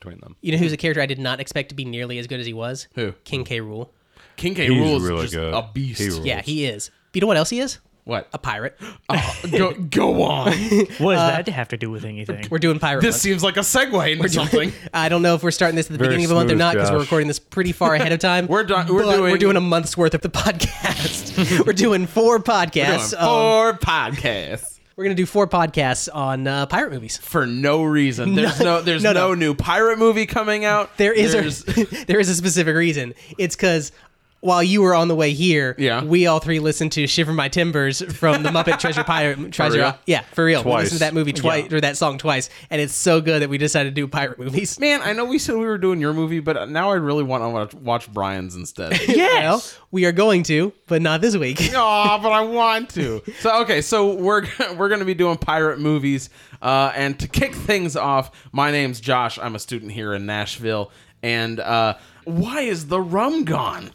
between 0.00 0.18
them. 0.20 0.36
You 0.40 0.52
know 0.52 0.58
who's 0.58 0.72
a 0.72 0.76
character 0.76 1.00
I 1.00 1.06
did 1.06 1.18
not 1.18 1.38
expect 1.40 1.68
to 1.68 1.74
be 1.74 1.84
nearly 1.84 2.18
as 2.18 2.26
good 2.26 2.40
as 2.40 2.46
he 2.46 2.52
was? 2.54 2.88
Who? 2.94 3.12
King 3.24 3.44
K. 3.44 3.60
Rool. 3.60 3.90
King 4.36 4.54
K. 4.54 4.66
He's 4.68 4.78
Rule 4.78 4.96
is 4.96 5.02
really 5.02 5.22
just 5.22 5.34
good. 5.34 5.52
a 5.54 5.68
beast. 5.72 6.00
He 6.00 6.08
rules. 6.08 6.24
Yeah, 6.24 6.40
he 6.42 6.64
is. 6.64 6.90
You 7.12 7.20
know 7.20 7.26
what 7.26 7.36
else 7.36 7.50
he 7.50 7.60
is? 7.60 7.78
What? 8.04 8.28
A 8.32 8.38
pirate. 8.38 8.76
go 9.52 9.72
go 9.74 10.22
on. 10.22 10.52
What 10.98 11.14
does 11.14 11.44
that 11.44 11.48
have 11.48 11.68
to 11.68 11.76
do 11.76 11.90
with 11.90 12.04
anything? 12.04 12.46
We're 12.50 12.58
doing 12.58 12.78
pirate. 12.78 13.02
this 13.02 13.12
month. 13.14 13.20
seems 13.22 13.42
like 13.44 13.56
a 13.58 13.60
segue 13.60 14.12
into 14.12 14.28
something. 14.30 14.72
I 14.94 15.08
don't 15.10 15.20
know 15.22 15.34
if 15.34 15.42
we're 15.42 15.50
starting 15.50 15.76
this 15.76 15.86
at 15.86 15.92
the 15.92 15.98
Very 15.98 16.08
beginning 16.08 16.24
of 16.24 16.28
the 16.30 16.34
month 16.36 16.46
or 16.46 16.50
smooth, 16.52 16.58
not 16.58 16.74
because 16.74 16.90
we're 16.90 16.96
Josh. 16.98 17.06
recording 17.06 17.28
this 17.28 17.38
pretty 17.38 17.72
far 17.72 17.94
ahead 17.94 18.12
of 18.12 18.18
time. 18.18 18.46
We're 18.48 18.64
done- 18.64 18.88
we're 18.92 19.04
but 19.04 19.16
doing- 19.16 19.30
we're 19.32 19.38
doing 19.38 19.56
a 19.56 19.60
month's 19.60 19.96
worth 19.96 20.14
of 20.14 20.22
the 20.22 20.30
podcast. 20.30 21.64
we're 21.66 21.72
doing 21.74 22.06
four 22.06 22.38
podcasts. 22.40 23.10
Doing 23.10 23.22
um, 23.22 23.28
four 23.28 23.78
podcasts 23.78 24.79
we're 25.00 25.04
gonna 25.04 25.14
do 25.14 25.24
four 25.24 25.46
podcasts 25.48 26.10
on 26.14 26.46
uh, 26.46 26.66
pirate 26.66 26.92
movies. 26.92 27.16
for 27.16 27.46
no 27.46 27.82
reason. 27.84 28.34
There's 28.34 28.60
no, 28.60 28.82
there's 28.82 29.02
no, 29.02 29.14
no, 29.14 29.28
no. 29.28 29.34
new 29.34 29.54
pirate 29.54 29.98
movie 29.98 30.26
coming 30.26 30.66
out. 30.66 30.94
There 30.98 31.14
is 31.14 31.32
There's- 31.32 31.66
a 31.66 32.04
there 32.04 32.20
is 32.20 32.28
a 32.28 32.34
specific 32.34 32.76
reason. 32.76 33.14
It's 33.38 33.56
because 33.56 33.92
while 34.40 34.62
you 34.62 34.82
were 34.82 34.94
on 34.94 35.08
the 35.08 35.14
way 35.14 35.32
here, 35.32 35.74
Yeah. 35.78 36.02
we 36.02 36.26
all 36.26 36.38
three 36.40 36.58
listened 36.60 36.92
to 36.92 37.06
"Shiver 37.06 37.32
My 37.32 37.48
Timbers" 37.48 38.00
from 38.14 38.42
the 38.42 38.48
Muppet 38.48 38.78
Treasure 38.80 39.04
Pirate 39.04 39.52
Treasure. 39.52 39.96
Yeah, 40.06 40.22
for 40.32 40.44
real. 40.44 40.60
We 40.60 40.64
Twice. 40.64 40.82
listened 40.84 40.98
to 41.00 41.04
that 41.04 41.14
movie 41.14 41.32
twice 41.32 41.72
or 41.72 41.80
that 41.80 41.96
song 41.96 42.18
twice, 42.18 42.48
and 42.70 42.80
it's 42.80 42.94
so 42.94 43.20
good 43.20 43.42
that 43.42 43.50
we 43.50 43.58
decided 43.58 43.94
to 43.94 44.00
do 44.00 44.08
pirate 44.08 44.38
movies. 44.38 44.78
Man, 44.80 45.00
I 45.02 45.12
know 45.12 45.24
we 45.26 45.38
said 45.38 45.56
we 45.56 45.66
were 45.66 45.78
doing 45.78 46.00
your 46.00 46.12
movie, 46.12 46.40
but 46.40 46.68
now 46.70 46.90
I 46.90 46.94
really 46.94 47.22
want 47.24 47.70
to 47.70 47.76
watch, 47.78 48.10
Brian's 48.12 48.54
instead. 48.56 48.92
Well, 48.92 49.00
yes. 49.08 49.78
we 49.90 50.04
are 50.06 50.12
going 50.12 50.42
to, 50.44 50.72
but 50.86 51.02
not 51.02 51.20
this 51.20 51.36
week. 51.36 51.60
Aw, 51.74 52.18
but 52.22 52.32
I 52.32 52.40
want 52.42 52.90
to. 52.90 53.22
So 53.40 53.60
okay, 53.62 53.82
so 53.82 54.14
we're 54.14 54.46
we're 54.76 54.88
gonna 54.88 55.04
be 55.04 55.14
doing 55.14 55.36
pirate 55.36 55.78
movies, 55.80 56.30
uh, 56.62 56.92
and 56.94 57.18
to 57.20 57.28
kick 57.28 57.54
things 57.54 57.94
off, 57.96 58.30
my 58.52 58.70
name's 58.70 59.00
Josh. 59.00 59.38
I'm 59.38 59.54
a 59.54 59.58
student 59.58 59.92
here 59.92 60.14
in 60.14 60.24
Nashville, 60.26 60.90
and 61.22 61.60
uh, 61.60 61.94
why 62.24 62.62
is 62.62 62.86
the 62.88 63.00
rum 63.00 63.44
gone? 63.44 63.90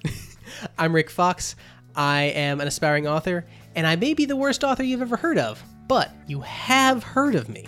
I'm 0.77 0.93
Rick 0.93 1.09
Fox. 1.09 1.55
I 1.95 2.23
am 2.23 2.59
an 2.61 2.67
aspiring 2.67 3.07
author, 3.07 3.45
and 3.75 3.87
I 3.87 3.95
may 3.95 4.13
be 4.13 4.25
the 4.25 4.35
worst 4.35 4.63
author 4.63 4.83
you've 4.83 5.01
ever 5.01 5.15
heard 5.17 5.37
of, 5.37 5.63
but 5.87 6.11
you 6.27 6.41
have 6.41 7.03
heard 7.03 7.35
of 7.35 7.47
me. 7.49 7.65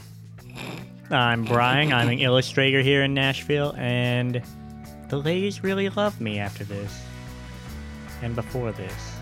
I'm 1.09 1.45
Brian. 1.45 1.93
I'm 1.93 2.09
an 2.09 2.19
illustrator 2.19 2.81
here 2.81 3.03
in 3.03 3.13
Nashville, 3.13 3.73
and 3.77 4.41
the 5.09 5.17
ladies 5.17 5.63
really 5.63 5.87
love 5.89 6.19
me 6.19 6.39
after 6.39 6.63
this. 6.65 7.01
And 8.21 8.35
before 8.35 8.71
this. 8.71 9.13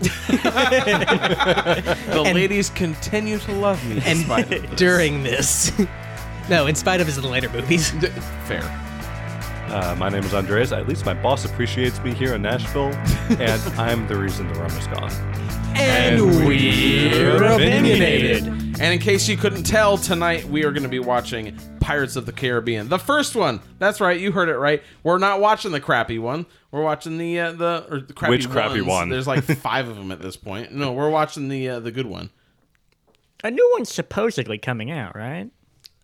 The 2.06 2.22
ladies 2.34 2.70
continue 2.70 3.38
to 3.40 3.52
love 3.52 3.84
me. 3.86 4.00
And 4.04 4.20
despite 4.20 4.44
of 4.52 4.62
this. 4.62 4.70
during 4.76 5.22
this, 5.22 5.72
no, 6.48 6.66
in 6.66 6.74
spite 6.74 7.00
of 7.00 7.06
his 7.06 7.22
later 7.22 7.50
movies. 7.50 7.90
D- 7.92 8.06
fair. 8.46 8.62
Uh, 9.68 9.94
my 9.98 10.08
name 10.08 10.22
is 10.22 10.32
Andres. 10.32 10.72
At 10.72 10.88
least 10.88 11.04
my 11.04 11.14
boss 11.14 11.44
appreciates 11.44 12.00
me 12.02 12.14
here 12.14 12.34
in 12.34 12.42
Nashville, 12.42 12.92
and 13.40 13.62
I'm 13.78 14.06
the 14.06 14.16
reason 14.16 14.46
the 14.52 14.60
rum 14.60 14.70
is 14.70 14.86
gone. 14.86 15.10
And 15.76 16.20
we're 16.46 17.44
opinionated. 17.44 18.46
And 18.46 18.82
in 18.94 18.98
case 18.98 19.28
you 19.28 19.36
couldn't 19.36 19.64
tell, 19.64 19.98
tonight 19.98 20.44
we 20.46 20.64
are 20.64 20.70
going 20.70 20.84
to 20.84 20.88
be 20.88 20.98
watching 21.00 21.58
Pirates 21.80 22.16
of 22.16 22.26
the 22.26 22.32
Caribbean, 22.32 22.88
the 22.88 22.98
first 22.98 23.34
one. 23.34 23.60
That's 23.78 24.00
right, 24.00 24.18
you 24.18 24.32
heard 24.32 24.48
it 24.48 24.56
right. 24.56 24.82
We're 25.02 25.18
not 25.18 25.40
watching 25.40 25.72
the 25.72 25.80
crappy 25.80 26.18
one. 26.18 26.46
We're 26.70 26.82
watching 26.82 27.18
the 27.18 27.40
uh, 27.40 27.52
the 27.52 27.86
or 27.90 28.00
the 28.00 28.12
crappy 28.12 28.30
Which 28.30 28.48
crappy 28.48 28.80
ones. 28.80 28.88
one? 28.88 29.08
There's 29.08 29.26
like 29.26 29.44
five 29.44 29.88
of 29.88 29.96
them 29.96 30.12
at 30.12 30.20
this 30.22 30.36
point. 30.36 30.72
No, 30.72 30.92
we're 30.92 31.10
watching 31.10 31.48
the 31.48 31.68
uh, 31.68 31.80
the 31.80 31.90
good 31.90 32.06
one. 32.06 32.30
A 33.44 33.50
new 33.50 33.70
one's 33.74 33.92
supposedly 33.92 34.58
coming 34.58 34.90
out, 34.90 35.14
right? 35.16 35.50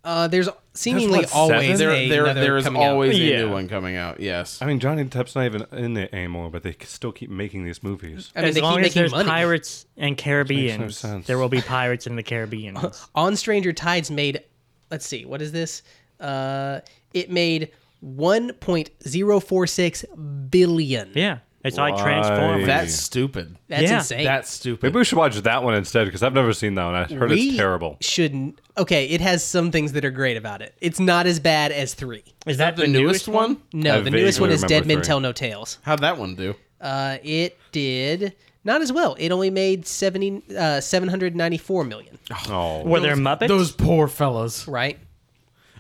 Uh, 0.05 0.29
there's 0.29 0.49
seemingly 0.75 1.21
what, 1.21 1.33
always? 1.33 1.79
There, 1.79 1.91
a, 1.91 2.09
there, 2.09 2.35
there 2.35 2.57
is 2.57 2.65
coming 2.65 2.83
out. 2.83 2.91
always 2.91 3.17
a 3.17 3.21
Yeah. 3.21 3.43
new 3.43 3.51
one 3.51 3.69
coming 3.69 3.97
out. 3.97 4.21
Yes. 4.21 4.61
I 4.63 4.67
mean, 4.67 4.81
Johnny 4.81 5.05
Depp's 5.05 5.35
not 5.35 5.45
even 5.45 5.67
in 5.73 5.97
it 5.97 6.13
anymore, 6.13 6.51
but 6.51 6.63
they 6.63 6.77
still 6.85 7.13
keep 7.13 7.31
making 7.31 7.65
these 7.65 7.83
movies. 7.83 8.33
I 8.35 8.41
mean, 8.41 8.49
as 8.49 8.55
they 8.55 8.61
long 8.63 8.77
keep 8.79 8.87
as 8.87 8.95
there's 8.95 9.11
money. 9.13 9.29
pirates 9.29 9.87
and 9.97 10.17
Caribbean, 10.17 10.91
sense. 10.91 11.27
there 11.27 11.39
will 11.39 11.49
be 11.49 11.61
pirates 11.61 12.07
in 12.07 12.17
the 12.17 12.23
Caribbean. 12.23 12.77
On 13.15 13.37
Stranger 13.37 13.73
Tides 13.73 14.11
made, 14.11 14.43
let's 14.91 15.07
see, 15.07 15.25
what 15.25 15.43
is 15.43 15.53
this? 15.53 15.83
Uh, 16.21 16.81
it 17.13 17.31
made 17.31 17.71
1.046 18.05 20.51
billion. 20.51 21.11
yeah, 21.15 21.39
it's 21.65 21.77
like 21.77 21.95
Why? 21.97 22.03
Transformers. 22.03 22.67
That's 22.67 22.95
stupid. 22.95 23.57
That's 23.69 23.83
Yeah. 23.83 23.99
insane. 23.99 24.25
That's 24.25 24.51
stupid. 24.51 24.83
Maybe 24.85 24.99
we 24.99 25.05
should 25.05 25.19
watch 25.19 25.37
that 25.37 25.63
one 25.63 25.75
instead 25.75 26.05
because 26.07 26.23
I've 26.23 26.35
never 26.35 26.53
seen 26.53 26.75
that 26.75 26.85
one. 26.85 26.95
I 26.95 27.05
heard 27.05 27.31
we 27.31 27.49
it's 27.49 27.57
terrible. 27.57 27.97
Shouldn't. 28.01 28.61
Okay, 28.79 29.07
it 29.07 29.21
has 29.21 29.45
some 29.45 29.71
things 29.71 29.93
that 29.93 30.05
are 30.05 30.11
great 30.11 30.37
about 30.37 30.63
it. 30.63 30.75
It's 30.81 30.99
not 31.01 31.27
as 31.27 31.39
bad 31.41 31.73
as 31.73 31.95
three. 31.95 32.25
Is 32.47 32.57
that 32.59 32.77
the 32.77 32.87
newest 32.87 33.29
one? 33.29 33.59
No, 33.73 33.97
I 33.99 34.01
the 34.01 34.11
newest 34.11 34.41
one 34.41 34.51
is 34.51 34.63
remember 34.63 34.69
Dead 34.69 34.87
Men 34.87 34.97
three. 34.99 35.05
Tell 35.05 35.21
No 35.21 35.33
Tales. 35.33 35.79
How'd 35.83 36.01
that 36.01 36.19
one 36.19 36.35
do? 36.35 36.55
Uh, 36.81 37.19
it 37.23 37.59
did 37.71 38.35
not 38.65 38.81
as 38.81 38.93
well. 38.93 39.15
It 39.19 39.31
only 39.33 39.51
made 39.51 39.87
70, 39.87 40.43
uh, 40.57 40.81
794 40.81 41.85
million. 41.85 42.19
Oh, 42.49 42.83
Were 42.85 43.01
there 43.01 43.17
Muppets? 43.17 43.49
Those 43.49 43.73
poor 43.73 44.09
fellas. 44.09 44.67
Right? 44.69 44.99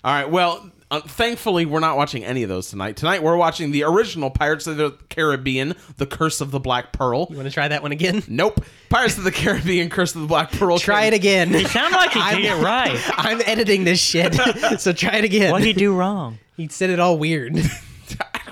All 0.04 0.12
right. 0.14 0.28
Well, 0.30 0.70
uh, 0.92 1.00
thankfully, 1.00 1.64
we're 1.64 1.80
not 1.80 1.96
watching 1.96 2.22
any 2.22 2.42
of 2.42 2.50
those 2.50 2.68
tonight. 2.68 2.98
Tonight, 2.98 3.22
we're 3.22 3.36
watching 3.36 3.70
the 3.70 3.82
original 3.84 4.28
Pirates 4.28 4.66
of 4.66 4.76
the 4.76 4.90
Caribbean: 5.08 5.74
The 5.96 6.04
Curse 6.04 6.42
of 6.42 6.50
the 6.50 6.60
Black 6.60 6.92
Pearl. 6.92 7.28
You 7.30 7.36
want 7.36 7.48
to 7.48 7.54
try 7.54 7.66
that 7.66 7.82
one 7.82 7.92
again? 7.92 8.22
Nope. 8.28 8.62
Pirates 8.90 9.16
of 9.16 9.24
the 9.24 9.32
Caribbean: 9.32 9.88
Curse 9.88 10.14
of 10.14 10.20
the 10.20 10.26
Black 10.26 10.52
Pearl. 10.52 10.78
Try 10.78 11.06
it 11.06 11.14
again. 11.14 11.50
You 11.50 11.66
sound 11.66 11.94
like 11.94 12.14
you 12.14 12.22
did 12.36 12.44
it 12.44 12.62
right. 12.62 13.00
I'm 13.16 13.40
editing 13.46 13.84
this 13.84 14.00
shit, 14.00 14.34
so 14.78 14.92
try 14.92 15.16
it 15.16 15.24
again. 15.24 15.50
What 15.50 15.60
did 15.60 15.68
he 15.68 15.72
do 15.72 15.96
wrong? 15.96 16.38
He 16.58 16.68
said 16.68 16.90
it 16.90 17.00
all 17.00 17.18
weird. 17.18 17.56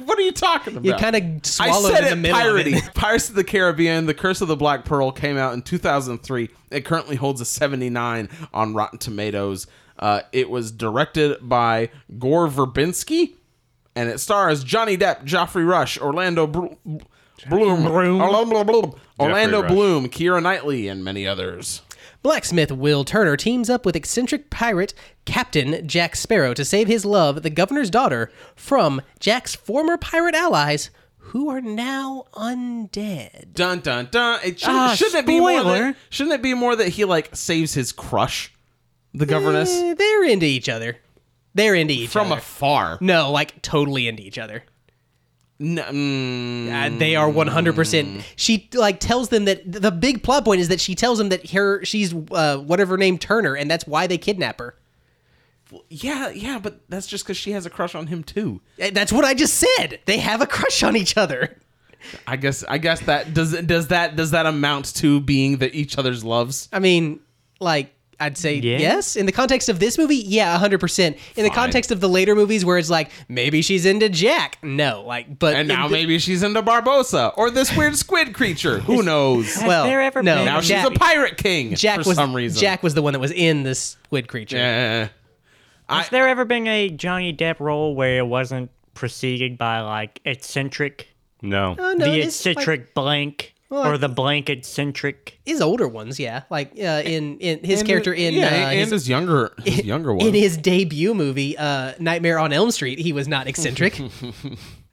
What 0.05 0.19
are 0.19 0.23
you 0.23 0.33
talking 0.33 0.73
about? 0.73 0.85
You 0.87 0.95
kind 0.95 1.15
of 1.15 1.23
I 1.23 1.41
swallowed 1.43 1.93
said 1.93 2.05
in 2.05 2.23
the 2.23 2.31
it 2.31 2.33
middle 2.33 2.57
of 2.57 2.67
it. 2.67 2.95
Pirates 2.95 3.29
of 3.29 3.35
the 3.35 3.45
Caribbean: 3.45 4.07
The 4.07 4.15
Curse 4.15 4.41
of 4.41 4.49
the 4.49 4.57
Black 4.57 4.87
Pearl 4.87 5.13
came 5.13 5.37
out 5.37 5.53
in 5.53 5.61
2003. 5.61 6.49
It 6.71 6.85
currently 6.87 7.17
holds 7.17 7.41
a 7.41 7.45
79 7.45 8.29
on 8.55 8.75
Rotten 8.75 8.99
Tomatoes. 8.99 9.67
Uh, 10.01 10.23
it 10.33 10.51
was 10.51 10.73
directed 10.73 11.37
by 11.47 11.91
Gore 12.19 12.49
Verbinski, 12.49 13.35
and 13.95 14.09
it 14.09 14.19
stars 14.19 14.65
Johnny 14.65 14.97
Depp, 14.97 15.25
Geoffrey 15.25 15.63
Rush, 15.65 15.99
Orlando 16.01 16.47
Br- 16.47 16.67
Bloom, 17.49 17.85
Bloom. 17.85 18.21
Orlando 18.21 18.65
Bloom, 18.65 18.95
Orlando 19.19 19.63
Rush. 19.63 19.71
Bloom, 19.71 20.09
Keira 20.09 20.43
Knightley, 20.43 20.89
and 20.89 21.05
many 21.05 21.27
others. 21.27 21.83
Blacksmith 22.23 22.71
Will 22.73 23.05
Turner 23.05 23.37
teams 23.37 23.71
up 23.71 23.87
with 23.87 23.97
eccentric 23.97 24.51
pirate 24.51 24.93
Captain 25.25 25.87
Jack 25.87 26.17
Sparrow 26.17 26.53
to 26.55 26.65
save 26.67 26.87
his 26.87 27.05
love, 27.07 27.43
the 27.43 27.49
governor's 27.51 27.89
daughter, 27.91 28.31
from 28.57 29.01
Jack's 29.21 29.55
former 29.55 29.97
pirate 29.97 30.35
allies, 30.35 30.91
who 31.19 31.49
are 31.49 31.61
now 31.63 32.25
undead. 32.35 33.53
Dun 33.55 33.81
dun 33.81 34.09
dun. 34.11 34.41
It 34.45 34.61
should, 34.61 34.69
Ah, 34.71 34.95
shouldn't 34.95 35.17
it 35.17 35.27
be 35.27 35.41
more 35.41 35.63
that, 35.63 35.97
shouldn't 36.11 36.35
it 36.35 36.43
be 36.43 36.55
more 36.55 36.75
that 36.77 36.89
he 36.89 37.05
like 37.05 37.35
saves 37.37 37.73
his 37.75 37.93
crush, 37.93 38.53
the 39.15 39.27
governess, 39.27 39.71
Eh, 39.71 39.95
they're 39.95 40.25
into 40.25 40.47
each 40.47 40.69
other. 40.69 40.97
They're 41.55 41.75
into 41.75 41.95
each 41.95 42.09
other. 42.09 42.11
from 42.11 42.33
other. 42.33 42.39
afar? 42.41 42.99
no, 43.01 43.31
like 43.33 43.61
totally 43.63 44.07
into 44.09 44.23
each 44.23 44.39
other. 44.39 44.63
N- 45.61 45.77
mm, 45.77 46.95
Uh, 46.95 46.99
they 46.99 47.17
are 47.17 47.29
100%. 47.31 48.23
She 48.37 48.69
like 48.73 48.99
tells 49.01 49.29
them 49.29 49.45
that 49.45 49.71
the 49.71 49.91
big 49.91 50.23
plot 50.23 50.45
point 50.45 50.61
is 50.61 50.69
that 50.69 50.81
she 50.81 50.95
tells 50.95 51.19
them 51.19 51.29
that 51.29 51.51
her 51.51 51.85
she's 51.85 52.15
uh, 52.31 52.59
whatever 52.59 52.97
name 52.97 53.19
Turner 53.19 53.55
and 53.55 53.71
that's 53.71 53.87
why 53.87 54.07
they 54.07 54.17
kidnap 54.17 54.59
her. 54.59 54.75
Yeah, 55.89 56.31
yeah, 56.31 56.59
but 56.59 56.81
that's 56.89 57.07
just 57.07 57.25
because 57.25 57.37
she 57.37 57.53
has 57.53 57.65
a 57.67 57.71
crush 57.71 57.95
on 57.95 58.09
him 58.09 58.25
too. 58.25 58.61
Eh, 58.79 58.91
That's 58.91 59.13
what 59.13 59.25
I 59.25 59.35
just 59.35 59.55
said. 59.55 60.01
They 60.05 60.19
have 60.19 60.41
a 60.41 60.47
crush 60.47 60.83
on 60.83 60.97
each 60.97 61.17
other. 61.17 61.59
I 62.27 62.35
guess. 62.37 62.65
I 62.67 62.79
guess 62.79 63.01
that 63.03 63.35
does. 63.35 63.53
Does 63.63 63.89
that 63.89 64.17
does 64.17 64.31
that 64.33 64.47
amount 64.47 64.95
to 64.97 65.21
being 65.21 65.59
the 65.59 65.73
each 65.77 65.97
other's 65.99 66.25
loves? 66.25 66.69
I 66.73 66.79
mean, 66.81 67.21
like 67.61 67.95
I'd 68.21 68.37
say 68.39 68.55
Yeah. 68.57 68.79
yes. 68.79 69.17
In 69.17 69.27
the 69.27 69.33
context 69.33 69.69
of 69.69 69.81
this 69.81 69.97
movie, 69.99 70.17
yeah, 70.17 70.57
100%. 70.59 71.17
In 71.37 71.45
the 71.45 71.51
context 71.51 71.91
of 71.91 72.01
the 72.01 72.09
later 72.09 72.35
movies 72.35 72.65
where 72.65 72.77
it's 72.79 72.91
like 72.91 73.11
maybe 73.29 73.63
she's 73.63 73.87
into 73.87 74.09
Jack. 74.09 74.59
No, 74.63 75.03
like 75.07 75.39
but 75.39 75.55
And 75.55 75.67
now 75.69 75.89
the- 75.89 75.93
maybe 75.95 76.19
she's 76.19 76.43
into 76.43 76.63
Barbossa 76.63 77.33
or 77.37 77.51
this 77.51 77.75
weird 77.77 77.97
squid 77.97 78.35
creature. 78.35 78.79
Who 78.81 79.03
knows? 79.03 79.57
well, 79.67 79.85
there 79.85 80.01
ever 80.03 80.23
no, 80.23 80.37
been- 80.37 80.45
now 80.45 80.61
she's 80.61 80.69
Jack, 80.71 80.87
a 80.87 80.91
pirate 80.91 81.37
king 81.39 81.75
Jack 81.75 82.03
for 82.03 82.11
was 82.11 82.17
some 82.17 82.37
reason. 82.37 82.61
Jack 82.61 82.83
was 82.83 82.95
the 82.95 83.03
one 83.03 83.15
that 83.15 83.21
was 83.21 83.33
in 83.33 83.63
the 83.63 83.75
squid 83.75 84.29
creature. 84.29 84.57
Yeah. 84.59 85.09
Has 85.89 86.09
there 86.11 86.29
ever 86.29 86.45
been 86.45 86.69
a 86.69 86.89
Johnny 86.91 87.35
Depp 87.35 87.59
role 87.59 87.95
where 87.97 88.19
it 88.19 88.27
wasn't 88.27 88.71
preceded 88.95 89.59
by 89.59 89.81
like 89.81 90.21
eccentric, 90.25 91.09
no. 91.43 91.75
Oh, 91.79 91.95
no, 91.95 92.05
the 92.05 92.21
eccentric 92.21 92.67
like- 92.67 92.81
eccentric 92.81 93.55
blank, 93.71 93.87
or 93.87 93.97
the 93.99 94.09
blank 94.09 94.51
eccentric? 94.51 95.39
his 95.47 95.61
older 95.63 95.89
ones, 95.89 96.21
yeah, 96.21 96.43
like 96.51 96.73
uh, 96.79 97.03
in 97.05 97.39
in 97.39 97.65
his 97.65 97.81
And- 97.81 97.89
character 97.89 98.13
in 98.13 98.35
yeah, 98.35 98.47
uh, 98.47 98.51
and 98.51 98.79
his, 98.81 98.91
his 98.91 99.09
younger 99.09 99.53
his 99.65 99.85
younger 99.85 100.13
one. 100.13 100.27
in 100.27 100.35
his 100.35 100.57
debut 100.59 101.15
movie, 101.15 101.57
uh, 101.57 101.93
Nightmare 101.99 102.39
on 102.39 102.53
Elm 102.53 102.71
Street, 102.71 102.99
he 102.99 103.13
was 103.13 103.27
not 103.29 103.47
eccentric. 103.47 103.99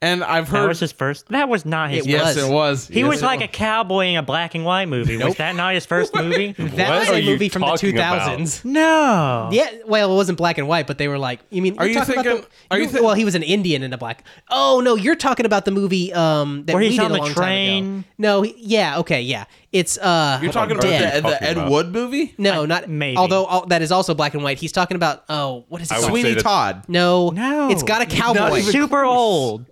and 0.02 0.24
I've 0.24 0.48
heard 0.48 0.56
That 0.56 0.60
heard. 0.62 0.68
was 0.70 0.80
his 0.80 0.92
first. 0.92 1.28
That 1.30 1.50
was 1.50 1.66
not 1.66 1.90
his. 1.90 2.06
It 2.06 2.10
yes, 2.12 2.36
was. 2.36 2.38
it 2.46 2.52
was. 2.52 2.88
He 2.88 3.00
Yes, 3.00 3.10
was 3.10 3.22
it 3.24 3.26
like 3.26 3.42
a 3.42 3.48
cowboy 3.48 4.06
in 4.08 4.18
a 4.18 4.22
black 4.24 4.54
and 4.56 4.64
white 4.64 4.88
movie. 4.88 5.18
Was 5.18 5.36
that 5.36 5.56
not 5.56 5.74
his 5.74 5.86
first 5.86 6.14
movie? 6.16 6.52
That 6.52 6.90
What 6.90 7.00
was 7.00 7.10
are 7.10 7.16
a 7.16 7.26
movie 7.26 7.50
from 7.50 7.62
the 7.62 7.68
talking 7.68 7.96
about? 7.96 8.38
2000s. 8.40 8.64
no. 8.66 9.50
Yeah, 9.52 9.70
well, 9.86 10.12
it 10.12 10.16
wasn't 10.16 10.38
black 10.38 10.58
and 10.58 10.68
white, 10.68 10.86
but 10.88 10.98
they 10.98 11.08
were 11.08 11.18
like, 11.18 11.40
you 11.50 11.62
mean? 11.62 11.78
Are 11.80 11.86
you're 11.86 11.94
you 11.94 12.00
talking 12.06 12.20
about 12.20 12.42
the- 12.44 12.48
are 12.72 12.78
you 12.78 12.84
you- 12.86 12.90
thi- 12.92 13.02
well, 13.02 13.16
he 13.16 13.26
was 13.26 13.36
an 13.36 13.44
Indian 13.44 13.82
in 13.84 13.92
a 13.94 13.98
black. 13.98 14.24
Oh 14.50 14.82
no, 14.84 14.96
you're 14.96 15.16
talking 15.16 15.46
about 15.46 15.66
the 15.66 15.72
movie 15.72 16.14
um 16.14 16.64
that 16.66 16.74
Where 16.74 16.82
we 16.82 16.90
he's 16.90 16.98
did 16.98 17.06
on 17.06 17.12
a 17.12 17.14
the 17.16 17.20
long 17.22 17.34
train? 17.34 17.84
time 17.84 18.00
ago. 18.00 18.08
No, 18.20 18.42
he- 18.44 18.56
yeah, 18.60 19.00
okay, 19.00 19.22
yeah. 19.22 19.46
It's 19.72 19.98
uh 19.98 20.40
You're 20.42 20.52
talking 20.52 20.78
about 20.78 20.84
the, 20.84 21.22
the 21.22 21.44
Ed 21.44 21.58
about. 21.58 21.72
Wood 21.72 21.92
movie? 21.92 22.34
No, 22.38 22.66
not 22.66 22.88
maybe. 22.88 23.18
Although 23.18 23.46
all, 23.46 23.66
that 23.68 23.82
is 23.82 23.92
also 23.92 24.14
black 24.14 24.34
and 24.34 24.44
white. 24.44 24.58
He's 24.60 24.72
talking 24.72 24.96
about 24.96 25.24
oh, 25.30 25.66
what 25.70 25.82
is 25.82 25.92
it? 25.92 25.96
I 25.96 25.98
would 26.00 26.08
called? 26.08 26.18
say 26.18 26.22
Sweeney 26.22 26.42
Todd. 26.42 26.84
No, 26.88 27.30
No. 27.32 27.70
It's 27.70 27.84
got 27.84 28.02
a 28.02 28.06
cowboy. 28.06 28.62
Super 28.62 29.04
old. 29.04 29.66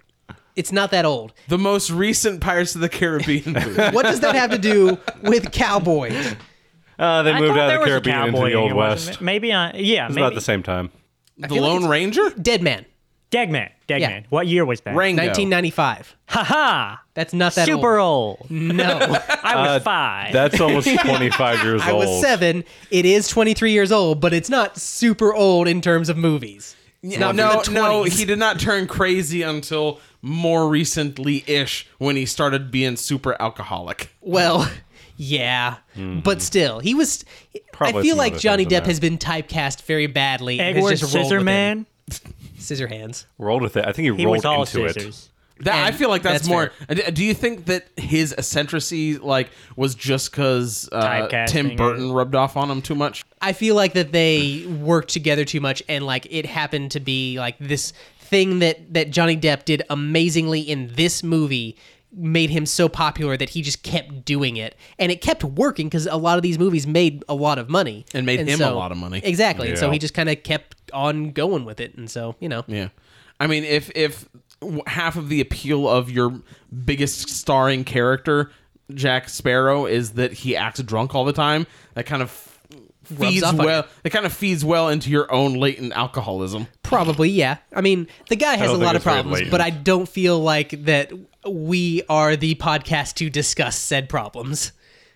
It's 0.55 0.71
not 0.71 0.91
that 0.91 1.05
old. 1.05 1.33
The 1.47 1.57
most 1.57 1.89
recent 1.89 2.41
Pirates 2.41 2.75
of 2.75 2.81
the 2.81 2.89
Caribbean 2.89 3.53
movie. 3.53 3.81
What 3.95 4.03
does 4.03 4.19
that 4.21 4.35
have 4.35 4.51
to 4.51 4.57
do 4.57 4.97
with 5.23 5.51
cowboys? 5.51 6.35
Uh, 6.97 7.23
they 7.23 7.31
I 7.33 7.39
moved 7.41 7.57
out 7.57 7.73
of 7.73 7.79
the 7.81 7.85
Caribbean 7.85 8.19
into 8.27 8.31
cowboy 8.33 8.49
the 8.51 8.55
Old 8.55 8.71
in 8.71 8.77
it, 8.77 8.79
wasn't 8.79 9.07
West. 9.09 9.21
it? 9.21 9.23
Maybe 9.23 9.51
on. 9.51 9.71
Yeah, 9.75 10.05
It's 10.05 10.15
maybe. 10.15 10.25
about 10.25 10.35
the 10.35 10.41
same 10.41 10.63
time. 10.63 10.91
the 11.37 11.47
feel 11.49 11.61
like 11.61 11.67
Lone 11.69 11.77
it's- 11.79 11.89
Ranger? 11.91 12.29
Dead 12.41 12.61
Man, 12.61 12.85
Degman. 13.31 13.69
Degman. 13.89 13.99
Yeah. 13.99 14.21
What 14.29 14.47
year 14.47 14.63
was 14.65 14.79
that? 14.81 14.95
Rango. 14.95 15.21
1995. 15.23 16.15
Haha. 16.29 16.95
That's 17.13 17.33
not 17.33 17.53
that 17.55 17.65
Super 17.67 17.97
old. 17.99 18.37
old. 18.41 18.49
No. 18.49 18.83
I 19.43 19.55
was 19.57 19.67
Uh, 19.69 19.79
five. 19.81 20.31
That's 20.33 20.59
almost 20.61 20.87
25 20.99 21.63
years 21.63 21.81
old. 21.81 21.89
I 21.89 21.91
old. 21.91 22.05
was 22.05 22.21
seven. 22.21 22.63
It 22.91 23.05
is 23.05 23.27
23 23.27 23.71
years 23.71 23.91
old, 23.91 24.21
but 24.21 24.33
it's 24.33 24.49
not 24.49 24.77
super 24.77 25.33
old 25.33 25.67
in 25.67 25.81
terms 25.81 26.07
of 26.09 26.17
movies. 26.17 26.75
It's 27.03 27.17
not 27.19 27.35
no, 27.35 27.61
the 27.61 27.71
no, 27.71 28.01
20s. 28.03 28.17
he 28.17 28.25
did 28.25 28.39
not 28.39 28.59
turn 28.59 28.87
crazy 28.87 29.43
until 29.43 29.99
more 30.25 30.67
recently 30.67 31.43
ish 31.45 31.87
when 31.99 32.15
he 32.15 32.25
started 32.25 32.71
being 32.71 32.95
super 32.95 33.39
alcoholic. 33.39 34.09
Well, 34.21 34.67
yeah, 35.17 35.77
but 35.95 36.41
still, 36.41 36.79
he 36.79 36.95
was. 36.95 37.23
Probably 37.71 37.99
I 37.99 38.03
feel 38.03 38.15
like 38.17 38.37
Johnny 38.39 38.65
Depp 38.65 38.85
has 38.85 38.99
been 38.99 39.17
typecast 39.17 39.83
very 39.83 40.07
badly. 40.07 40.59
Edward 40.59 40.91
has 40.91 41.01
just 41.01 41.13
rolled. 41.15 41.31
Scissorman. 41.31 41.85
Scissor 42.57 42.87
hands. 42.87 43.25
Rolled 43.37 43.61
with 43.61 43.77
it. 43.77 43.85
I 43.85 43.91
think 43.91 44.09
he, 44.09 44.15
He 44.15 44.25
rolled 44.25 44.37
was 44.37 44.45
all 44.45 44.61
into 44.63 44.85
it. 44.85 45.29
That 45.61 45.85
I 45.85 45.91
feel 45.91 46.09
like 46.09 46.21
that's, 46.21 46.47
that's 46.47 46.49
more. 46.49 46.71
uh, 46.89 46.95
Do 47.11 47.23
you 47.23 47.33
think 47.33 47.65
that 47.67 47.87
his 47.95 48.33
eccentricity 48.37 49.17
like 49.17 49.49
was 49.77 49.95
just 49.95 50.31
because 50.31 50.89
uh, 50.91 51.01
Typecasting 51.01 51.47
Tim 51.47 51.71
or- 51.71 51.75
Burton 51.75 52.11
rubbed 52.11 52.35
off 52.35 52.57
on 52.57 52.69
him 52.69 52.81
too 52.81 52.95
much? 52.95 53.23
I 53.41 53.53
feel 53.53 53.75
like 53.75 53.93
that 53.93 54.11
they 54.11 54.65
worked 54.81 55.09
together 55.11 55.45
too 55.45 55.61
much, 55.61 55.81
and 55.87 56.05
like 56.05 56.27
it 56.29 56.45
happened 56.45 56.91
to 56.91 56.99
be 56.99 57.37
like 57.39 57.57
this 57.59 57.93
thing 58.25 58.59
that 58.59 58.93
that 58.93 59.09
Johnny 59.11 59.37
Depp 59.37 59.65
did 59.65 59.83
amazingly 59.89 60.61
in 60.61 60.93
this 60.95 61.23
movie 61.23 61.77
made 62.17 62.49
him 62.49 62.65
so 62.65 62.87
popular 62.87 63.35
that 63.35 63.49
he 63.49 63.61
just 63.61 63.83
kept 63.83 64.23
doing 64.23 64.55
it. 64.55 64.75
And 64.97 65.11
it 65.11 65.19
kept 65.19 65.43
working 65.43 65.87
because 65.87 66.07
a 66.07 66.15
lot 66.15 66.37
of 66.37 66.43
these 66.43 66.57
movies 66.57 66.87
made 66.87 67.25
a 67.27 67.35
lot 67.35 67.57
of 67.57 67.69
money. 67.69 68.05
And 68.13 68.25
made 68.25 68.39
him 68.47 68.61
a 68.61 68.71
lot 68.71 68.93
of 68.93 68.97
money. 68.97 69.19
exactly. 69.21 69.67
And 69.69 69.77
so 69.77 69.87
Yeah. 69.87 69.93
he 69.93 69.99
just 69.99 70.13
kind 70.13 70.29
of 70.29 70.41
kept 70.43 70.77
on 70.93 71.31
going 71.31 71.65
with 71.65 71.79
it. 71.81 71.95
And 71.95 72.09
so 72.09 72.35
you 72.39 72.47
know. 72.47 72.63
Yeah, 72.67 72.89
I 73.39 73.47
mean, 73.47 73.63
if 73.65 73.91
if 73.95 74.29
w- 74.61 74.81
half 74.87 75.17
of 75.17 75.27
the 75.29 75.41
appeal 75.41 75.89
of 75.89 76.09
your 76.09 76.39
biggest 76.85 77.29
starring 77.29 77.83
character, 77.83 78.49
Jack 78.93 79.27
Sparrow, 79.27 79.85
is 79.85 80.11
that 80.11 80.31
he 80.31 80.55
acts 80.55 80.81
drunk 80.83 81.13
all 81.15 81.25
the 81.25 81.33
time, 81.33 81.67
that 81.95 82.05
kind 82.05 82.21
of 82.21 82.54
feeds 83.07 83.53
well. 83.53 83.85
It 84.03 84.09
kind 84.09 84.25
of 84.25 84.33
feeds 84.33 84.63
well 84.65 84.89
into 84.89 85.09
your 85.09 85.31
own 85.31 85.55
latent 85.55 85.93
alcoholism. 85.93 86.67
Probably, 86.83 87.29
yeah. 87.29 87.57
I 87.73 87.81
mean, 87.81 88.07
the 88.29 88.35
guy 88.35 88.55
has 88.55 88.71
a 88.71 88.77
lot 88.77 88.95
of 88.95 89.03
problems, 89.03 89.49
but 89.49 89.61
I 89.61 89.69
don't 89.69 90.07
feel 90.07 90.39
like 90.39 90.85
that 90.85 91.11
we 91.47 92.03
are 92.09 92.35
the 92.35 92.55
podcast 92.55 93.15
to 93.15 93.29
discuss 93.29 93.75
said 93.75 94.09
problems. 94.09 94.71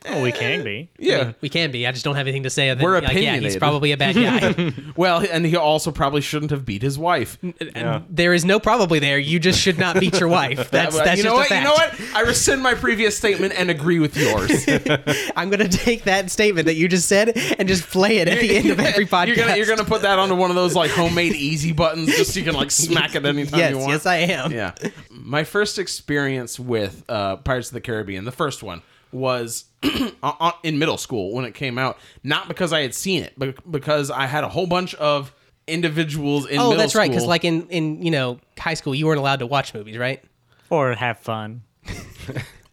Oh, 0.07 0.21
we 0.21 0.31
can 0.31 0.63
be. 0.63 0.89
Yeah. 0.97 1.33
We 1.41 1.49
can 1.49 1.71
be. 1.71 1.85
I 1.85 1.91
just 1.91 2.05
don't 2.05 2.15
have 2.15 2.25
anything 2.25 2.43
to 2.43 2.49
say. 2.49 2.69
Other 2.69 2.83
We're 2.83 2.93
than, 3.01 3.03
like, 3.05 3.13
yeah, 3.15 3.19
he's 3.19 3.55
opinionated. 3.55 3.59
probably 3.59 3.91
a 3.91 3.97
bad 3.97 4.15
guy. 4.15 4.73
Well, 4.95 5.25
and 5.29 5.45
he 5.45 5.55
also 5.55 5.91
probably 5.91 6.21
shouldn't 6.21 6.51
have 6.51 6.65
beat 6.65 6.81
his 6.81 6.97
wife. 6.97 7.37
Yeah. 7.41 8.01
there 8.09 8.33
is 8.33 8.43
no 8.45 8.59
probably 8.59 8.99
there. 8.99 9.17
You 9.17 9.39
just 9.39 9.59
should 9.59 9.77
not 9.77 9.99
beat 9.99 10.19
your 10.19 10.27
wife. 10.29 10.69
That's 10.71 10.95
That- 10.97 11.05
that's 11.05 11.17
you 11.17 11.23
just 11.23 11.25
know 11.25 11.33
a 11.33 11.39
what? 11.39 11.47
fact. 11.47 11.61
You 11.61 11.67
know 11.67 11.73
what? 11.73 12.15
I 12.15 12.21
rescind 12.21 12.61
my 12.61 12.73
previous 12.73 13.15
statement 13.17 13.53
and 13.57 13.69
agree 13.69 13.99
with 13.99 14.15
yours. 14.17 14.65
I'm 15.35 15.49
gonna 15.49 15.67
take 15.69 16.03
that 16.03 16.29
statement 16.31 16.65
that 16.65 16.75
you 16.75 16.87
just 16.87 17.07
said 17.07 17.37
and 17.57 17.67
just 17.67 17.87
play 17.89 18.17
it 18.17 18.27
at 18.27 18.39
the 18.39 18.57
end 18.57 18.69
of 18.69 18.79
every 18.79 19.05
podcast. 19.05 19.27
You're 19.27 19.35
gonna 19.37 19.55
you're 19.57 19.67
gonna 19.67 19.85
put 19.85 20.01
that 20.03 20.19
onto 20.19 20.35
one 20.35 20.49
of 20.49 20.55
those 20.55 20.75
like 20.75 20.91
homemade 20.91 21.33
easy 21.35 21.71
buttons 21.71 22.09
just 22.09 22.33
so 22.33 22.39
you 22.39 22.45
can 22.45 22.55
like 22.55 22.71
smack 22.71 23.15
it 23.15 23.25
anytime 23.25 23.59
yes, 23.59 23.71
you 23.71 23.77
want. 23.77 23.91
yes, 23.91 24.05
I 24.05 24.15
am. 24.17 24.51
yeah. 24.51 24.73
My 25.11 25.43
first 25.43 25.77
experience 25.79 26.59
with 26.59 27.03
uh, 27.09 27.37
Pirates 27.37 27.69
of 27.69 27.73
the 27.75 27.81
Caribbean, 27.81 28.25
the 28.25 28.31
first 28.31 28.63
one, 28.63 28.81
was 29.11 29.65
in 30.63 30.79
middle 30.79 30.97
school 30.97 31.33
when 31.33 31.45
it 31.45 31.53
came 31.53 31.77
out. 31.77 31.97
Not 32.23 32.47
because 32.47 32.73
I 32.73 32.81
had 32.81 32.93
seen 32.93 33.23
it, 33.23 33.33
but 33.37 33.69
because 33.71 34.11
I 34.11 34.25
had 34.25 34.43
a 34.43 34.49
whole 34.49 34.67
bunch 34.67 34.93
of 34.95 35.33
individuals 35.67 36.45
in 36.47 36.59
Oh, 36.59 36.69
middle 36.69 36.77
that's 36.77 36.95
right. 36.95 37.09
Because 37.09 37.25
like 37.25 37.45
in 37.45 37.67
in 37.69 38.01
you 38.03 38.11
know 38.11 38.39
high 38.57 38.73
school, 38.73 38.93
you 38.95 39.05
weren't 39.07 39.19
allowed 39.19 39.39
to 39.39 39.47
watch 39.47 39.73
movies, 39.73 39.97
right? 39.97 40.23
Or 40.69 40.93
have 40.93 41.19
fun. 41.19 41.63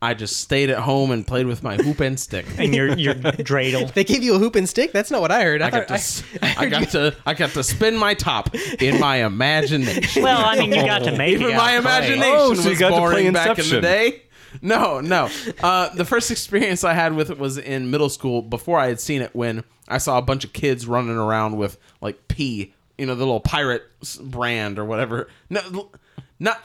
I 0.02 0.12
just 0.12 0.40
stayed 0.40 0.68
at 0.68 0.78
home 0.78 1.10
and 1.10 1.26
played 1.26 1.46
with 1.46 1.62
my 1.62 1.76
hoop 1.76 2.00
and 2.00 2.20
stick. 2.20 2.44
And 2.58 2.74
your 2.74 2.96
your 2.98 3.14
dreidel. 3.14 3.90
They 3.94 4.04
gave 4.04 4.22
you 4.22 4.34
a 4.34 4.38
hoop 4.38 4.54
and 4.54 4.68
stick. 4.68 4.92
That's 4.92 5.10
not 5.10 5.22
what 5.22 5.30
I 5.32 5.42
heard. 5.42 5.62
I, 5.62 5.68
I 5.68 5.70
got 5.70 5.78
thought, 5.80 5.88
to, 5.88 5.94
s- 5.94 6.22
I 6.58 6.66
got 6.66 6.90
to, 6.90 7.16
I 7.24 7.32
got 7.32 7.50
to 7.50 7.64
spin 7.64 7.96
my 7.96 8.12
top 8.12 8.54
in 8.54 9.00
my 9.00 9.16
imagination. 9.24 10.22
Well, 10.22 10.44
I 10.44 10.56
mean, 10.58 10.70
you 10.72 10.84
got 10.84 11.02
to 11.04 11.16
make 11.16 11.32
Even 11.32 11.48
it 11.48 11.56
my 11.56 11.68
play. 11.68 11.76
imagination 11.78 12.30
Oh, 12.36 12.52
so 12.54 12.62
you 12.64 12.70
was 12.70 12.78
got 12.78 12.88
to 12.90 12.94
play 12.96 13.00
boring 13.00 13.32
back 13.32 13.46
in 13.48 13.54
the 13.56 13.60
Inception. 13.62 13.82
day. 13.82 14.22
No, 14.62 15.00
no. 15.00 15.28
Uh, 15.62 15.88
the 15.94 16.04
first 16.04 16.30
experience 16.30 16.84
I 16.84 16.94
had 16.94 17.14
with 17.14 17.30
it 17.30 17.38
was 17.38 17.58
in 17.58 17.90
middle 17.90 18.08
school 18.08 18.42
before 18.42 18.78
I 18.78 18.88
had 18.88 19.00
seen 19.00 19.22
it 19.22 19.34
when 19.34 19.64
I 19.88 19.98
saw 19.98 20.18
a 20.18 20.22
bunch 20.22 20.44
of 20.44 20.52
kids 20.52 20.86
running 20.86 21.16
around 21.16 21.56
with 21.56 21.78
like 22.00 22.28
P, 22.28 22.74
you 22.98 23.06
know, 23.06 23.14
the 23.14 23.24
little 23.24 23.40
pirate 23.40 23.82
brand 24.20 24.78
or 24.78 24.84
whatever. 24.84 25.28
No, 25.50 25.90
not 26.38 26.62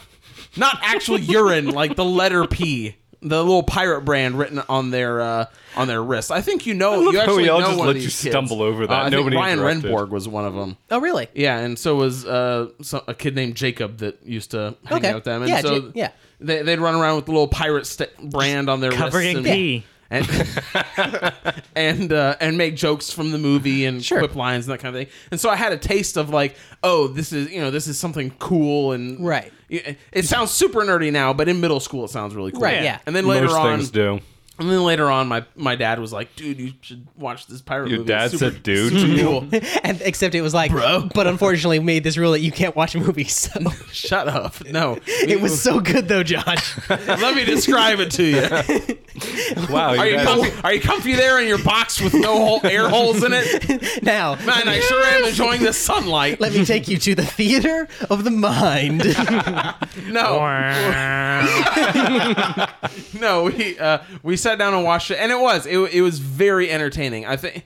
not 0.57 0.79
actual 0.81 1.19
urine, 1.19 1.69
like 1.69 1.95
the 1.95 2.05
letter 2.05 2.45
P. 2.47 2.95
The 3.23 3.37
little 3.43 3.61
pirate 3.61 4.01
brand 4.01 4.39
written 4.39 4.63
on 4.67 4.89
their 4.89 5.21
uh, 5.21 5.45
on 5.75 5.87
their 5.87 6.01
wrist. 6.03 6.31
I 6.31 6.41
think 6.41 6.65
you 6.65 6.73
know. 6.73 6.99
love 6.99 7.13
you 7.13 7.19
how 7.19 7.25
actually 7.25 7.43
we 7.43 7.49
all 7.49 7.59
know 7.59 7.67
just 7.67 7.77
one 7.77 7.87
let 7.87 7.95
of 7.95 8.01
you 8.01 8.07
these 8.07 8.21
kids. 8.21 8.33
stumble 8.33 8.63
over 8.63 8.87
that. 8.87 8.93
Uh, 8.93 8.97
I 8.97 9.03
think 9.11 9.13
Nobody 9.13 9.35
Ryan 9.35 9.59
interrupted. 9.59 9.91
Renborg 9.91 10.09
was 10.09 10.27
one 10.27 10.45
of 10.45 10.55
them. 10.55 10.75
oh, 10.89 10.99
really? 10.99 11.27
Yeah, 11.35 11.59
and 11.59 11.77
so 11.77 11.95
was 11.97 12.25
uh, 12.25 12.69
so, 12.81 13.03
a 13.07 13.13
kid 13.13 13.35
named 13.35 13.53
Jacob 13.55 13.97
that 13.99 14.25
used 14.25 14.51
to 14.51 14.75
hang 14.85 14.97
Okay. 14.97 15.09
out 15.09 15.15
with 15.15 15.23
them. 15.25 15.43
And 15.43 15.49
Yeah, 15.49 15.61
so 15.61 15.75
Ja- 15.75 15.91
yeah. 15.93 16.11
they, 16.39 16.63
they'd 16.63 16.79
run 16.79 16.95
around 16.95 17.17
with 17.17 17.25
the 17.25 17.31
little 17.31 17.47
pirate 17.47 17.85
st- 17.85 18.31
brand 18.31 18.69
on 18.71 18.79
their 18.79 18.91
Covered 18.91 19.19
wrists 19.19 19.31
in 19.31 19.37
and, 19.37 19.45
pee. 19.45 19.83
and 20.09 20.27
and 21.75 22.11
uh, 22.13 22.35
and 22.39 22.57
make 22.57 22.75
jokes 22.75 23.11
from 23.11 23.31
the 23.31 23.37
movie 23.37 23.85
and 23.85 24.03
Sure. 24.03 24.19
quip 24.19 24.35
lines 24.35 24.67
and 24.67 24.73
that 24.73 24.79
kind 24.81 24.95
of 24.95 24.99
thing. 25.01 25.13
And 25.31 25.39
so 25.39 25.49
I 25.49 25.55
had 25.55 25.71
a 25.73 25.77
taste 25.77 26.17
of 26.17 26.29
like, 26.29 26.55
oh, 26.83 27.07
this 27.07 27.31
is 27.31 27.51
you 27.51 27.61
know 27.61 27.71
this 27.71 27.87
is 27.87 27.97
something 27.99 28.31
cool 28.39 28.91
and 28.93 29.23
Right. 29.25 29.51
It, 29.71 29.97
it 30.11 30.25
sounds 30.25 30.51
super 30.51 30.81
nerdy 30.81 31.11
now, 31.11 31.33
but 31.33 31.47
in 31.49 31.61
middle 31.61 31.79
school 31.79 32.05
it 32.05 32.09
sounds 32.09 32.35
really 32.35 32.51
cool. 32.51 32.61
Right, 32.61 32.83
yeah. 32.83 32.99
And 33.05 33.15
then 33.15 33.25
later 33.25 33.45
Most 33.45 33.55
on, 33.55 33.77
things 33.79 33.89
do. 33.89 34.19
And 34.61 34.69
then 34.71 34.83
later 34.83 35.09
on, 35.09 35.27
my 35.27 35.43
my 35.55 35.75
dad 35.75 35.99
was 35.99 36.13
like, 36.13 36.35
dude, 36.35 36.59
you 36.59 36.73
should 36.81 37.07
watch 37.17 37.47
this 37.47 37.61
pirate 37.61 37.89
Your 37.89 37.99
movie. 37.99 38.13
It's 38.13 38.31
dad 38.31 38.39
super- 38.39 38.53
said, 38.53 38.63
dude. 38.63 38.93
super 38.93 39.21
cool. 39.51 39.61
And 39.83 40.01
except 40.01 40.35
it 40.35 40.41
was 40.41 40.53
like, 40.53 40.71
Bro. 40.71 41.09
but 41.13 41.27
unfortunately 41.27 41.79
we 41.79 41.85
made 41.85 42.03
this 42.03 42.17
rule 42.17 42.31
that 42.31 42.39
you 42.41 42.51
can't 42.51 42.75
watch 42.75 42.95
movies. 42.95 43.33
So 43.35 43.59
Shut 43.91 44.27
up. 44.27 44.63
No, 44.65 44.97
it 45.05 45.41
was 45.41 45.61
so 45.61 45.79
good 45.79 46.07
though, 46.07 46.23
Josh. 46.23 46.77
Let 46.89 47.35
me 47.35 47.43
describe 47.45 47.99
it 47.99 48.11
to 48.11 48.23
you. 48.23 48.97
Wow. 49.69 49.95
Are 49.97 50.07
you 50.07 50.15
guys- 50.17 50.25
comfy? 50.25 50.51
Are 50.63 50.73
you 50.73 50.81
comfy 50.81 51.13
there 51.13 51.39
in 51.41 51.47
your 51.47 51.61
box 51.63 51.99
with 52.01 52.13
no 52.13 52.37
hole, 52.37 52.61
air 52.63 52.87
holes 52.89 53.23
in 53.23 53.31
it? 53.33 54.03
now, 54.03 54.35
Man, 54.35 54.67
I 54.67 54.79
sure 54.79 55.03
am 55.03 55.25
enjoying 55.25 55.61
the 55.63 55.73
sunlight. 55.73 56.39
let 56.39 56.53
me 56.53 56.63
take 56.65 56.87
you 56.87 56.97
to 56.97 57.15
the 57.15 57.25
theater 57.25 57.87
of 58.09 58.23
the 58.23 58.31
mind. 58.31 59.03
No, 60.07 60.39
no, 63.19 63.43
we 63.43 63.77
uh, 63.79 63.99
we 64.23 64.37
sat 64.51 64.57
down 64.59 64.73
and 64.73 64.83
watched 64.83 65.11
it, 65.11 65.17
and 65.19 65.31
it 65.31 65.39
was 65.39 65.65
it, 65.65 65.77
it 65.93 66.01
was 66.01 66.19
very 66.19 66.69
entertaining. 66.69 67.25
I 67.25 67.37
think 67.37 67.65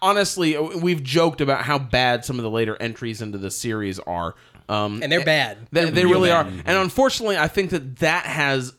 honestly, 0.00 0.56
we've 0.58 1.02
joked 1.02 1.40
about 1.40 1.62
how 1.62 1.78
bad 1.78 2.24
some 2.24 2.38
of 2.38 2.42
the 2.42 2.50
later 2.50 2.76
entries 2.80 3.20
into 3.22 3.38
the 3.38 3.50
series 3.50 3.98
are, 4.00 4.34
um, 4.68 5.02
and 5.02 5.12
they're 5.12 5.24
bad. 5.24 5.58
They, 5.72 5.82
They're 5.84 5.90
they 5.92 6.04
really 6.06 6.30
bad. 6.30 6.46
are, 6.46 6.50
and 6.64 6.78
unfortunately, 6.78 7.36
I 7.36 7.48
think 7.48 7.70
that 7.70 7.98
that 7.98 8.24
has 8.26 8.72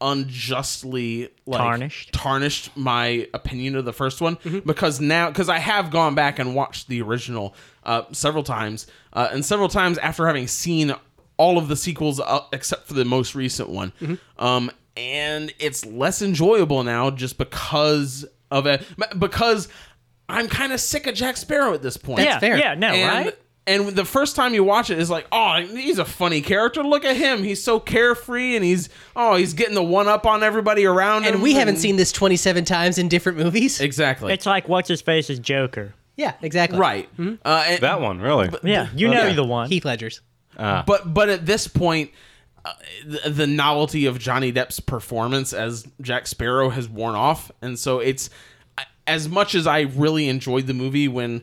unjustly 0.00 1.28
like, 1.46 1.58
Tarnished. 1.58 2.12
tarnished 2.12 2.76
my 2.76 3.28
opinion 3.34 3.76
of 3.76 3.84
the 3.84 3.92
first 3.92 4.20
one 4.20 4.36
Mm-hmm. 4.36 4.60
because 4.60 5.00
now 5.00 5.28
because 5.28 5.48
I 5.48 5.58
have 5.58 5.90
gone 5.90 6.14
back 6.14 6.38
and 6.38 6.54
watched 6.54 6.88
the 6.88 7.02
original 7.02 7.54
uh, 7.84 8.02
several 8.12 8.42
times, 8.44 8.86
uh, 9.12 9.28
and 9.32 9.44
several 9.44 9.68
times 9.68 9.98
after 9.98 10.26
having 10.26 10.46
seen 10.46 10.94
all 11.36 11.58
of 11.58 11.68
the 11.68 11.76
sequels 11.76 12.20
uh, 12.20 12.40
except 12.52 12.86
for 12.86 12.94
the 12.94 13.04
most 13.04 13.34
recent 13.34 13.68
one, 13.68 13.92
Mm-hmm. 14.00 14.44
um, 14.44 14.70
and 14.96 15.52
it's 15.58 15.84
less 15.86 16.22
enjoyable 16.22 16.84
now 16.84 17.10
just 17.10 17.38
because 17.38 18.24
of 18.50 18.66
it 18.66 18.84
because 19.18 19.68
I'm 20.28 20.48
kind 20.48 20.72
of 20.72 20.80
sick 20.80 21.06
of 21.06 21.14
Jack 21.14 21.36
Sparrow 21.36 21.74
at 21.74 21.82
this 21.82 21.96
point. 21.96 22.20
yeah, 22.24 22.38
fair. 22.38 22.56
yeah, 22.58 22.74
no, 22.74 22.88
And 22.88 23.26
right? 23.26 23.38
and 23.66 23.88
the 23.90 24.04
first 24.04 24.34
time 24.36 24.54
you 24.54 24.64
watch 24.64 24.90
it 24.90 24.98
is 24.98 25.08
like, 25.10 25.26
oh, 25.32 25.60
he's 25.62 25.98
a 25.98 26.04
funny 26.04 26.40
character. 26.40 26.82
Look 26.82 27.04
at 27.04 27.16
him. 27.16 27.42
He's 27.42 27.62
so 27.62 27.78
carefree 27.80 28.56
and 28.56 28.64
he's 28.64 28.88
oh, 29.16 29.36
he's 29.36 29.54
getting 29.54 29.74
the 29.74 29.82
one 29.82 30.08
up 30.08 30.26
on 30.26 30.42
everybody 30.42 30.84
around 30.84 31.24
him. 31.24 31.34
And 31.34 31.42
we 31.42 31.54
haven't 31.54 31.76
seen 31.76 31.96
this 31.96 32.12
27 32.12 32.64
times 32.64 32.98
in 32.98 33.08
different 33.08 33.38
movies. 33.38 33.80
exactly 33.80 34.32
It's 34.32 34.46
like 34.46 34.68
what's 34.68 34.88
his 34.88 35.00
face 35.00 35.30
is 35.30 35.38
Joker. 35.38 35.94
Yeah, 36.16 36.34
exactly. 36.42 36.78
right. 36.78 37.08
Uh, 37.18 37.64
and- 37.66 37.80
That 37.82 38.00
one, 38.02 38.20
really. 38.20 38.50
Yeah, 38.62 38.88
you 38.94 39.08
know 39.08 39.26
yeah. 39.28 39.32
the 39.32 39.44
one. 39.44 39.68
Heath 39.70 39.84
Ledger's. 39.84 40.20
but 40.56 41.12
but 41.14 41.28
at 41.30 41.46
this 41.46 41.66
point 41.68 42.10
the, 43.04 43.30
the 43.30 43.46
novelty 43.46 44.06
of 44.06 44.18
Johnny 44.18 44.52
Depp's 44.52 44.80
performance 44.80 45.52
as 45.52 45.86
Jack 46.00 46.26
Sparrow 46.26 46.70
has 46.70 46.88
worn 46.88 47.14
off. 47.14 47.50
And 47.60 47.78
so 47.78 47.98
it's 47.98 48.30
as 49.06 49.28
much 49.28 49.54
as 49.54 49.66
I 49.66 49.80
really 49.80 50.28
enjoyed 50.28 50.66
the 50.66 50.74
movie 50.74 51.08
when 51.08 51.42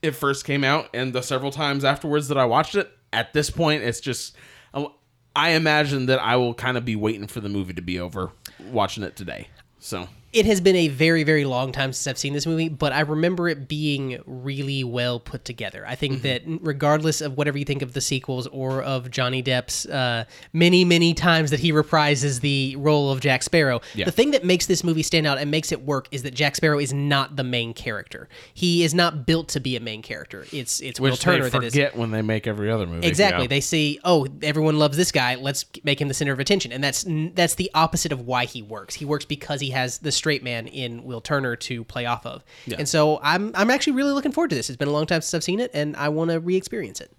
it 0.00 0.12
first 0.12 0.44
came 0.44 0.64
out 0.64 0.88
and 0.94 1.12
the 1.12 1.22
several 1.22 1.52
times 1.52 1.84
afterwards 1.84 2.28
that 2.28 2.38
I 2.38 2.44
watched 2.44 2.74
it 2.74 2.90
at 3.12 3.32
this 3.32 3.50
point 3.50 3.82
it's 3.82 4.00
just 4.00 4.34
um, 4.74 4.88
I 5.36 5.50
imagine 5.50 6.06
that 6.06 6.20
I 6.20 6.36
will 6.36 6.54
kind 6.54 6.76
of 6.76 6.84
be 6.84 6.96
waiting 6.96 7.26
for 7.26 7.40
the 7.40 7.48
movie 7.48 7.72
to 7.74 7.82
be 7.82 7.98
over 8.00 8.30
watching 8.70 9.02
it 9.02 9.16
today. 9.16 9.48
So 9.78 10.08
It 10.32 10.46
has 10.46 10.60
been 10.62 10.76
a 10.76 10.88
very, 10.88 11.24
very 11.24 11.44
long 11.44 11.72
time 11.72 11.92
since 11.92 12.06
I've 12.06 12.16
seen 12.18 12.32
this 12.32 12.46
movie, 12.46 12.68
but 12.70 12.92
I 12.92 13.00
remember 13.00 13.48
it 13.48 13.68
being 13.68 14.18
really 14.24 14.82
well 14.82 15.20
put 15.20 15.44
together. 15.44 15.84
I 15.86 15.94
think 15.94 16.22
that 16.22 16.42
regardless 16.46 17.20
of 17.20 17.36
whatever 17.36 17.58
you 17.58 17.66
think 17.66 17.82
of 17.82 17.92
the 17.92 18.00
sequels 18.00 18.46
or 18.46 18.82
of 18.82 19.10
Johnny 19.10 19.42
Depp's 19.42 19.84
uh, 19.86 20.24
many, 20.54 20.84
many 20.86 21.12
times 21.12 21.50
that 21.50 21.60
he 21.60 21.70
reprises 21.70 22.40
the 22.40 22.76
role 22.76 23.10
of 23.10 23.20
Jack 23.20 23.42
Sparrow, 23.42 23.82
Yeah. 23.94 24.06
the 24.06 24.10
thing 24.10 24.30
that 24.30 24.42
makes 24.44 24.64
this 24.64 24.82
movie 24.82 25.02
stand 25.02 25.26
out 25.26 25.36
and 25.36 25.50
makes 25.50 25.70
it 25.70 25.82
work 25.84 26.08
is 26.12 26.22
that 26.22 26.32
Jack 26.32 26.56
Sparrow 26.56 26.78
is 26.78 26.94
not 26.94 27.36
the 27.36 27.44
main 27.44 27.74
character. 27.74 28.28
He 28.54 28.84
is 28.84 28.94
not 28.94 29.26
built 29.26 29.48
to 29.50 29.60
be 29.60 29.76
a 29.76 29.80
main 29.80 30.00
character. 30.00 30.46
It's 30.50 30.80
it's 30.80 30.98
Will 30.98 31.10
which 31.10 31.20
Turner 31.20 31.44
they 31.44 31.50
that 31.50 31.64
is 31.64 31.74
forget 31.74 31.94
when 31.96 32.10
they 32.10 32.22
make 32.22 32.46
every 32.46 32.70
other 32.70 32.86
movie 32.86 33.06
Exactly. 33.06 33.42
Yeah. 33.44 33.48
They 33.48 33.60
see, 33.60 34.00
oh, 34.02 34.26
everyone 34.42 34.78
loves 34.78 34.96
this 34.96 35.12
guy. 35.12 35.34
Let's 35.34 35.66
make 35.84 36.00
him 36.00 36.08
the 36.08 36.14
center 36.14 36.32
of 36.32 36.40
attention, 36.40 36.72
and 36.72 36.82
that's 36.82 37.04
that's 37.34 37.56
the 37.56 37.70
opposite 37.74 38.12
of 38.12 38.22
why 38.26 38.46
he 38.46 38.62
works. 38.62 38.94
He 38.94 39.04
works 39.04 39.26
because 39.26 39.60
he 39.60 39.70
has 39.70 39.98
the 39.98 40.10
straight 40.22 40.44
man 40.44 40.68
in 40.68 41.02
Will 41.02 41.20
Turner 41.20 41.56
to 41.56 41.82
play 41.82 42.06
off 42.06 42.24
of. 42.24 42.44
And 42.78 42.88
so 42.88 43.18
I'm 43.24 43.50
I'm 43.56 43.70
actually 43.70 43.94
really 43.94 44.12
looking 44.12 44.30
forward 44.30 44.50
to 44.50 44.56
this. 44.56 44.70
It's 44.70 44.76
been 44.76 44.86
a 44.86 44.92
long 44.92 45.04
time 45.06 45.20
since 45.20 45.34
I've 45.34 45.42
seen 45.42 45.58
it, 45.58 45.72
and 45.74 45.96
I 45.96 46.10
want 46.10 46.30
to 46.30 46.38
re-experience 46.38 47.00
it. 47.00 47.10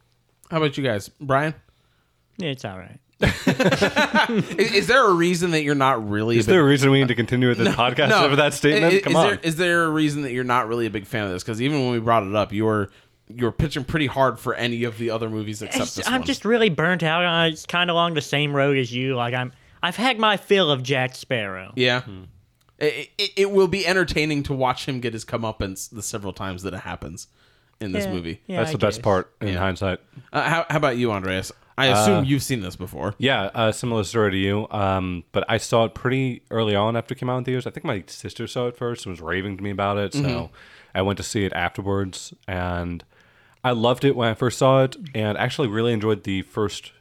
how 0.50 0.58
about 0.58 0.78
you 0.78 0.84
guys 0.86 1.10
Brian 1.20 1.54
Yeah, 2.38 2.50
It's 2.52 2.64
all 2.64 2.78
right. 2.78 2.98
is, 4.60 4.72
is 4.74 4.88
there 4.88 5.06
a 5.06 5.14
reason 5.14 5.52
that 5.52 5.64
you're 5.64 5.76
not 5.76 6.10
really 6.10 6.38
Is 6.38 6.46
a 6.46 6.48
big 6.48 6.54
there 6.54 6.62
a 6.62 6.66
reason 6.66 6.92
we 6.92 7.00
need 7.00 7.08
to 7.10 7.16
continue 7.16 7.50
with 7.50 7.58
this 7.58 7.76
podcast 7.76 8.12
over 8.22 8.38
that 8.38 8.54
statement? 8.54 8.94
I- 8.94 8.98
I- 8.98 9.02
Come 9.02 9.12
is 9.12 9.18
on. 9.18 9.28
There, 9.28 9.40
is 9.44 9.56
there 9.58 9.84
a 9.84 9.90
reason 9.90 10.22
that 10.24 10.32
you're 10.32 10.44
not 10.46 10.68
really 10.70 10.86
a 10.86 10.90
big 10.90 11.06
fan 11.06 11.26
of 11.26 11.32
this? 11.32 11.44
Because 11.44 11.62
even 11.62 11.82
when 11.82 11.92
we 11.92 12.00
brought 12.00 12.24
it 12.24 12.34
up, 12.36 12.54
you 12.54 12.64
were 12.66 12.90
you 13.34 13.46
were 13.46 13.52
pitching 13.52 13.84
pretty 13.84 14.08
hard 14.08 14.40
for 14.40 14.54
any 14.54 14.84
of 14.86 14.98
the 14.98 15.10
other 15.10 15.30
movies 15.30 15.62
except 15.62 15.76
It's- 15.76 15.96
this 15.96 16.08
I'm 16.08 16.22
one. 16.22 16.24
just 16.24 16.46
really 16.46 16.70
burnt 16.70 17.04
out 17.04 17.24
on 17.26 17.48
it. 17.48 17.52
It's 17.54 17.66
kind 17.66 17.90
of 17.90 17.96
along 17.96 18.14
the 18.16 18.22
same 18.22 18.56
road 18.56 18.78
as 18.78 18.94
you. 18.94 19.16
Like 19.16 19.34
I'm, 19.34 19.52
I've 19.82 19.96
had 19.98 20.18
my 20.20 20.38
fill 20.38 20.72
of 20.72 20.82
Jack 20.84 21.16
Sparrow. 21.16 21.74
yeah. 21.76 22.02
Hmm. 22.02 22.24
It, 22.84 23.10
it, 23.18 23.32
it 23.38 23.52
will 23.52 23.68
be 23.68 23.86
entertaining 23.88 24.44
to 24.44 24.54
watch 24.54 24.86
him 24.88 25.00
get 25.00 25.14
his 25.14 25.26
comeuppance 25.26 25.90
the 25.90 26.02
several 26.04 26.34
times 26.34 26.64
that 26.64 26.74
it 26.74 26.82
happens 26.82 27.28
in 27.80 27.92
this 27.92 28.06
Yeah, 28.06 28.12
movie. 28.12 28.42
yeah, 28.48 28.58
That's 28.58 28.70
I 28.70 28.74
the 28.74 28.78
best 28.80 29.02
part 29.02 29.32
in 29.42 29.50
Yeah. 29.50 29.60
hindsight. 29.60 30.00
Uh, 30.32 30.42
how, 30.44 30.66
how 30.70 30.78
about 30.78 30.98
you, 30.98 31.12
Andreas? 31.12 31.52
I 31.76 31.88
assume 31.88 32.24
you've 32.24 32.44
seen 32.44 32.62
this 32.62 32.76
before. 32.76 33.16
Yeah, 33.18 33.46
uh, 33.46 33.72
similar 33.72 34.04
story 34.04 34.30
to 34.32 34.38
you. 34.38 34.68
Um, 34.70 35.24
but 35.32 35.44
I 35.50 35.58
saw 35.58 35.86
it 35.86 35.96
pretty 35.96 36.44
early 36.52 36.76
on 36.76 36.96
after 36.96 37.14
it 37.14 37.18
came 37.18 37.32
out 37.32 37.40
in 37.40 37.44
theaters. 37.46 37.66
I 37.66 37.72
think 37.72 37.84
my 37.84 38.04
sister 38.06 38.46
saw 38.46 38.68
it 38.68 38.78
first 38.78 39.06
and 39.08 39.12
was 39.12 39.20
raving 39.22 39.58
to 39.58 39.64
me 39.64 39.72
about 39.72 39.98
it. 39.98 40.14
So 40.14 40.52
I 40.94 41.02
went 41.02 41.18
to 41.18 41.24
see 41.24 41.46
it 41.46 41.54
afterwards, 41.54 42.32
and 42.48 43.04
I 43.64 43.72
loved 43.72 44.06
it 44.06 44.16
when 44.16 44.30
I 44.30 44.36
first 44.36 44.60
saw 44.60 44.84
it, 44.84 44.98
and 45.16 45.36
actually 45.36 45.68
really 45.68 45.94
enjoyed 45.94 46.26
the 46.26 46.44
first, 46.44 46.92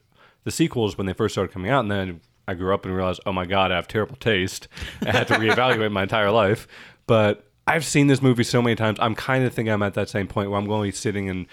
the 0.45 0.51
sequels 0.51 0.97
when 0.97 1.07
they 1.07 1.13
first 1.13 1.35
started 1.35 1.53
coming 1.53 1.71
out. 1.71 1.81
And 1.81 1.91
then 1.91 2.21
I 2.49 2.55
grew 2.55 2.75
up 2.75 2.85
and 2.85 2.95
realized, 2.95 3.21
oh 3.27 3.33
my 3.33 3.47
god, 3.47 3.73
I 3.73 3.77
have 3.77 3.89
terrible 3.89 4.17
taste. 4.17 4.69
I 5.07 5.13
had 5.13 5.29
to 5.29 5.35
reevaluate 5.35 5.93
my 5.93 6.03
entire 6.03 6.31
life. 6.31 6.67
But 7.07 7.47
I've 7.67 7.85
seen 7.85 8.09
this 8.09 8.21
movie 8.21 8.45
so 8.45 8.61
many 8.61 8.75
times. 8.75 8.99
I'm 9.01 9.15
kind 9.15 9.45
of 9.45 9.55
thinking 9.55 9.73
I'm 9.73 9.83
at 9.83 9.95
that 9.95 10.09
same 10.09 10.27
point 10.27 10.51
where 10.51 10.59
I'm 10.59 10.67
going 10.67 10.83
to 10.83 10.93
be 10.93 10.97
sitting 10.97 11.29
and 11.29 11.47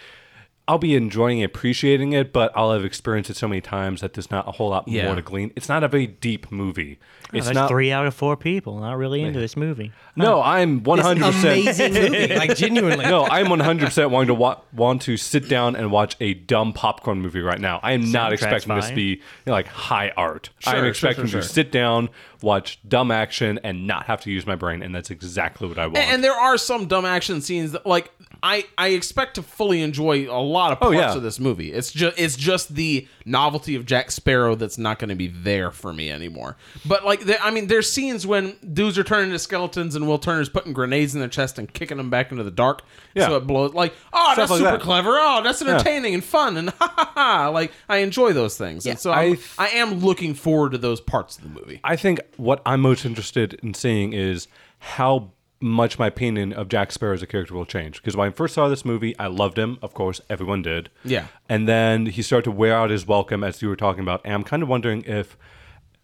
I'll 0.70 0.78
be 0.78 0.96
enjoying 0.96 1.40
it, 1.40 1.46
appreciating 1.46 2.14
it, 2.14 2.32
but 2.32 2.52
I'll 2.56 2.72
have 2.74 2.86
experienced 2.86 3.32
it 3.32 3.36
so 3.36 3.48
many 3.48 3.60
times 3.60 4.02
that 4.02 4.14
there's 4.14 4.30
not 4.30 4.48
a 4.48 4.52
whole 4.52 4.70
lot 4.70 4.88
Yeah. 4.88 5.08
more 5.08 5.16
to 5.16 5.22
glean. 5.24 5.52
It's 5.56 5.68
not 5.68 5.84
a 5.84 5.88
very 5.88 6.06
deep 6.06 6.52
movie. 6.52 7.00
Oh, 7.02 7.38
it's 7.38 7.48
That's 7.48 7.56
not. 7.56 7.70
three 7.70 7.92
out 7.92 8.06
of 8.06 8.14
four 8.14 8.38
people 8.38 8.80
not 8.80 8.96
really 8.98 9.24
into 9.24 9.40
this 9.40 9.58
movie. 9.58 9.92
No, 10.16 10.42
I'm 10.44 10.84
100. 10.84 11.24
percent 11.26 11.60
Amazing 11.62 11.94
movie, 12.12 12.36
like 12.36 12.56
genuinely. 12.56 13.06
No, 13.06 13.26
I'm 13.26 13.50
100 13.50 13.86
percent 13.86 14.12
wanting 14.12 14.28
to 14.28 14.36
wa- 14.36 14.60
want 14.72 15.02
to 15.04 15.18
sit 15.18 15.50
down 15.50 15.76
and 15.76 15.92
watch 15.92 16.16
a 16.20 16.36
dumb 16.36 16.72
popcorn 16.74 17.20
movie 17.20 17.42
right 17.42 17.60
now. 17.60 17.80
I 17.82 17.94
am 17.94 18.12
not 18.12 18.32
Soundtrack's 18.32 18.42
expecting 18.44 18.76
this 18.76 18.90
to 18.90 18.96
be 18.96 19.02
you 19.04 19.18
know, 19.48 19.54
like 19.54 19.68
high 19.68 20.12
art. 20.16 20.52
Sure, 20.60 20.74
I'm 20.74 20.80
sure, 20.82 20.88
expecting 20.90 21.26
sure, 21.26 21.42
to 21.42 21.48
sit 21.48 21.72
down, 21.72 22.10
watch 22.41 22.79
dumb 22.88 23.12
action, 23.12 23.60
and 23.63 23.88
not 23.88 24.05
have 24.05 24.22
to 24.22 24.31
use 24.31 24.46
my 24.46 24.55
brain, 24.55 24.81
and 24.81 24.93
that's 24.93 25.12
exactly 25.12 25.67
what 25.67 25.77
I 25.77 25.88
want. 25.88 25.98
And, 25.98 26.15
and 26.15 26.24
there 26.24 26.34
are 26.34 26.58
some 26.58 26.88
dumb 26.88 27.05
action 27.05 27.41
scenes 27.41 27.72
that, 27.74 27.86
like, 27.86 28.12
I 28.41 28.65
I 28.77 28.89
expect 28.89 29.36
to 29.36 29.43
fully 29.43 29.81
enjoy 29.81 30.29
a 30.29 30.39
lot 30.39 30.72
of 30.72 30.77
oh, 30.81 30.91
parts 30.91 30.98
yeah. 30.98 31.15
of 31.15 31.24
this 31.24 31.39
movie. 31.39 31.74
It's 31.74 31.91
just 31.91 32.17
it's 32.17 32.36
just 32.36 32.75
the 32.75 33.08
novelty 33.25 33.75
of 33.75 33.86
Jack 33.86 34.12
Sparrow 34.12 34.55
that's 34.55 34.77
not 34.77 35.00
going 35.00 35.10
to 35.10 35.15
be 35.15 35.27
there 35.27 35.72
for 35.72 35.93
me 35.93 36.10
anymore. 36.10 36.58
But 36.86 37.05
like, 37.05 37.22
there, 37.22 37.38
I 37.41 37.51
mean, 37.51 37.67
there's 37.67 37.91
scenes 37.91 38.25
when 38.25 38.55
dudes 38.74 38.98
are 38.98 39.03
turning 39.03 39.27
into 39.27 39.39
skeletons 39.39 39.96
and 39.96 40.08
Will 40.08 40.19
Turner's 40.19 40.50
putting 40.50 40.74
grenades 40.74 41.13
in 41.13 41.19
their 41.19 41.29
chest 41.29 41.60
and 41.60 41.72
kicking 41.72 41.98
them 41.98 42.10
back 42.10 42.31
into 42.31 42.43
the 42.43 42.51
dark. 42.51 42.84
Yeah. 43.13 43.27
So 43.27 43.38
it 43.38 43.48
blows. 43.48 43.74
Like, 43.74 43.93
oh, 44.13 44.34
that's 44.36 44.51
like 44.51 44.60
super 44.60 44.72
that. 44.72 44.81
clever. 44.81 45.12
Oh, 45.12 45.41
that's 45.43 45.62
entertaining 45.62 46.13
and 46.13 46.24
fun 46.24 46.58
and 46.58 46.69
ha 46.79 46.93
ha 46.96 47.12
ha. 47.13 47.50
Like, 47.50 47.72
I 47.88 47.98
enjoy 47.98 48.34
those 48.34 48.58
things. 48.58 48.86
And 48.86 48.98
so 49.00 49.12
I'm, 49.12 49.38
I- 49.58 49.67
I 49.69 49.69
am 49.74 50.00
looking 50.00 50.34
forward 50.34 50.72
to 50.72 50.77
those 50.77 51.01
parts 51.01 51.38
of 51.38 51.43
the 51.43 51.50
movie. 51.50 51.79
I 51.84 51.96
think 51.96 52.22
what 52.38 52.62
I'm 52.65 52.81
most 52.81 53.05
interested 53.05 53.55
in 53.63 53.74
seeing 53.74 54.13
is 54.13 54.48
how 54.79 55.31
much 55.62 56.00
my 56.00 56.07
opinion 56.07 56.53
of 56.53 56.69
Jack 56.69 56.91
Sparrow 56.91 57.13
as 57.13 57.21
a 57.21 57.27
character 57.27 57.53
will 57.53 57.65
change. 57.65 58.01
Because 58.01 58.15
when 58.15 58.29
I 58.29 58.31
first 58.31 58.53
saw 58.53 58.69
this 58.69 58.86
movie, 58.86 59.17
I 59.19 59.27
loved 59.27 59.59
him. 59.59 59.77
Of 59.81 59.93
course, 59.93 60.21
everyone 60.29 60.62
did. 60.62 60.89
Yeah. 61.03 61.27
And 61.50 61.67
then 61.67 62.05
he 62.05 62.21
started 62.21 62.45
to 62.45 62.51
wear 62.51 62.75
out 62.75 62.89
his 62.89 63.05
welcome, 63.05 63.43
as 63.43 63.62
you 63.62 63.67
were 63.67 63.75
talking 63.75 64.01
about. 64.01 64.21
And 64.24 64.33
I'm 64.33 64.43
kind 64.43 64.63
of 64.63 64.69
wondering 64.69 65.03
if, 65.03 65.38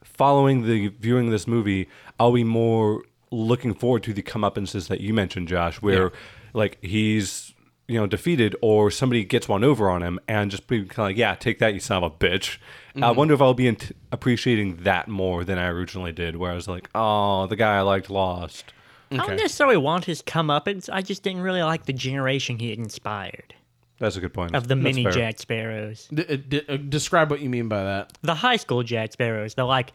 following 0.03 0.65
the 0.65 0.89
viewing 0.89 1.27
of 1.27 1.32
this 1.32 1.48
movie, 1.48 1.88
I'll 2.20 2.34
be 2.34 2.44
more 2.44 3.03
looking 3.32 3.74
forward 3.74 4.03
to 4.03 4.13
the 4.13 4.22
comeuppances 4.22 4.88
that 4.88 5.01
you 5.01 5.13
mentioned, 5.13 5.48
Josh, 5.48 5.82
where 5.82 6.12
like 6.53 6.77
he's 6.82 7.53
you 7.88 8.00
know 8.00 8.08
defeated 8.08 8.56
or 8.62 8.89
somebody 8.92 9.24
gets 9.24 9.48
one 9.48 9.63
over 9.63 9.89
on 9.89 10.01
him 10.01 10.20
and 10.27 10.50
just 10.51 10.68
be 10.68 10.80
kind 10.80 10.92
of 10.92 10.98
like, 11.10 11.18
yeah, 11.18 11.36
take 11.36 11.60
that, 11.60 11.74
you 11.74 11.80
son 11.80 12.04
of 12.04 12.12
a 12.12 12.15
bitch. 12.15 12.58
I 13.01 13.12
wonder 13.12 13.34
if 13.34 13.42
I'll 13.42 13.54
be 13.54 13.68
int- 13.68 13.92
appreciating 14.13 14.77
that 14.84 15.08
more 15.10 15.44
than 15.44 15.58
I 15.58 15.68
originally 15.68 16.13
did, 16.13 16.38
where 16.38 16.51
I 16.51 16.56
was 16.56 16.68
like, 16.68 16.89
oh, 16.96 17.46
the 17.48 17.58
guy 17.58 17.75
I 17.77 17.82
liked 17.82 18.10
lost. 18.10 18.74
I 19.12 19.18
don't 19.18 19.36
necessarily 19.36 19.77
want 19.77 20.06
his 20.06 20.22
comeuppance. 20.22 20.89
I 20.92 21.01
just 21.01 21.22
didn't 21.22 21.42
really 21.42 21.62
like 21.62 21.86
the 21.86 21.94
generation 21.94 22.58
he 22.58 22.72
inspired 22.74 23.54
That's 24.00 24.15
a 24.15 24.22
good 24.22 24.34
point. 24.34 24.56
of 24.56 24.68
the 24.68 24.75
That's 24.75 24.84
mini 24.84 25.04
fair. 25.04 25.12
Jack 25.12 25.39
Sparrows. 25.39 26.08
D- 26.13 26.25
uh, 26.27 26.38
d- 26.48 26.62
uh, 26.68 26.77
describe 26.77 27.30
what 27.30 27.42
you 27.42 27.50
mean 27.50 27.68
by 27.68 27.84
that. 27.84 28.18
The 28.24 28.34
high 28.36 28.56
school 28.58 28.82
Jack 28.82 29.12
Sparrows. 29.13 29.54
They're 29.56 29.63
like, 29.65 29.92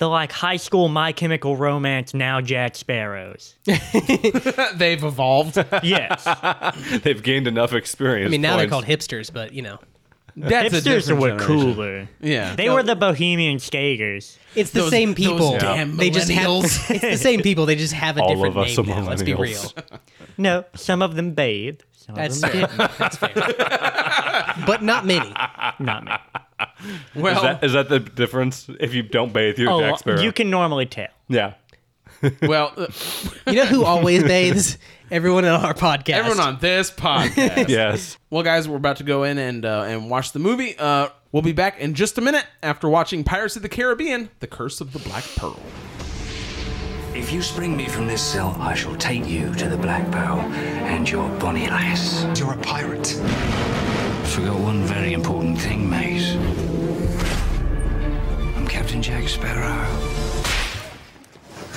they're 0.00 0.08
like 0.08 0.32
high 0.32 0.56
school 0.56 0.88
My 0.88 1.12
Chemical 1.12 1.56
Romance 1.56 2.12
now 2.14 2.40
Jack 2.40 2.74
Sparrows. 2.74 3.54
They've 4.74 5.02
evolved. 5.04 5.56
Yes, 5.82 6.26
They've 7.02 7.22
gained 7.22 7.46
enough 7.46 7.72
experience. 7.72 8.28
I 8.28 8.30
mean, 8.32 8.40
now 8.40 8.56
they're 8.56 8.68
points. 8.68 8.86
called 8.86 9.00
hipsters, 9.00 9.32
but 9.32 9.52
you 9.52 9.62
know, 9.62 9.78
That's 10.36 10.74
a 10.74 10.76
hipsters 10.78 10.84
different 10.84 11.20
were 11.20 11.28
generation. 11.38 11.46
cooler. 11.74 12.08
Yeah. 12.20 12.54
They 12.56 12.68
were 12.70 12.82
the 12.82 12.96
Bohemian 12.96 13.58
Skaters. 13.58 14.38
it's 14.54 14.70
the 14.70 14.80
Those- 14.80 14.90
same 14.90 15.10
those 15.10 15.16
people. 15.16 15.58
damn 15.58 15.96
They 15.96 16.10
just 16.10 16.30
have 16.30 16.48
millennials. 16.48 16.90
it's 16.90 17.00
the 17.02 17.16
same 17.16 17.42
people. 17.42 17.66
They 17.66 17.76
just 17.76 17.92
have 17.94 18.16
a 18.16 18.22
All 18.22 18.28
different 18.34 18.56
of 18.56 18.62
us 18.64 18.76
name 18.76 18.90
are 18.90 19.00
now. 19.02 19.08
Let's 19.08 19.22
be 19.22 19.34
real. 19.34 19.58
millennials. 19.58 19.98
No, 20.38 20.64
some 20.74 21.02
of 21.02 21.14
them 21.16 21.32
bathed. 21.32 21.84
Some 21.92 22.14
That's 22.14 22.42
of 22.42 22.50
them 22.52 22.68
fair. 22.68 22.88
That's 22.98 23.16
fair. 23.16 23.34
but 24.66 24.82
not 24.82 25.04
many. 25.04 25.20
didn't. 25.28 25.80
Not 25.80 26.04
me. 26.04 26.12
well, 27.14 27.36
Is 27.36 27.42
that, 27.42 27.64
is 27.64 27.72
that 27.74 27.88
the 27.88 28.00
difference? 28.00 28.68
If 28.80 28.94
you 28.94 29.02
don't 29.02 29.32
bathe, 29.32 29.58
you're 29.58 29.70
Oh, 29.70 29.80
Jack 29.80 29.98
Sparrow. 30.00 30.20
you 30.20 30.32
can 30.32 30.50
normally 30.50 30.86
tell. 30.86 31.08
yeah. 31.28 31.54
well, 32.42 32.72
uh, 32.76 32.86
You 33.46 33.54
know 33.56 33.64
who 33.64 33.84
always 33.84 34.22
bathes? 34.22 34.76
Everyone 35.10 35.44
on 35.46 35.64
our 35.64 35.72
podcast. 35.74 36.10
everyone 36.14 36.40
on 36.40 36.58
this 36.60 36.90
podcast. 36.90 37.68
Yes. 37.68 38.18
Well, 38.28 38.42
guys, 38.42 38.68
we're 38.68 38.76
about 38.76 38.96
to 38.98 39.04
go 39.04 39.24
in 39.24 39.38
and 39.38 39.64
uh, 39.64 39.84
and 39.86 40.10
watch 40.10 40.32
the 40.32 40.38
movie. 40.38 40.76
Uh, 40.78 41.08
we'll 41.32 41.42
be 41.42 41.52
back 41.52 41.80
in 41.80 41.94
just 41.94 42.18
a 42.18 42.20
minute 42.20 42.44
after 42.62 42.88
watching 42.88 43.24
Pirates 43.24 43.56
of 43.56 43.62
the 43.62 43.68
Caribbean: 43.70 44.28
The 44.40 44.46
Curse 44.46 44.80
of 44.82 44.92
the 44.92 44.98
Black 44.98 45.24
Pearl. 45.36 45.58
If 47.14 47.32
you 47.32 47.42
spring 47.42 47.76
me 47.76 47.86
from 47.88 48.06
this 48.06 48.22
cell, 48.22 48.54
I 48.60 48.74
shall 48.74 48.96
take 48.96 49.26
you 49.26 49.52
to 49.54 49.68
the 49.68 49.76
Black 49.78 50.08
Pearl 50.12 50.40
and 50.40 51.08
your 51.08 51.28
bonny 51.38 51.66
lass. 51.68 52.38
You're 52.38 52.52
a 52.52 52.58
pirate. 52.58 53.16
Forgot 54.30 54.60
one 54.60 54.82
very 54.84 55.12
important 55.12 55.58
thing, 55.60 55.90
mate. 55.90 56.36
I'm 58.56 58.66
Captain 58.68 59.02
Jack 59.02 59.28
Sparrow. 59.28 59.88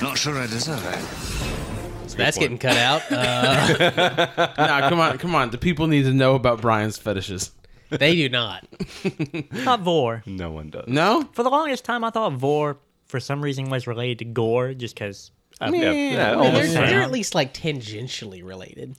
Not 0.00 0.16
sure 0.16 0.38
I 0.38 0.46
deserve 0.46 0.78
it. 0.86 0.92
That's, 0.92 2.14
a 2.14 2.16
good 2.16 2.24
That's 2.24 2.38
getting 2.38 2.58
cut 2.58 2.76
out. 2.76 3.02
Uh, 3.10 4.54
nah, 4.56 4.88
come 4.88 5.00
on, 5.00 5.18
come 5.18 5.34
on. 5.34 5.50
The 5.50 5.58
people 5.58 5.88
need 5.88 6.04
to 6.04 6.12
know 6.12 6.36
about 6.36 6.60
Brian's 6.60 6.96
fetishes. 6.96 7.50
they 7.90 8.14
do 8.14 8.28
not. 8.28 8.64
Not 9.50 9.80
vore. 9.80 10.22
No 10.24 10.52
one 10.52 10.70
does. 10.70 10.86
No, 10.86 11.28
For 11.32 11.42
the 11.42 11.50
longest 11.50 11.84
time, 11.84 12.04
I 12.04 12.10
thought 12.10 12.34
vore, 12.34 12.78
for 13.06 13.18
some 13.18 13.42
reason, 13.42 13.68
was 13.68 13.88
related 13.88 14.20
to 14.20 14.26
gore, 14.26 14.74
just 14.74 14.94
because. 14.94 15.32
Yeah, 15.60 15.70
yeah, 15.70 16.34
They're, 16.36 16.66
they're 16.68 17.02
at 17.02 17.10
least 17.10 17.34
like 17.34 17.52
tangentially 17.52 18.44
related. 18.44 18.96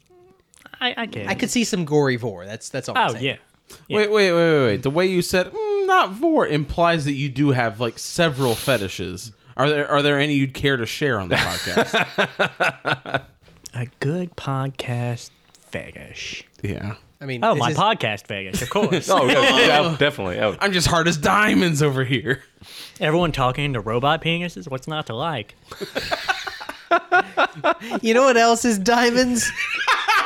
I, 0.81 0.93
I 0.97 1.05
get. 1.05 1.27
I 1.27 1.35
could 1.35 1.49
see 1.49 1.63
some 1.63 1.85
gory 1.85 2.15
vore. 2.17 2.45
That's 2.45 2.69
that's 2.69 2.87
all. 2.89 2.97
I'm 2.97 3.09
Oh 3.09 3.13
saying. 3.13 3.23
yeah. 3.25 3.35
Yeah. 3.87 3.97
Wait, 3.97 4.11
wait, 4.11 4.31
wait, 4.31 4.51
wait, 4.51 4.65
wait. 4.65 4.83
The 4.83 4.89
way 4.91 5.07
you 5.07 5.21
said 5.21 5.51
mm, 5.51 5.87
not 5.87 6.11
vore 6.11 6.45
implies 6.47 7.05
that 7.05 7.13
you 7.13 7.29
do 7.29 7.49
have 7.51 7.79
like 7.79 7.97
several 7.97 8.53
fetishes. 8.55 9.31
Are 9.57 9.69
there 9.69 9.89
are 9.89 10.01
there 10.01 10.19
any 10.19 10.35
you'd 10.35 10.53
care 10.53 10.77
to 10.77 10.85
share 10.85 11.19
on 11.19 11.29
the 11.29 11.35
podcast? 11.35 13.23
A 13.73 13.87
good 13.99 14.35
podcast 14.35 15.31
fetish. 15.71 16.43
yeah. 16.61 16.95
I 17.21 17.25
mean, 17.25 17.43
Oh, 17.45 17.53
this 17.53 17.59
my 17.61 17.69
is- 17.71 17.77
podcast 17.77 18.27
fetish, 18.27 18.61
of 18.61 18.69
course. 18.69 19.09
Oh, 19.11 19.25
yeah, 19.27 19.57
yeah, 19.59 19.95
definitely. 19.97 20.39
Oh, 20.39 20.55
I'm 20.59 20.71
just 20.73 20.85
hard 20.87 21.07
as 21.07 21.17
diamonds 21.17 21.81
over 21.81 22.03
here. 22.03 22.43
Everyone 22.99 23.31
talking 23.31 23.73
to 23.73 23.79
robot 23.79 24.21
penises. 24.21 24.69
What's 24.69 24.87
not 24.87 25.07
to 25.07 25.15
like? 25.15 25.55
You 28.01 28.13
know 28.13 28.23
what 28.23 28.37
else 28.37 28.63
is 28.65 28.77
diamonds? 28.77 29.49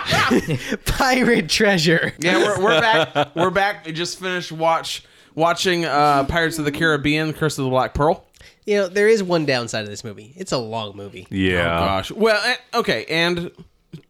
Pirate 0.86 1.50
treasure. 1.50 2.14
Yeah, 2.20 2.38
we're, 2.38 2.64
we're 2.64 2.82
back. 2.82 3.36
We're 3.36 3.50
back. 3.50 3.86
We 3.86 3.92
just 3.92 4.20
finished 4.20 4.52
watch 4.52 5.04
watching 5.36 5.86
uh, 5.86 6.24
Pirates 6.26 6.60
of 6.60 6.66
the 6.66 6.72
Caribbean: 6.72 7.34
Curse 7.34 7.58
of 7.58 7.66
the 7.66 7.70
Black 7.70 7.94
Pearl. 7.94 8.26
You 8.66 8.76
know, 8.78 8.88
there 8.88 9.08
is 9.08 9.24
one 9.24 9.46
downside 9.46 9.84
of 9.84 9.90
this 9.90 10.04
movie. 10.04 10.34
It's 10.36 10.52
a 10.52 10.58
long 10.58 10.96
movie. 10.96 11.28
yeah. 11.32 11.64
Gosh. 11.64 12.12
Well, 12.12 12.40
eh, 12.46 12.56
okay, 12.76 13.06
and 13.06 13.52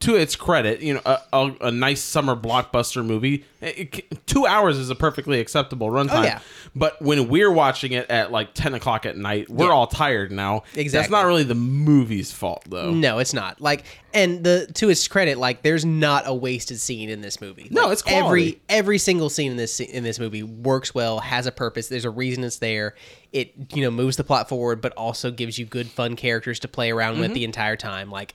to 0.01 0.15
its 0.15 0.35
credit, 0.35 0.81
you 0.81 0.95
know, 0.95 1.01
a, 1.05 1.19
a, 1.31 1.51
a 1.61 1.71
nice 1.71 2.01
summer 2.01 2.35
blockbuster 2.35 3.05
movie. 3.05 3.45
eh, 3.61 3.71
it 3.77 4.25
two 4.27 4.45
hours 4.45 4.77
is 4.77 4.89
a 4.89 4.95
perfectly 4.95 5.39
acceptable 5.39 5.89
runtime. 5.89 6.19
Oh, 6.19 6.23
yeah. 6.23 6.39
But 6.75 7.01
when 7.01 7.29
we're 7.29 7.51
watching 7.51 7.93
it 7.93 8.09
at 8.09 8.29
like 8.31 8.53
ten 8.53 8.73
o'clock 8.73 9.05
at 9.05 9.15
night, 9.15 9.49
we're 9.49 9.67
Yeah. 9.67 9.71
all 9.71 9.87
tired 9.87 10.31
now. 10.33 10.63
Exactly. 10.75 10.89
That's 10.89 11.09
not 11.09 11.25
really 11.25 11.43
the 11.43 11.55
movie's 11.55 12.31
fault, 12.31 12.63
though. 12.67 12.91
No, 12.91 13.19
it's 13.19 13.33
not. 13.33 13.61
Like, 13.61 13.85
and 14.13 14.43
the 14.43 14.67
to 14.75 14.89
its 14.89 15.07
credit, 15.07 15.37
like, 15.37 15.61
there's 15.63 15.85
not 15.85 16.23
a 16.27 16.33
wasted 16.35 16.79
scene 16.81 17.09
in 17.09 17.21
this 17.21 17.39
movie. 17.39 17.69
No, 17.71 17.83
Like, 17.83 17.93
it's 17.93 18.01
quality. 18.01 18.25
every 18.27 18.61
every 18.67 18.97
single 18.97 19.29
scene 19.29 19.51
in 19.51 19.57
this 19.57 19.79
in 19.79 20.03
this 20.03 20.19
movie 20.19 20.43
works 20.43 20.93
well, 20.93 21.19
has 21.19 21.45
a 21.47 21.51
purpose. 21.53 21.87
There's 21.87 22.05
a 22.05 22.09
reason 22.09 22.43
it's 22.43 22.57
there. 22.57 22.95
It 23.31 23.53
you 23.73 23.81
know 23.83 23.91
moves 23.91 24.17
the 24.17 24.25
plot 24.25 24.49
forward, 24.49 24.81
but 24.81 24.91
also 24.93 25.31
gives 25.31 25.57
you 25.57 25.65
good, 25.65 25.87
fun 25.87 26.17
characters 26.17 26.59
to 26.59 26.67
play 26.67 26.91
around 26.91 27.13
Mm-hmm. 27.13 27.21
with 27.21 27.33
the 27.33 27.45
entire 27.45 27.77
time. 27.77 28.11
Like, 28.11 28.33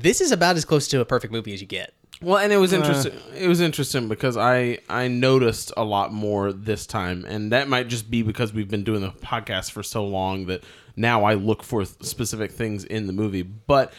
this 0.00 0.20
is 0.20 0.32
about 0.32 0.56
as 0.56 0.64
close 0.64 0.88
to 0.88 1.00
a 1.00 1.04
perfect 1.04 1.32
movie 1.32 1.52
as 1.54 1.60
you 1.60 1.66
get. 1.66 1.92
Well, 2.20 2.38
and 2.38 2.52
it 2.52 2.56
was 2.56 2.72
interesting. 2.72 3.14
it 3.36 3.48
was 3.48 3.60
interesting 3.60 4.08
because 4.08 4.36
I 4.36 4.78
I 4.88 5.08
noticed 5.08 5.72
a 5.76 5.84
lot 5.84 6.12
more 6.12 6.52
this 6.52 6.86
time, 6.86 7.24
and 7.24 7.50
that 7.52 7.68
might 7.68 7.88
just 7.88 8.10
be 8.10 8.22
because 8.22 8.52
we've 8.52 8.70
been 8.70 8.84
doing 8.84 9.00
the 9.00 9.10
podcast 9.10 9.72
for 9.72 9.82
so 9.82 10.04
long 10.04 10.46
that 10.46 10.62
now 10.94 11.24
I 11.24 11.34
look 11.34 11.62
for 11.64 11.84
th- 11.84 12.02
specific 12.02 12.52
things 12.52 12.84
in 12.84 13.08
the 13.08 13.12
movie. 13.12 13.42
But 13.42 13.92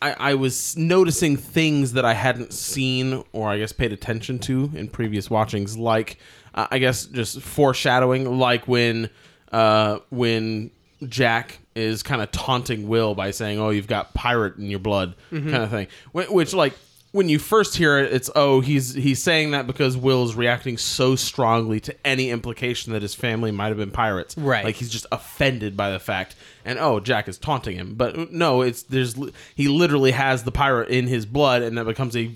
I, 0.00 0.16
I 0.18 0.34
was 0.34 0.76
noticing 0.76 1.36
things 1.36 1.92
that 1.92 2.04
I 2.04 2.14
hadn't 2.14 2.52
seen 2.52 3.22
or 3.32 3.48
I 3.48 3.58
guess 3.58 3.72
paid 3.72 3.92
attention 3.92 4.38
to 4.40 4.70
in 4.74 4.88
previous 4.88 5.30
watchings, 5.30 5.78
like 5.78 6.18
uh, 6.54 6.66
I 6.70 6.78
guess 6.78 7.06
just 7.06 7.40
foreshadowing, 7.40 8.38
like 8.38 8.66
when 8.66 9.08
uh, 9.52 9.98
when 10.10 10.72
Jack 11.06 11.60
is 11.74 12.02
kind 12.02 12.20
of 12.22 12.30
taunting 12.32 12.88
Will 12.88 13.14
by 13.14 13.30
saying, 13.30 13.58
"Oh, 13.58 13.70
you've 13.70 13.86
got 13.86 14.14
pirate 14.14 14.56
in 14.56 14.70
your 14.70 14.78
blood," 14.80 15.14
kind 15.30 15.54
of 15.54 15.70
thing. 15.70 15.86
Which, 16.12 16.52
like, 16.54 16.74
when 17.12 17.28
you 17.28 17.38
first 17.38 17.76
hear 17.76 17.98
it, 17.98 18.12
it's 18.12 18.30
oh, 18.34 18.60
he's 18.60 18.94
he's 18.94 19.22
saying 19.22 19.50
that 19.52 19.66
because 19.66 19.96
Will 19.96 20.24
is 20.24 20.34
reacting 20.34 20.78
so 20.78 21.14
strongly 21.16 21.78
to 21.80 21.94
any 22.06 22.30
implication 22.30 22.92
that 22.92 23.02
his 23.02 23.14
family 23.14 23.50
might 23.50 23.68
have 23.68 23.76
been 23.76 23.90
pirates. 23.90 24.36
Right. 24.38 24.64
Like 24.64 24.76
he's 24.76 24.90
just 24.90 25.06
offended 25.12 25.76
by 25.76 25.90
the 25.90 25.98
fact, 26.00 26.36
and 26.64 26.78
oh, 26.78 27.00
Jack 27.00 27.28
is 27.28 27.38
taunting 27.38 27.76
him. 27.76 27.94
But 27.94 28.32
no, 28.32 28.62
it's 28.62 28.82
there's 28.84 29.14
he 29.54 29.68
literally 29.68 30.12
has 30.12 30.44
the 30.44 30.52
pirate 30.52 30.88
in 30.88 31.06
his 31.06 31.26
blood, 31.26 31.62
and 31.62 31.76
that 31.78 31.84
becomes 31.84 32.16
a 32.16 32.30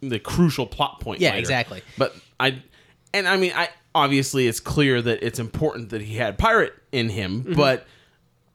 the 0.00 0.18
crucial 0.20 0.66
plot 0.66 1.00
point. 1.00 1.20
Yeah, 1.20 1.30
later. 1.30 1.40
exactly. 1.40 1.82
But 1.98 2.14
I, 2.38 2.62
and 3.12 3.26
I 3.26 3.36
mean, 3.36 3.52
I 3.56 3.68
obviously 3.94 4.46
it's 4.46 4.60
clear 4.60 5.02
that 5.02 5.22
it's 5.26 5.38
important 5.38 5.90
that 5.90 6.00
he 6.00 6.14
had 6.16 6.38
pirate 6.38 6.72
in 6.92 7.08
him, 7.08 7.42
Mm-hmm. 7.42 7.54
but 7.54 7.86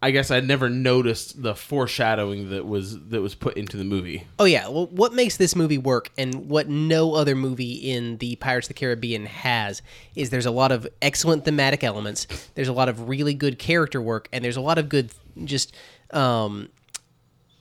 I 0.01 0.11
guess 0.11 0.31
I'd 0.31 0.47
never 0.47 0.69
noticed 0.69 1.41
the 1.41 1.53
foreshadowing 1.53 2.51
that 2.51 2.65
was 2.65 2.97
that 3.09 3.21
was 3.21 3.35
put 3.35 3.57
into 3.57 3.75
the 3.75 3.83
movie. 3.83 4.25
Oh 4.37 4.45
yeah, 4.45 4.69
well, 4.69 4.87
what 4.87 5.13
makes 5.13 5.35
this 5.35 5.55
movie 5.55 5.77
work, 5.77 6.09
and 6.17 6.49
what 6.49 6.69
no 6.69 7.15
other 7.15 7.35
movie 7.35 7.73
in 7.73 8.17
the 8.17 8.37
Pirates 8.37 8.67
of 8.67 8.75
the 8.75 8.79
Caribbean 8.79 9.25
has, 9.25 9.81
is 10.15 10.29
there's 10.29 10.45
a 10.45 10.51
lot 10.51 10.71
of 10.71 10.87
excellent 11.01 11.43
thematic 11.43 11.83
elements. 11.83 12.27
There's 12.55 12.69
a 12.69 12.73
lot 12.73 12.87
of 12.87 13.09
really 13.09 13.33
good 13.33 13.59
character 13.59 14.01
work, 14.01 14.29
and 14.31 14.43
there's 14.43 14.57
a 14.57 14.61
lot 14.61 14.77
of 14.77 14.87
good 14.87 15.11
just. 15.43 15.75
Um, 16.11 16.69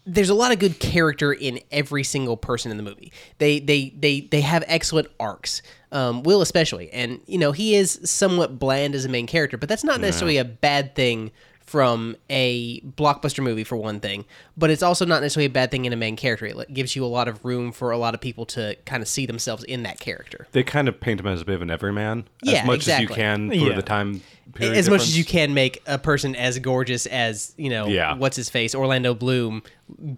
there's 0.07 0.31
a 0.31 0.35
lot 0.35 0.53
of 0.53 0.59
good 0.59 0.79
character 0.79 1.35
in 1.35 1.61
every 1.71 2.03
single 2.03 2.37
person 2.39 2.71
in 2.71 2.77
the 2.77 2.83
movie. 2.85 3.13
They 3.39 3.59
they 3.59 3.91
they 3.91 4.21
they 4.21 4.43
have 4.43 4.63
excellent 4.69 5.09
arcs. 5.19 5.61
Um, 5.91 6.23
Will 6.23 6.41
especially, 6.41 6.91
and 6.93 7.21
you 7.27 7.39
know 7.39 7.51
he 7.51 7.75
is 7.75 7.99
somewhat 8.05 8.61
bland 8.61 8.95
as 8.95 9.05
a 9.05 9.09
main 9.09 9.27
character, 9.27 9.57
but 9.59 9.69
that's 9.69 9.85
not 9.85 10.01
necessarily 10.01 10.39
a 10.39 10.45
bad 10.45 10.95
thing 10.95 11.33
from 11.69 12.17
a 12.31 12.81
blockbuster 12.81 13.43
movie 13.45 13.63
for 13.63 13.77
one 13.77 14.01
thing. 14.01 14.25
But 14.57 14.71
it's 14.71 14.83
also 14.83 15.05
not 15.05 15.21
necessarily 15.21 15.47
a 15.47 15.51
bad 15.51 15.71
thing 15.71 15.85
in 15.85 15.93
a 15.93 15.97
main 15.97 16.17
character. 16.17 16.47
It 16.47 16.73
gives 16.73 16.97
you 16.97 17.05
a 17.05 17.07
lot 17.07 17.29
of 17.29 17.45
room 17.45 17.73
for 17.73 17.91
a 17.91 17.99
lot 17.99 18.15
of 18.15 18.21
people 18.23 18.47
to 18.47 18.75
kind 18.87 19.03
of 19.03 19.09
see 19.09 19.27
themselves 19.27 19.65
in 19.65 19.83
that 19.83 20.01
character. 20.01 20.49
They 20.53 20.63
kind 20.63 20.89
of 20.89 20.99
paint 20.99 21.21
him 21.21 21.27
as 21.27 21.43
a 21.43 21.45
bit 21.45 21.57
of 21.57 21.63
an 21.63 21.71
everyman. 21.71 22.27
Yeah, 22.43 22.61
as 22.61 22.67
much 22.67 22.89
as 22.89 23.01
you 23.01 23.09
can 23.09 23.51
for 23.51 23.55
Yeah. 23.55 23.75
the 23.77 23.83
time 23.83 24.23
period. 24.55 24.77
as 24.77 24.89
much 24.91 25.03
as 25.03 25.17
you 25.17 25.25
can 25.25 25.55
make 25.55 25.83
a 25.87 25.99
person 25.99 26.35
as 26.37 26.59
gorgeous 26.59 27.07
as 27.07 27.55
you 27.57 27.71
know 27.71 27.87
Yeah. 27.89 28.15
what's 28.15 28.37
his 28.37 28.49
face 28.51 28.75
Orlando 28.75 29.15
Bloom 29.15 29.63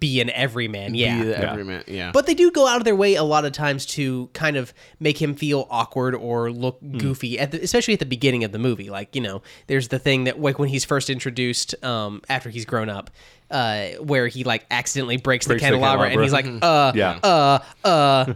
be 0.00 0.20
an 0.20 0.30
everyman. 0.30 0.96
Yeah, 0.96 1.18
Be 1.22 1.28
the 1.28 1.38
everyman, 1.50 1.84
yeah. 1.86 2.10
But 2.12 2.26
they 2.26 2.34
do 2.34 2.50
go 2.50 2.66
out 2.66 2.78
of 2.78 2.84
their 2.84 2.96
way 2.96 3.14
a 3.14 3.22
lot 3.22 3.44
of 3.44 3.52
times 3.52 3.86
to 3.86 4.28
kind 4.32 4.56
of 4.56 4.74
make 4.98 5.22
him 5.22 5.34
feel 5.36 5.68
awkward 5.70 6.16
or 6.16 6.50
look 6.50 6.80
Hmm. 6.80 6.98
goofy, 6.98 7.38
at 7.38 7.52
the, 7.52 7.62
especially 7.62 7.94
at 7.94 8.00
the 8.00 8.06
beginning 8.06 8.42
of 8.42 8.50
the 8.50 8.58
movie. 8.58 8.90
Like 8.90 9.14
you 9.14 9.20
know, 9.22 9.42
there's 9.68 9.86
the 9.88 9.98
thing 10.00 10.24
that 10.24 10.40
like 10.40 10.58
when 10.58 10.68
he's 10.70 10.84
first 10.84 11.08
introduced 11.08 11.76
um, 11.84 12.20
after 12.28 12.50
he's 12.50 12.64
grown 12.64 12.88
up, 12.88 13.10
uh, 13.50 13.88
where 14.00 14.28
he 14.28 14.44
like 14.44 14.64
accidentally 14.70 15.16
breaks, 15.16 15.46
Breaks 15.46 15.62
the 15.62 15.70
the 15.70 15.72
candelabra, 15.72 16.08
and 16.10 16.20
he's 16.22 16.32
like, 16.32 16.46
uh, 16.62 16.92
Yeah. 16.96 17.18
uh, 17.22 17.58
uh. 17.84 18.34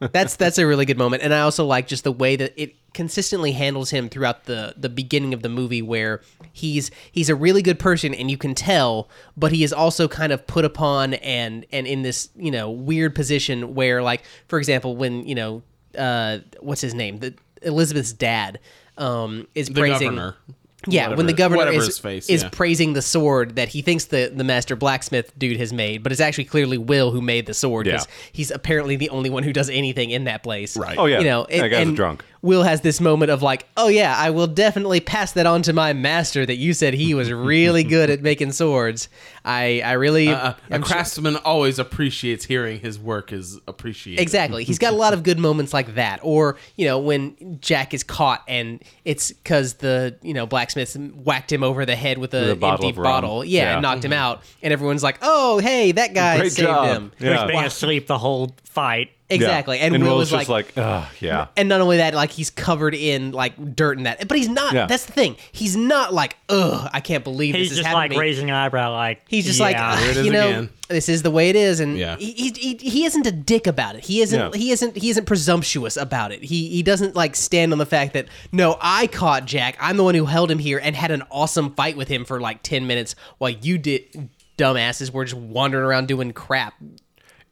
that's 0.12 0.36
that's 0.36 0.58
a 0.58 0.66
really 0.66 0.84
good 0.84 0.98
moment, 0.98 1.22
and 1.22 1.32
I 1.32 1.40
also 1.40 1.64
like 1.64 1.86
just 1.86 2.04
the 2.04 2.12
way 2.12 2.36
that 2.36 2.52
it 2.60 2.74
consistently 2.92 3.52
handles 3.52 3.90
him 3.90 4.08
throughout 4.08 4.44
the 4.44 4.74
the 4.76 4.88
beginning 4.88 5.34
of 5.34 5.42
the 5.42 5.48
movie, 5.48 5.82
where 5.82 6.22
he's 6.52 6.90
he's 7.12 7.28
a 7.28 7.34
really 7.34 7.62
good 7.62 7.78
person, 7.78 8.14
and 8.14 8.30
you 8.30 8.36
can 8.38 8.54
tell, 8.54 9.08
but 9.36 9.52
he 9.52 9.62
is 9.62 9.72
also 9.72 10.08
kind 10.08 10.32
of 10.32 10.46
put 10.46 10.64
upon 10.64 11.14
and 11.14 11.64
and 11.72 11.86
in 11.86 12.02
this 12.02 12.30
you 12.34 12.50
know 12.50 12.70
weird 12.70 13.14
position 13.14 13.74
where 13.74 14.02
like 14.02 14.24
for 14.48 14.58
example 14.58 14.96
when 14.96 15.26
you 15.26 15.34
know 15.34 15.62
uh 15.96 16.38
what's 16.60 16.80
his 16.80 16.92
name 16.94 17.18
the 17.20 17.34
Elizabeth's 17.62 18.12
dad 18.12 18.58
um 18.98 19.46
is 19.54 19.68
the 19.68 19.80
praising 19.80 20.08
governor. 20.10 20.36
Yeah, 20.86 21.14
when 21.14 21.26
the 21.26 21.32
governor 21.32 21.68
is, 21.68 21.86
his 21.86 21.98
face, 21.98 22.28
is 22.28 22.42
yeah. 22.42 22.48
praising 22.50 22.92
the 22.92 23.02
sword 23.02 23.56
that 23.56 23.68
he 23.68 23.82
thinks 23.82 24.04
the, 24.06 24.30
the 24.34 24.44
master 24.44 24.76
blacksmith 24.76 25.36
dude 25.38 25.56
has 25.58 25.72
made, 25.72 26.02
but 26.02 26.12
it's 26.12 26.20
actually 26.20 26.44
clearly 26.44 26.78
Will 26.78 27.10
who 27.10 27.20
made 27.20 27.46
the 27.46 27.54
sword 27.54 27.86
because 27.86 28.06
Yeah. 28.06 28.12
he's 28.32 28.50
apparently 28.50 28.96
the 28.96 29.10
only 29.10 29.30
one 29.30 29.42
who 29.42 29.52
does 29.52 29.70
anything 29.70 30.10
in 30.10 30.24
that 30.24 30.42
place. 30.42 30.76
Right. 30.76 30.96
Oh 30.98 31.06
yeah, 31.06 31.18
You 31.18 31.24
know, 31.24 31.46
that 31.48 31.52
and, 31.52 31.70
guy's 31.70 31.78
a 31.78 31.82
and 31.82 31.96
drunk. 31.96 32.24
Will 32.46 32.62
has 32.62 32.80
this 32.80 33.00
moment 33.00 33.30
of 33.30 33.42
like, 33.42 33.66
oh 33.76 33.88
yeah, 33.88 34.14
I 34.16 34.30
will 34.30 34.46
definitely 34.46 35.00
pass 35.00 35.32
that 35.32 35.44
on 35.46 35.60
to 35.62 35.72
my 35.74 35.92
master 35.92 36.46
that 36.46 36.56
you 36.56 36.72
said 36.72 36.94
he 36.94 37.12
was 37.12 37.30
really 37.30 37.84
good 37.96 38.08
at 38.08 38.22
making 38.22 38.52
swords. 38.52 39.08
I 39.44 39.82
I 39.84 39.92
really 39.92 40.28
Uh, 40.28 40.54
a 40.70 40.74
am 40.74 40.82
sure- 40.82 40.94
craftsman 40.96 41.36
always 41.36 41.78
appreciates 41.78 42.44
hearing 42.46 42.80
his 42.80 42.98
work 42.98 43.32
is 43.32 43.58
appreciated. 43.68 44.22
Exactly. 44.22 44.64
He's 44.64 44.78
got 44.78 44.92
a 44.92 44.96
lot 44.96 45.12
of 45.12 45.22
good 45.22 45.38
moments 45.38 45.72
like 45.74 45.94
that. 45.96 46.20
Or, 46.22 46.56
you 46.76 46.86
know, 46.86 46.98
when 46.98 47.58
Jack 47.60 47.92
is 47.92 48.02
caught 48.02 48.42
and 48.48 48.82
it's 49.04 49.32
because 49.32 49.74
the, 49.74 50.16
you 50.22 50.32
know, 50.34 50.46
blacksmith 50.46 50.96
whacked 50.96 51.52
him 51.52 51.62
over 51.62 51.84
the 51.84 51.96
head 51.96 52.18
with 52.18 52.32
With 52.32 52.42
a 52.48 52.52
a 52.52 52.56
bottle 52.56 52.86
empty 52.86 52.90
of 52.90 52.98
rum. 52.98 53.12
bottle. 53.12 53.44
Yeah, 53.44 53.62
Yeah. 53.62 53.72
and 53.74 53.82
knocked 53.82 54.04
him 54.04 54.12
out. 54.12 54.42
And 54.62 54.72
everyone's 54.72 55.02
like, 55.02 55.18
oh, 55.22 55.58
hey, 55.58 55.92
that 55.92 56.14
guy 56.14 56.38
Great 56.38 56.52
saved 56.52 56.68
job. 56.68 56.86
him. 56.88 57.12
He 57.18 57.24
was 57.28 57.34
Yeah. 57.34 57.46
being 57.46 57.64
asleep 57.64 58.06
the 58.06 58.18
whole 58.18 58.54
fight. 58.64 59.10
Exactly. 59.28 59.78
Yeah. 59.78 59.86
And, 59.86 60.02
Will 60.04 60.16
Will's 60.18 60.22
is 60.24 60.30
just 60.30 60.48
like, 60.48 60.76
like, 60.76 60.84
Ugh, 60.84 61.08
yeah. 61.20 61.48
and 61.56 61.68
not 61.68 61.80
only 61.80 61.96
that, 61.96 62.14
like 62.14 62.30
he's 62.30 62.50
covered 62.50 62.94
in 62.94 63.32
like 63.32 63.74
dirt 63.74 63.96
and 63.96 64.06
that, 64.06 64.28
but 64.28 64.36
he's 64.36 64.48
not. 64.48 64.72
Yeah. 64.72 64.86
That's 64.86 65.04
the 65.06 65.12
thing. 65.12 65.36
He's 65.50 65.76
not 65.76 66.14
like, 66.14 66.36
ugh, 66.48 66.88
I 66.92 67.00
can't 67.00 67.24
believe 67.24 67.54
He's 67.56 67.70
this 67.70 67.78
is 67.80 67.84
happening. 67.84 68.02
He's 68.02 68.08
just 68.10 68.18
like 68.18 68.20
raising 68.20 68.50
an 68.50 68.54
eyebrow, 68.56 68.92
like 68.92 69.22
He's 69.26 69.44
just 69.44 69.58
yeah. 69.58 69.64
like, 69.66 69.76
"Ah, 69.78 69.96
Here 70.00 70.10
it 70.10 70.16
is 70.18 70.26
you 70.26 70.32
know, 70.32 70.48
again." 70.48 70.70
this 70.88 71.08
is 71.08 71.22
the 71.22 71.32
way 71.32 71.50
it 71.50 71.56
is, 71.56 71.80
and 71.80 71.98
Yeah. 71.98 72.16
he, 72.16 72.32
he, 72.32 72.50
he, 72.50 72.74
he 72.76 73.04
isn't 73.04 73.26
a 73.26 73.32
dick 73.32 73.66
about 73.66 73.96
it. 73.96 74.04
He 74.04 74.20
isn't 74.20 74.38
Yeah. 74.38 74.50
he 74.56 74.70
isn't 74.70 74.96
he 74.96 75.10
isn't 75.10 75.24
presumptuous 75.24 75.96
about 75.96 76.30
it. 76.30 76.44
He 76.44 76.68
he 76.68 76.84
doesn't 76.84 77.16
like 77.16 77.34
stand 77.34 77.72
on 77.72 77.78
the 77.78 77.86
fact 77.86 78.12
that 78.12 78.26
no, 78.52 78.78
I 78.80 79.08
caught 79.08 79.44
Jack. 79.44 79.76
I'm 79.80 79.96
the 79.96 80.04
one 80.04 80.14
who 80.14 80.26
held 80.26 80.52
him 80.52 80.60
here 80.60 80.78
and 80.80 80.94
had 80.94 81.10
an 81.10 81.24
awesome 81.32 81.74
fight 81.74 81.96
with 81.96 82.06
him 82.06 82.24
for 82.24 82.40
like 82.40 82.62
ten 82.62 82.86
minutes 82.86 83.16
while 83.38 83.50
you 83.50 83.76
did 83.78 84.28
dumbasses 84.56 85.10
were 85.10 85.24
just 85.24 85.36
wandering 85.36 85.84
around 85.84 86.06
doing 86.06 86.32
crap. 86.32 86.74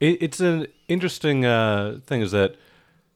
It, 0.00 0.22
it's 0.22 0.40
an 0.40 0.66
interesting 0.88 1.44
uh, 1.44 2.00
thing 2.06 2.20
is 2.20 2.32
that 2.32 2.56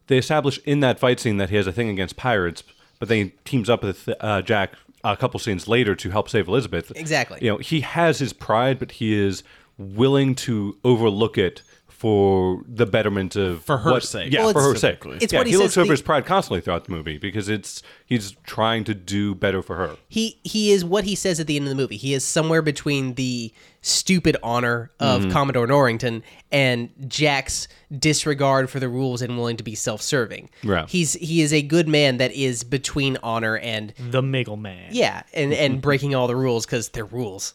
they 0.06 0.18
establish 0.18 0.58
in 0.64 0.80
that 0.80 0.98
fight 0.98 1.20
scene 1.20 1.36
that 1.36 1.50
he 1.50 1.56
has 1.56 1.66
a 1.66 1.72
thing 1.72 1.88
against 1.88 2.16
pirates, 2.16 2.62
but 2.98 3.08
then 3.08 3.16
he 3.16 3.32
teams 3.44 3.68
up 3.68 3.82
with 3.82 4.08
uh, 4.20 4.42
Jack 4.42 4.74
a 5.04 5.16
couple 5.16 5.38
scenes 5.38 5.68
later 5.68 5.94
to 5.94 6.10
help 6.10 6.28
save 6.28 6.48
Elizabeth. 6.48 6.90
Exactly. 6.96 7.38
You 7.42 7.50
know, 7.50 7.58
he 7.58 7.80
has 7.82 8.18
his 8.18 8.32
pride, 8.32 8.78
but 8.78 8.92
he 8.92 9.14
is 9.14 9.42
willing 9.76 10.34
to 10.34 10.76
overlook 10.84 11.38
it 11.38 11.62
for 11.98 12.62
the 12.68 12.86
betterment 12.86 13.34
of 13.34 13.64
For 13.64 13.78
her 13.78 13.90
what- 13.90 14.04
sake. 14.04 14.32
Yeah, 14.32 14.44
Well, 14.44 14.52
for 14.52 14.62
her 14.62 14.76
sake. 14.76 14.98
it's 15.20 15.32
yeah, 15.32 15.40
what 15.40 15.46
he 15.48 15.52
he 15.52 15.56
looks 15.56 15.74
says 15.74 15.78
over 15.78 15.88
the- 15.88 15.92
his 15.94 16.02
pride 16.02 16.24
constantly 16.24 16.60
throughout 16.60 16.84
the 16.84 16.92
movie 16.92 17.18
because 17.18 17.48
it's 17.48 17.82
he's 18.06 18.36
trying 18.46 18.84
to 18.84 18.94
do 18.94 19.34
better 19.34 19.62
for 19.62 19.74
her. 19.76 19.96
he 20.08 20.38
he 20.44 20.70
is 20.70 20.84
what 20.84 21.02
he 21.04 21.16
says 21.16 21.40
at 21.40 21.48
the 21.48 21.56
end 21.56 21.64
of 21.64 21.70
the 21.70 21.74
movie. 21.74 21.96
He 21.96 22.14
is 22.14 22.22
somewhere 22.24 22.62
between 22.62 23.14
the 23.14 23.52
stupid 23.82 24.36
honor 24.44 24.92
of 25.00 25.22
Mm-hmm. 25.22 25.30
Commodore 25.32 25.66
Norrington 25.66 26.22
and 26.52 26.90
Jack's 27.08 27.66
disregard 27.96 28.70
for 28.70 28.78
the 28.78 28.88
rules 28.88 29.20
and 29.20 29.36
willing 29.36 29.56
to 29.56 29.64
be 29.64 29.74
self-serving. 29.74 30.50
Right. 30.62 30.88
He's 30.88 31.14
he 31.14 31.42
is 31.42 31.52
a 31.52 31.62
good 31.62 31.88
man 31.88 32.18
that 32.18 32.30
is 32.32 32.62
between 32.62 33.16
honor 33.24 33.58
and 33.58 33.92
The 33.98 34.22
Middleman. 34.22 34.90
yeah, 34.94 35.22
and 35.34 35.52
and 35.52 35.80
breaking 35.82 36.14
all 36.14 36.28
the 36.28 36.36
rules 36.36 36.64
because 36.64 36.90
they're 36.90 37.04
rules. 37.04 37.54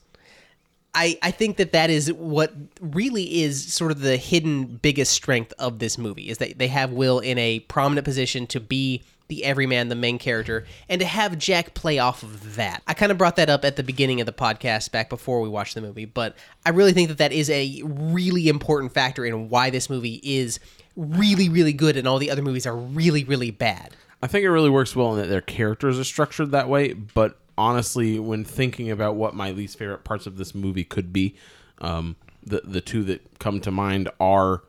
I 0.96 1.18
I 1.22 1.32
think 1.32 1.58
that 1.58 1.72
that 1.72 1.90
is 1.90 2.12
what 2.14 2.54
really 2.82 3.42
is 3.42 3.74
sort 3.74 3.92
of 3.92 4.02
the 4.02 4.18
hidden 4.18 4.78
biggest 4.78 5.14
strength 5.14 5.54
of 5.60 5.80
this 5.80 5.98
movie 5.98 6.30
is 6.30 6.38
that 6.40 6.58
they 6.58 6.68
have 6.68 6.92
Will 6.92 7.20
in 7.20 7.38
a 7.38 7.60
prominent 7.62 8.06
position 8.06 8.48
to 8.48 8.60
be 8.60 9.04
the 9.30 9.46
everyman, 9.46 9.88
the 9.88 9.96
main 9.96 10.20
character, 10.20 10.66
and 10.90 11.00
to 11.00 11.08
have 11.08 11.38
Jack 11.38 11.74
play 11.74 11.98
off 11.98 12.24
of 12.24 12.56
that. 12.56 12.84
I 12.88 12.94
kind 12.94 13.12
of 13.12 13.18
brought 13.18 13.38
that 13.38 13.50
up 13.50 13.64
at 13.64 13.78
the 13.78 13.84
beginning 13.84 14.20
of 14.20 14.26
the 14.26 14.34
podcast 14.34 14.92
back 14.92 15.10
before 15.10 15.42
we 15.42 15.50
watched 15.50 15.76
the 15.76 15.82
movie, 15.82 16.06
but 16.06 16.36
I 16.66 16.70
really 16.70 16.94
think 16.94 17.08
that 17.08 17.18
that 17.20 17.32
is 17.32 17.50
a 17.50 17.82
really 17.86 18.48
important 18.48 18.92
factor 18.92 19.26
in 19.26 19.50
why 19.50 19.70
this 19.70 19.90
movie 19.90 20.20
is 20.24 20.60
really 20.96 21.50
really 21.50 21.74
good 21.74 21.98
and 21.98 22.08
all 22.08 22.20
the 22.20 22.30
other 22.30 22.44
movies 22.44 22.68
are 22.68 22.76
really 22.76 23.24
really 23.24 23.50
bad. 23.50 23.96
I 24.22 24.28
think 24.28 24.46
it 24.46 24.52
really 24.52 24.70
works 24.70 24.96
well 24.96 25.14
in 25.16 25.22
that 25.22 25.28
their 25.28 25.42
characters 25.42 26.00
are 26.00 26.06
structured 26.06 26.52
that 26.52 26.70
way. 26.70 26.94
But 26.94 27.38
honestly, 27.58 28.20
when 28.20 28.44
thinking 28.44 28.90
about 28.92 29.16
what 29.16 29.34
my 29.36 29.52
least 29.52 29.78
favorite 29.78 30.04
parts 30.04 30.26
of 30.28 30.38
this 30.38 30.54
movie 30.56 30.84
could 30.84 31.12
be, 31.14 31.36
um, 31.82 32.16
the 32.46 32.62
the 32.64 32.82
two 32.82 33.04
that 33.06 33.40
come 33.40 33.60
to 33.62 33.72
mind 33.72 34.10
are 34.20 34.64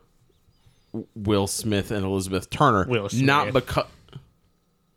Will 1.15 1.47
Smith 1.47 1.91
and 1.91 2.05
Elizabeth 2.05 2.49
Turner. 2.49 2.85
Will 2.87 3.09
Not 3.13 3.49
Smith. 3.49 3.53
because. 3.53 3.85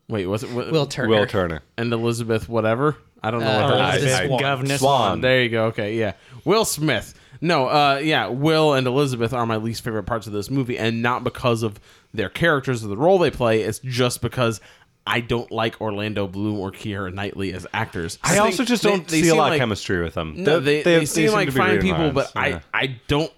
Wait, 0.09 0.27
was 0.27 0.43
it 0.43 0.51
Will, 0.53 0.71
Will 0.71 0.87
Turner. 0.87 1.09
Will 1.09 1.27
Turner. 1.27 1.63
and 1.77 1.93
Elizabeth 1.93 2.49
whatever? 2.49 2.97
I 3.23 3.31
don't 3.31 3.41
know 3.41 3.47
Uh, 3.51 3.63
what 3.63 3.77
that 3.77 3.81
Elizabeth 3.95 4.05
is. 4.09 4.15
I- 4.15 4.23
I- 4.23 4.27
Swann. 4.29 4.41
Governor 4.41 4.79
Swann. 4.79 5.21
There 5.21 5.43
you 5.43 5.49
go. 5.51 5.65
Okay, 5.67 5.97
yeah. 5.99 6.13
Will 6.45 6.65
Smith. 6.65 7.15
No, 7.41 7.67
uh, 7.69 8.01
yeah, 8.03 8.27
Will 8.29 8.75
and 8.75 8.87
Elizabeth 8.87 9.33
are 9.33 9.45
my 9.47 9.57
least 9.59 9.83
favorite 9.85 10.05
parts 10.05 10.27
of 10.27 10.33
this 10.33 10.51
movie, 10.51 10.79
and 10.79 11.03
not 11.03 11.23
because 11.25 11.63
of 11.63 11.79
their 12.15 12.29
characters 12.29 12.85
or 12.85 12.89
the 12.89 12.97
role 12.97 13.19
they 13.19 13.31
play. 13.31 13.61
It's 13.63 13.79
just 13.81 14.23
because 14.23 14.61
I 15.09 15.21
don't 15.21 15.51
like 15.51 15.81
Orlando 15.81 16.27
Bloom 16.29 16.59
or 16.61 16.71
Keira 16.71 17.13
Knightley 17.13 17.53
as 17.55 17.67
actors. 17.73 18.19
I 18.23 18.33
think 18.33 18.45
also 18.45 18.65
just 18.65 18.83
don't 18.83 19.09
they 19.09 19.23
see 19.23 19.29
a 19.29 19.31
seem 19.31 19.39
lot 19.39 19.47
of 19.47 19.51
like- 19.53 19.61
chemistry 19.61 20.03
with 20.03 20.15
them. 20.15 20.35
No, 20.37 20.61
they, 20.61 20.83
they, 20.83 21.07
seem 21.07 21.33
like 21.33 21.49
to 21.49 21.53
be 21.55 21.59
fine 21.59 21.81
people, 21.81 21.99
lines, 21.99 22.15
but 22.15 22.33
yeah. 22.37 22.61
I, 22.73 22.79
I 22.83 23.01
don't 23.09 23.33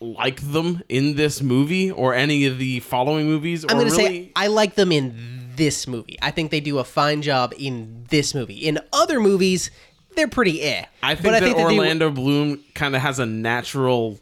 like 0.00 0.40
them 0.40 0.82
in 0.88 1.16
this 1.16 1.42
movie 1.42 1.90
or 1.90 2.14
any 2.14 2.46
of 2.46 2.58
the 2.58 2.80
following 2.80 3.26
movies. 3.26 3.64
I'm 3.64 3.76
going 3.76 3.88
to 3.88 3.96
really, 3.96 4.24
say 4.26 4.32
I 4.36 4.46
like 4.46 4.74
them 4.76 4.92
in 4.92 5.50
this 5.56 5.86
movie. 5.88 6.16
I 6.22 6.30
think 6.30 6.50
they 6.50 6.60
do 6.60 6.78
a 6.78 6.84
fine 6.84 7.22
job 7.22 7.52
in 7.58 8.04
this 8.08 8.34
movie. 8.34 8.54
In 8.66 8.78
other 8.92 9.20
movies, 9.20 9.70
they're 10.14 10.28
pretty 10.28 10.62
eh. 10.62 10.84
I 11.02 11.14
think 11.14 11.24
But 11.24 11.30
that 11.32 11.42
they 11.42 11.54
were- 11.54 11.70
Orlando 11.70 12.10
Bloom 12.10 12.62
kind 12.74 12.94
of 12.94 13.02
has 13.02 13.18
a 13.18 13.26
natural 13.26 14.18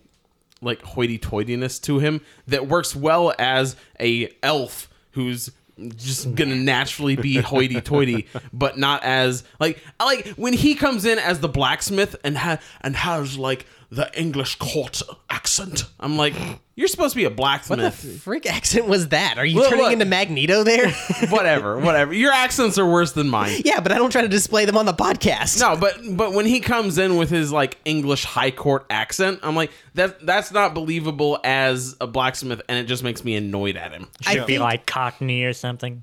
like 0.63 0.81
hoity-toityness 0.81 1.83
to 1.83 1.99
him 1.99 2.23
that 2.47 2.67
works 2.69 2.97
well 2.97 3.35
as 3.39 3.77
a 4.01 4.33
elf 4.43 4.89
who's 5.11 5.51
just 5.97 6.35
gonna 6.35 6.57
naturally 6.57 7.17
be 7.17 7.37
hoity-toity, 7.37 8.27
but 8.53 8.79
not 8.79 9.03
as 9.03 9.45
like 9.59 9.83
I 9.99 10.05
like 10.05 10.29
when 10.31 10.53
he 10.53 10.75
comes 10.75 11.05
in 11.05 11.19
as 11.19 11.41
the 11.41 11.49
blacksmith 11.49 12.17
and 12.25 12.39
ha- 12.39 12.59
and 12.81 12.95
has 12.97 13.37
like 13.39 13.67
the 13.95 14.11
English 14.19 14.57
court 14.57 15.03
accent. 15.31 15.85
I'm 16.01 16.17
like, 16.17 16.35
you're 16.75 16.89
supposed 16.89 17.13
to 17.13 17.17
be 17.17 17.25
a 17.25 17.31
blacksmith. 17.31 17.79
what 17.79 17.93
the 17.93 18.19
freak 18.19 18.47
accent 18.47 18.87
was 18.87 19.09
that? 19.09 19.39
Are 19.39 19.45
you 19.47 19.57
Look, 19.57 19.69
turning 19.71 19.85
look. 19.85 19.93
into 19.93 20.05
Magneto 20.05 20.65
there? 20.65 20.91
whatever, 21.31 21.79
whatever. 21.79 22.13
Your 22.13 22.33
accents 22.33 22.79
are 22.79 22.87
worse 22.91 23.13
than 23.13 23.29
mine. 23.29 23.61
yeah, 23.65 23.81
but 23.81 23.93
I 23.93 23.97
don't 23.97 24.11
try 24.11 24.23
to 24.23 24.29
display 24.29 24.65
them 24.65 24.77
on 24.77 24.87
the 24.87 24.95
podcast. 24.95 25.61
No, 25.61 25.77
but 25.77 25.99
but 26.17 26.33
when 26.33 26.47
he 26.47 26.61
comes 26.61 26.99
in 26.99 27.17
with 27.17 27.31
his 27.31 27.53
like 27.53 27.79
English 27.85 28.25
high 28.25 28.51
court 28.51 28.87
accent, 28.91 29.41
I'm 29.43 29.55
like 29.57 29.71
that 29.95 30.25
that's 30.27 30.51
not 30.53 30.75
believable 30.75 31.39
as 31.45 31.97
a 32.01 32.07
blacksmith, 32.07 32.63
and 32.69 32.79
it 32.79 32.85
just 32.85 33.03
makes 33.05 33.25
me 33.25 33.37
annoyed 33.37 33.77
at 33.77 33.93
him. 33.93 34.09
I 34.27 34.35
Should 34.35 34.47
be 34.47 34.55
think- 34.55 34.63
like 34.63 34.87
Cockney 34.87 35.45
or 35.45 35.53
something. 35.53 36.03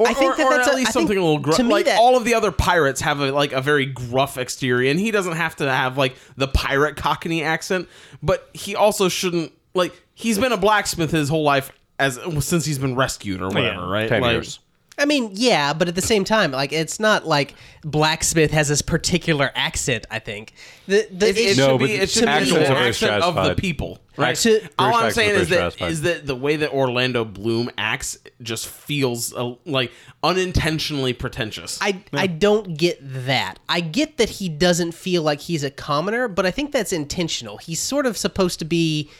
Or, 0.00 0.08
I 0.08 0.14
think 0.14 0.32
or- 0.32 0.36
that 0.38 0.46
or 0.46 0.50
that's 0.56 0.68
at 0.68 0.72
a- 0.74 0.76
least 0.78 0.88
I 0.88 0.92
something 0.92 1.16
a 1.18 1.20
little 1.20 1.38
gruff. 1.38 1.56
to 1.58 1.62
me 1.62 1.70
Like 1.70 1.84
that- 1.84 1.98
all 2.00 2.16
of 2.16 2.24
the 2.24 2.34
other 2.34 2.50
pirates 2.50 3.02
have 3.02 3.20
a 3.20 3.30
like 3.32 3.52
a 3.52 3.60
very 3.60 3.84
gruff 3.84 4.38
exterior, 4.38 4.90
and 4.90 4.98
he 4.98 5.10
doesn't 5.10 5.34
have 5.36 5.56
to 5.56 5.70
have 5.70 5.98
like 5.98 6.16
the 6.36 6.48
pirate 6.48 6.96
Cockney 6.96 7.42
accent. 7.42 7.86
But 8.22 8.48
he 8.54 8.74
also 8.74 9.08
shouldn't 9.10 9.52
like 9.74 9.92
he's 10.14 10.38
been 10.38 10.52
a 10.52 10.56
blacksmith 10.56 11.10
his 11.10 11.28
whole 11.28 11.42
life 11.44 11.70
as 11.98 12.18
since 12.40 12.64
he's 12.64 12.78
been 12.78 12.96
rescued 12.96 13.42
or 13.42 13.46
oh, 13.46 13.48
whatever, 13.48 13.86
right? 13.86 14.08
Ten 14.08 14.22
Like, 14.22 14.32
years. 14.32 14.58
I 15.00 15.06
mean, 15.06 15.30
yeah, 15.32 15.72
but 15.72 15.88
at 15.88 15.94
the 15.94 16.02
same 16.02 16.24
time, 16.24 16.52
like 16.52 16.72
it's 16.72 17.00
not 17.00 17.26
like 17.26 17.54
blacksmith 17.82 18.50
has 18.50 18.68
this 18.68 18.82
particular 18.82 19.50
accent. 19.54 20.06
I 20.10 20.18
think 20.18 20.52
the 20.86 21.08
the 21.10 21.28
It, 21.30 21.36
it 21.38 21.46
issue- 21.52 21.60
No, 21.60 21.68
should 21.70 21.78
but 21.80 21.86
be, 21.86 21.92
it 21.94 22.10
should 22.10 22.22
be 22.22 22.28
accents 22.28 22.52
the 22.52 22.72
are 22.72 22.74
very 22.76 22.88
accent 22.90 23.22
of 23.24 23.34
the 23.46 23.54
people, 23.54 23.98
right? 24.18 24.30
Accent- 24.30 24.64
All 24.78 24.94
I'm 24.94 25.10
saying 25.12 25.30
is 25.36 25.48
very 25.48 25.62
that 25.62 25.72
stratified. 25.72 25.92
is 25.92 26.02
that 26.02 26.26
the 26.26 26.36
way 26.36 26.56
that 26.56 26.70
Orlando 26.72 27.24
Bloom 27.24 27.70
acts 27.78 28.18
just 28.42 28.66
feels 28.68 29.34
uh, 29.34 29.54
like 29.64 29.90
unintentionally 30.22 31.12
pretentious. 31.12 31.78
I 31.80 32.02
I 32.12 32.26
don't 32.26 32.76
get 32.76 32.98
that. 33.26 33.58
I 33.68 33.80
get 33.80 34.18
that 34.18 34.28
he 34.28 34.48
doesn't 34.48 34.92
feel 34.92 35.22
like 35.22 35.40
he's 35.40 35.64
a 35.64 35.70
commoner, 35.70 36.28
but 36.28 36.46
I 36.46 36.50
think 36.50 36.72
that's 36.72 36.92
intentional. 36.92 37.56
He's 37.56 37.80
sort 37.80 38.06
of 38.06 38.16
supposed 38.16 38.58
to 38.60 38.64
be 38.64 39.10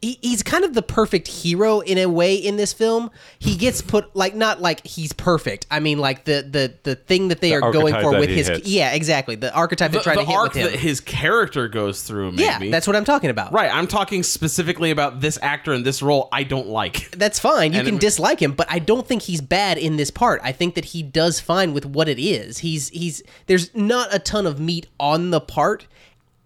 he, 0.00 0.18
he's 0.22 0.42
kind 0.42 0.64
of 0.64 0.74
the 0.74 0.82
perfect 0.82 1.26
hero 1.26 1.80
in 1.80 1.98
a 1.98 2.06
way 2.06 2.34
in 2.36 2.56
this 2.56 2.72
film. 2.72 3.10
He 3.38 3.56
gets 3.56 3.82
put 3.82 4.14
like 4.14 4.34
not 4.34 4.60
like 4.60 4.86
he's 4.86 5.12
perfect. 5.12 5.66
I 5.70 5.80
mean 5.80 5.98
like 5.98 6.24
the 6.24 6.46
the 6.48 6.74
the 6.84 6.94
thing 6.94 7.28
that 7.28 7.40
they 7.40 7.50
The 7.50 7.60
are 7.62 7.72
going 7.72 7.94
for 7.94 8.12
that 8.12 8.20
with 8.20 8.28
he 8.28 8.36
his 8.36 8.48
hits. 8.48 8.68
yeah, 8.68 8.92
exactly. 8.92 9.34
The 9.34 9.52
archetype 9.54 9.90
the 9.90 9.96
they're 9.98 10.02
trying 10.02 10.16
the 10.18 10.22
to 10.24 10.28
hit 10.30 10.36
arc 10.36 10.54
with 10.54 10.62
him. 10.62 10.70
that 10.72 10.78
his 10.78 11.00
character 11.00 11.66
goes 11.68 12.02
through, 12.02 12.32
maybe. 12.32 12.42
yeah, 12.66 12.70
that's 12.70 12.86
what 12.86 12.94
I'm 12.96 13.04
talking 13.04 13.30
about. 13.30 13.52
right. 13.52 13.74
I'm 13.74 13.86
talking 13.86 14.22
specifically 14.22 14.90
about 14.90 15.20
this 15.20 15.38
actor 15.42 15.72
in 15.74 15.82
this 15.82 16.02
role. 16.02 16.28
I 16.30 16.44
don't 16.44 16.68
like. 16.68 17.10
That's 17.12 17.38
fine. 17.38 17.72
You 17.72 17.78
And 17.80 17.86
can 17.88 17.94
it- 17.96 18.00
dislike 18.00 18.40
him, 18.40 18.52
but 18.52 18.66
I 18.70 18.78
don't 18.78 19.06
think 19.06 19.22
he's 19.22 19.40
bad 19.40 19.78
in 19.78 19.96
this 19.96 20.10
part. 20.10 20.40
I 20.44 20.52
think 20.52 20.74
that 20.76 20.84
he 20.86 21.02
does 21.02 21.40
fine 21.40 21.72
with 21.74 21.86
what 21.86 22.08
it 22.08 22.18
is. 22.18 22.58
He's 22.58 22.90
he's 22.90 23.22
there's 23.46 23.74
not 23.74 24.14
a 24.14 24.18
ton 24.18 24.46
of 24.46 24.60
meat 24.60 24.86
on 25.00 25.30
the 25.30 25.40
part, 25.40 25.86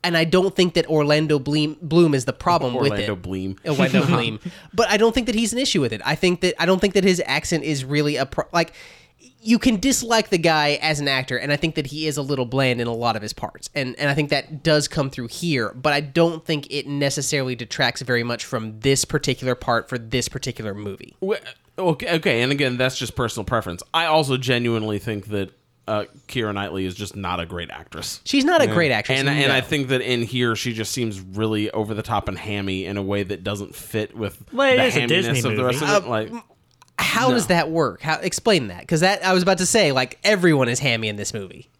and 0.04 0.16
I 0.16 0.24
don't 0.24 0.54
think 0.54 0.74
that 0.74 0.86
Orlando 0.86 1.38
Bloom 1.38 1.76
Bloom 1.82 2.14
is 2.14 2.24
the 2.24 2.32
problem 2.32 2.74
with 2.74 2.92
it. 2.92 3.08
Orlando. 3.08 3.16
Bloom. 3.28 3.56
Orlando 3.66 4.06
Bloom. 4.06 4.40
But 4.72 4.88
I 4.90 4.96
don't 4.96 5.14
think 5.14 5.26
that 5.26 5.34
he's 5.34 5.52
an 5.52 5.58
issue 5.58 5.80
with 5.80 5.92
it. 5.92 6.00
I 6.04 6.14
think 6.14 6.40
that 6.42 6.54
I 6.60 6.66
don't 6.66 6.80
think 6.80 6.94
that 6.94 7.04
his 7.04 7.22
accent 7.26 7.64
is 7.64 7.84
really 7.84 8.16
a 8.16 8.26
pro- 8.26 8.46
like 8.52 8.72
you 9.40 9.58
can 9.58 9.78
dislike 9.78 10.30
the 10.30 10.38
guy 10.38 10.78
as 10.82 11.00
an 11.00 11.08
actor 11.08 11.36
and 11.36 11.52
I 11.52 11.56
think 11.56 11.76
that 11.76 11.86
he 11.86 12.06
is 12.06 12.16
a 12.16 12.22
little 12.22 12.44
bland 12.44 12.80
in 12.80 12.86
a 12.86 12.92
lot 12.92 13.16
of 13.16 13.22
his 13.22 13.32
parts. 13.32 13.70
And 13.74 13.96
and 13.98 14.08
I 14.08 14.14
think 14.14 14.30
that 14.30 14.62
does 14.62 14.88
come 14.88 15.10
through 15.10 15.28
here, 15.28 15.72
but 15.74 15.92
I 15.92 16.00
don't 16.00 16.44
think 16.44 16.66
it 16.70 16.86
necessarily 16.86 17.54
detracts 17.54 18.02
very 18.02 18.22
much 18.22 18.44
from 18.44 18.80
this 18.80 19.04
particular 19.04 19.54
part 19.54 19.88
for 19.88 19.98
this 19.98 20.28
particular 20.28 20.74
movie. 20.74 21.16
Okay, 21.78 22.16
okay, 22.16 22.42
and 22.42 22.50
again, 22.50 22.76
that's 22.76 22.98
just 22.98 23.14
personal 23.14 23.44
preference. 23.44 23.82
I 23.94 24.06
also 24.06 24.36
genuinely 24.36 24.98
think 24.98 25.26
that 25.28 25.52
uh, 25.88 26.04
Keira 26.28 26.52
Knightley 26.52 26.84
is 26.84 26.94
just 26.94 27.16
not 27.16 27.40
a 27.40 27.46
great 27.46 27.70
actress. 27.70 28.20
She's 28.24 28.44
not 28.44 28.62
a 28.62 28.66
great 28.66 28.92
actress. 28.92 29.18
And, 29.18 29.28
and. 29.28 29.50
I 29.50 29.62
think 29.62 29.88
that 29.88 30.02
in 30.02 30.22
here 30.22 30.54
she 30.54 30.74
just 30.74 30.92
seems 30.92 31.18
really 31.20 31.70
over 31.70 31.94
the 31.94 32.02
top 32.02 32.28
and 32.28 32.38
hammy 32.38 32.84
in 32.84 32.98
a 32.98 33.02
way 33.02 33.22
that 33.22 33.42
doesn't 33.42 33.74
fit 33.74 34.16
with 34.16 34.44
Well, 34.52 34.76
the 34.76 34.84
is 34.84 34.96
a 34.96 35.00
hamminess 35.00 35.08
Disney 35.08 35.50
of 35.50 35.56
the 35.56 35.64
rest 35.64 35.80
movie. 35.80 35.92
of 35.94 36.04
it. 36.04 36.08
Like, 36.08 36.32
how 36.98 37.30
does 37.30 37.46
that 37.46 37.70
work? 37.70 38.02
How 38.02 38.18
explain 38.20 38.68
that? 38.68 38.80
Because 38.80 39.00
that 39.00 39.24
I 39.24 39.32
was 39.32 39.42
about 39.42 39.58
to 39.58 39.66
say, 39.66 39.92
like 39.92 40.18
everyone 40.22 40.68
is 40.68 40.78
hammy 40.78 41.08
in 41.08 41.16
this 41.16 41.32
movie. 41.32 41.70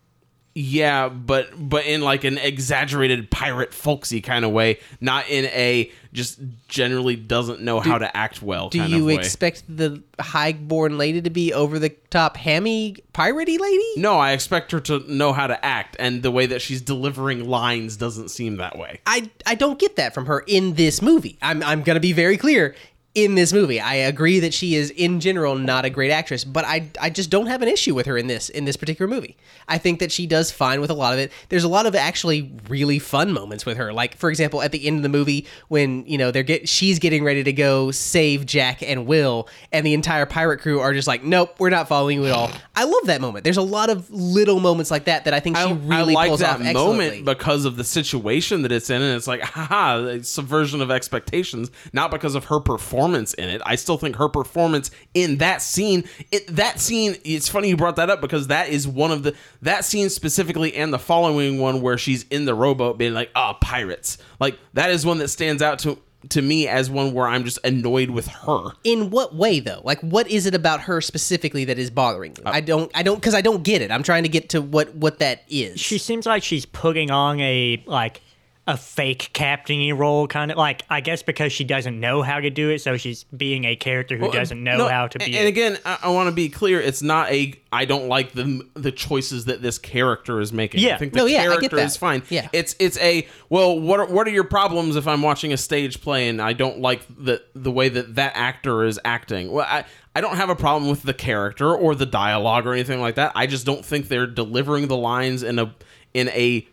Yeah, 0.58 1.08
but 1.08 1.50
but 1.56 1.86
in 1.86 2.00
like 2.00 2.24
an 2.24 2.36
exaggerated 2.36 3.30
pirate 3.30 3.72
folksy 3.72 4.20
kind 4.20 4.44
of 4.44 4.50
way, 4.50 4.80
not 5.00 5.28
in 5.28 5.44
a 5.44 5.88
just 6.12 6.40
generally 6.66 7.14
doesn't 7.14 7.60
know 7.60 7.78
how 7.78 7.96
to 7.96 8.16
act 8.16 8.42
well. 8.42 8.68
Do 8.68 8.80
kind 8.80 8.90
you 8.90 8.98
of 8.98 9.04
way. 9.06 9.14
expect 9.14 9.62
the 9.68 10.02
highborn 10.18 10.98
lady 10.98 11.22
to 11.22 11.30
be 11.30 11.54
over 11.54 11.78
the 11.78 11.90
top 12.10 12.36
hammy 12.36 12.96
piratey 13.14 13.60
lady? 13.60 13.86
No, 13.98 14.18
I 14.18 14.32
expect 14.32 14.72
her 14.72 14.80
to 14.80 14.98
know 15.06 15.32
how 15.32 15.46
to 15.46 15.64
act, 15.64 15.94
and 16.00 16.24
the 16.24 16.32
way 16.32 16.46
that 16.46 16.60
she's 16.60 16.82
delivering 16.82 17.48
lines 17.48 17.96
doesn't 17.96 18.30
seem 18.30 18.56
that 18.56 18.76
way. 18.76 18.98
I 19.06 19.30
I 19.46 19.54
don't 19.54 19.78
get 19.78 19.94
that 19.94 20.12
from 20.12 20.26
her 20.26 20.40
in 20.48 20.74
this 20.74 21.00
movie. 21.00 21.38
I'm 21.40 21.62
I'm 21.62 21.82
gonna 21.82 22.00
be 22.00 22.12
very 22.12 22.36
clear. 22.36 22.74
In 23.24 23.34
this 23.34 23.52
movie. 23.52 23.80
I 23.80 23.94
agree 23.94 24.40
that 24.40 24.54
she 24.54 24.74
is 24.74 24.90
in 24.90 25.20
general 25.20 25.56
not 25.56 25.84
a 25.84 25.90
great 25.90 26.10
actress, 26.10 26.44
but 26.44 26.64
I 26.64 26.90
I 27.00 27.10
just 27.10 27.30
don't 27.30 27.46
have 27.46 27.62
an 27.62 27.68
issue 27.68 27.94
with 27.94 28.06
her 28.06 28.16
in 28.16 28.26
this 28.26 28.48
in 28.48 28.64
this 28.64 28.76
particular 28.76 29.08
movie. 29.08 29.36
I 29.68 29.78
think 29.78 30.00
that 30.00 30.12
she 30.12 30.26
does 30.26 30.50
fine 30.50 30.80
with 30.80 30.90
a 30.90 30.94
lot 30.94 31.12
of 31.12 31.18
it. 31.18 31.32
There's 31.48 31.64
a 31.64 31.68
lot 31.68 31.86
of 31.86 31.94
actually 31.94 32.52
really 32.68 32.98
fun 32.98 33.32
moments 33.32 33.66
with 33.66 33.76
her. 33.76 33.92
Like 33.92 34.16
for 34.16 34.30
example, 34.30 34.62
at 34.62 34.72
the 34.72 34.86
end 34.86 34.96
of 34.96 35.02
the 35.02 35.08
movie 35.08 35.46
when, 35.68 36.06
you 36.06 36.18
know, 36.18 36.30
they're 36.30 36.42
get 36.42 36.68
she's 36.68 36.98
getting 36.98 37.24
ready 37.24 37.42
to 37.44 37.52
go 37.52 37.90
save 37.90 38.46
Jack 38.46 38.82
and 38.82 39.06
Will 39.06 39.48
and 39.72 39.84
the 39.84 39.94
entire 39.94 40.26
pirate 40.26 40.60
crew 40.60 40.80
are 40.80 40.92
just 40.92 41.08
like, 41.08 41.22
"Nope, 41.22 41.56
we're 41.58 41.70
not 41.70 41.88
following 41.88 42.18
you 42.18 42.26
at 42.26 42.32
all." 42.32 42.50
I 42.74 42.84
love 42.84 43.06
that 43.06 43.20
moment. 43.20 43.44
There's 43.44 43.56
a 43.56 43.62
lot 43.62 43.90
of 43.90 44.10
little 44.10 44.60
moments 44.60 44.90
like 44.90 45.04
that 45.04 45.24
that 45.24 45.34
I 45.34 45.40
think 45.40 45.56
she 45.56 45.62
I, 45.62 45.72
really 45.72 46.12
I 46.12 46.16
like 46.16 46.28
pulls 46.28 46.40
that 46.40 46.60
off 46.60 46.74
moment 46.74 47.24
because 47.24 47.64
of 47.64 47.76
the 47.76 47.84
situation 47.84 48.62
that 48.62 48.72
it's 48.72 48.90
in, 48.90 49.02
and 49.02 49.16
it's 49.16 49.26
like, 49.26 49.40
haha, 49.40 50.18
subversion 50.22 50.80
of 50.80 50.90
expectations, 50.90 51.70
not 51.92 52.10
because 52.10 52.34
of 52.34 52.46
her 52.46 52.60
performance 52.60 53.07
in 53.14 53.48
it. 53.48 53.62
I 53.64 53.76
still 53.76 53.98
think 53.98 54.16
her 54.16 54.28
performance 54.28 54.90
in 55.14 55.38
that 55.38 55.62
scene, 55.62 56.04
it, 56.30 56.46
that 56.48 56.80
scene, 56.80 57.16
it's 57.24 57.48
funny 57.48 57.68
you 57.68 57.76
brought 57.76 57.96
that 57.96 58.10
up 58.10 58.20
because 58.20 58.48
that 58.48 58.68
is 58.68 58.86
one 58.86 59.10
of 59.10 59.22
the 59.22 59.34
that 59.62 59.84
scene 59.84 60.08
specifically, 60.10 60.74
and 60.74 60.92
the 60.92 60.98
following 60.98 61.58
one 61.58 61.80
where 61.80 61.98
she's 61.98 62.24
in 62.24 62.44
the 62.44 62.54
rowboat 62.54 62.98
being 62.98 63.14
like, 63.14 63.30
ah, 63.34 63.54
pirates, 63.54 64.18
like 64.40 64.58
that 64.74 64.90
is 64.90 65.04
one 65.04 65.18
that 65.18 65.28
stands 65.28 65.62
out 65.62 65.78
to 65.80 65.98
to 66.30 66.42
me 66.42 66.66
as 66.66 66.90
one 66.90 67.12
where 67.12 67.28
I'm 67.28 67.44
just 67.44 67.58
annoyed 67.64 68.10
with 68.10 68.26
her. 68.26 68.72
in 68.82 69.10
what 69.10 69.34
way 69.34 69.60
though? 69.60 69.80
Like 69.84 70.00
what 70.00 70.28
is 70.28 70.46
it 70.46 70.54
about 70.54 70.82
her 70.82 71.00
specifically 71.00 71.64
that 71.66 71.78
is 71.78 71.90
bothering 71.90 72.34
you? 72.36 72.42
I 72.44 72.60
don't 72.60 72.90
i 72.94 73.02
don't 73.02 73.16
because 73.16 73.34
i 73.34 73.40
don't 73.40 73.62
get 73.62 73.82
it. 73.82 73.90
I'm 73.90 74.02
trying 74.02 74.24
to 74.24 74.28
get 74.28 74.48
to 74.50 74.60
what 74.60 74.94
what 74.94 75.20
that 75.20 75.44
is. 75.48 75.80
She 75.80 75.98
seems 75.98 76.26
like 76.26 76.42
she's 76.42 76.66
putting 76.66 77.10
on 77.10 77.40
a 77.40 77.82
like 77.86 78.20
a 78.68 78.76
fake 78.76 79.30
captainy 79.32 79.96
role, 79.96 80.28
kind 80.28 80.50
of 80.52 80.58
like 80.58 80.84
I 80.90 81.00
guess 81.00 81.22
because 81.22 81.52
she 81.52 81.64
doesn't 81.64 81.98
know 81.98 82.20
how 82.22 82.38
to 82.38 82.50
do 82.50 82.68
it, 82.70 82.80
so 82.80 82.96
she's 82.98 83.24
being 83.36 83.64
a 83.64 83.74
character 83.74 84.16
who 84.16 84.30
doesn't 84.30 84.62
know 84.62 84.76
No, 84.76 84.88
how 84.88 85.06
to 85.08 85.18
be. 85.18 85.24
And 85.36 85.46
a- 85.46 85.48
again, 85.48 85.78
I, 85.86 85.98
I 86.02 86.08
want 86.10 86.28
to 86.28 86.34
be 86.34 86.48
clear. 86.50 86.78
It's 86.80 87.02
not 87.02 87.30
a. 87.32 87.54
I 87.72 87.86
don't 87.86 88.08
like 88.08 88.32
the 88.32 88.60
the 88.74 88.92
choices 88.92 89.46
that 89.46 89.62
this 89.62 89.78
character 89.78 90.38
is 90.40 90.52
making. 90.52 90.80
Yeah. 90.82 90.94
I 90.94 90.98
think 90.98 91.14
the 91.14 91.18
No, 91.20 91.26
yeah, 91.26 91.38
I 91.40 91.42
get 91.44 91.50
character 91.58 91.76
that. 91.76 91.86
is 91.86 91.96
fine. 91.96 92.22
Yeah. 92.28 92.48
It's 92.52 92.76
it's 92.78 92.98
a 92.98 93.26
well. 93.48 93.80
What 93.80 94.00
are, 94.00 94.06
what 94.06 94.26
are 94.26 94.30
your 94.30 94.44
problems 94.44 94.96
if 94.96 95.08
I'm 95.08 95.22
watching 95.22 95.52
a 95.52 95.56
stage 95.56 96.00
play 96.02 96.28
and 96.28 96.40
I 96.40 96.52
don't 96.52 96.80
like 96.80 97.00
the 97.08 97.42
the 97.54 97.70
way 97.72 97.88
that 97.88 98.14
that 98.16 98.32
actor 98.36 98.84
is 98.84 99.00
acting? 99.04 99.50
Well, 99.50 99.66
I. 99.68 99.84
I 100.16 100.20
don't 100.20 100.34
have 100.36 100.50
a 100.50 100.56
problem 100.56 100.90
with 100.90 101.04
the 101.04 101.14
character 101.14 101.72
or 101.72 101.94
the 101.94 102.06
dialogue 102.06 102.66
or 102.66 102.72
anything 102.72 103.00
like 103.00 103.14
that. 103.14 103.30
I 103.36 103.46
just 103.46 103.64
don't 103.64 103.84
think 103.84 104.08
they're 104.08 104.26
delivering 104.26 104.88
the 104.88 104.96
lines 104.96 105.44
in 105.44 105.60
a 105.60 105.72
in 106.12 106.28
a 106.30 106.66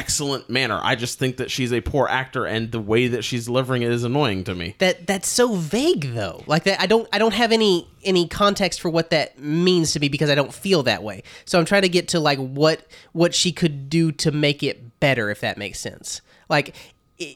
excellent 0.00 0.48
manner. 0.48 0.80
I 0.82 0.94
just 0.94 1.18
think 1.18 1.36
that 1.36 1.50
she's 1.50 1.72
a 1.72 1.80
poor 1.80 2.08
actor 2.08 2.46
and 2.46 2.72
the 2.72 2.80
way 2.80 3.08
that 3.08 3.22
she's 3.22 3.44
delivering 3.46 3.82
it 3.82 3.90
is 3.92 4.02
annoying 4.04 4.44
to 4.44 4.54
me. 4.54 4.74
that 4.78 5.06
that's 5.06 5.28
so 5.28 5.54
vague 5.54 6.12
though 6.14 6.42
like 6.46 6.64
that 6.64 6.80
i 6.80 6.86
don't 6.86 7.08
i 7.12 7.18
don't 7.18 7.34
have 7.34 7.52
any 7.52 7.86
any 8.02 8.26
context 8.26 8.80
for 8.80 8.88
what 8.88 9.10
that 9.10 9.38
means 9.38 9.92
to 9.92 10.00
me 10.00 10.08
because 10.08 10.30
i 10.30 10.34
don't 10.34 10.54
feel 10.54 10.82
that 10.82 11.02
way 11.02 11.22
so 11.44 11.58
i'm 11.58 11.64
trying 11.64 11.82
to 11.82 11.88
get 11.88 12.08
to 12.08 12.18
like 12.20 12.38
what 12.38 12.86
what 13.12 13.34
she 13.34 13.52
could 13.52 13.88
do 13.90 14.10
to 14.10 14.30
make 14.30 14.62
it 14.62 14.98
better 15.00 15.30
if 15.30 15.40
that 15.40 15.58
makes 15.58 15.78
sense 15.78 16.20
like 16.48 16.74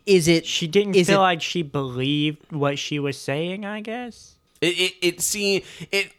is 0.07 0.29
it 0.29 0.47
she 0.47 0.67
didn't 0.67 0.97
is 0.97 1.09
feel 1.09 1.19
it, 1.19 1.23
like 1.23 1.43
she 1.43 1.63
believed 1.63 2.51
what 2.51 2.79
she 2.79 2.99
was 2.99 3.19
saying. 3.19 3.67
I 3.67 3.81
guess. 3.83 4.37
It 4.61 4.79
it 4.79 4.95
it 5.03 5.21
see 5.21 5.63
it. 5.91 6.13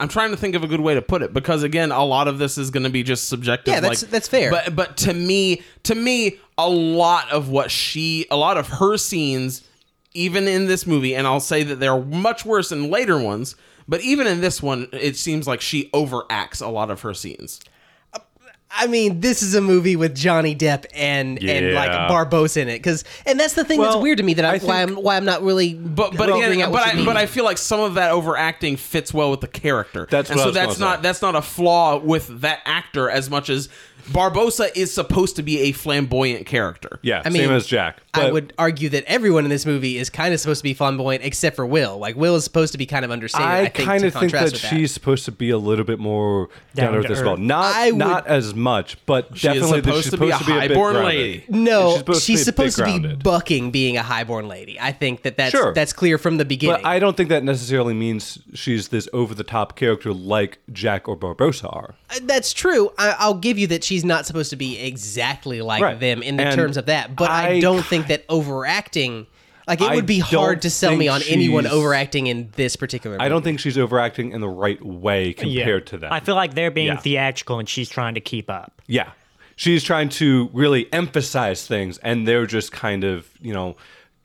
I'm 0.00 0.08
trying 0.08 0.30
to 0.30 0.36
think 0.36 0.54
of 0.54 0.62
a 0.62 0.66
good 0.66 0.80
way 0.80 0.94
to 0.94 1.02
put 1.02 1.22
it 1.22 1.32
because 1.32 1.62
again, 1.62 1.90
a 1.92 2.04
lot 2.04 2.28
of 2.28 2.38
this 2.38 2.58
is 2.58 2.70
going 2.70 2.84
to 2.84 2.90
be 2.90 3.02
just 3.02 3.28
subjective. 3.28 3.72
Yeah, 3.74 3.80
that's- 3.80 4.02
like- 4.02 4.10
that's 4.10 4.28
fair. 4.28 4.50
But 4.50 4.74
but 4.76 4.96
to 4.98 5.14
me, 5.14 5.62
to 5.84 5.94
me, 5.94 6.38
a 6.56 6.68
lot 6.68 7.30
of 7.30 7.48
what 7.48 7.70
she, 7.70 8.26
a 8.30 8.36
lot 8.36 8.56
of 8.56 8.66
her 8.68 8.96
scenes, 8.96 9.62
even 10.14 10.48
in 10.48 10.66
this 10.66 10.86
movie, 10.86 11.14
and 11.14 11.26
I'll 11.26 11.40
say 11.40 11.62
that 11.62 11.76
they're 11.80 11.98
much 12.00 12.44
worse 12.44 12.72
in 12.72 12.90
later 12.90 13.18
ones. 13.18 13.54
But 13.90 14.02
even 14.02 14.26
in 14.26 14.42
this 14.42 14.62
one, 14.62 14.88
it 14.92 15.16
seems 15.16 15.46
like 15.46 15.62
she 15.62 15.88
overacts 15.94 16.60
a 16.60 16.68
lot 16.68 16.90
of 16.90 17.00
her 17.02 17.14
scenes. 17.14 17.58
I 18.70 18.86
mean, 18.86 19.20
this 19.20 19.42
is 19.42 19.54
a 19.54 19.60
movie 19.62 19.96
with 19.96 20.14
Johnny 20.14 20.54
Depp 20.54 20.84
and 20.94 21.42
and 21.42 21.74
like 21.74 21.90
Yeah. 21.90 22.08
Barbossa 22.08 22.58
in 22.58 22.68
it, 22.68 22.74
because 22.78 23.02
and 23.24 23.40
that's 23.40 23.54
the 23.54 23.64
thing 23.64 23.80
that's 23.80 23.96
weird 23.96 24.18
to 24.18 24.24
me 24.24 24.34
that 24.34 24.44
I, 24.44 24.56
I 24.56 24.58
why 24.58 24.82
I'm 24.82 24.94
why 24.94 25.16
I'm 25.16 25.24
not 25.24 25.42
really. 25.42 25.72
But 25.74 26.16
but 26.16 26.28
again, 26.28 26.60
out 26.60 26.72
but 26.72 26.86
I, 26.86 26.94
mean. 26.94 27.06
but 27.06 27.16
I 27.16 27.26
feel 27.26 27.44
like 27.44 27.56
some 27.58 27.80
of 27.80 27.94
that 27.94 28.10
overacting 28.12 28.76
fits 28.76 29.12
well 29.14 29.30
with 29.30 29.40
the 29.40 29.48
character. 29.48 30.06
That's 30.10 30.28
and 30.28 30.38
what 30.38 30.42
I 30.42 30.44
so 30.44 30.48
was 30.48 30.54
that's 30.54 30.78
not 30.78 30.98
say. 30.98 31.02
that's 31.02 31.22
not 31.22 31.34
a 31.34 31.42
flaw 31.42 31.98
with 31.98 32.42
that 32.42 32.60
actor 32.66 33.08
as 33.08 33.30
much 33.30 33.48
as 33.48 33.70
Barbossa 34.12 34.70
is 34.74 34.92
supposed 34.92 35.36
to 35.36 35.42
be 35.42 35.60
a 35.60 35.72
flamboyant 35.72 36.46
character. 36.46 36.98
Yeah, 37.02 37.22
I 37.24 37.30
mean, 37.30 37.42
same 37.42 37.50
as 37.52 37.66
Jack. 37.66 38.00
I 38.14 38.30
would 38.32 38.52
argue 38.58 38.88
that 38.88 39.04
everyone 39.06 39.44
in 39.44 39.50
this 39.50 39.64
movie 39.64 39.96
is 39.98 40.10
kind 40.10 40.34
of 40.34 40.40
supposed 40.40 40.58
to 40.60 40.64
be 40.64 40.74
flamboyant, 40.74 41.22
except 41.24 41.54
for 41.54 41.64
Will. 41.64 41.98
Like 41.98 42.16
Will 42.16 42.34
is 42.34 42.42
supposed 42.42 42.72
to 42.72 42.78
be 42.78 42.86
kind 42.86 43.04
of 43.04 43.10
understated. 43.12 43.46
I, 43.46 43.62
I 43.64 43.68
kind 43.68 44.04
of 44.04 44.12
think 44.12 44.32
contrast 44.32 44.54
that 44.54 44.68
she's 44.68 44.92
supposed 44.92 45.24
to 45.26 45.32
be 45.32 45.50
a 45.50 45.58
little 45.58 45.84
bit 45.84 45.98
more 46.00 46.48
down, 46.74 46.92
Down 46.94 47.02
to 47.02 47.08
earth 47.08 47.18
as 47.18 47.22
well. 47.22 47.36
Not 47.36 47.74
I 47.76 47.90
would- 47.92 47.98
not 47.98 48.26
as 48.26 48.54
much, 48.54 48.96
but 49.06 49.36
She 49.36 49.46
definitely 49.46 49.80
that 49.82 49.84
supposed 49.84 50.04
she's 50.04 50.10
to 50.12 50.18
be 50.18 50.28
a 50.30 50.32
supposed 50.32 50.44
to 50.46 50.52
be 50.52 50.56
a 50.56 50.60
highborn 50.68 50.92
grounded. 50.94 51.14
lady. 51.18 51.44
No, 51.48 52.02
She's 52.08 52.24
she's 52.24 52.44
supposed 52.44 52.74
supposed, 52.74 52.76
to 52.78 52.84
be 53.00 53.06
a 53.06 53.10
to 53.10 53.16
be 53.18 53.22
bucking 53.22 53.70
being 53.70 53.96
a 53.96 54.02
highborn 54.02 54.48
lady. 54.48 54.80
I 54.80 54.90
think 54.92 55.22
that 55.22 55.36
that's 55.36 55.52
Sure. 55.52 55.72
that's 55.74 55.92
clear 55.92 56.18
from 56.18 56.38
the 56.38 56.44
beginning. 56.44 56.82
But 56.82 56.86
I 56.88 56.98
don't 56.98 57.16
think 57.16 57.28
that 57.28 57.44
necessarily 57.44 57.94
means 57.94 58.38
she's 58.54 58.88
this 58.88 59.08
over 59.12 59.34
the 59.34 59.44
top 59.44 59.76
character 59.76 60.12
like 60.12 60.58
Jack 60.72 61.06
or 61.08 61.16
Barbossa 61.16 61.72
are. 61.74 61.94
Uh, 62.10 62.18
That's 62.22 62.52
true. 62.52 62.90
I, 62.98 63.14
I'll 63.18 63.34
give 63.34 63.58
you 63.58 63.66
that 63.68 63.84
she's 63.84 63.97
not 64.04 64.26
supposed 64.26 64.50
to 64.50 64.56
be 64.56 64.78
exactly 64.78 65.62
like 65.62 65.82
Right. 65.82 65.98
them 66.00 66.22
in 66.22 66.36
the 66.36 66.44
And 66.44 66.54
terms 66.56 66.76
of 66.76 66.86
that. 66.86 67.14
But 67.16 67.30
I, 67.30 67.48
I- 67.54 67.60
don't 67.60 67.84
think 67.84 68.08
that 68.08 68.24
overacting, 68.28 69.26
like 69.66 69.80
it 69.80 69.90
I 69.90 69.94
would 69.94 70.06
be 70.06 70.18
hard 70.18 70.62
to 70.62 70.70
sell 70.70 70.96
me 70.96 71.08
on 71.08 71.20
anyone 71.28 71.66
overacting 71.66 72.26
in 72.26 72.50
this 72.56 72.74
particular. 72.76 73.16
Movie. 73.16 73.26
I 73.26 73.28
don't 73.28 73.42
think 73.42 73.60
she's 73.60 73.76
overacting 73.78 74.32
in 74.32 74.40
the 74.40 74.48
right 74.48 74.82
way 74.84 75.32
compared 75.34 75.86
to 75.88 75.98
them. 75.98 76.12
I 76.12 76.20
feel 76.20 76.34
like 76.34 76.54
they're 76.54 76.70
being 76.70 76.86
Yeah. 76.88 76.96
theatrical 76.96 77.58
and 77.58 77.68
she's 77.68 77.88
trying 77.88 78.14
to 78.14 78.20
keep 78.20 78.48
up. 78.50 78.80
Yeah. 78.86 79.10
She's 79.56 79.82
trying 79.82 80.08
to 80.10 80.48
really 80.52 80.90
emphasize 80.92 81.66
things 81.66 81.98
and 81.98 82.26
they're 82.28 82.46
just 82.46 82.70
kind 82.72 83.02
of, 83.04 83.28
you 83.42 83.52
know, 83.52 83.76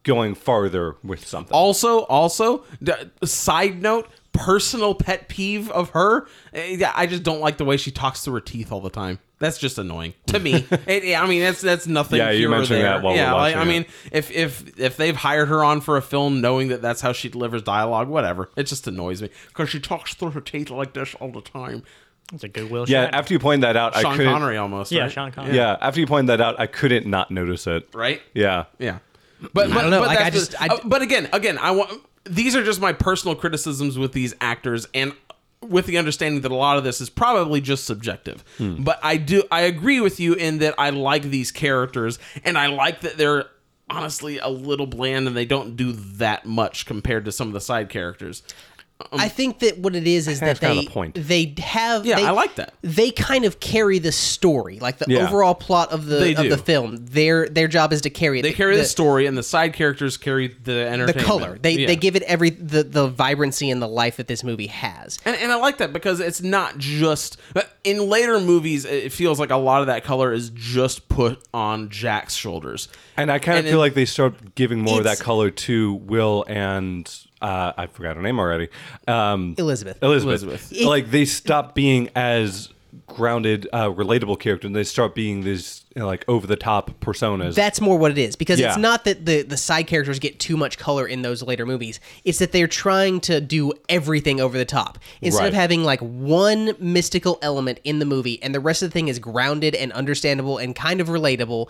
going 0.04 0.36
farther 0.36 0.96
with 1.04 1.26
something. 1.28 1.54
Also, 1.54 2.00
also, 2.02 2.64
d- 2.82 2.92
side 3.24 3.82
note, 3.82 4.08
personal 4.34 4.93
pet 4.96 5.30
peeve 5.30 5.69
of 5.72 5.91
her. 5.91 6.28
eh, 6.54 6.84
I 6.93 7.06
just 7.06 7.24
don't 7.24 7.39
like 7.39 7.58
the 7.58 7.65
way 7.65 7.78
she 7.78 7.91
talks 7.91 8.24
through 8.26 8.34
her 8.36 8.41
teeth 8.41 8.72
all 8.72 8.82
the 8.82 8.89
time. 8.89 9.19
That's 9.39 9.58
just 9.58 9.78
annoying 9.78 10.13
to 10.28 10.39
me. 10.39 10.65
It- 10.88 11.15
I 11.17 11.26
mean, 11.28 11.41
that's 11.41 11.62
that's 11.62 11.86
nothing. 11.88 12.17
Yeah, 12.19 12.32
you 12.32 12.50
mentioned 12.50 12.78
there. 12.80 12.84
that 12.93 13.04
while 13.04 13.13
we're 13.13 13.19
yeah, 13.19 13.34
like, 13.34 13.56
I 13.56 13.63
mean, 13.63 13.86
if 14.12 14.32
if 14.32 14.78
if 14.80 14.98
they've 14.98 15.15
hired 15.15 15.48
her 15.50 15.63
on 15.63 15.82
for 15.82 15.98
a 15.98 16.02
film 16.02 16.41
knowing 16.41 16.69
that 16.69 16.82
that's 16.82 17.02
how 17.02 17.12
she 17.13 17.30
delivers 17.30 17.62
dialogue, 17.62 18.08
whatever, 18.08 18.50
it 18.56 18.63
just 18.63 18.88
annoys 18.88 19.22
me 19.22 19.30
because 19.50 19.69
she 19.69 19.80
talks 19.80 20.13
through 20.13 20.32
her 20.32 20.41
teeth 20.41 20.69
like 20.69 20.93
this 20.93 21.13
all 21.15 21.32
the 21.32 21.41
time. 21.41 21.84
It's 22.34 22.43
a 22.43 22.48
goodwill 22.48 22.86
yeah, 22.88 23.06
shot. 23.06 23.13
after 23.15 23.34
you 23.34 23.39
point 23.39 23.62
that 23.62 23.76
out, 23.76 23.96
I 23.98 24.02
Sean 24.02 24.15
couldn't 24.15 24.32
Connery 24.32 24.58
almost. 24.58 24.91
yeah, 24.93 25.02
right? 25.04 25.12
Sean 25.12 25.32
Connery. 25.32 25.56
Yeah, 25.58 25.78
after 25.82 26.00
you 26.00 26.08
pointed 26.08 26.30
that 26.30 26.41
out, 26.41 26.60
I 26.60 26.67
couldn't 26.67 27.06
not 27.06 27.30
notice 27.30 27.67
it. 27.67 27.88
right. 27.93 28.22
Yeah. 28.34 28.65
Yeah, 28.80 29.00
but 29.41 29.52
but, 29.54 29.67
don't 29.74 29.91
know, 29.91 30.00
But, 30.00 30.08
like, 30.08 30.19
I 30.19 30.30
that's 30.30 30.48
the- 30.48 30.52
just- 30.54 30.62
I- 30.62 30.74
uh, 30.74 30.78
but 30.86 31.02
again, 31.02 31.28
again, 31.34 31.58
I 31.58 31.72
want 31.72 32.02
these 32.26 32.56
are 32.56 32.64
just 32.64 32.80
my 32.80 32.94
personal 32.94 33.36
criticisms 33.36 33.98
with 33.98 34.14
these 34.14 34.34
actors, 34.40 34.88
and 34.94 35.14
with 35.62 35.86
the 35.86 35.98
understanding 35.98 36.42
that 36.42 36.52
a 36.52 36.56
lot 36.56 36.78
of 36.78 36.84
this 36.84 37.00
is 37.02 37.10
probably 37.10 37.62
just 37.62 37.86
subjective. 37.86 38.44
Hmm. 38.58 38.84
But 38.84 39.00
I 39.02 39.18
do 39.18 39.44
I 39.52 39.62
agree 39.62 40.02
with 40.02 40.20
you 40.20 40.34
in 40.34 40.60
that 40.60 40.76
I 40.78 40.90
like 40.90 41.24
these 41.24 41.52
characters, 41.52 42.20
and 42.44 42.58
I 42.58 42.68
like 42.68 43.02
that 43.02 43.18
they're 43.18 43.46
honestly 43.90 44.40
a 44.40 44.48
little 44.48 44.88
bland 44.88 45.28
and 45.28 45.36
they 45.36 45.46
don't 45.46 45.76
do 45.76 45.92
that 45.92 46.46
much 46.46 46.86
compared 46.86 47.26
to 47.26 47.32
some 47.32 47.48
of 47.48 47.54
the 47.54 47.62
side 47.62 47.90
characters. 47.90 48.44
I 49.12 49.26
um, 49.26 49.30
think 49.30 49.60
that 49.60 49.78
what 49.80 49.96
it 49.96 50.08
is 50.08 50.28
is 50.28 50.39
That's 50.39 50.60
that 50.60 50.66
kind 50.68 50.80
they 50.80 50.86
of 50.86 50.92
a 50.92 50.94
point. 50.94 51.16
they 51.28 51.54
have 51.60 52.06
Yeah, 52.06 52.16
they, 52.18 52.26
I 52.26 52.32
like 52.32 52.56
that. 52.56 52.74
they 52.82 53.12
kind 53.12 53.46
of 53.46 53.60
carry 53.60 54.00
the 54.00 54.12
story 54.12 54.80
like 54.80 54.98
the 55.00 55.06
Yeah. 55.08 55.28
overall 55.28 55.56
plot 55.56 55.92
of 55.92 56.06
the 56.06 56.39
of 56.39 56.50
the 56.50 56.58
film 56.58 56.98
their 56.98 57.48
their 57.50 57.68
job 57.68 57.94
is 57.94 58.02
to 58.02 58.10
carry 58.10 58.39
it 58.39 58.44
They 58.44 58.54
carry 58.54 58.76
the, 58.78 58.86
story, 58.86 59.26
and 59.26 59.38
the 59.38 59.44
side 59.44 59.74
characters 59.74 60.18
carry 60.18 60.48
the 60.63 60.74
energy. 60.88 61.13
the 61.13 61.20
color 61.24 61.58
they 61.62 61.74
Yeah. 61.74 61.88
they 61.88 61.96
give 61.96 62.16
it 62.16 62.24
every 62.24 62.50
the 62.52 62.84
the 62.84 63.08
vibrancy 63.08 63.70
and 63.70 63.82
the 63.82 63.88
life 63.88 64.18
that 64.18 64.28
this 64.28 64.44
movie 64.44 64.68
has 64.68 65.20
And, 65.26 65.36
and 65.36 65.52
I 65.52 65.56
like 65.56 65.78
that 65.78 65.94
because 65.94 66.20
it's 66.20 66.42
not 66.42 66.78
just 66.78 67.38
in 67.84 68.08
later 68.10 68.39
movies. 68.39 68.86
It 68.86 69.12
feels 69.12 69.39
like 69.39 69.50
a 69.50 69.58
lot 69.58 69.82
of 69.82 69.88
that 69.88 70.04
color 70.04 70.32
is 70.32 70.50
just 70.52 71.10
put 71.10 71.44
on 71.54 71.89
Jack's 71.89 72.34
shoulders. 72.34 72.88
And 73.18 73.30
I 73.32 73.39
kind 73.39 73.58
of 73.60 73.66
feel 73.66 73.74
in- 73.74 73.80
like 73.80 73.94
they 73.94 74.06
start 74.06 74.56
giving 74.56 74.80
more 74.82 75.00
of 75.00 75.04
that 75.04 75.20
color 75.20 75.50
to 75.52 75.94
Will 75.96 76.46
and 76.48 77.10
uh, 77.44 77.74
I 77.78 77.88
forgot 77.88 78.16
her 78.16 78.22
name 78.22 78.40
already. 78.40 78.70
Um, 79.08 79.54
Elizabeth 79.58 80.02
Elizabeth. 80.02 80.42
Elizabeth. 80.44 80.82
Like 80.86 81.12
they 81.12 81.26
stop 81.26 81.76
being 81.76 82.10
as 82.16 82.70
grounded, 83.08 83.68
uh, 83.74 83.90
relatable 83.90 84.40
character, 84.40 84.66
and 84.68 84.76
they 84.76 84.84
start 84.84 85.14
being 85.16 85.44
these 85.44 85.84
you 85.96 86.00
know, 86.00 86.06
like 86.08 86.24
over 86.28 86.48
the 86.48 86.56
top 86.56 86.92
personas. 87.02 87.54
That's 87.56 87.82
more 87.82 87.98
what 87.98 88.12
it 88.12 88.18
is 88.18 88.36
because 88.36 88.60
Yeah. 88.60 88.70
it's 88.70 88.78
not 88.78 89.04
that 89.06 89.26
the 89.26 89.42
the 89.42 89.58
side 89.58 89.88
characters 89.88 90.20
get 90.20 90.40
too 90.40 90.58
much 90.58 90.78
color 90.78 91.06
in 91.06 91.22
those 91.22 91.44
later 91.44 91.66
movies. 91.66 92.00
It's 92.24 92.40
that 92.40 92.52
they're 92.52 92.68
trying 92.68 93.20
to 93.22 93.42
do 93.42 93.74
everything 93.90 94.40
over 94.40 94.58
the 94.58 94.66
top 94.66 94.98
instead 95.22 95.48
of 95.48 95.54
having 95.54 95.84
like 95.84 96.00
one 96.02 96.76
mystical 96.80 97.40
element 97.42 97.80
in 97.84 98.00
the 98.00 98.06
movie 98.06 98.42
and 98.42 98.56
the 98.56 98.60
rest 98.60 98.82
of 98.82 98.90
the 98.90 98.94
thing 98.94 99.08
is 99.08 99.20
grounded 99.20 99.76
and 99.76 99.92
understandable 99.94 100.58
and 100.58 100.76
kind 100.76 101.02
of 101.02 101.08
relatable. 101.10 101.68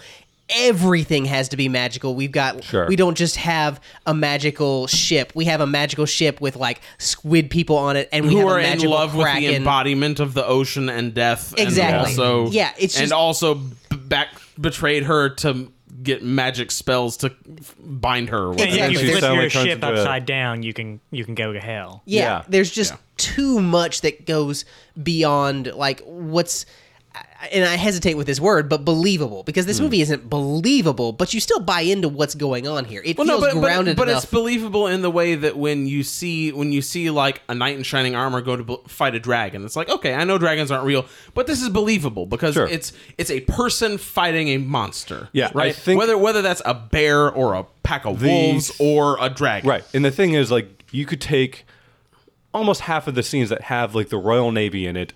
Everything 0.49 1.25
has 1.25 1.49
to 1.49 1.58
be 1.58 1.69
magical. 1.69 2.15
We've 2.15 2.32
got 2.32 2.63
Sure. 2.63 2.88
we 2.88 2.95
don't 2.95 3.15
just 3.17 3.38
have 3.38 3.79
a 4.06 4.13
magical 4.13 4.88
ship. 4.88 5.32
We 5.36 5.45
have 5.45 5.62
a 5.62 5.67
magical 5.67 6.06
ship 6.06 6.41
with 6.41 6.56
like 6.56 6.82
squid 6.97 7.49
people 7.49 7.77
on 7.77 7.95
it, 7.95 8.10
and 8.12 8.25
we 8.25 8.34
who 8.34 8.39
have 8.39 8.47
are 8.47 8.58
a 8.60 8.63
in 8.63 8.69
magical 8.69 8.91
love 8.91 9.15
with 9.15 9.25
the 9.36 9.56
embodiment 9.56 10.19
of 10.19 10.34
the 10.34 10.45
ocean 10.45 10.89
and 10.89 11.13
death. 11.13 11.53
Exactly. 11.58 12.12
And 12.12 12.19
also, 12.21 12.51
Yeah, 12.51 12.71
it's 12.77 12.95
and 12.95 13.03
just- 13.03 13.13
also 13.13 13.56
back 13.91 14.29
betrayed 14.60 15.03
her 15.03 15.29
to 15.29 15.71
get 16.01 16.21
magic 16.21 16.69
spells 16.69 17.15
to 17.17 17.32
bind 17.79 18.27
her. 18.29 18.38
Or 18.38 18.49
whatever. 18.49 18.69
And 18.69 18.73
if 18.73 18.75
Exactly. 18.75 18.93
you 18.93 18.99
She 18.99 19.12
flip 19.12 19.21
suddenly 19.21 19.43
your 19.43 19.49
ship 19.49 19.84
upside 19.84 20.25
down, 20.25 20.62
you 20.63 20.73
can 20.73 20.99
you 21.12 21.23
can 21.23 21.34
go 21.36 21.53
to 21.53 21.60
hell. 21.62 22.01
yeah, 22.06 22.21
Yeah. 22.21 22.41
there's 22.49 22.71
just 22.71 22.91
Yeah. 22.91 22.97
too 23.17 23.62
much 23.62 24.01
that 24.01 24.25
goes 24.25 24.65
beyond 25.01 25.71
like 25.73 26.01
what's 26.06 26.65
and 27.52 27.65
I 27.65 27.76
hesitate 27.76 28.15
with 28.15 28.26
this 28.26 28.39
word, 28.39 28.69
but 28.69 28.86
believable 28.86 29.43
because 29.43 29.65
this 29.65 29.78
hmm. 29.78 29.86
movie 29.86 30.02
isn't 30.02 30.30
believable, 30.30 31.12
but 31.12 31.34
you 31.34 31.39
still 31.39 31.60
buy 31.60 31.82
into 31.82 32.10
what's 32.10 32.36
going 32.36 32.67
on 32.67 32.86
here. 32.86 33.02
It 33.04 33.17
Well, 33.17 33.28
feels 33.28 33.41
no, 33.41 33.54
but, 33.54 33.60
grounded 33.60 33.97
but, 33.97 34.08
but 34.08 34.15
it's 34.15 34.26
believable 34.26 34.88
in 34.88 35.02
the 35.02 35.12
way 35.12 35.36
that 35.36 35.58
when 35.58 35.86
you 35.86 36.04
see 36.04 36.52
when 36.52 36.71
you 36.71 36.82
see 36.82 37.10
like 37.10 37.41
a 37.49 37.56
knight 37.56 37.78
in 37.78 37.84
shining 37.84 38.15
armor 38.15 38.41
go 38.41 38.56
to 38.56 38.63
bl- 38.63 38.76
fight 38.88 39.13
a 39.15 39.19
dragon, 39.19 39.65
it's 39.65 39.76
like 39.76 39.89
okay, 39.89 40.13
I 40.13 40.23
know 40.23 40.38
dragons 40.38 40.71
aren't 40.71 40.86
real, 40.86 41.06
but 41.34 41.45
this 41.47 41.62
is 41.62 41.69
believable 41.69 42.26
because 42.26 42.56
Sure. 42.56 42.67
it's 42.67 42.93
it's 43.17 43.30
a 43.30 43.41
person 43.41 43.97
fighting 43.97 44.47
a 44.49 44.58
monster. 44.58 45.30
Yeah, 45.34 45.47
I 45.47 45.58
right. 45.58 45.76
think- 45.76 45.99
whether 45.99 46.17
whether 46.17 46.41
that's 46.41 46.62
a 46.65 46.73
bear 46.73 47.30
or 47.30 47.54
a 47.54 47.65
pack 47.84 48.06
of 48.06 48.19
The- 48.19 48.28
wolves 48.28 48.71
or 48.80 49.17
a 49.19 49.30
dragon. 49.30 49.69
Right. 49.69 49.84
And 49.93 50.04
the 50.04 50.12
thing 50.12 50.34
is, 50.34 50.49
like, 50.52 50.84
you 50.91 51.06
could 51.06 51.21
take 51.21 51.65
almost 52.54 52.82
half 52.82 53.08
of 53.08 53.15
the 53.15 53.23
scenes 53.23 53.49
that 53.49 53.63
have 53.63 53.93
like 53.95 54.10
the 54.10 54.17
Royal 54.17 54.52
Navy 54.52 54.86
in 54.86 54.95
it 54.95 55.13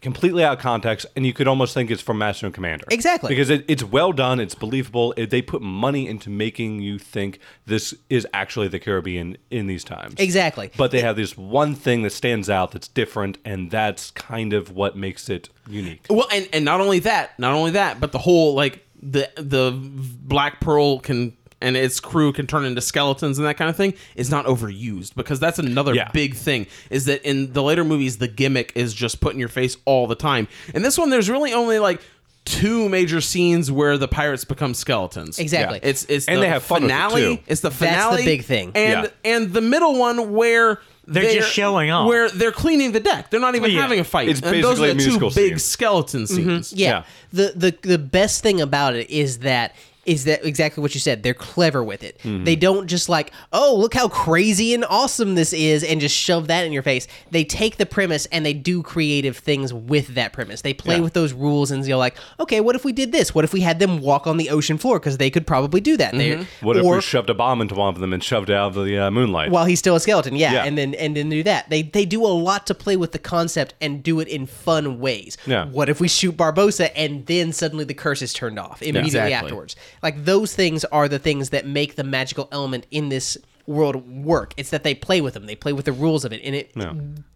completely 0.00 0.44
out 0.44 0.54
of 0.54 0.58
context, 0.58 1.06
and 1.16 1.26
you 1.26 1.32
could 1.32 1.48
almost 1.48 1.74
think 1.74 1.90
it's 1.90 2.02
from 2.02 2.18
Master 2.18 2.46
and 2.46 2.54
Commander. 2.54 2.84
Exactly. 2.90 3.28
Because 3.28 3.50
it, 3.50 3.64
it's 3.68 3.82
well 3.82 4.12
done, 4.12 4.40
it's 4.40 4.54
believable. 4.54 5.14
It, 5.16 5.30
they 5.30 5.42
put 5.42 5.62
money 5.62 6.06
into 6.06 6.30
making 6.30 6.80
you 6.80 6.98
think 6.98 7.40
this 7.66 7.94
is 8.08 8.26
actually 8.32 8.68
the 8.68 8.78
Caribbean 8.78 9.36
in 9.50 9.66
these 9.66 9.84
times. 9.84 10.14
Exactly. 10.18 10.70
But 10.76 10.90
they 10.90 11.00
have 11.00 11.16
this 11.16 11.36
one 11.36 11.74
thing 11.74 12.02
that 12.02 12.10
stands 12.10 12.48
out 12.48 12.72
that's 12.72 12.88
different, 12.88 13.38
and 13.44 13.70
that's 13.70 14.10
kind 14.12 14.52
of 14.52 14.70
what 14.70 14.96
makes 14.96 15.28
it 15.28 15.48
unique. 15.68 16.06
Well, 16.08 16.28
and, 16.32 16.48
and 16.52 16.64
not 16.64 16.80
only 16.80 17.00
that, 17.00 17.38
not 17.38 17.54
only 17.54 17.72
that, 17.72 18.00
but 18.00 18.12
the 18.12 18.18
whole 18.18 18.54
like 18.54 18.84
the 19.00 19.30
the 19.36 19.72
Black 19.72 20.60
Pearl 20.60 20.98
can 20.98 21.36
and 21.60 21.76
its 21.76 21.98
crew 22.00 22.32
can 22.32 22.46
turn 22.46 22.64
into 22.64 22.80
skeletons 22.80 23.38
and 23.38 23.46
that 23.46 23.56
kind 23.56 23.68
of 23.68 23.76
thing 23.76 23.94
is 24.14 24.30
not 24.30 24.46
overused 24.46 25.14
because 25.16 25.40
that's 25.40 25.58
another 25.58 25.94
Yeah. 25.94 26.10
big 26.12 26.34
thing 26.34 26.66
is 26.90 27.06
that 27.06 27.22
in 27.22 27.52
the 27.52 27.62
later 27.62 27.84
movies 27.84 28.18
the 28.18 28.28
gimmick 28.28 28.72
is 28.74 28.94
just 28.94 29.20
put 29.20 29.32
in 29.34 29.40
your 29.40 29.48
face 29.48 29.76
all 29.84 30.06
the 30.06 30.14
time. 30.14 30.46
And 30.72 30.84
this 30.84 30.96
one 30.96 31.10
there's 31.10 31.28
really 31.28 31.52
only 31.52 31.78
like 31.78 32.00
two 32.44 32.88
major 32.88 33.20
scenes 33.20 33.70
where 33.70 33.98
the 33.98 34.08
pirates 34.08 34.44
become 34.44 34.72
skeletons. 34.72 35.38
Exactly. 35.38 35.80
It's 35.82 36.04
it's 36.04 36.26
And 36.28 36.38
the 36.38 36.42
they 36.42 36.48
have 36.48 36.62
fun 36.62 36.82
with 36.82 36.90
it, 36.90 36.94
finale. 36.94 37.36
too. 37.36 37.42
It's 37.46 37.60
the 37.60 37.70
finale. 37.70 38.10
That's 38.10 38.22
the 38.22 38.24
big 38.24 38.44
thing. 38.44 38.72
And 38.74 39.04
Yeah. 39.04 39.32
and 39.36 39.52
the 39.52 39.60
middle 39.60 39.98
one 39.98 40.32
where 40.32 40.80
They're 41.06 41.32
just 41.34 41.52
showing 41.52 41.90
off. 41.90 42.06
Where 42.06 42.28
they're 42.30 42.52
cleaning 42.52 42.92
the 42.92 43.00
deck. 43.00 43.30
They're 43.30 43.40
not 43.40 43.54
even 43.54 43.70
yeah. 43.70 43.80
having 43.80 43.98
a 43.98 44.04
fight. 44.04 44.28
It's 44.28 44.40
and 44.40 44.62
those 44.62 44.78
basically 44.78 44.88
are 44.88 44.90
a 44.90 44.94
the 44.94 45.00
two 45.00 45.06
musical 45.06 45.30
big 45.30 45.50
scene. 45.52 45.58
skeleton 45.58 46.22
mm-hmm. 46.24 46.34
scenes. 46.34 46.72
Yeah. 46.72 46.88
Yeah. 46.88 47.02
The 47.32 47.52
the 47.56 47.88
the 47.88 47.98
best 47.98 48.42
thing 48.42 48.60
about 48.60 48.94
it 48.94 49.10
is 49.10 49.38
that 49.40 49.74
is 50.08 50.24
that 50.24 50.44
exactly 50.44 50.80
what 50.80 50.94
you 50.94 51.00
said. 51.00 51.22
They're 51.22 51.34
clever 51.34 51.84
with 51.84 52.02
it. 52.02 52.18
Mm-hmm. 52.24 52.44
They 52.44 52.56
don't 52.56 52.86
just 52.88 53.08
like, 53.08 53.32
oh, 53.52 53.76
look 53.76 53.94
how 53.94 54.08
crazy 54.08 54.72
and 54.74 54.84
awesome 54.88 55.34
this 55.34 55.52
is, 55.52 55.84
and 55.84 56.00
just 56.00 56.16
shove 56.16 56.46
that 56.48 56.64
in 56.64 56.72
your 56.72 56.82
face. 56.82 57.06
They 57.30 57.44
take 57.44 57.76
the 57.76 57.86
premise 57.86 58.26
and 58.26 58.44
they 58.44 58.54
do 58.54 58.82
creative 58.82 59.36
things 59.36 59.72
with 59.72 60.14
that 60.14 60.32
premise. 60.32 60.62
They 60.62 60.74
play 60.74 60.96
Yeah. 60.96 61.02
with 61.02 61.12
those 61.12 61.32
rules 61.32 61.70
and 61.70 61.86
you're 61.86 61.96
like, 61.98 62.16
okay, 62.40 62.60
what 62.60 62.74
if 62.74 62.84
we 62.84 62.92
did 62.92 63.12
this? 63.12 63.34
What 63.34 63.44
if 63.44 63.52
we 63.52 63.60
had 63.60 63.78
them 63.78 64.00
walk 64.00 64.26
on 64.26 64.36
the 64.38 64.50
ocean 64.50 64.78
floor 64.78 64.98
because 64.98 65.18
they 65.18 65.30
could 65.30 65.46
probably 65.46 65.80
do 65.80 65.96
that? 65.98 66.12
They- 66.14 66.28
Mm-hmm. 66.28 66.66
What 66.66 66.76
if 66.76 66.84
or- 66.84 66.96
we 66.96 67.00
shoved 67.02 67.30
a 67.30 67.34
bomb 67.34 67.60
into 67.60 67.74
one 67.74 67.94
of 67.94 68.00
them 68.00 68.12
and 68.12 68.22
shoved 68.24 68.50
it 68.50 68.54
out 68.54 68.76
of 68.76 68.84
the 68.84 68.98
uh, 68.98 69.10
moonlight? 69.10 69.50
while 69.50 69.64
he's 69.66 69.78
still 69.78 69.96
a 69.96 70.00
skeleton. 70.00 70.36
Yeah, 70.36 70.52
Yeah. 70.52 70.64
and 70.64 70.76
then 70.78 70.94
and 70.94 71.16
then 71.16 71.28
do 71.28 71.42
that. 71.42 71.68
They 71.70 71.82
they 71.82 72.04
do 72.04 72.24
a 72.24 72.28
lot 72.28 72.66
to 72.68 72.74
play 72.74 72.96
with 72.96 73.12
the 73.12 73.18
concept 73.18 73.74
and 73.80 74.02
do 74.02 74.20
it 74.20 74.28
in 74.28 74.46
fun 74.46 75.00
ways. 75.00 75.36
Yeah. 75.46 75.66
What 75.66 75.88
if 75.88 76.00
we 76.00 76.08
shoot 76.08 76.36
Barbossa 76.36 76.90
and 76.96 77.26
then 77.26 77.52
suddenly 77.52 77.84
the 77.84 77.94
curse 77.94 78.22
is 78.22 78.32
turned 78.32 78.58
off 78.58 78.82
immediately 78.82 79.06
Exactly. 79.08 79.34
afterwards? 79.34 79.76
Like 80.02 80.24
those 80.24 80.54
things 80.54 80.84
are 80.86 81.08
the 81.08 81.18
things 81.18 81.50
that 81.50 81.66
make 81.66 81.96
the 81.96 82.04
magical 82.04 82.48
element 82.52 82.86
in 82.90 83.08
this 83.08 83.36
world 83.66 84.24
work. 84.24 84.54
It's 84.56 84.70
that 84.70 84.82
they 84.82 84.94
play 84.94 85.20
with 85.20 85.34
them. 85.34 85.46
They 85.46 85.56
play 85.56 85.72
with 85.72 85.84
the 85.84 85.92
rules 85.92 86.24
of 86.24 86.32
it, 86.32 86.40
and 86.42 86.54
it 86.54 86.74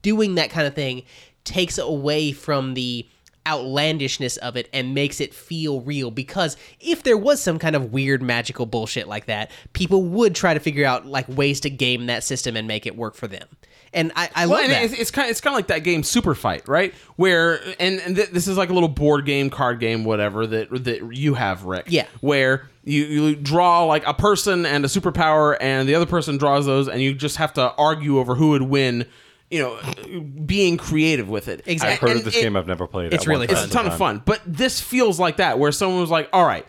doing 0.02 0.36
that 0.36 0.50
kind 0.50 0.66
of 0.66 0.74
thing 0.74 1.02
takes 1.44 1.76
away 1.78 2.32
from 2.32 2.74
the 2.74 3.06
outlandishness 3.44 4.36
of 4.36 4.56
it 4.56 4.68
and 4.72 4.94
makes 4.94 5.20
it 5.20 5.34
feel 5.34 5.80
real 5.80 6.12
because 6.12 6.56
if 6.78 7.02
there 7.02 7.16
was 7.16 7.42
some 7.42 7.58
kind 7.58 7.74
of 7.74 7.92
weird 7.92 8.22
magical 8.22 8.66
bullshit 8.66 9.08
like 9.08 9.26
that 9.26 9.50
people 9.72 10.04
would 10.04 10.32
try 10.32 10.54
to 10.54 10.60
figure 10.60 10.86
out 10.86 11.06
like 11.06 11.26
ways 11.28 11.58
to 11.58 11.68
game 11.68 12.06
that 12.06 12.22
system 12.22 12.56
and 12.56 12.68
make 12.68 12.86
it 12.86 12.94
work 12.94 13.16
for 13.16 13.26
them 13.26 13.48
and 13.94 14.12
i, 14.16 14.30
I 14.34 14.46
Well, 14.46 14.56
love 14.56 14.64
and 14.64 14.72
that 14.72 14.82
it's, 14.84 14.94
it's 14.94 15.10
kind 15.10 15.26
of 15.26 15.30
it's 15.30 15.40
kind 15.40 15.54
of 15.54 15.58
like 15.58 15.66
that 15.68 15.84
game 15.84 16.02
Super 16.02 16.34
Fight, 16.34 16.66
right? 16.68 16.94
Where 17.16 17.60
and, 17.78 18.00
and 18.00 18.16
th- 18.16 18.30
this 18.30 18.48
is 18.48 18.56
like 18.56 18.70
a 18.70 18.72
little 18.72 18.88
board 18.88 19.26
game, 19.26 19.50
card 19.50 19.80
game, 19.80 20.04
whatever 20.04 20.46
that 20.46 20.70
that 20.84 21.14
you 21.14 21.34
have, 21.34 21.64
Rick. 21.64 21.86
Yeah. 21.88 22.06
Where 22.20 22.68
you 22.84 23.04
you 23.04 23.36
draw 23.36 23.84
like 23.84 24.06
a 24.06 24.14
person 24.14 24.66
and 24.66 24.84
a 24.84 24.88
superpower, 24.88 25.56
and 25.60 25.88
the 25.88 25.94
other 25.94 26.06
person 26.06 26.36
draws 26.38 26.66
those, 26.66 26.88
and 26.88 27.00
you 27.00 27.14
just 27.14 27.36
have 27.36 27.52
to 27.54 27.72
argue 27.74 28.18
over 28.18 28.34
who 28.34 28.50
would 28.50 28.62
win. 28.62 29.06
You 29.50 29.58
know, 29.60 30.22
being 30.46 30.78
creative 30.78 31.28
with 31.28 31.46
it. 31.48 31.62
Exactly. 31.66 31.92
I've 31.92 31.98
heard 32.00 32.10
And 32.12 32.18
of 32.20 32.24
this 32.24 32.36
it- 32.36 32.42
game. 32.42 32.56
I've 32.56 32.66
never 32.66 32.86
played. 32.86 33.08
It. 33.12 33.14
It's 33.16 33.26
really 33.26 33.46
fun. 33.46 33.56
it's 33.56 33.66
a 33.66 33.70
ton 33.70 33.86
of 33.86 33.98
fun, 33.98 34.22
but 34.24 34.40
this 34.46 34.80
feels 34.80 35.20
like 35.20 35.36
that, 35.36 35.58
where 35.58 35.70
someone 35.72 36.00
was 36.00 36.08
like, 36.10 36.30
"All 36.32 36.46
right, 36.46 36.64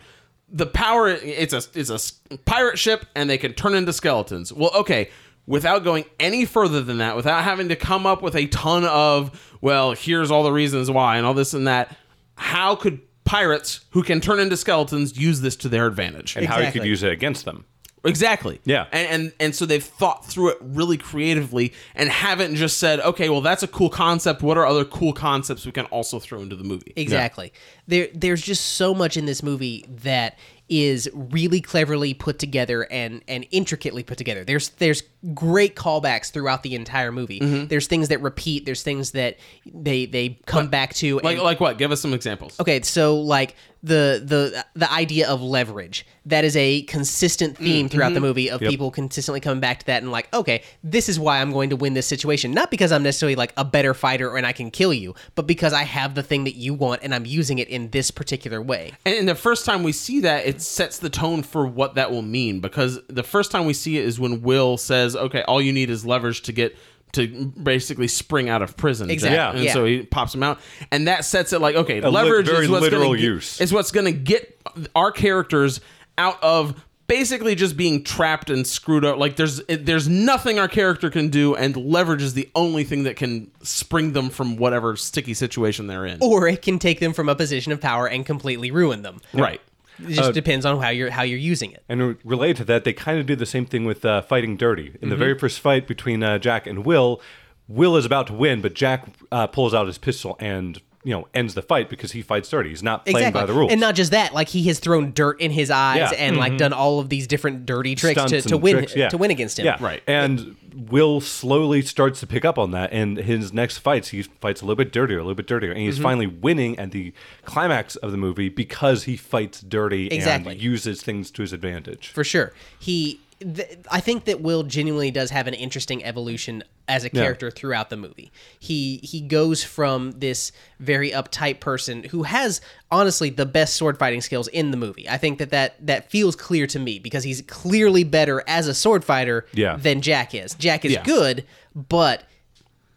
the 0.50 0.66
power 0.66 1.08
it's 1.08 1.54
a 1.54 1.62
it's 1.72 1.88
a 1.88 2.36
pirate 2.44 2.78
ship, 2.78 3.06
and 3.14 3.30
they 3.30 3.38
can 3.38 3.54
turn 3.54 3.74
into 3.74 3.90
skeletons." 3.94 4.52
Well, 4.52 4.70
okay, 4.74 5.08
without 5.46 5.84
going 5.84 6.04
any 6.18 6.44
further 6.44 6.80
than 6.80 6.98
that, 6.98 7.16
without 7.16 7.44
having 7.44 7.68
to 7.68 7.76
come 7.76 8.06
up 8.06 8.22
with 8.22 8.34
a 8.34 8.46
ton 8.46 8.84
of, 8.84 9.54
well, 9.60 9.92
here's 9.92 10.30
all 10.30 10.42
the 10.42 10.52
reasons 10.52 10.90
why, 10.90 11.16
and 11.16 11.26
all 11.26 11.34
this 11.34 11.54
and 11.54 11.66
that, 11.66 11.96
how 12.36 12.74
could 12.76 13.00
pirates 13.24 13.80
who 13.90 14.02
can 14.02 14.20
turn 14.20 14.38
into 14.40 14.56
skeletons 14.56 15.18
use 15.18 15.40
this 15.40 15.56
to 15.56 15.68
their 15.68 15.86
advantage? 15.86 16.36
and 16.36 16.46
how 16.46 16.56
you 16.56 16.64
could 16.66 16.68
Exactly. 16.68 16.88
use 16.88 17.02
it 17.02 17.12
against 17.12 17.44
them. 17.44 17.64
Exactly. 18.06 18.60
Yeah. 18.66 18.86
And, 18.92 19.08
and 19.08 19.32
and 19.40 19.54
so 19.54 19.64
they've 19.64 19.82
thought 19.82 20.26
through 20.26 20.50
it 20.50 20.58
really 20.60 20.98
creatively 20.98 21.72
and 21.94 22.10
haven't 22.10 22.54
just 22.56 22.76
said, 22.76 23.00
okay, 23.00 23.30
well 23.30 23.40
that's 23.40 23.62
a 23.62 23.66
cool 23.66 23.88
concept. 23.88 24.42
What 24.42 24.58
are 24.58 24.66
other 24.66 24.84
cool 24.84 25.14
concepts 25.14 25.64
we 25.64 25.72
can 25.72 25.86
also 25.86 26.18
throw 26.20 26.40
into 26.42 26.54
the 26.54 26.64
movie? 26.64 26.92
Exactly. 26.96 27.50
There 27.86 28.08
there's 28.14 28.42
just 28.42 28.62
so 28.72 28.92
much 28.92 29.16
in 29.16 29.24
this 29.24 29.42
movie 29.42 29.86
that 29.88 30.38
is 30.68 31.10
really 31.12 31.60
cleverly 31.60 32.14
put 32.14 32.38
together 32.38 32.90
and 32.90 33.22
and 33.28 33.46
intricately 33.50 34.02
put 34.02 34.16
together. 34.16 34.44
There's 34.44 34.70
there's 34.70 35.02
great 35.34 35.76
callbacks 35.76 36.32
throughout 36.32 36.62
the 36.62 36.74
entire 36.74 37.12
movie. 37.12 37.40
Mm-hmm. 37.40 37.66
There's 37.66 37.86
things 37.86 38.08
that 38.08 38.22
repeat, 38.22 38.64
there's 38.64 38.82
things 38.82 39.10
that 39.10 39.36
they 39.66 40.06
they 40.06 40.40
come 40.46 40.68
back 40.68 40.94
to 40.94 41.20
Like 41.20 41.38
like 41.38 41.60
what? 41.60 41.76
Give 41.76 41.92
us 41.92 42.00
some 42.00 42.14
examples. 42.14 42.58
Okay, 42.58 42.80
so 42.82 43.18
like 43.20 43.56
the 43.84 44.22
the 44.24 44.64
the 44.74 44.90
idea 44.92 45.28
of 45.28 45.42
leverage 45.42 46.06
that 46.26 46.44
is 46.44 46.56
a 46.56 46.82
consistent 46.82 47.56
theme 47.56 47.86
mm-hmm. 47.86 47.92
throughout 47.92 48.14
the 48.14 48.20
movie 48.20 48.50
of 48.50 48.60
people 48.60 48.90
consistently 48.90 49.40
coming 49.40 49.60
back 49.60 49.80
to 49.80 49.86
that 49.86 50.02
and 50.02 50.10
like 50.10 50.32
okay 50.34 50.62
this 50.82 51.08
is 51.08 51.20
why 51.20 51.40
i'm 51.40 51.52
going 51.52 51.70
to 51.70 51.76
win 51.76 51.94
this 51.94 52.06
situation 52.06 52.52
not 52.52 52.70
because 52.70 52.90
i'm 52.90 53.02
necessarily 53.02 53.36
like 53.36 53.52
a 53.56 53.64
better 53.64 53.94
fighter 53.94 54.36
and 54.36 54.46
i 54.46 54.52
can 54.52 54.70
kill 54.70 54.92
you 54.92 55.14
but 55.34 55.46
because 55.46 55.72
i 55.72 55.82
have 55.82 56.14
the 56.14 56.22
thing 56.22 56.44
that 56.44 56.56
you 56.56 56.72
want 56.72 57.02
and 57.02 57.14
i'm 57.14 57.26
using 57.26 57.58
it 57.58 57.68
in 57.68 57.90
this 57.90 58.10
particular 58.10 58.62
way 58.62 58.92
And, 59.04 59.14
and 59.16 59.28
the 59.28 59.34
first 59.34 59.66
time 59.66 59.82
we 59.82 59.92
see 59.92 60.20
that, 60.20 60.46
it 60.46 60.62
sets 60.62 60.98
the 60.98 61.10
tone 61.10 61.42
for 61.42 61.66
what 61.66 61.94
that 61.94 62.10
will 62.10 62.22
mean. 62.22 62.60
Because 62.60 63.00
the 63.08 63.22
first 63.22 63.50
time 63.50 63.66
we 63.66 63.74
see 63.74 63.98
it 63.98 64.04
is 64.04 64.18
when 64.18 64.42
Will 64.42 64.76
says, 64.76 65.14
"Okay, 65.14 65.42
all 65.42 65.60
you 65.60 65.72
need 65.72 65.90
is 65.90 66.04
leverage 66.04 66.42
to 66.42 66.52
get." 66.52 66.76
To 67.14 67.26
basically 67.26 68.08
spring 68.08 68.48
out 68.48 68.62
of 68.62 68.76
prison. 68.76 69.10
Exactly. 69.10 69.58
and 69.60 69.64
Yeah. 69.64 69.72
so 69.72 69.84
he 69.84 70.02
pops 70.02 70.34
him 70.34 70.42
out, 70.42 70.60
and 70.90 71.08
that 71.08 71.24
sets 71.24 71.52
it 71.52 71.60
like 71.60 71.76
okay, 71.76 72.00
li- 72.00 72.08
leverage 72.10 72.46
very 72.46 72.64
is 72.64 72.70
what's 72.70 72.82
literal 72.82 73.04
going 73.08 73.18
to 73.18 73.24
use. 73.24 73.60
is 73.60 73.72
what's 73.72 73.90
going 73.90 74.06
to 74.06 74.12
get 74.12 74.60
our 74.94 75.10
characters 75.12 75.80
out 76.18 76.42
of 76.42 76.84
basically 77.06 77.54
just 77.54 77.76
being 77.76 78.02
trapped 78.02 78.48
and 78.48 78.66
screwed 78.66 79.04
up. 79.04 79.18
Like 79.18 79.36
there's 79.36 79.60
there's 79.66 80.08
nothing 80.08 80.58
our 80.58 80.68
character 80.68 81.10
can 81.10 81.28
do, 81.28 81.54
and 81.54 81.76
leverage 81.76 82.22
is 82.22 82.34
the 82.34 82.48
only 82.54 82.82
thing 82.84 83.02
that 83.04 83.16
can 83.16 83.50
spring 83.62 84.12
them 84.12 84.30
from 84.30 84.56
whatever 84.56 84.96
sticky 84.96 85.34
situation 85.34 85.86
they're 85.86 86.06
in. 86.06 86.18
or 86.22 86.48
it 86.48 86.62
can 86.62 86.78
take 86.78 87.00
them 87.00 87.12
from 87.12 87.28
a 87.28 87.34
position 87.34 87.72
of 87.72 87.80
power 87.80 88.06
and 88.08 88.24
completely 88.24 88.70
ruin 88.70 89.02
them 89.02 89.20
Right. 89.34 89.60
It 90.02 90.14
just 90.14 90.32
depends 90.32 90.64
on 90.66 90.80
how 90.80 90.88
you're 90.90 91.10
how 91.10 91.22
you're 91.22 91.38
using 91.38 91.72
it 91.72 91.82
And 91.88 92.00
re- 92.08 92.16
related 92.24 92.56
to 92.58 92.64
that, 92.66 92.84
they 92.84 92.92
kind 92.92 93.18
of 93.18 93.26
do 93.26 93.36
the 93.36 93.46
same 93.46 93.66
thing 93.66 93.84
with 93.84 94.04
uh, 94.04 94.22
fighting 94.22 94.56
dirty. 94.56 94.86
In 94.86 94.92
Mm-hmm. 94.92 95.08
the 95.10 95.16
very 95.16 95.38
first 95.38 95.60
fight 95.60 95.86
between 95.86 96.22
uh, 96.22 96.38
Jack 96.38 96.66
and 96.66 96.84
Will, 96.84 97.20
Will 97.68 97.96
is 97.96 98.04
about 98.04 98.26
to 98.28 98.32
win, 98.34 98.60
but 98.60 98.74
Jack 98.74 99.06
uh, 99.32 99.46
pulls 99.46 99.72
out 99.74 99.86
his 99.86 99.98
pistol 99.98 100.36
and 100.40 100.80
you 101.04 101.12
know 101.12 101.28
ends 101.34 101.54
the 101.54 101.62
fight 101.62 101.88
because 101.88 102.12
he 102.12 102.22
fights 102.22 102.48
dirty. 102.48 102.70
He's 102.70 102.82
not 102.82 103.04
playing 103.04 103.18
exactly. 103.28 103.40
by 103.42 103.46
the 103.46 103.52
rules. 103.52 103.70
And 103.72 103.80
not 103.80 103.94
just 103.94 104.10
that, 104.12 104.34
like 104.34 104.48
he 104.48 104.64
has 104.64 104.78
thrown 104.78 105.12
dirt 105.12 105.40
in 105.40 105.50
his 105.50 105.70
eyes 105.70 105.98
Yeah. 106.12 106.18
and 106.18 106.36
like 106.36 106.56
done 106.58 106.72
all 106.72 106.98
of 106.98 107.08
these 107.10 107.26
different 107.26 107.66
dirty 107.66 107.94
tricks 107.94 108.20
to, 108.22 108.28
Stunts 108.28 108.46
to 108.48 108.54
and 108.54 108.62
win 108.62 108.76
tricks, 108.78 108.96
yeah. 108.96 109.08
to 109.10 109.18
win 109.18 109.30
against 109.30 109.58
him. 109.58 109.66
Yeah, 109.66 109.76
Right. 109.80 110.02
And 110.06 110.56
Will 110.90 111.20
slowly 111.20 111.82
starts 111.82 112.18
to 112.18 112.26
pick 112.26 112.44
up 112.44 112.58
on 112.58 112.72
that, 112.72 112.92
and 112.92 113.16
his 113.16 113.52
next 113.52 113.78
fights, 113.78 114.08
he 114.08 114.22
fights 114.22 114.60
a 114.60 114.64
little 114.64 114.74
bit 114.74 114.92
dirtier, 114.92 115.18
a 115.18 115.22
little 115.22 115.36
bit 115.36 115.46
dirtier, 115.46 115.70
and 115.70 115.78
Mm-hmm. 115.78 115.86
he's 115.86 115.98
finally 116.00 116.26
winning 116.26 116.76
at 116.80 116.90
the 116.90 117.12
climax 117.44 117.94
of 117.96 118.10
the 118.10 118.16
movie 118.16 118.48
because 118.48 119.04
he 119.04 119.16
fights 119.16 119.60
dirty 119.60 120.08
Exactly. 120.08 120.52
and 120.54 120.60
uses 120.62 121.00
things 121.02 121.30
to 121.32 121.42
his 121.42 121.52
advantage. 121.52 122.08
for 122.08 122.24
sure. 122.24 122.52
He, 122.78 123.20
th- 123.40 123.78
I 123.90 124.00
think 124.00 124.24
that 124.24 124.40
Will 124.40 124.62
genuinely 124.62 125.10
does 125.10 125.30
have 125.30 125.46
an 125.46 125.54
interesting 125.54 126.04
evolution 126.04 126.62
as 126.88 127.04
a 127.04 127.10
character 127.10 127.50
throughout 127.50 127.88
the 127.90 127.96
movie. 127.96 128.30
He 128.58 128.98
he 128.98 129.20
goes 129.20 129.64
from 129.64 130.12
this 130.12 130.52
very 130.80 131.10
uptight 131.10 131.60
person 131.60 132.04
who 132.04 132.24
has 132.24 132.60
honestly 132.90 133.30
the 133.30 133.46
best 133.46 133.74
sword 133.76 133.98
fighting 133.98 134.20
skills 134.20 134.48
in 134.48 134.70
the 134.70 134.76
movie. 134.76 135.08
I 135.08 135.16
think 135.16 135.38
that 135.38 135.50
that 135.50 135.74
that 135.86 136.10
feels 136.10 136.36
clear 136.36 136.66
to 136.68 136.78
me 136.78 136.98
because 136.98 137.24
he's 137.24 137.42
clearly 137.42 138.04
better 138.04 138.42
as 138.46 138.68
a 138.68 138.74
sword 138.74 139.04
fighter 139.04 139.46
Yeah. 139.54 139.76
than 139.76 140.00
Jack 140.00 140.34
is. 140.34 140.54
Jack 140.54 140.84
is 140.84 140.92
Yeah. 140.92 141.02
good, 141.04 141.44
but 141.74 142.24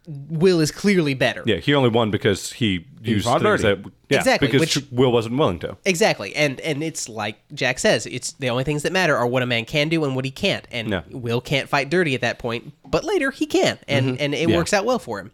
Will 0.07 0.61
is 0.61 0.71
clearly 0.71 1.13
better. 1.13 1.43
Yeah, 1.45 1.57
he 1.57 1.73
only 1.75 1.89
won 1.89 2.11
because 2.11 2.53
he 2.53 2.87
used 3.03 3.25
fought 3.25 3.41
things 3.41 3.61
dirty. 3.61 3.81
that 3.81 3.91
yeah, 4.09 4.17
Exactly, 4.19 4.47
because 4.47 4.61
which- 4.75 4.85
Will 4.91 5.11
wasn't 5.11 5.37
willing 5.37 5.59
to. 5.59 5.75
Exactly, 5.83 6.33
and 6.35 6.59
and 6.61 6.81
it's 6.81 7.09
like 7.09 7.35
Jack 7.53 7.77
says, 7.79 8.05
it's 8.05 8.31
the 8.33 8.49
only 8.49 8.63
things 8.63 8.83
that 8.83 8.93
matter 8.93 9.17
are 9.17 9.27
what 9.27 9.43
a 9.43 9.45
man 9.45 9.65
can 9.65 9.89
do 9.89 10.05
and 10.05 10.15
what 10.15 10.23
he 10.23 10.31
can't. 10.31 10.65
And 10.71 10.89
Yeah. 10.89 11.01
Will 11.11 11.41
can't 11.41 11.67
fight 11.67 11.89
dirty 11.89 12.15
at 12.15 12.21
that 12.21 12.39
point, 12.39 12.71
but 12.89 13.03
later 13.03 13.31
he 13.31 13.45
can, 13.45 13.77
and 13.87 14.19
and 14.21 14.33
it 14.33 14.47
Yeah. 14.49 14.55
works 14.55 14.71
out 14.73 14.85
well 14.85 14.99
for 14.99 15.19
him. 15.19 15.31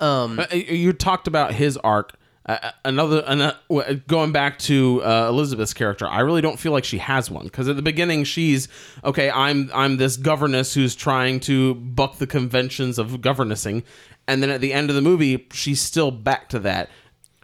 Um, 0.00 0.40
Uh, 0.40 0.46
You 0.54 0.92
talked 0.94 1.26
about 1.28 1.52
his 1.54 1.76
arc. 1.78 2.14
Uh, 2.46 2.72
another, 2.84 3.24
ano- 3.26 3.54
w- 3.70 4.02
going 4.06 4.30
back 4.30 4.58
to 4.58 5.02
uh, 5.02 5.28
Elizabeth's 5.30 5.72
character, 5.72 6.06
I 6.06 6.20
really 6.20 6.42
don't 6.42 6.60
feel 6.60 6.72
like 6.72 6.84
she 6.84 6.98
has 6.98 7.30
one 7.30 7.44
because 7.44 7.68
at 7.70 7.76
the 7.76 7.80
beginning 7.80 8.24
she's 8.24 8.68
okay. 9.02 9.30
I'm 9.30 9.70
I'm 9.72 9.96
this 9.96 10.18
governess 10.18 10.74
who's 10.74 10.94
trying 10.94 11.40
to 11.40 11.74
buck 11.74 12.18
the 12.18 12.26
conventions 12.26 12.98
of 12.98 13.22
governessing, 13.22 13.82
and 14.28 14.42
then 14.42 14.50
at 14.50 14.60
the 14.60 14.72
end 14.72 14.90
of 14.90 14.96
the 14.96 15.02
movie, 15.02 15.46
she's 15.52 15.80
still 15.80 16.10
back 16.10 16.48
to 16.50 16.58
that. 16.60 16.88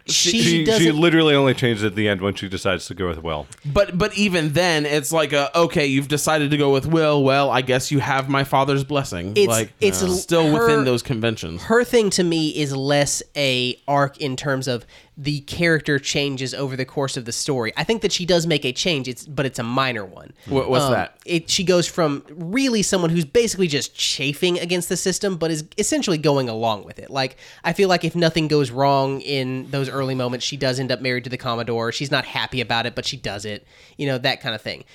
she, 0.07 0.31
She, 0.31 0.41
she 0.41 0.63
doesn't. 0.65 0.95
literally 0.99 1.35
only 1.35 1.53
changes 1.53 1.83
at 1.83 1.93
the 1.95 2.09
end 2.09 2.21
when 2.21 2.33
she 2.33 2.49
decides 2.49 2.87
to 2.87 2.95
go 2.95 3.07
with 3.07 3.21
Will. 3.21 3.45
But 3.65 3.97
but 3.97 4.17
even 4.17 4.53
then, 4.53 4.85
it's 4.85 5.11
like 5.11 5.31
a 5.31 5.55
okay. 5.57 5.85
You've 5.85 6.07
decided 6.07 6.49
to 6.51 6.57
go 6.57 6.73
with 6.73 6.87
Will. 6.87 7.23
Well, 7.23 7.51
I 7.51 7.61
guess 7.61 7.91
you 7.91 7.99
have 7.99 8.27
my 8.27 8.43
father's 8.43 8.83
blessing. 8.83 9.31
It's- 9.37 9.47
like 9.47 9.73
it's 9.79 10.01
l- 10.01 10.09
still 10.09 10.51
her- 10.55 10.65
within 10.67 10.85
those 10.85 11.03
conventions. 11.03 11.61
her 11.63 11.83
thing 11.83 12.09
to 12.11 12.23
me 12.23 12.49
is 12.49 12.75
less 12.75 13.21
a 13.35 13.79
arc 13.87 14.17
in 14.17 14.35
terms 14.35 14.67
of 14.67 14.85
the 15.17 15.41
character 15.41 15.99
changes 15.99 16.53
over 16.53 16.75
the 16.77 16.85
course 16.85 17.17
of 17.17 17.25
the 17.25 17.31
story. 17.33 17.73
I 17.75 17.83
think 17.83 18.01
that 18.01 18.11
she 18.13 18.25
does 18.25 18.47
make 18.47 18.63
a 18.65 18.71
change, 18.71 19.07
it's 19.09 19.25
but 19.25 19.45
it's 19.45 19.59
a 19.59 19.63
minor 19.63 20.05
one. 20.05 20.31
What- 20.47 20.69
what's 20.69 20.85
Um, 20.85 20.93
that? 20.93 21.17
It 21.25 21.49
she 21.49 21.63
goes 21.65 21.85
from 21.85 22.23
really 22.29 22.81
someone 22.81 23.09
who's 23.09 23.25
basically 23.25 23.67
just 23.67 23.93
chafing 23.93 24.57
against 24.57 24.87
the 24.89 24.95
system, 24.97 25.35
but 25.35 25.51
is 25.51 25.65
essentially 25.77 26.17
going 26.17 26.47
along 26.47 26.85
with 26.85 26.97
it. 26.97 27.09
Like 27.09 27.35
I 27.63 27.73
feel 27.73 27.89
like 27.89 28.03
if 28.05 28.15
nothing 28.15 28.47
goes 28.47 28.71
wrong 28.71 29.19
in 29.21 29.67
those 29.69 29.89
early 29.89 30.15
moments, 30.15 30.45
she 30.45 30.55
does 30.57 30.79
end 30.79 30.91
up 30.93 31.01
married 31.01 31.25
to 31.25 31.29
the 31.29 31.37
Commodore. 31.37 31.91
She's 31.91 32.09
not 32.09 32.23
happy 32.25 32.61
about 32.61 32.85
it, 32.85 32.95
but 32.95 33.05
she 33.05 33.17
does 33.17 33.43
it. 33.43 33.67
You 33.97 34.07
know 34.07 34.17
that 34.17 34.41
kind 34.41 34.55
of 34.55 34.61
thing. 34.61 34.85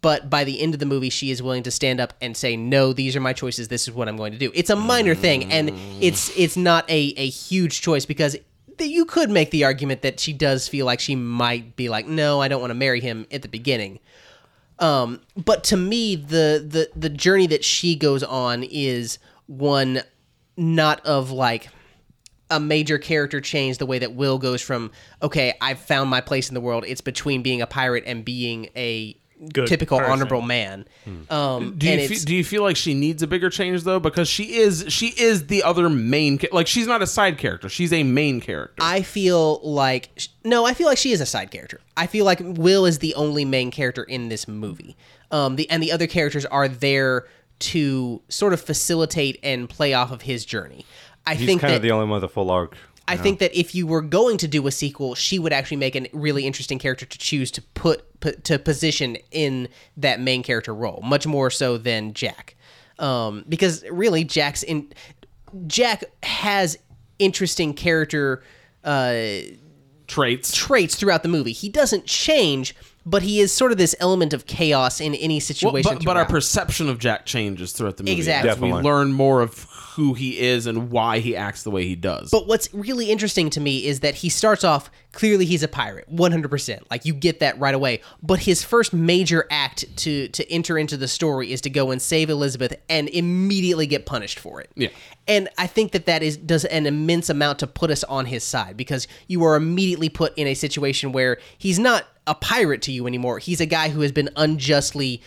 But 0.00 0.30
by 0.30 0.44
the 0.44 0.60
end 0.60 0.74
of 0.74 0.80
the 0.80 0.86
movie, 0.86 1.10
she 1.10 1.30
is 1.32 1.42
willing 1.42 1.64
to 1.64 1.70
stand 1.72 1.98
up 1.98 2.12
and 2.20 2.36
say, 2.36 2.56
"No, 2.56 2.92
these 2.92 3.16
are 3.16 3.20
my 3.20 3.32
choices. 3.32 3.66
This 3.68 3.88
is 3.88 3.94
what 3.94 4.06
I'm 4.06 4.16
going 4.16 4.30
to 4.32 4.38
do." 4.38 4.52
It's 4.54 4.70
a 4.70 4.76
minor 4.76 5.14
thing, 5.16 5.50
and 5.50 5.72
it's 6.00 6.30
it's 6.36 6.56
not 6.56 6.88
a 6.88 7.14
a 7.16 7.28
huge 7.28 7.80
choice 7.80 8.04
because 8.04 8.36
you 8.86 9.04
could 9.04 9.30
make 9.30 9.50
the 9.50 9.64
argument 9.64 10.02
that 10.02 10.20
she 10.20 10.32
does 10.32 10.68
feel 10.68 10.86
like 10.86 11.00
she 11.00 11.14
might 11.14 11.76
be 11.76 11.88
like, 11.88 12.06
"No, 12.06 12.40
I 12.40 12.48
don't 12.48 12.60
want 12.60 12.70
to 12.70 12.74
marry 12.74 13.00
him" 13.00 13.26
at 13.30 13.42
the 13.42 13.48
beginning. 13.48 13.98
Um, 14.78 15.20
but 15.36 15.64
to 15.64 15.76
me, 15.76 16.16
the 16.16 16.64
the 16.66 16.90
the 16.96 17.08
journey 17.08 17.46
that 17.48 17.64
she 17.64 17.94
goes 17.94 18.22
on 18.22 18.64
is 18.64 19.18
one 19.46 20.02
not 20.56 21.04
of 21.06 21.30
like 21.30 21.68
a 22.50 22.60
major 22.60 22.98
character 22.98 23.40
change 23.40 23.78
the 23.78 23.86
way 23.86 23.98
that 23.98 24.14
Will 24.14 24.38
goes 24.38 24.60
from 24.60 24.90
okay, 25.22 25.54
I've 25.60 25.78
found 25.78 26.10
my 26.10 26.20
place 26.20 26.48
in 26.48 26.54
the 26.54 26.60
world. 26.60 26.84
It's 26.86 27.00
between 27.00 27.42
being 27.42 27.62
a 27.62 27.66
pirate 27.66 28.04
and 28.06 28.24
being 28.24 28.68
a 28.76 29.16
Good 29.52 29.66
typical 29.66 29.98
person. 29.98 30.12
honorable 30.12 30.42
man. 30.42 30.86
Um, 31.30 31.74
Do 31.76 31.86
you, 31.86 31.92
and 31.94 32.08
fe- 32.08 32.24
do 32.24 32.34
you 32.34 32.44
feel 32.44 32.62
like 32.62 32.76
she 32.76 32.94
needs 32.94 33.22
a 33.22 33.26
bigger 33.26 33.50
change 33.50 33.82
though? 33.82 33.98
Because 33.98 34.28
she 34.28 34.54
is 34.56 34.84
she 34.88 35.08
is 35.08 35.46
the 35.48 35.62
other 35.62 35.88
main 35.88 36.38
ca- 36.38 36.48
like 36.52 36.66
she's 36.66 36.86
not 36.86 37.02
a 37.02 37.06
side 37.06 37.38
character. 37.38 37.68
She's 37.68 37.92
a 37.92 38.02
main 38.04 38.40
character. 38.40 38.76
I 38.82 39.02
feel 39.02 39.60
like 39.64 40.10
no, 40.44 40.64
I 40.64 40.74
feel 40.74 40.86
like 40.86 40.98
she 40.98 41.12
is 41.12 41.20
a 41.20 41.26
side 41.26 41.50
character. 41.50 41.80
I 41.96 42.06
feel 42.06 42.24
like 42.24 42.38
Will 42.40 42.86
is 42.86 42.98
the 43.00 43.14
only 43.14 43.44
main 43.44 43.70
character 43.70 44.04
in 44.04 44.28
this 44.28 44.46
movie. 44.46 44.96
Um, 45.30 45.56
the 45.56 45.68
and 45.70 45.82
the 45.82 45.90
other 45.92 46.06
characters 46.06 46.44
are 46.46 46.68
there 46.68 47.26
to 47.60 48.20
sort 48.28 48.52
of 48.52 48.60
facilitate 48.60 49.38
and 49.42 49.68
play 49.68 49.94
off 49.94 50.10
of 50.12 50.22
his 50.22 50.44
journey. 50.44 50.84
I 51.26 51.34
He's 51.36 51.46
think 51.46 51.60
kind 51.60 51.72
that 51.72 51.76
of 51.76 51.82
the 51.82 51.92
only 51.92 52.06
one 52.06 52.14
with 52.20 52.24
a 52.24 52.28
full 52.32 52.50
arc. 52.50 52.76
I 53.08 53.16
think 53.16 53.40
that 53.40 53.54
if 53.58 53.74
you 53.74 53.86
were 53.86 54.00
going 54.02 54.38
to 54.38 54.48
do 54.48 54.66
a 54.66 54.70
sequel, 54.70 55.14
she 55.14 55.38
would 55.38 55.52
actually 55.52 55.76
make 55.78 55.96
a 55.96 56.06
really 56.12 56.46
interesting 56.46 56.78
character 56.78 57.04
to 57.04 57.18
choose 57.18 57.50
to 57.52 57.62
put, 57.74 58.20
put 58.20 58.44
to 58.44 58.58
position 58.58 59.16
in 59.30 59.68
that 59.96 60.20
main 60.20 60.42
character 60.42 60.74
role, 60.74 61.00
much 61.02 61.26
more 61.26 61.50
so 61.50 61.76
than 61.78 62.14
Jack, 62.14 62.54
um, 62.98 63.44
because 63.48 63.84
really 63.90 64.24
Jack's 64.24 64.62
in 64.62 64.92
Jack 65.66 66.04
has 66.22 66.78
interesting 67.18 67.74
character 67.74 68.42
uh, 68.84 69.14
Traits. 70.06 70.54
traits 70.54 70.94
throughout 70.96 71.22
the 71.22 71.28
movie. 71.28 71.52
He 71.52 71.68
doesn't 71.68 72.06
change, 72.06 72.74
but 73.06 73.22
he 73.22 73.40
is 73.40 73.50
sort 73.52 73.72
of 73.72 73.78
this 73.78 73.94
element 73.98 74.32
of 74.34 74.46
chaos 74.46 75.00
in 75.00 75.14
any 75.14 75.34
Well, 75.36 75.40
situation. 75.40 75.94
but, 75.94 76.04
but 76.04 76.16
our 76.16 76.26
perception 76.26 76.88
of 76.88 76.98
Jack 76.98 77.24
changes 77.24 77.72
throughout 77.72 77.96
the 77.96 78.02
movie. 78.02 78.16
Exactly. 78.16 78.50
as 78.50 78.60
We 78.60 78.72
learn 78.72 79.12
more 79.12 79.40
of 79.40 79.66
who 79.94 80.14
he 80.14 80.38
is 80.38 80.66
and 80.66 80.90
why 80.90 81.18
he 81.18 81.36
acts 81.36 81.64
the 81.64 81.70
way 81.70 81.86
he 81.86 81.94
does. 81.94 82.30
But 82.30 82.46
what's 82.46 82.72
really 82.72 83.10
interesting 83.10 83.50
to 83.50 83.60
me 83.60 83.86
is 83.86 84.00
that 84.00 84.14
he 84.14 84.28
starts 84.28 84.64
off 84.64 84.90
clearly 85.12 85.44
he's 85.44 85.62
a 85.62 85.68
pirate, 85.68 86.10
100%. 86.10 86.80
Like 86.90 87.04
you 87.04 87.12
get 87.12 87.40
that 87.40 87.58
right 87.58 87.74
away. 87.74 88.00
But 88.22 88.40
his 88.40 88.64
first 88.64 88.94
major 88.94 89.46
act 89.50 89.84
to 89.98 90.28
to 90.28 90.50
enter 90.50 90.78
into 90.78 90.96
the 90.96 91.08
story 91.08 91.52
is 91.52 91.60
to 91.62 91.70
go 91.70 91.90
and 91.90 92.00
save 92.00 92.30
Elizabeth 92.30 92.74
and 92.88 93.08
immediately 93.10 93.86
get 93.86 94.06
punished 94.06 94.38
for 94.38 94.60
it. 94.60 94.70
Yeah. 94.74 94.88
And 95.28 95.48
I 95.58 95.66
think 95.66 95.92
that 95.92 96.06
that 96.06 96.22
is 96.22 96.36
does 96.36 96.64
an 96.64 96.86
immense 96.86 97.28
amount 97.28 97.58
to 97.58 97.66
put 97.66 97.90
us 97.90 98.02
on 98.04 98.26
his 98.26 98.44
side 98.44 98.76
because 98.76 99.06
you 99.28 99.44
are 99.44 99.56
immediately 99.56 100.08
put 100.08 100.36
in 100.38 100.46
a 100.46 100.54
situation 100.54 101.12
where 101.12 101.38
he's 101.58 101.78
not 101.78 102.06
a 102.26 102.34
pirate 102.34 102.82
to 102.82 102.92
you 102.92 103.06
anymore. 103.06 103.38
He's 103.38 103.60
a 103.60 103.66
guy 103.66 103.88
who 103.88 104.00
has 104.00 104.12
been 104.12 104.30
unjustly 104.36 105.20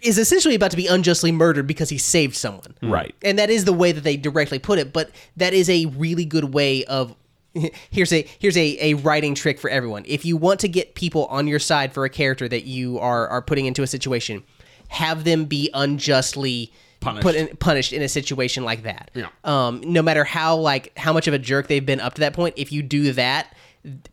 is 0.00 0.18
essentially 0.18 0.54
about 0.54 0.70
to 0.70 0.76
be 0.76 0.86
unjustly 0.86 1.32
murdered 1.32 1.66
because 1.66 1.88
he 1.88 1.98
saved 1.98 2.36
someone. 2.36 2.74
Right. 2.82 3.14
And 3.22 3.38
that 3.38 3.50
is 3.50 3.64
the 3.64 3.72
way 3.72 3.92
that 3.92 4.02
they 4.02 4.16
directly 4.16 4.58
put 4.58 4.78
it, 4.78 4.92
but 4.92 5.10
that 5.36 5.52
is 5.52 5.68
a 5.68 5.86
really 5.86 6.24
good 6.24 6.54
way 6.54 6.84
of 6.84 7.14
here's 7.90 8.12
a 8.12 8.26
here's 8.38 8.56
a, 8.56 8.78
a 8.80 8.94
writing 8.94 9.34
trick 9.34 9.60
for 9.60 9.68
everyone. 9.70 10.04
If 10.06 10.24
you 10.24 10.36
want 10.36 10.60
to 10.60 10.68
get 10.68 10.94
people 10.94 11.26
on 11.26 11.46
your 11.46 11.58
side 11.58 11.92
for 11.92 12.04
a 12.04 12.10
character 12.10 12.48
that 12.48 12.64
you 12.64 12.98
are 12.98 13.28
are 13.28 13.42
putting 13.42 13.66
into 13.66 13.82
a 13.82 13.86
situation, 13.86 14.42
have 14.88 15.24
them 15.24 15.44
be 15.44 15.70
unjustly 15.74 16.72
Punished. 17.00 17.22
put 17.22 17.34
in, 17.34 17.56
punished 17.56 17.92
in 17.92 18.00
a 18.02 18.08
situation 18.08 18.64
like 18.64 18.84
that. 18.84 19.10
Yeah. 19.14 19.28
Um, 19.44 19.82
no 19.84 20.02
matter 20.02 20.24
how 20.24 20.56
like 20.56 20.96
how 20.96 21.12
much 21.12 21.26
of 21.26 21.34
a 21.34 21.38
jerk 21.38 21.66
they've 21.68 21.84
been 21.84 22.00
up 22.00 22.14
to 22.14 22.20
that 22.20 22.32
point, 22.32 22.54
if 22.56 22.72
you 22.72 22.82
do 22.82 23.12
that, 23.12 23.54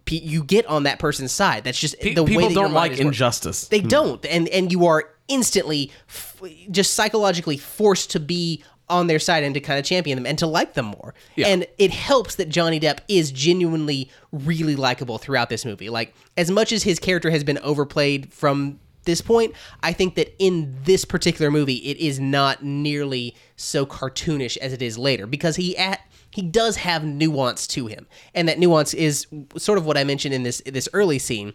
you 0.10 0.44
get 0.44 0.66
on 0.66 0.84
that 0.84 1.00
person's 1.00 1.32
side. 1.32 1.64
That's 1.64 1.80
just 1.80 2.00
Pe- 2.00 2.14
the 2.14 2.24
way 2.24 2.30
people 2.30 2.50
don't 2.50 2.74
like 2.74 3.00
injustice. 3.00 3.68
They 3.68 3.82
hmm. 3.82 3.88
don't, 3.88 4.26
and 4.26 4.48
and 4.50 4.72
you 4.72 4.86
are 4.86 5.10
instantly 5.28 5.92
f- 6.08 6.42
just 6.72 6.94
psychologically 6.94 7.58
forced 7.58 8.12
to 8.12 8.20
be 8.20 8.64
on 8.90 9.08
their 9.08 9.20
side 9.20 9.44
and 9.44 9.54
to 9.54 9.60
kind 9.60 9.80
of 9.80 9.86
champion 9.86 10.18
them 10.18 10.26
and 10.26 10.38
to 10.40 10.48
like 10.48 10.74
them 10.74 10.88
more. 10.88 11.14
And 11.38 11.68
it 11.78 11.92
helps 11.92 12.36
that 12.36 12.50
Johnny 12.50 12.80
Depp 12.80 13.00
is 13.08 13.32
genuinely 13.32 14.10
really 14.32 14.76
likable 14.76 15.20
throughout 15.20 15.50
this 15.50 15.64
movie. 15.64 15.90
Like 15.90 16.16
as 16.36 16.50
much 16.50 16.72
as 16.72 16.84
his 16.84 17.00
character 17.00 17.30
has 17.30 17.44
been 17.44 17.60
overplayed 17.60 18.34
from 18.34 18.80
this 19.04 19.22
point, 19.22 19.54
I 19.84 19.94
think 19.94 20.16
that 20.16 20.36
in 20.40 20.76
this 20.84 21.06
particular 21.06 21.52
movie 21.52 21.76
it 21.76 21.98
is 21.98 22.20
not 22.20 22.64
nearly 22.64 23.36
so 23.56 23.86
cartoonish 23.86 24.58
as 24.58 24.74
it 24.74 24.82
is 24.82 24.98
later 24.98 25.28
because 25.28 25.56
he 25.56 25.78
at 25.78 26.02
he 26.32 26.42
does 26.42 26.78
have 26.78 27.04
nuance 27.04 27.68
to 27.68 27.88
him. 27.88 28.08
And 28.34 28.48
that 28.48 28.60
nuance 28.60 28.94
is 28.94 29.28
sort 29.58 29.78
of 29.78 29.86
what 29.86 29.98
I 29.98 30.04
mentioned 30.04 30.34
in 30.34 30.44
this 30.44 30.62
this 30.66 30.90
early 30.94 31.20
scene 31.20 31.54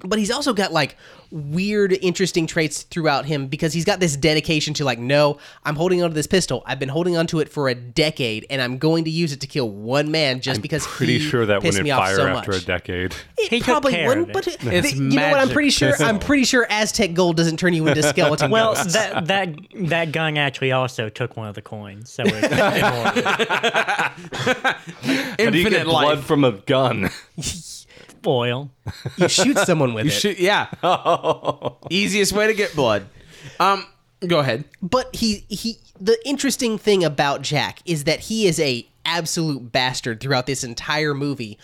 but 0.00 0.18
he's 0.18 0.30
also 0.30 0.52
got 0.52 0.72
like 0.72 0.96
weird 1.30 1.92
interesting 2.02 2.46
traits 2.46 2.82
throughout 2.84 3.24
him 3.24 3.46
because 3.48 3.72
he's 3.72 3.84
got 3.84 3.98
this 3.98 4.16
dedication 4.16 4.72
to 4.74 4.84
like 4.84 4.98
no 4.98 5.38
i'm 5.64 5.74
holding 5.74 6.02
onto 6.02 6.14
this 6.14 6.26
pistol 6.26 6.62
i've 6.66 6.78
been 6.78 6.88
holding 6.88 7.16
onto 7.16 7.40
it 7.40 7.48
for 7.48 7.68
a 7.68 7.74
decade 7.74 8.46
and 8.48 8.62
i'm 8.62 8.78
going 8.78 9.04
to 9.04 9.10
use 9.10 9.32
it 9.32 9.40
to 9.40 9.46
kill 9.46 9.68
one 9.68 10.10
man 10.10 10.40
just 10.40 10.62
because 10.62 10.86
Pretty 10.86 11.18
he 11.18 11.28
sure 11.28 11.44
that 11.46 11.62
pissed 11.62 11.72
wouldn't 11.78 11.84
me 11.84 11.90
off 11.90 12.04
fire 12.06 12.16
so 12.16 12.26
after 12.28 12.52
much. 12.52 12.62
a 12.62 12.66
decade. 12.66 13.14
It 13.38 13.50
He 13.50 13.60
probably 13.60 13.92
care 13.92 14.08
wouldn't, 14.08 14.28
of 14.28 14.32
but 14.34 14.46
it. 14.46 14.58
It's 14.62 14.94
you 14.94 15.02
know 15.02 15.30
what? 15.30 15.40
I'm 15.40 15.48
pretty 15.48 15.70
sure. 15.70 15.94
I'm 16.00 16.18
pretty 16.18 16.44
sure 16.44 16.66
Aztec 16.70 17.14
gold 17.14 17.36
doesn't 17.36 17.58
turn 17.58 17.74
you 17.74 17.86
into 17.86 18.02
skeleton. 18.02 18.50
Well, 18.50 18.74
ghosts. 18.74 18.92
that 18.94 19.26
that 19.26 19.54
that 19.88 20.12
gun 20.12 20.36
actually 20.36 20.72
also 20.72 21.08
took 21.08 21.36
one 21.36 21.48
of 21.48 21.54
the 21.54 21.62
coins, 21.62 22.10
so 22.10 22.22
it's 22.26 22.46
immortal. 22.46 23.22
How 24.36 24.74
do 25.04 25.10
you 25.10 25.24
Infinite 25.38 25.70
get 25.70 25.84
blood 25.86 26.18
life. 26.18 26.24
from 26.24 26.44
a 26.44 26.52
gun? 26.52 27.10
oil. 28.26 28.70
you 29.16 29.28
shoot 29.28 29.58
someone 29.58 29.94
with 29.94 30.04
You 30.06 30.10
it. 30.10 30.14
should, 30.14 30.38
yeah. 30.38 30.66
Easiest 31.90 32.32
way 32.32 32.46
to 32.46 32.54
get 32.54 32.74
blood. 32.74 33.06
Um, 33.60 33.86
go 34.26 34.38
ahead. 34.40 34.64
but 34.82 35.14
he 35.14 35.44
he 35.48 35.78
the 36.00 36.18
interesting 36.26 36.78
thing 36.78 37.04
about 37.04 37.42
Jack 37.42 37.80
is 37.84 38.04
that 38.04 38.20
he 38.20 38.46
is 38.46 38.58
a 38.60 38.86
absolute 39.04 39.70
bastard 39.70 40.20
throughout 40.20 40.46
this 40.46 40.64
entire 40.64 41.14
movie. 41.14 41.58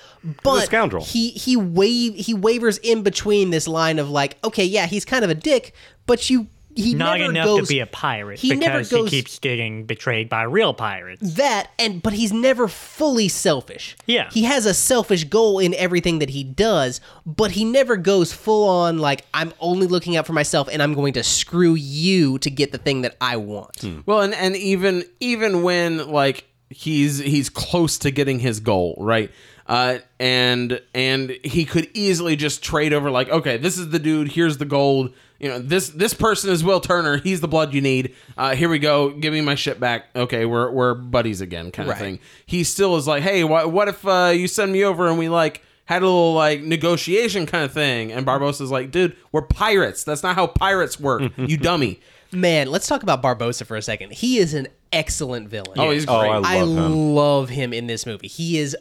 But 0.45 0.67
scoundrel. 0.67 1.05
he 1.05 1.31
he 1.31 1.57
wave 1.57 2.15
he 2.15 2.35
wavers 2.35 2.79
in 2.79 3.03
between 3.03 3.51
this 3.51 3.67
line 3.67 3.99
of 3.99 4.09
like, 4.11 4.39
okay, 4.45 4.65
yeah, 4.65 4.87
he's 4.87 5.05
kind 5.05 5.25
of 5.25 5.31
a 5.31 5.35
dick, 5.35 5.75
but 6.07 6.31
you 6.31 6.47
he 6.75 6.95
Not 6.95 7.18
never 7.18 7.31
enough 7.31 7.45
goes 7.45 7.68
to 7.68 7.75
be 7.75 7.81
a 7.81 7.87
pirate 7.87 8.39
he 8.39 8.55
never 8.55 8.79
because 8.79 8.91
goes- 8.91 9.11
he 9.11 9.16
keeps 9.23 9.39
getting 9.39 9.85
betrayed 9.85 10.29
by 10.29 10.43
real 10.45 10.73
pirates. 10.75 11.35
that 11.35 11.70
and 11.79 12.03
but 12.03 12.12
he's 12.12 12.33
never 12.33 12.68
fully 12.68 13.29
selfish. 13.29 13.97
Yeah. 14.07 14.31
He 14.31 14.45
has 14.45 14.66
a 14.66 14.75
selfish 14.75 15.25
goal 15.25 15.59
in 15.59 15.75
everything 15.75 16.18
that 16.20 16.31
he 16.31 16.45
does, 16.45 17.01
but 17.27 17.53
he 17.53 17.64
never 17.64 17.97
goes 17.97 18.33
full 18.33 18.68
on 18.68 18.99
like 18.99 19.25
I'm 19.35 19.53
only 19.61 19.87
looking 19.87 20.16
out 20.16 20.27
for 20.27 20.33
myself 20.33 20.68
and 20.73 20.83
I'm 20.83 20.95
going 20.95 21.12
to 21.14 21.23
screw 21.23 21.75
you 21.75 22.39
to 22.39 22.51
get 22.51 22.73
the 22.73 22.79
thing 22.79 23.03
that 23.03 23.16
I 23.20 23.37
want. 23.37 23.85
Well, 24.07 24.20
and 24.23 24.35
and 24.35 24.57
even 24.57 25.05
even 25.20 25.62
when 25.62 26.09
like 26.11 26.45
he's 26.70 27.18
he's 27.18 27.51
close 27.51 27.99
to 27.99 28.11
getting 28.11 28.39
his 28.39 28.61
goal, 28.61 28.97
right? 28.99 29.31
Uh, 29.66 29.99
and 30.18 30.81
and 30.95 31.31
he 31.45 31.64
could 31.64 31.89
easily 31.95 32.35
just 32.37 32.62
trade 32.64 32.93
over 32.93 33.11
like, 33.11 33.29
okay, 33.29 33.57
this 33.59 33.79
is 33.79 33.91
the 33.91 33.99
dude. 33.99 34.33
Here's 34.33 34.59
the 34.59 34.64
gold. 34.64 35.14
You 35.43 35.49
know, 35.49 35.59
this 35.59 35.88
this 35.90 36.14
person 36.14 36.51
is 36.51 36.62
Will 36.64 36.80
Turner. 36.80 37.16
He's 37.18 37.40
the 37.40 37.49
blood 37.49 37.74
you 37.74 37.80
need. 37.82 38.14
Uh, 38.38 38.55
here 38.55 38.68
we 38.68 38.78
go. 38.78 39.11
Give 39.11 39.32
me 39.34 39.40
my 39.40 39.57
shit 39.57 39.78
back. 39.80 40.05
Okay, 40.16 40.47
we're 40.47 40.70
we're 40.70 40.95
buddies 40.95 41.40
again, 41.40 41.70
kind 41.72 41.88
of 41.88 41.95
Right. 41.95 42.01
thing. 42.01 42.18
He 42.47 42.62
still 42.64 42.97
is 42.97 43.07
like, 43.09 43.22
hey, 43.24 43.43
what 43.45 43.72
what 43.72 43.88
if 43.88 44.07
uh, 44.07 44.32
you 44.34 44.47
send 44.49 44.72
me 44.72 44.84
over 44.84 45.09
and 45.09 45.18
we 45.18 45.28
like 45.28 45.62
had 45.86 46.03
a 46.03 46.07
little 46.07 46.32
like 46.32 46.62
negotiation 46.62 47.45
kind 47.47 47.64
of 47.64 47.72
thing? 47.72 48.12
And 48.12 48.24
Barbossa's 48.24 48.70
like, 48.70 48.93
dude, 48.93 49.16
we're 49.32 49.43
pirates. 49.43 50.05
That's 50.05 50.22
not 50.22 50.36
how 50.36 50.47
pirates 50.47 51.01
work. 51.01 51.22
you 51.36 51.57
dummy. 51.57 51.99
Man, 52.30 52.68
let's 52.70 52.86
talk 52.86 53.03
about 53.03 53.20
Barbossa 53.22 53.66
for 53.66 53.76
a 53.76 53.82
second. 53.82 54.12
He 54.12 54.38
is 54.38 54.55
an 54.55 54.68
excellent 54.93 55.49
villain. 55.49 55.72
Oh, 55.76 55.90
he's 55.90 56.07
Oh, 56.09 56.20
great. 56.20 56.30
I 56.30 56.34
love 56.36 56.45
I 56.47 56.57
him. 56.59 57.14
love 57.14 57.49
him 57.51 57.72
in 57.74 57.88
this 57.88 58.07
movie. 58.07 58.28
He 58.28 58.59
is 58.59 58.76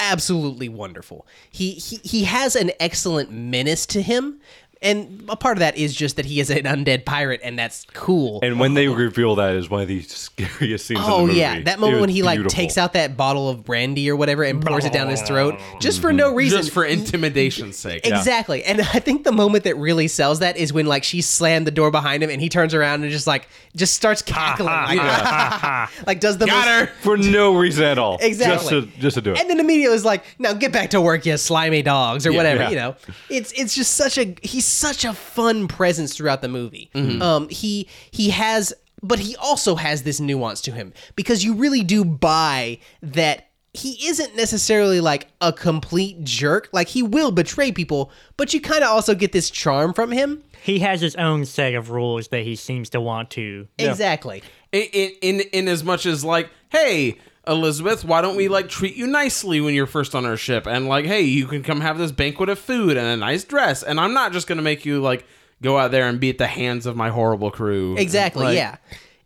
absolutely 0.00 0.68
wonderful. 0.68 1.26
He, 1.50 1.72
he 1.72 1.96
he 2.04 2.24
has 2.24 2.56
an 2.56 2.72
excellent 2.80 3.30
menace 3.32 3.86
to 3.86 4.02
him, 4.02 4.40
and 4.84 5.24
a 5.28 5.36
part 5.36 5.56
of 5.56 5.60
that 5.60 5.76
is 5.76 5.94
just 5.94 6.16
that 6.16 6.26
he 6.26 6.38
is 6.38 6.50
an 6.50 6.62
undead 6.64 7.04
pirate, 7.04 7.40
and 7.42 7.58
that's 7.58 7.86
cool. 7.94 8.38
And 8.42 8.60
when 8.60 8.74
they 8.74 8.86
reveal 8.88 9.34
that 9.36 9.56
is 9.56 9.68
one 9.68 9.82
of 9.82 9.88
the 9.88 10.00
scariest 10.02 10.86
scenes 10.86 11.00
in 11.00 11.06
Oh 11.06 11.20
the 11.22 11.26
movie. 11.28 11.38
yeah, 11.38 11.60
that 11.62 11.78
moment 11.80 12.00
when 12.00 12.10
he 12.10 12.22
like 12.22 12.46
takes 12.48 12.78
out 12.78 12.92
that 12.92 13.16
bottle 13.16 13.48
of 13.48 13.64
brandy 13.64 14.08
or 14.10 14.16
whatever 14.16 14.44
and 14.44 14.64
pours 14.64 14.84
it 14.84 14.92
down 14.92 15.08
his 15.08 15.22
throat 15.22 15.58
just 15.80 16.00
for 16.00 16.12
no 16.12 16.32
reason. 16.34 16.58
just 16.58 16.70
for 16.72 16.84
intimidation's 16.84 17.76
sake. 17.76 18.06
Exactly. 18.06 18.62
And 18.64 18.80
I 18.80 18.98
think 19.00 19.24
the 19.24 19.32
moment 19.32 19.64
that 19.64 19.76
really 19.76 20.08
sells 20.08 20.40
that 20.40 20.56
is 20.56 20.72
when 20.72 20.86
like 20.86 21.04
she 21.04 21.20
slammed 21.22 21.66
the 21.66 21.70
door 21.70 21.90
behind 21.90 22.22
him 22.22 22.30
and 22.30 22.40
he 22.40 22.48
turns 22.48 22.74
around 22.74 23.02
and 23.02 23.10
just 23.10 23.26
like 23.26 23.48
just 23.74 23.94
starts 23.94 24.22
cackling. 24.22 24.68
like, 24.68 24.98
like 26.06 26.20
does 26.20 26.38
the 26.38 26.46
Got 26.46 26.66
most, 26.66 26.88
her. 26.90 26.94
for 27.00 27.16
no 27.16 27.54
reason 27.56 27.84
at 27.84 27.98
all. 27.98 28.18
Exactly. 28.20 28.54
Just 28.56 28.68
to, 28.94 29.00
just 29.00 29.14
to 29.14 29.22
do 29.22 29.32
it. 29.32 29.40
And 29.40 29.48
then 29.50 29.60
immediately 29.60 29.92
was 29.92 30.04
like, 30.04 30.24
"Now 30.38 30.52
get 30.52 30.72
back 30.72 30.90
to 30.90 31.00
work, 31.00 31.26
you 31.26 31.36
slimy 31.36 31.82
dogs," 31.82 32.26
or 32.26 32.32
whatever. 32.32 32.62
yeah. 32.62 32.70
You 32.70 32.76
know, 32.76 32.96
it's 33.30 33.52
it's 33.52 33.74
just 33.74 33.94
such 33.94 34.18
a 34.18 34.34
he's 34.42 34.64
such 34.74 35.04
a 35.04 35.12
fun 35.12 35.68
presence 35.68 36.16
throughout 36.16 36.42
the 36.42 36.48
movie. 36.48 36.90
Mm-hmm. 36.94 37.22
Um, 37.22 37.48
he 37.48 37.88
he 38.10 38.30
has, 38.30 38.72
but 39.02 39.18
he 39.18 39.36
also 39.36 39.74
has 39.76 40.02
this 40.02 40.20
nuance 40.20 40.60
to 40.62 40.72
him 40.72 40.92
because 41.16 41.44
you 41.44 41.54
really 41.54 41.82
do 41.82 42.04
buy 42.04 42.78
that 43.02 43.48
he 43.74 44.06
isn't 44.06 44.36
necessarily 44.36 45.00
like 45.00 45.28
a 45.40 45.52
complete 45.52 46.22
jerk. 46.22 46.68
Like 46.72 46.88
he 46.88 47.02
will 47.02 47.32
betray 47.32 47.72
people, 47.72 48.12
but 48.36 48.54
you 48.54 48.60
kind 48.60 48.84
of 48.84 48.90
also 48.90 49.14
get 49.14 49.32
this 49.32 49.50
charm 49.50 49.92
from 49.92 50.12
him. 50.12 50.44
He 50.62 50.78
has 50.78 51.00
his 51.00 51.16
own 51.16 51.44
set 51.44 51.74
of 51.74 51.90
rules 51.90 52.28
that 52.28 52.42
he 52.42 52.56
seems 52.56 52.88
to 52.90 53.00
want 53.00 53.30
to. 53.30 53.68
Exactly. 53.78 54.42
in, 54.72 54.82
in 54.92 55.10
in 55.20 55.40
in 55.52 55.68
as 55.68 55.84
much 55.84 56.06
as 56.06 56.24
like, 56.24 56.50
hey, 56.70 57.18
Elizabeth, 57.46 58.04
why 58.04 58.20
don't 58.20 58.36
we 58.36 58.48
like 58.48 58.68
treat 58.68 58.96
you 58.96 59.06
nicely 59.06 59.60
when 59.60 59.74
you're 59.74 59.86
first 59.86 60.14
on 60.14 60.24
our 60.24 60.36
ship? 60.36 60.66
And 60.66 60.88
like, 60.88 61.04
hey, 61.04 61.22
you 61.22 61.46
can 61.46 61.62
come 61.62 61.80
have 61.80 61.98
this 61.98 62.12
banquet 62.12 62.48
of 62.48 62.58
food 62.58 62.96
and 62.96 63.06
a 63.06 63.16
nice 63.16 63.44
dress, 63.44 63.82
and 63.82 64.00
I'm 64.00 64.14
not 64.14 64.32
just 64.32 64.46
gonna 64.46 64.62
make 64.62 64.84
you 64.84 65.00
like 65.00 65.26
go 65.62 65.78
out 65.78 65.90
there 65.90 66.08
and 66.08 66.20
be 66.20 66.30
at 66.30 66.38
the 66.38 66.46
hands 66.46 66.86
of 66.86 66.96
my 66.96 67.10
horrible 67.10 67.50
crew. 67.50 67.96
Exactly. 67.96 68.44
Like, 68.44 68.56
yeah. 68.56 68.76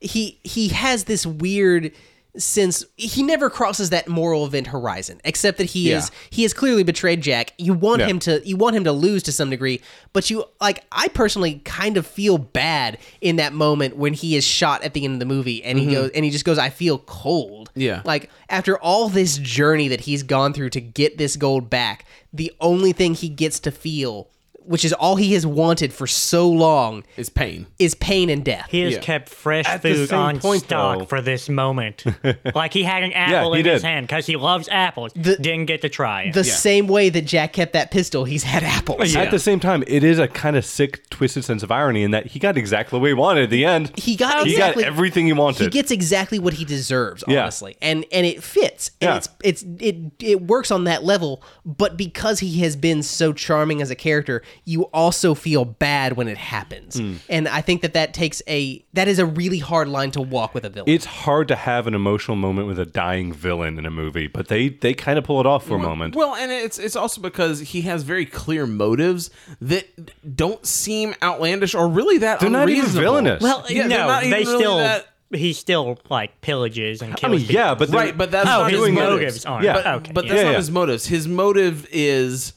He 0.00 0.38
he 0.44 0.68
has 0.68 1.04
this 1.04 1.26
weird 1.26 1.92
sense 2.38 2.84
he 2.96 3.22
never 3.22 3.50
crosses 3.50 3.90
that 3.90 4.08
moral 4.08 4.46
event 4.46 4.68
horizon 4.68 5.20
except 5.24 5.58
that 5.58 5.64
he 5.64 5.90
is 5.90 6.10
he 6.30 6.42
has 6.42 6.54
clearly 6.54 6.82
betrayed 6.82 7.20
Jack. 7.20 7.52
You 7.58 7.74
want 7.74 8.00
Yeah. 8.00 8.06
him 8.06 8.18
to 8.20 8.40
you 8.46 8.56
want 8.56 8.76
him 8.76 8.84
to 8.84 8.92
lose 8.92 9.22
to 9.24 9.32
some 9.32 9.50
degree, 9.50 9.80
but 10.12 10.30
you 10.30 10.44
like 10.60 10.84
I 10.92 11.08
personally 11.08 11.60
kind 11.64 11.96
of 11.96 12.06
feel 12.06 12.38
bad 12.38 12.98
in 13.20 13.36
that 13.36 13.52
moment 13.52 13.96
when 13.96 14.14
he 14.14 14.36
is 14.36 14.44
shot 14.44 14.82
at 14.84 14.94
the 14.94 15.04
end 15.04 15.14
of 15.14 15.20
the 15.20 15.26
movie 15.26 15.62
and 15.64 15.78
he 15.78 15.86
mm-hmm. 15.86 15.94
goes 15.94 16.10
and 16.14 16.24
he 16.24 16.30
just 16.30 16.44
goes 16.44 16.58
I 16.58 16.70
feel 16.70 16.98
cold. 16.98 17.70
Yeah. 17.74 18.02
Like 18.04 18.30
after 18.48 18.78
all 18.78 19.08
this 19.08 19.38
journey 19.38 19.88
that 19.88 20.00
he's 20.00 20.22
gone 20.22 20.52
through 20.52 20.70
to 20.70 20.80
get 20.80 21.18
this 21.18 21.36
gold 21.36 21.68
back, 21.68 22.04
the 22.32 22.52
only 22.60 22.92
thing 22.92 23.14
he 23.14 23.28
gets 23.28 23.60
to 23.60 23.70
feel 23.70 24.30
which 24.68 24.84
is 24.84 24.92
all 24.92 25.16
he 25.16 25.32
has 25.34 25.46
wanted 25.46 25.92
for 25.92 26.06
so 26.06 26.48
long 26.48 27.02
is 27.16 27.28
pain. 27.28 27.66
is 27.78 27.94
pain 27.94 28.28
and 28.30 28.44
death. 28.44 28.66
He 28.70 28.80
has 28.82 28.94
Yeah. 28.94 29.00
kept 29.00 29.28
fresh 29.28 29.66
At 29.66 29.82
the 29.82 29.94
food 29.94 30.08
same 30.10 30.18
on 30.18 30.38
point, 30.40 30.62
stock 30.64 30.98
though- 31.00 31.04
for 31.06 31.20
this 31.20 31.48
moment. 31.48 32.04
like 32.54 32.72
he 32.74 32.82
had 32.82 33.02
an 33.02 33.12
apple 33.12 33.54
he 33.54 33.60
in 33.60 33.66
his 33.66 33.82
did. 33.82 33.88
hand 33.88 34.06
because 34.06 34.26
he 34.26 34.36
loves 34.36 34.68
apples. 34.70 35.12
The- 35.16 35.36
Didn't 35.36 35.66
get 35.66 35.82
to 35.82 35.88
try 35.88 36.22
it. 36.24 36.34
the 36.34 36.44
same 36.44 36.86
way 36.86 37.08
that 37.08 37.22
Jack 37.22 37.52
kept 37.54 37.72
that 37.72 37.90
pistol, 37.90 38.24
he's 38.24 38.42
had 38.44 38.62
apples. 38.62 39.14
Yeah. 39.14 39.20
At 39.22 39.30
the 39.30 39.38
same 39.38 39.58
time, 39.60 39.82
it 39.86 40.04
is 40.04 40.18
a 40.18 40.28
kind 40.28 40.56
of 40.56 40.64
sick, 40.64 41.08
twisted 41.10 41.44
sense 41.44 41.62
of 41.62 41.70
irony 41.72 42.02
in 42.02 42.10
that 42.10 42.26
he 42.26 42.38
got 42.38 42.56
exactly 42.58 42.98
what 42.98 43.06
he 43.06 43.14
wanted 43.14 43.44
at 43.44 43.50
the 43.50 43.64
end. 43.64 43.92
He 43.98 44.16
got 44.16 44.44
He 44.46 44.52
exactly 44.52 44.82
got 44.84 44.92
everything 44.92 45.26
he 45.26 45.32
wanted. 45.32 45.64
He 45.64 45.70
gets 45.70 45.90
exactly 45.90 46.38
what 46.38 46.54
he 46.54 46.64
deserves, 46.64 47.24
Yeah. 47.26 47.42
honestly, 47.42 47.76
and 47.80 48.04
and 48.12 48.26
it 48.26 48.42
fits. 48.42 48.90
And 49.00 49.08
Yeah. 49.08 49.16
it's 49.16 49.28
it's 49.42 49.64
it 49.80 49.96
it 50.20 50.42
works 50.42 50.70
on 50.70 50.84
that 50.84 51.04
level. 51.04 51.42
But 51.64 51.96
because 51.96 52.40
he 52.40 52.60
has 52.60 52.76
been 52.76 53.02
so 53.02 53.32
charming 53.32 53.80
as 53.82 53.90
a 53.90 53.94
character, 53.94 54.42
you 54.64 54.82
also 54.92 55.34
feel 55.34 55.64
bad 55.64 56.14
when 56.16 56.28
it 56.28 56.36
happens. 56.38 56.98
Hmm. 56.98 57.14
And 57.28 57.48
I 57.48 57.60
think 57.60 57.82
that 57.82 57.94
that 57.94 58.14
takes 58.14 58.42
a 58.48 58.84
that 58.94 59.08
is 59.08 59.18
a 59.18 59.26
really 59.26 59.58
hard 59.58 59.88
line 59.88 60.10
to 60.12 60.20
walk 60.20 60.54
with 60.54 60.64
a 60.64 60.70
villain. 60.70 60.90
it's 60.90 61.04
hard 61.04 61.48
to 61.48 61.56
have 61.56 61.86
an 61.86 61.94
emotional 61.94 62.36
moment 62.36 62.66
with 62.68 62.78
a 62.78 62.86
dying 62.86 63.32
villain 63.32 63.78
in 63.78 63.86
a 63.86 63.90
movie, 63.90 64.26
but 64.26 64.48
they 64.48 64.68
they 64.70 64.94
kind 64.94 65.18
of 65.18 65.24
pull 65.24 65.40
it 65.40 65.46
off 65.46 65.66
for 65.66 65.76
a 65.76 65.78
moment. 65.78 66.14
Well, 66.16 66.34
and 66.34 66.50
it's 66.52 66.78
it's 66.78 66.96
also 66.96 67.20
because 67.20 67.60
he 67.60 67.82
has 67.82 68.02
very 68.02 68.26
clear 68.26 68.66
motives 68.66 69.30
that 69.60 70.36
don't 70.36 70.64
seem 70.66 71.14
outlandish 71.22 71.74
or 71.74 71.88
really 71.88 72.18
that 72.18 72.40
They're 72.40 72.50
not 72.50 72.68
even 72.68 72.88
villainous. 72.90 73.42
well, 73.42 73.64
Yeah, 73.68 73.88
they're 73.88 73.98
no, 73.98 74.06
not 74.06 74.22
even 74.24 74.30
they 74.38 74.44
really 74.44 74.58
still 74.62 74.78
that- 74.78 75.06
he 75.30 75.52
still 75.52 75.98
like 76.08 76.40
pillages 76.40 77.02
and 77.02 77.12
I 77.12 77.16
kills 77.16 77.30
mean, 77.32 77.40
people. 77.40 77.54
yeah, 77.54 77.74
but 77.74 77.90
Right, 77.90 78.16
but 78.16 78.30
that's 78.30 78.48
Oh, 78.48 78.62
not 78.62 78.70
his 78.70 78.80
his 78.80 78.88
motives 78.94 79.10
motives. 79.10 79.44
aren't. 79.44 79.64
Yeah. 79.66 79.72
But, 79.74 79.86
okay, 79.86 80.12
but 80.14 80.24
yeah. 80.24 80.28
that's 80.30 80.38
Yeah, 80.38 80.44
not 80.44 80.50
yeah. 80.52 80.56
his 80.56 80.70
motives. 80.70 81.06
His 81.06 81.28
motive 81.28 81.86
is 81.92 82.54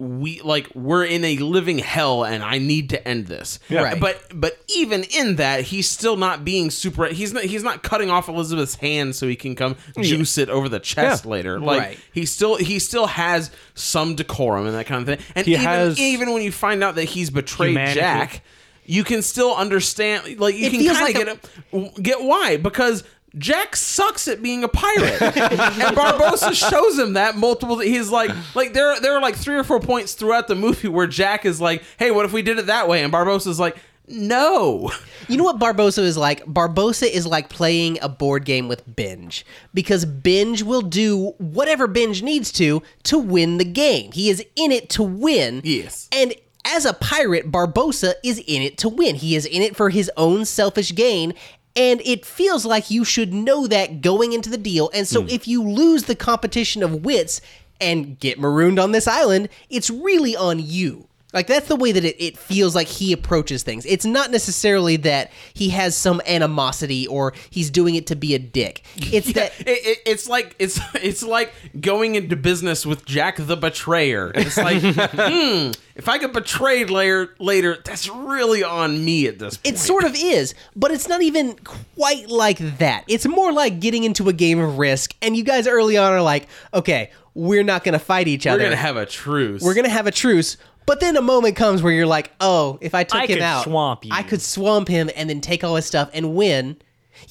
we 0.00 0.40
like 0.40 0.66
we're 0.74 1.04
in 1.04 1.22
a 1.24 1.36
living 1.36 1.78
hell 1.78 2.24
and 2.24 2.42
I 2.42 2.56
need 2.58 2.88
to 2.90 3.06
end 3.06 3.26
this. 3.26 3.58
Yeah. 3.68 3.82
Right. 3.82 4.00
But 4.00 4.22
but 4.34 4.58
even 4.74 5.04
in 5.04 5.36
that, 5.36 5.60
he's 5.64 5.88
still 5.90 6.16
not 6.16 6.42
being 6.44 6.70
super. 6.70 7.06
He's 7.08 7.34
not 7.34 7.44
he's 7.44 7.62
not 7.62 7.82
cutting 7.82 8.08
off 8.10 8.26
Elizabeth's 8.28 8.76
hand 8.76 9.14
so 9.14 9.28
he 9.28 9.36
can 9.36 9.54
come 9.54 9.76
juice 10.00 10.38
it 10.38 10.48
over 10.48 10.68
the 10.70 10.80
chest 10.80 11.26
Yeah. 11.26 11.30
later. 11.30 11.60
Like 11.60 11.80
Right. 11.80 11.98
he 12.12 12.24
still 12.24 12.56
he 12.56 12.78
still 12.78 13.06
has 13.08 13.50
some 13.74 14.14
decorum 14.14 14.66
and 14.66 14.74
that 14.74 14.86
kind 14.86 15.06
of 15.06 15.18
thing. 15.18 15.26
And 15.36 15.46
He 15.46 15.52
even 15.52 15.64
has- 15.66 15.98
even 16.00 16.32
when 16.32 16.42
you 16.42 16.50
find 16.52 16.82
out 16.82 16.94
that 16.94 17.04
he's 17.04 17.28
betrayed 17.28 17.72
Humanity. 17.72 18.00
Jack, 18.00 18.42
you 18.86 19.04
can 19.04 19.20
still 19.20 19.54
understand. 19.54 20.40
Like 20.40 20.54
you 20.56 20.66
It 20.66 20.70
can 20.70 20.80
feels 20.80 20.96
kind 20.98 21.14
like 21.14 21.28
of 21.28 21.42
get 21.72 21.96
a, 21.98 22.00
get 22.00 22.22
why 22.22 22.56
because. 22.56 23.04
Jack 23.38 23.76
sucks 23.76 24.26
at 24.28 24.42
being 24.42 24.64
a 24.64 24.68
pirate, 24.68 25.22
and 25.22 25.96
Barbossa 25.96 26.52
shows 26.52 26.98
him 26.98 27.12
that 27.12 27.36
multiple. 27.36 27.78
He's 27.78 28.10
like, 28.10 28.30
like 28.54 28.72
there, 28.72 28.98
there 29.00 29.14
are 29.14 29.20
like 29.20 29.36
three 29.36 29.56
or 29.56 29.64
four 29.64 29.80
points 29.80 30.14
throughout 30.14 30.48
the 30.48 30.56
movie 30.56 30.88
where 30.88 31.06
Jack 31.06 31.44
is 31.44 31.60
like, 31.60 31.82
"Hey, 31.98 32.10
what 32.10 32.24
if 32.24 32.32
we 32.32 32.42
did 32.42 32.58
it 32.58 32.66
that 32.66 32.88
way?" 32.88 33.04
And 33.04 33.12
Barbossa's 33.12 33.60
like, 33.60 33.76
"No." 34.08 34.90
You 35.28 35.36
know 35.36 35.44
what 35.44 35.60
Barbossa 35.60 36.02
is 36.02 36.16
like? 36.16 36.44
Barbossa 36.44 37.08
is 37.08 37.24
like 37.24 37.48
playing 37.48 37.98
a 38.02 38.08
board 38.08 38.44
game 38.44 38.66
with 38.66 38.96
Binge 38.96 39.46
because 39.72 40.04
Binge 40.04 40.64
will 40.64 40.82
do 40.82 41.34
whatever 41.38 41.86
Binge 41.86 42.22
needs 42.22 42.50
to 42.52 42.82
to 43.04 43.18
win 43.18 43.58
the 43.58 43.64
game. 43.64 44.10
He 44.10 44.28
is 44.28 44.44
in 44.56 44.72
it 44.72 44.90
to 44.90 45.04
win. 45.04 45.60
Yes. 45.62 46.08
And 46.10 46.34
as 46.64 46.84
a 46.84 46.92
pirate, 46.92 47.50
Barbossa 47.50 48.14
is 48.24 48.38
in 48.38 48.62
it 48.62 48.76
to 48.78 48.88
win. 48.88 49.14
He 49.14 49.36
is 49.36 49.46
in 49.46 49.62
it 49.62 49.76
for 49.76 49.90
his 49.90 50.10
own 50.16 50.44
selfish 50.44 50.94
gain. 50.94 51.34
And 51.76 52.00
it 52.04 52.26
feels 52.26 52.64
like 52.66 52.90
you 52.90 53.04
should 53.04 53.32
know 53.32 53.66
that 53.66 54.00
going 54.00 54.32
into 54.32 54.50
the 54.50 54.58
deal. 54.58 54.90
And 54.92 55.06
so 55.06 55.22
hmm. 55.22 55.28
if 55.28 55.46
you 55.46 55.62
lose 55.62 56.04
the 56.04 56.16
competition 56.16 56.82
of 56.82 57.04
wits 57.04 57.40
and 57.80 58.18
get 58.18 58.38
marooned 58.38 58.78
on 58.78 58.92
this 58.92 59.06
island, 59.06 59.48
it's 59.68 59.88
really 59.88 60.34
on 60.34 60.58
you. 60.58 61.06
Like 61.32 61.46
that's 61.46 61.68
the 61.68 61.76
way 61.76 61.92
that 61.92 62.04
it, 62.04 62.16
it 62.18 62.36
feels 62.36 62.74
like 62.74 62.88
he 62.88 63.12
approaches 63.12 63.62
things. 63.62 63.86
It's 63.86 64.04
not 64.04 64.30
necessarily 64.30 64.96
that 64.98 65.30
he 65.54 65.70
has 65.70 65.96
some 65.96 66.20
animosity 66.26 67.06
or 67.06 67.34
he's 67.50 67.70
doing 67.70 67.94
it 67.94 68.06
to 68.08 68.16
be 68.16 68.34
a 68.34 68.38
dick. 68.38 68.82
It's 68.96 69.32
that 69.34 69.52
It, 69.60 69.68
it, 69.68 69.98
it's 70.06 70.28
like 70.28 70.56
it's 70.58 70.80
it's 70.94 71.22
like 71.22 71.52
going 71.80 72.14
into 72.16 72.36
business 72.36 72.84
with 72.84 73.04
Jack 73.04 73.36
the 73.38 73.56
Betrayer. 73.56 74.32
It's 74.34 74.56
like, 74.56 74.82
hmm, 74.82 75.70
if 75.94 76.08
I 76.08 76.18
get 76.18 76.32
betrayed 76.32 76.90
later, 76.90 77.34
later, 77.38 77.78
that's 77.84 78.08
really 78.08 78.64
on 78.64 79.04
me 79.04 79.26
at 79.26 79.38
this 79.38 79.56
point. 79.56 79.74
It 79.74 79.78
sort 79.78 80.04
of 80.04 80.14
is, 80.16 80.54
but 80.74 80.90
it's 80.90 81.08
not 81.08 81.22
even 81.22 81.56
quite 81.96 82.28
like 82.28 82.58
that. 82.78 83.04
It's 83.06 83.26
more 83.26 83.52
like 83.52 83.80
getting 83.80 84.04
into 84.04 84.28
a 84.28 84.32
game 84.32 84.58
of 84.58 84.78
risk, 84.78 85.14
and 85.22 85.36
you 85.36 85.44
guys 85.44 85.66
early 85.66 85.96
on 85.96 86.12
are 86.12 86.22
like, 86.22 86.48
okay, 86.74 87.10
we're 87.34 87.62
not 87.62 87.84
going 87.84 87.92
to 87.92 87.98
fight 87.98 88.28
each 88.28 88.46
other. 88.46 88.58
we're 88.58 88.64
gonna 88.64 88.76
have 88.76 88.96
a 88.96 89.06
truce. 89.06 89.62
we're 89.62 89.74
going 89.74 89.84
to 89.84 89.90
have 89.90 90.06
a 90.06 90.10
truce. 90.10 90.56
But 90.90 90.98
then 90.98 91.16
a 91.16 91.22
moment 91.22 91.54
comes 91.54 91.84
where 91.84 91.92
you're 91.92 92.04
like, 92.04 92.32
oh, 92.40 92.76
if 92.80 92.96
I 92.96 93.04
took 93.04 93.20
I 93.20 93.26
him 93.26 93.36
could 93.36 93.42
out, 93.42 93.62
swamp 93.62 94.04
you. 94.04 94.10
I 94.12 94.24
could 94.24 94.42
swamp 94.42 94.88
him 94.88 95.08
and 95.14 95.30
then 95.30 95.40
take 95.40 95.62
all 95.62 95.76
his 95.76 95.86
stuff 95.86 96.10
and 96.12 96.34
win. 96.34 96.76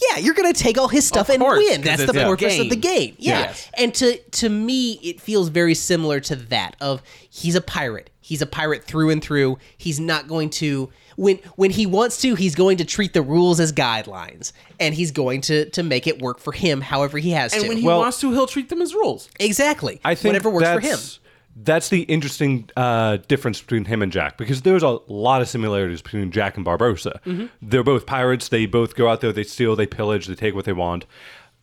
Yeah, 0.09 0.19
you're 0.19 0.33
going 0.33 0.53
to 0.53 0.57
take 0.57 0.77
all 0.77 0.87
his 0.87 1.05
stuff 1.05 1.27
Of 1.27 1.33
and 1.35 1.41
course, 1.43 1.57
win. 1.59 1.77
'cause 1.81 1.83
That's 1.83 2.01
it's 2.03 2.13
the 2.13 2.21
a 2.21 2.25
purpose 2.25 2.57
of 2.57 2.69
the 2.69 2.77
game. 2.77 3.15
Yeah. 3.19 3.39
Yes. 3.39 3.69
And 3.73 3.93
to 3.95 4.17
to 4.17 4.47
me, 4.49 4.93
it 5.03 5.19
feels 5.19 5.49
very 5.49 5.73
similar 5.75 6.21
to 6.21 6.37
that 6.37 6.77
of 6.79 7.01
he's 7.29 7.55
a 7.55 7.61
pirate. 7.61 8.09
He's 8.21 8.41
a 8.41 8.45
pirate 8.45 8.85
through 8.85 9.09
and 9.09 9.21
through. 9.21 9.57
He's 9.77 9.99
not 9.99 10.27
going 10.29 10.51
to 10.51 10.89
when 11.17 11.39
when 11.57 11.71
he 11.71 11.85
wants 11.85 12.21
to, 12.21 12.35
he's 12.35 12.55
going 12.55 12.77
to 12.77 12.85
treat 12.85 13.11
the 13.13 13.21
rules 13.21 13.59
as 13.59 13.73
guidelines, 13.73 14.53
and 14.79 14.95
he's 14.95 15.11
going 15.11 15.41
to 15.41 15.69
to 15.71 15.83
make 15.83 16.07
it 16.07 16.21
work 16.21 16.39
for 16.39 16.53
him 16.53 16.79
however 16.79 17.17
he 17.17 17.31
has 17.31 17.51
to. 17.51 17.59
and 17.59 17.67
when 17.67 17.77
he 17.77 17.83
Well- 17.85 17.99
wants 17.99 18.21
to, 18.21 18.31
he'll 18.31 18.47
treat 18.47 18.69
them 18.69 18.81
as 18.81 18.93
rules. 18.93 19.27
exactly. 19.37 19.99
I 20.05 20.15
think 20.15 20.29
whatever 20.33 20.49
works 20.49 20.67
for 20.67 20.79
him. 20.79 20.91
that's- 20.91 21.19
That's 21.61 21.89
the 21.89 22.03
interesting 22.03 22.69
uh, 22.77 23.17
difference 23.27 23.59
between 23.61 23.85
him 23.85 24.01
and 24.01 24.11
Jack 24.11 24.37
because 24.37 24.61
there's 24.61 24.83
a 24.83 24.99
lot 25.07 25.41
of 25.41 25.49
similarities 25.49 26.01
between 26.01 26.31
Jack 26.31 26.55
and 26.55 26.65
Barbossa. 26.65 27.21
Mm-hmm. 27.23 27.47
They're 27.61 27.83
both 27.83 28.05
pirates. 28.05 28.47
They 28.47 28.65
both 28.65 28.95
go 28.95 29.09
out 29.09 29.19
there, 29.21 29.33
they 29.33 29.43
steal, 29.43 29.75
they 29.75 29.87
pillage, 29.87 30.27
they 30.27 30.35
take 30.35 30.55
what 30.55 30.65
they 30.65 30.73
want. 30.73 31.05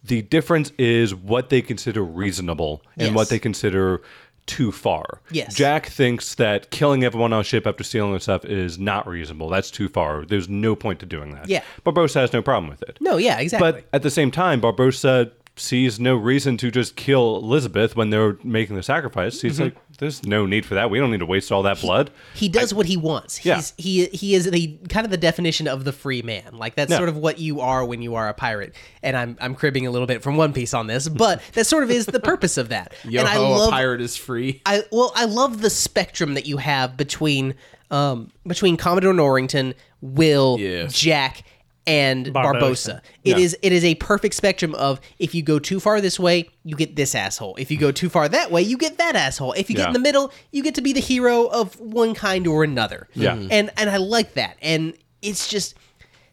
The 0.04 0.22
difference 0.22 0.70
is 0.78 1.14
what 1.14 1.48
they 1.48 1.62
consider 1.62 2.04
reasonable 2.04 2.82
and 2.96 3.08
Yes. 3.08 3.14
what 3.16 3.28
they 3.30 3.38
consider 3.38 4.02
too 4.44 4.70
far. 4.70 5.20
Yes. 5.30 5.54
Jack 5.54 5.86
thinks 5.86 6.34
that 6.36 6.70
killing 6.70 7.02
everyone 7.02 7.32
on 7.32 7.40
a 7.40 7.44
ship 7.44 7.66
after 7.66 7.82
stealing 7.82 8.12
their 8.12 8.20
stuff 8.20 8.44
is 8.44 8.78
not 8.78 9.08
reasonable. 9.08 9.48
That's 9.48 9.70
too 9.72 9.88
far. 9.88 10.24
There's 10.24 10.48
no 10.48 10.76
point 10.76 11.00
to 11.00 11.06
doing 11.06 11.32
that. 11.32 11.48
Yeah. 11.48 11.62
Barbossa 11.84 12.16
has 12.20 12.32
no 12.32 12.42
problem 12.42 12.70
with 12.70 12.82
it. 12.82 12.98
No, 13.00 13.16
yeah, 13.16 13.38
exactly. 13.40 13.72
But 13.72 13.84
at 13.92 14.02
the 14.04 14.10
same 14.10 14.30
time, 14.30 14.60
Barbossa 14.60 15.32
sees 15.58 15.98
no 15.98 16.14
reason 16.16 16.56
to 16.58 16.70
just 16.70 16.96
kill 16.96 17.36
Elizabeth 17.38 17.96
when 17.96 18.10
they're 18.10 18.36
making 18.44 18.76
the 18.76 18.82
sacrifice. 18.82 19.40
He's 19.40 19.58
like, 19.58 19.74
"There's 19.98 20.24
no 20.26 20.44
need 20.44 20.66
for 20.66 20.74
that. 20.74 20.90
We 20.90 20.98
don't 20.98 21.10
need 21.10 21.20
to 21.20 21.26
waste 21.26 21.50
all 21.50 21.62
that 21.62 21.80
blood." 21.80 22.10
he 22.34 22.48
does 22.48 22.74
what 22.74 22.86
he 22.86 22.96
wants. 22.96 23.44
Yeah. 23.44 23.56
He's, 23.56 23.72
he 23.78 24.04
he 24.06 24.34
is 24.34 24.50
the 24.50 24.78
kind 24.90 25.04
of 25.04 25.10
the 25.10 25.16
definition 25.16 25.66
of 25.66 25.84
the 25.84 25.92
free 25.92 26.20
man. 26.22 26.44
Like 26.58 26.74
that's 26.74 26.90
Yeah. 26.90 26.98
sort 26.98 27.08
of 27.08 27.16
what 27.16 27.38
you 27.38 27.60
are 27.60 27.84
when 27.84 28.02
you 28.02 28.14
are 28.16 28.28
a 28.28 28.34
pirate. 28.34 28.74
And 29.02 29.16
I'm 29.16 29.36
I'm 29.40 29.54
cribbing 29.54 29.86
a 29.86 29.90
little 29.90 30.06
bit 30.06 30.22
from 30.22 30.36
One 30.36 30.52
Piece 30.52 30.74
on 30.74 30.86
this, 30.86 31.08
but 31.08 31.40
that 31.54 31.66
sort 31.66 31.84
of 31.84 31.90
is 31.90 32.06
the 32.06 32.20
purpose 32.20 32.58
of 32.58 32.68
that. 32.68 32.92
Yo 33.04 33.20
and 33.20 33.28
I 33.28 33.38
love 33.38 33.68
a 33.68 33.70
pirate 33.70 34.00
is 34.00 34.16
free. 34.16 34.60
I 34.66 34.84
well, 34.92 35.12
I 35.14 35.24
love 35.24 35.62
the 35.62 35.70
spectrum 35.70 36.34
that 36.34 36.46
you 36.46 36.58
have 36.58 36.96
between 36.96 37.54
um 37.90 38.30
between 38.46 38.76
Commodore 38.76 39.14
Norrington, 39.14 39.72
Will, 40.02 40.56
Yes. 40.58 40.92
Jack, 40.92 41.42
and 41.86 42.26
Barbossa. 42.26 42.60
Barbossa. 42.60 43.00
It 43.24 43.36
Yeah. 43.38 43.44
is 43.44 43.56
it 43.62 43.72
is 43.72 43.84
a 43.84 43.94
perfect 43.96 44.34
spectrum 44.34 44.74
of 44.74 45.00
if 45.18 45.34
you 45.34 45.42
go 45.42 45.58
too 45.58 45.78
far 45.80 46.00
this 46.00 46.18
way, 46.18 46.48
you 46.64 46.74
get 46.76 46.96
this 46.96 47.14
asshole. 47.14 47.54
If 47.58 47.70
you 47.70 47.78
go 47.78 47.92
too 47.92 48.08
far 48.08 48.28
that 48.28 48.50
way, 48.50 48.62
you 48.62 48.76
get 48.76 48.98
that 48.98 49.14
asshole. 49.16 49.52
If 49.52 49.70
you 49.70 49.76
get 49.76 49.82
Yeah. 49.82 49.86
in 49.88 49.92
the 49.92 49.98
middle, 50.00 50.32
you 50.52 50.62
get 50.62 50.74
to 50.76 50.82
be 50.82 50.92
the 50.92 51.00
hero 51.00 51.46
of 51.46 51.78
one 51.80 52.14
kind 52.14 52.46
or 52.46 52.64
another. 52.64 53.08
Yeah. 53.14 53.34
And 53.50 53.70
and 53.76 53.88
I 53.90 53.98
like 53.98 54.34
that. 54.34 54.56
And 54.60 54.94
it's 55.22 55.48
just 55.48 55.74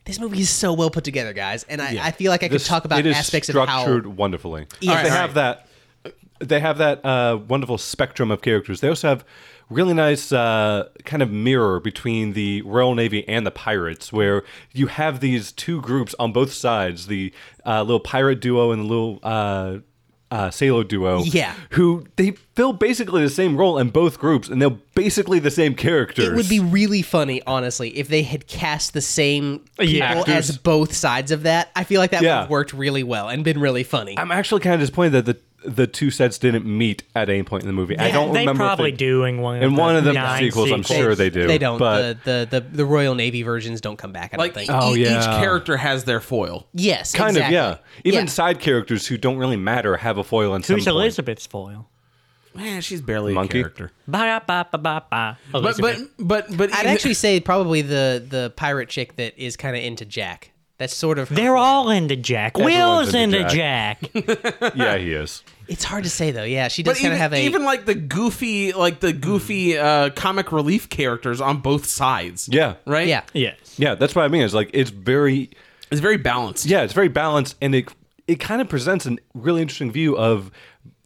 this 0.06 0.20
movie 0.20 0.42
is 0.42 0.50
so 0.50 0.74
well 0.74 0.90
put 0.90 1.04
together, 1.04 1.32
guys. 1.34 1.64
And 1.70 1.82
I, 1.82 1.98
I 2.08 2.12
feel 2.12 2.30
like 2.32 2.44
I 2.44 2.48
could 2.50 2.56
This- 2.56 2.68
talk 2.68 2.84
about 2.86 3.00
it 3.00 3.06
is 3.06 3.16
aspects 3.16 3.48
of 3.50 3.56
how 3.56 3.66
structured 3.66 4.06
how 4.06 4.12
wonderfully. 4.12 4.66
Yes. 4.82 5.04
they 5.04 5.10
All 5.10 5.16
have 5.16 5.34
that. 5.36 5.68
They 6.40 6.60
have 6.60 6.80
that 6.80 7.06
uh, 7.06 7.38
wonderful 7.48 7.78
spectrum 7.78 8.30
of 8.30 8.42
characters. 8.42 8.82
They 8.82 8.90
also 8.90 9.08
have 9.08 9.24
really 9.74 9.94
nice 9.94 10.32
uh, 10.32 10.90
kind 11.06 11.22
of 11.22 11.32
mirror 11.32 11.80
between 11.80 12.34
the 12.34 12.62
Royal 12.64 12.96
Navy 12.96 13.28
and 13.28 13.46
the 13.46 13.52
pirates, 13.52 14.14
where 14.14 14.44
you 14.72 14.88
have 14.88 15.20
these 15.20 15.52
two 15.52 15.82
groups 15.82 16.16
on 16.20 16.32
both 16.32 16.54
sides: 16.54 17.08
the 17.08 17.34
uh, 17.66 17.82
little 17.84 18.00
pirate 18.00 18.40
duo 18.40 18.72
and 18.72 18.82
the 18.84 18.88
little. 18.88 19.20
Uh, 19.24 19.80
uh, 20.32 20.50
sailor 20.50 20.84
duo, 20.84 21.22
Yeah. 21.24 21.54
who 21.72 22.08
they 22.16 22.32
fill 22.56 22.74
basically 22.74 23.22
the 23.22 23.30
same 23.30 23.56
role 23.56 23.78
in 23.78 23.90
both 23.92 24.18
groups, 24.18 24.50
and 24.50 24.60
they're 24.60 24.72
basically 24.96 25.38
the 25.38 25.52
same 25.52 25.76
characters. 25.76 26.26
It 26.28 26.34
would 26.34 26.50
be 26.50 26.60
really 26.60 27.04
funny, 27.04 27.44
honestly, 27.46 27.96
if 27.96 28.08
they 28.08 28.24
had 28.24 28.48
cast 28.48 28.94
the 28.94 29.02
same 29.02 29.60
people 29.78 29.94
Yeah. 29.94 30.24
As 30.26 30.58
both 30.58 30.92
sides 30.96 31.30
of 31.30 31.44
that. 31.44 31.70
I 31.76 31.84
feel 31.84 32.02
like 32.02 32.10
that 32.12 32.22
would 32.24 32.28
have 32.28 32.50
worked 32.50 32.74
really 32.74 33.04
well 33.04 33.30
and 33.30 33.44
been 33.44 33.60
really 33.60 33.84
funny. 33.84 34.18
I'm 34.18 34.32
actually 34.32 34.62
kind 34.62 34.74
of 34.74 34.80
disappointed 34.80 35.12
that 35.12 35.26
the 35.28 35.38
the 35.66 35.88
two 35.88 36.12
sets 36.12 36.38
didn't 36.38 36.66
meet 36.66 37.04
at 37.16 37.30
any 37.30 37.44
point 37.44 37.64
in 37.64 37.68
the 37.68 37.74
movie. 37.74 37.98
I 37.98 38.12
don't 38.12 38.34
they 38.34 38.40
remember. 38.42 38.64
if 38.64 38.68
probably 38.68 38.92
they, 38.92 38.98
do 38.98 39.24
in 39.24 39.40
one 39.40 39.62
in 39.64 39.74
the 39.76 39.82
one 39.82 39.96
of 39.96 40.04
the 40.04 40.14
nine 40.14 40.40
sequels, 40.44 40.72
I'm 40.72 40.84
sure 40.84 41.16
they 41.16 41.30
do. 41.30 41.48
They 41.48 41.58
don't. 41.58 41.80
But 41.80 42.24
the, 42.24 42.48
the 42.50 42.60
the 42.62 42.68
the 42.78 42.86
Royal 42.86 43.16
Navy 43.16 43.44
versions 43.44 43.82
don't 43.82 43.98
come 43.98 44.12
back. 44.12 44.34
I 44.34 44.38
don't 44.38 44.46
Like 44.46 44.54
think. 44.54 44.70
e- 44.70 44.74
oh, 44.74 44.94
yeah. 44.94 45.20
each 45.20 45.26
character 45.42 45.78
has 45.78 46.04
their 46.06 46.20
foil. 46.20 46.68
yes, 46.74 47.14
kind 47.14 47.38
exactly. 47.38 47.58
of, 47.58 47.78
yeah. 47.78 47.78
Even 48.04 48.26
Yeah. 48.26 48.32
side 48.32 48.60
characters 48.60 49.08
who 49.08 49.18
don't 49.18 49.38
really 49.38 49.58
matter 49.58 49.98
have 49.98 50.18
a 50.18 50.24
foil 50.24 50.54
in 50.56 50.64
some 50.64 50.76
Who's 50.78 50.86
point. 50.86 50.96
Elizabeth's 50.96 51.46
foil? 51.48 51.90
Man, 52.56 52.82
she's 52.82 53.02
barely 53.02 53.34
Monkey? 53.34 53.60
a 53.60 53.64
character. 53.64 53.92
Ba 54.08 54.42
ba 54.46 54.68
ba 54.72 54.78
ba 54.78 55.04
ba. 55.10 55.38
But 55.52 55.78
but 55.80 55.98
but 56.20 56.58
but 56.58 56.74
I'd 56.76 56.86
actually 56.86 57.16
say 57.16 57.40
probably 57.40 57.82
the 57.82 58.24
the 58.28 58.54
pirate 58.56 58.90
chick 58.90 59.16
that 59.16 59.34
is 59.38 59.58
kind 59.58 59.76
of 59.76 59.82
into 59.84 60.06
Jack. 60.06 60.52
That's 60.78 60.96
sort 60.96 61.18
of 61.18 61.30
They're 61.30 61.56
all 61.56 61.90
into 61.90 62.16
Jack. 62.16 62.60
Everyone's 62.60 63.14
Will's 63.14 63.16
into 63.16 63.38
into 63.40 63.56
Jack. 63.56 64.02
Yeah, 64.76 64.98
he 64.98 65.14
is. 65.14 65.44
It's 65.68 65.84
hard 65.84 66.04
to 66.04 66.10
say 66.10 66.32
though. 66.32 66.44
Yeah, 66.44 66.68
she 66.68 66.84
does 66.84 66.98
But 66.98 67.02
kind 67.02 67.14
of 67.14 67.20
have 67.20 67.34
a. 67.34 67.44
even 67.44 67.64
like 67.64 67.86
the 67.86 67.96
goofy, 67.96 68.74
like 68.74 69.00
the 69.00 69.14
goofy 69.14 69.78
uh, 69.78 70.10
comic 70.12 70.52
relief 70.52 70.90
characters 70.90 71.42
on 71.42 71.60
both 71.60 71.86
sides. 71.86 72.50
Yeah. 72.52 72.76
right. 72.86 73.08
yeah. 73.08 73.24
yes. 73.34 73.56
Yeah, 73.78 73.96
that's 73.96 74.16
what 74.16 74.24
I 74.26 74.28
mean. 74.28 74.44
It's 74.44 74.54
like 74.54 74.70
it's 74.74 74.90
very 74.92 75.50
it's 75.92 76.02
very 76.02 76.18
balanced. 76.18 76.66
yeah, 76.66 76.82
it's 76.84 76.94
very 76.94 77.08
balanced 77.08 77.56
and 77.62 77.74
it 77.76 77.94
it 78.28 78.40
kind 78.40 78.62
of 78.62 78.70
presents 78.70 79.06
a 79.06 79.18
really 79.34 79.62
interesting 79.62 79.92
view 79.92 80.18
of 80.18 80.52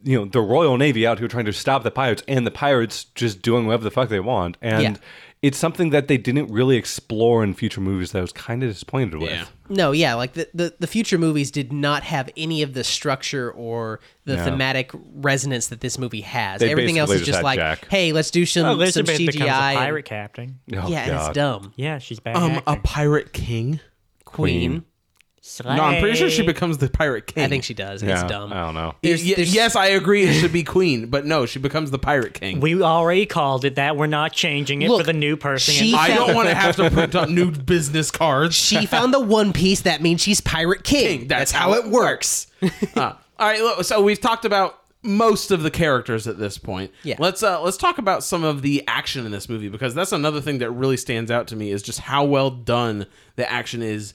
you 0.03 0.18
know, 0.18 0.26
the 0.26 0.39
Royal 0.39 0.78
Navy 0.78 1.05
out 1.05 1.20
here 1.20 1.28
trying 1.28 1.45
to 1.45 1.53
stop 1.53 1.84
the 1.84 1.91
pirates 1.91 2.24
and 2.28 2.45
the 2.47 2.51
pirates 2.51 3.05
just 3.16 3.41
doing 3.41 3.66
whatever 3.66 3.84
the 3.84 3.91
fuck 3.91 4.10
they 4.10 4.20
want. 4.20 4.55
And 4.62 4.82
Yeah. 4.84 4.95
It's 5.43 5.57
something 5.57 5.91
that 5.91 6.07
they 6.07 6.17
didn't 6.17 6.51
really 6.51 6.77
explore 6.77 7.43
in 7.43 7.53
future 7.53 7.79
movies 7.79 8.11
that 8.11 8.19
I 8.19 8.21
was 8.21 8.31
kind 8.31 8.63
of 8.63 8.69
disappointed 8.69 9.15
with. 9.19 9.29
Yeah. 9.29 9.45
No, 9.69 9.91
yeah, 9.91 10.15
like 10.15 10.33
the, 10.33 10.47
the 10.53 10.73
the 10.79 10.88
future 10.88 11.17
movies 11.17 11.51
did 11.51 11.71
not 11.71 12.03
have 12.03 12.29
any 12.35 12.63
of 12.63 12.73
the 12.73 12.83
structure 12.83 13.51
or 13.51 13.99
the 14.25 14.38
No. 14.38 14.43
thematic 14.45 14.91
resonance 15.13 15.67
that 15.67 15.81
this 15.81 15.99
movie 15.99 16.21
has. 16.21 16.59
They 16.61 16.71
Everything 16.71 16.97
else 16.97 17.11
is 17.11 17.19
just 17.19 17.31
just 17.33 17.43
like, 17.43 17.59
Jack. 17.59 17.88
hey, 17.89 18.13
let's 18.13 18.31
do 18.31 18.45
some, 18.45 18.61
some 18.63 18.69
Elizabeth 18.71 19.19
CGI. 19.19 19.25
becomes 19.27 19.49
a 19.51 19.53
and- 19.53 19.77
pirate 19.77 20.05
captain. 20.05 20.59
Oh, 20.73 20.88
yeah, 20.89 21.01
and 21.03 21.15
it's 21.15 21.29
dumb. 21.35 21.73
Yeah, 21.75 21.99
she's 21.99 22.19
bad. 22.19 22.35
Um, 22.38 22.61
a 22.65 22.77
pirate 22.77 23.31
king. 23.33 23.79
Queen. 24.25 24.85
No, 25.63 25.69
I'm 25.71 26.01
pretty 26.01 26.17
sure 26.17 26.29
she 26.29 26.43
becomes 26.45 26.77
the 26.77 26.89
pirate 26.89 27.27
king. 27.27 27.43
I 27.43 27.47
think 27.47 27.63
she 27.63 27.73
does. 27.73 28.03
Yeah, 28.03 28.21
It's 28.21 28.29
dumb. 28.31 28.51
I 28.53 28.57
don't 28.65 28.73
know. 28.73 28.95
There's- 29.01 29.23
y- 29.23 29.33
there's- 29.35 29.53
yes, 29.53 29.75
I 29.75 29.87
agree. 29.87 30.23
It 30.23 30.33
should 30.33 30.51
be 30.53 30.63
queen, 30.63 31.07
but 31.07 31.25
no, 31.25 31.45
she 31.45 31.59
becomes 31.59 31.91
the 31.91 31.99
pirate 31.99 32.33
king. 32.33 32.59
We 32.59 32.81
already 32.81 33.25
called 33.25 33.65
it 33.65 33.75
that. 33.75 33.95
We're 33.97 34.07
not 34.07 34.33
changing 34.33 34.81
it 34.81 34.89
Look, 34.89 35.01
for 35.01 35.05
the 35.05 35.13
new 35.13 35.37
person. 35.37 35.73
she- 35.73 35.93
I 35.95 36.09
don't 36.09 36.35
want 36.35 36.49
to 36.49 36.55
have 36.55 36.75
to 36.77 36.89
print 36.91 37.15
out 37.15 37.29
new 37.29 37.51
business 37.65 38.11
cards. 38.11 38.55
She 38.55 38.85
found 38.85 39.13
the 39.13 39.19
One 39.19 39.53
Piece. 39.53 39.81
That 39.81 40.01
means 40.01 40.21
she's 40.21 40.41
Pirate 40.41 40.83
King. 40.83 41.19
King, 41.19 41.27
That's, 41.27 41.51
how, 41.51 41.73
it 41.73 41.87
works. 41.87 42.47
Uh, 42.95 43.13
all 43.39 43.47
right, 43.47 43.61
look, 43.61 43.83
so 43.85 44.01
we've 44.01 44.19
talked 44.21 44.45
about 44.45 44.79
most 45.03 45.51
of 45.51 45.61
the 45.63 45.71
characters 45.71 46.27
at 46.27 46.37
this 46.39 46.57
point. 46.57 46.91
Yeah. 47.03 47.15
Let's 47.19 47.41
uh 47.43 47.61
let's 47.61 47.77
talk 47.77 47.97
about 47.99 48.23
some 48.23 48.43
of 48.43 48.61
the 48.63 48.83
action 48.87 49.25
in 49.25 49.31
this 49.31 49.47
movie 49.47 49.69
because 49.69 49.93
that's 49.93 50.11
another 50.11 50.41
thing 50.41 50.57
that 50.57 50.71
really 50.71 50.97
stands 50.97 51.29
out 51.31 51.47
to 51.49 51.55
me 51.55 51.71
is 51.71 51.81
just 51.83 51.99
how 51.99 52.25
well 52.25 52.49
done 52.49 53.05
the 53.35 53.49
action 53.49 53.81
is 53.83 54.13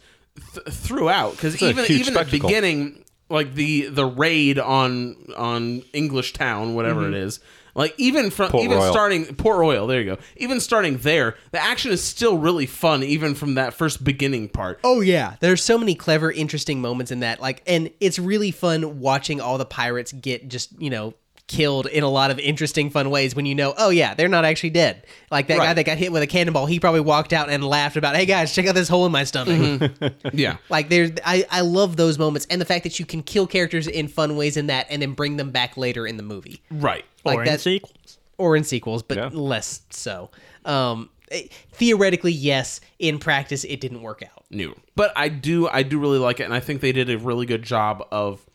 th- 0.55 0.67
throughout. 0.69 1.33
Because 1.33 1.63
even 1.63 1.85
even 1.91 2.17
at 2.17 2.31
the 2.31 2.39
beginning 2.39 3.05
like 3.29 3.55
the 3.55 3.87
the 3.89 4.05
raid 4.05 4.59
on 4.59 5.17
on 5.37 5.83
English 5.93 6.35
Town 6.35 6.75
whatever 6.75 7.03
it 7.03 7.13
mm-hmm. 7.13 7.27
is 7.27 7.41
like 7.75 7.95
even 7.97 8.31
from 8.31 8.51
Port 8.51 8.65
even 8.65 8.77
Royal. 8.77 8.93
starting 8.93 9.35
Port 9.35 9.59
Royal 9.59 9.87
there 9.87 10.01
you 10.01 10.17
go. 10.17 10.23
Even 10.37 10.61
starting 10.61 10.99
there 10.99 11.37
the 11.51 11.63
action 11.63 11.91
is 11.91 12.03
still 12.03 12.37
really 12.37 12.67
fun 12.67 13.03
even 13.03 13.35
from 13.35 13.55
that 13.55 13.75
first 13.75 14.05
beginning 14.05 14.49
part. 14.49 14.81
Oh 14.85 15.01
yeah, 15.01 15.37
there's 15.41 15.63
so 15.63 15.79
many 15.79 15.95
clever, 15.95 16.31
interesting 16.31 16.81
moments 16.81 17.11
in 17.11 17.21
that. 17.21 17.41
Like, 17.41 17.63
and 17.67 17.91
it's 18.01 18.19
really 18.19 18.51
fun 18.51 19.01
watching 19.01 19.41
all 19.41 19.57
the 19.59 19.65
pirates 19.65 20.13
get 20.13 20.49
just 20.49 20.79
you 20.81 20.91
know 20.91 21.15
killed 21.49 21.87
in 21.87 22.03
a 22.03 22.09
lot 22.09 22.31
of 22.31 22.39
interesting, 22.39 22.89
fun 22.89 23.11
ways 23.11 23.35
when 23.35 23.45
you 23.47 23.55
know, 23.55 23.75
oh 23.77 23.91
yeah, 23.91 24.15
they're 24.15 24.29
not 24.29 24.45
actually 24.45 24.71
dead. 24.71 25.07
Like 25.31 25.49
that 25.49 25.59
guy 25.59 25.75
that 25.75 25.85
got 25.85 25.99
hit 25.99 26.11
with 26.13 26.23
a 26.23 26.27
cannonball, 26.27 26.67
he 26.67 26.81
probably 26.81 27.01
walked 27.01 27.33
out 27.33 27.51
and 27.51 27.63
laughed 27.63 27.97
about, 27.97 28.17
hey 28.17 28.25
guys, 28.27 28.55
check 28.55 28.67
out 28.67 28.75
this 28.75 28.89
hole 28.89 29.05
in 29.07 29.13
my 29.13 29.25
stomach. 29.25 29.93
Yeah. 30.33 30.57
Like 30.71 30.89
there's, 30.89 31.11
I, 31.27 31.45
I 31.51 31.61
love 31.61 31.97
those 31.97 32.19
moments 32.19 32.47
and 32.49 32.61
the 32.61 32.65
fact 32.65 32.85
that 32.85 32.99
you 32.99 33.05
can 33.05 33.23
kill 33.23 33.47
characters 33.47 33.87
in 33.87 34.09
fun 34.09 34.37
ways 34.37 34.57
in 34.57 34.69
that 34.69 34.87
and 34.89 35.03
then 35.03 35.13
bring 35.13 35.37
them 35.37 35.51
back 35.51 35.77
later 35.77 36.07
in 36.07 36.17
the 36.17 36.23
movie 36.23 36.63
Right. 36.71 37.05
Like 37.25 37.39
or 37.39 37.45
in 37.45 37.59
sequels. 37.59 38.19
or 38.39 38.57
in 38.57 38.65
sequels, 38.65 39.03
but 39.03 39.19
Yeah. 39.19 39.29
less 39.33 39.83
so. 39.91 40.31
Um, 40.65 41.11
eh, 41.31 41.49
theoretically, 41.73 42.33
yes. 42.33 42.81
In 42.99 43.19
practice, 43.19 43.65
it 43.65 43.81
didn't 43.81 44.01
work 44.03 44.23
out. 44.23 44.45
new. 44.51 44.75
But 44.97 45.13
I 45.17 45.29
do 45.29 45.69
I 45.69 45.83
do 45.83 45.99
really 45.99 46.19
like 46.19 46.41
it 46.41 46.45
and 46.45 46.55
I 46.55 46.61
think 46.61 46.81
they 46.81 46.93
did 46.93 47.11
a 47.11 47.19
really 47.19 47.47
good 47.47 47.63
job 47.63 48.07
of 48.11 48.47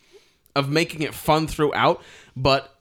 of 0.55 0.69
making 0.69 1.01
it 1.03 1.13
fun 1.13 1.45
throughout, 1.47 2.01
but 2.35 2.73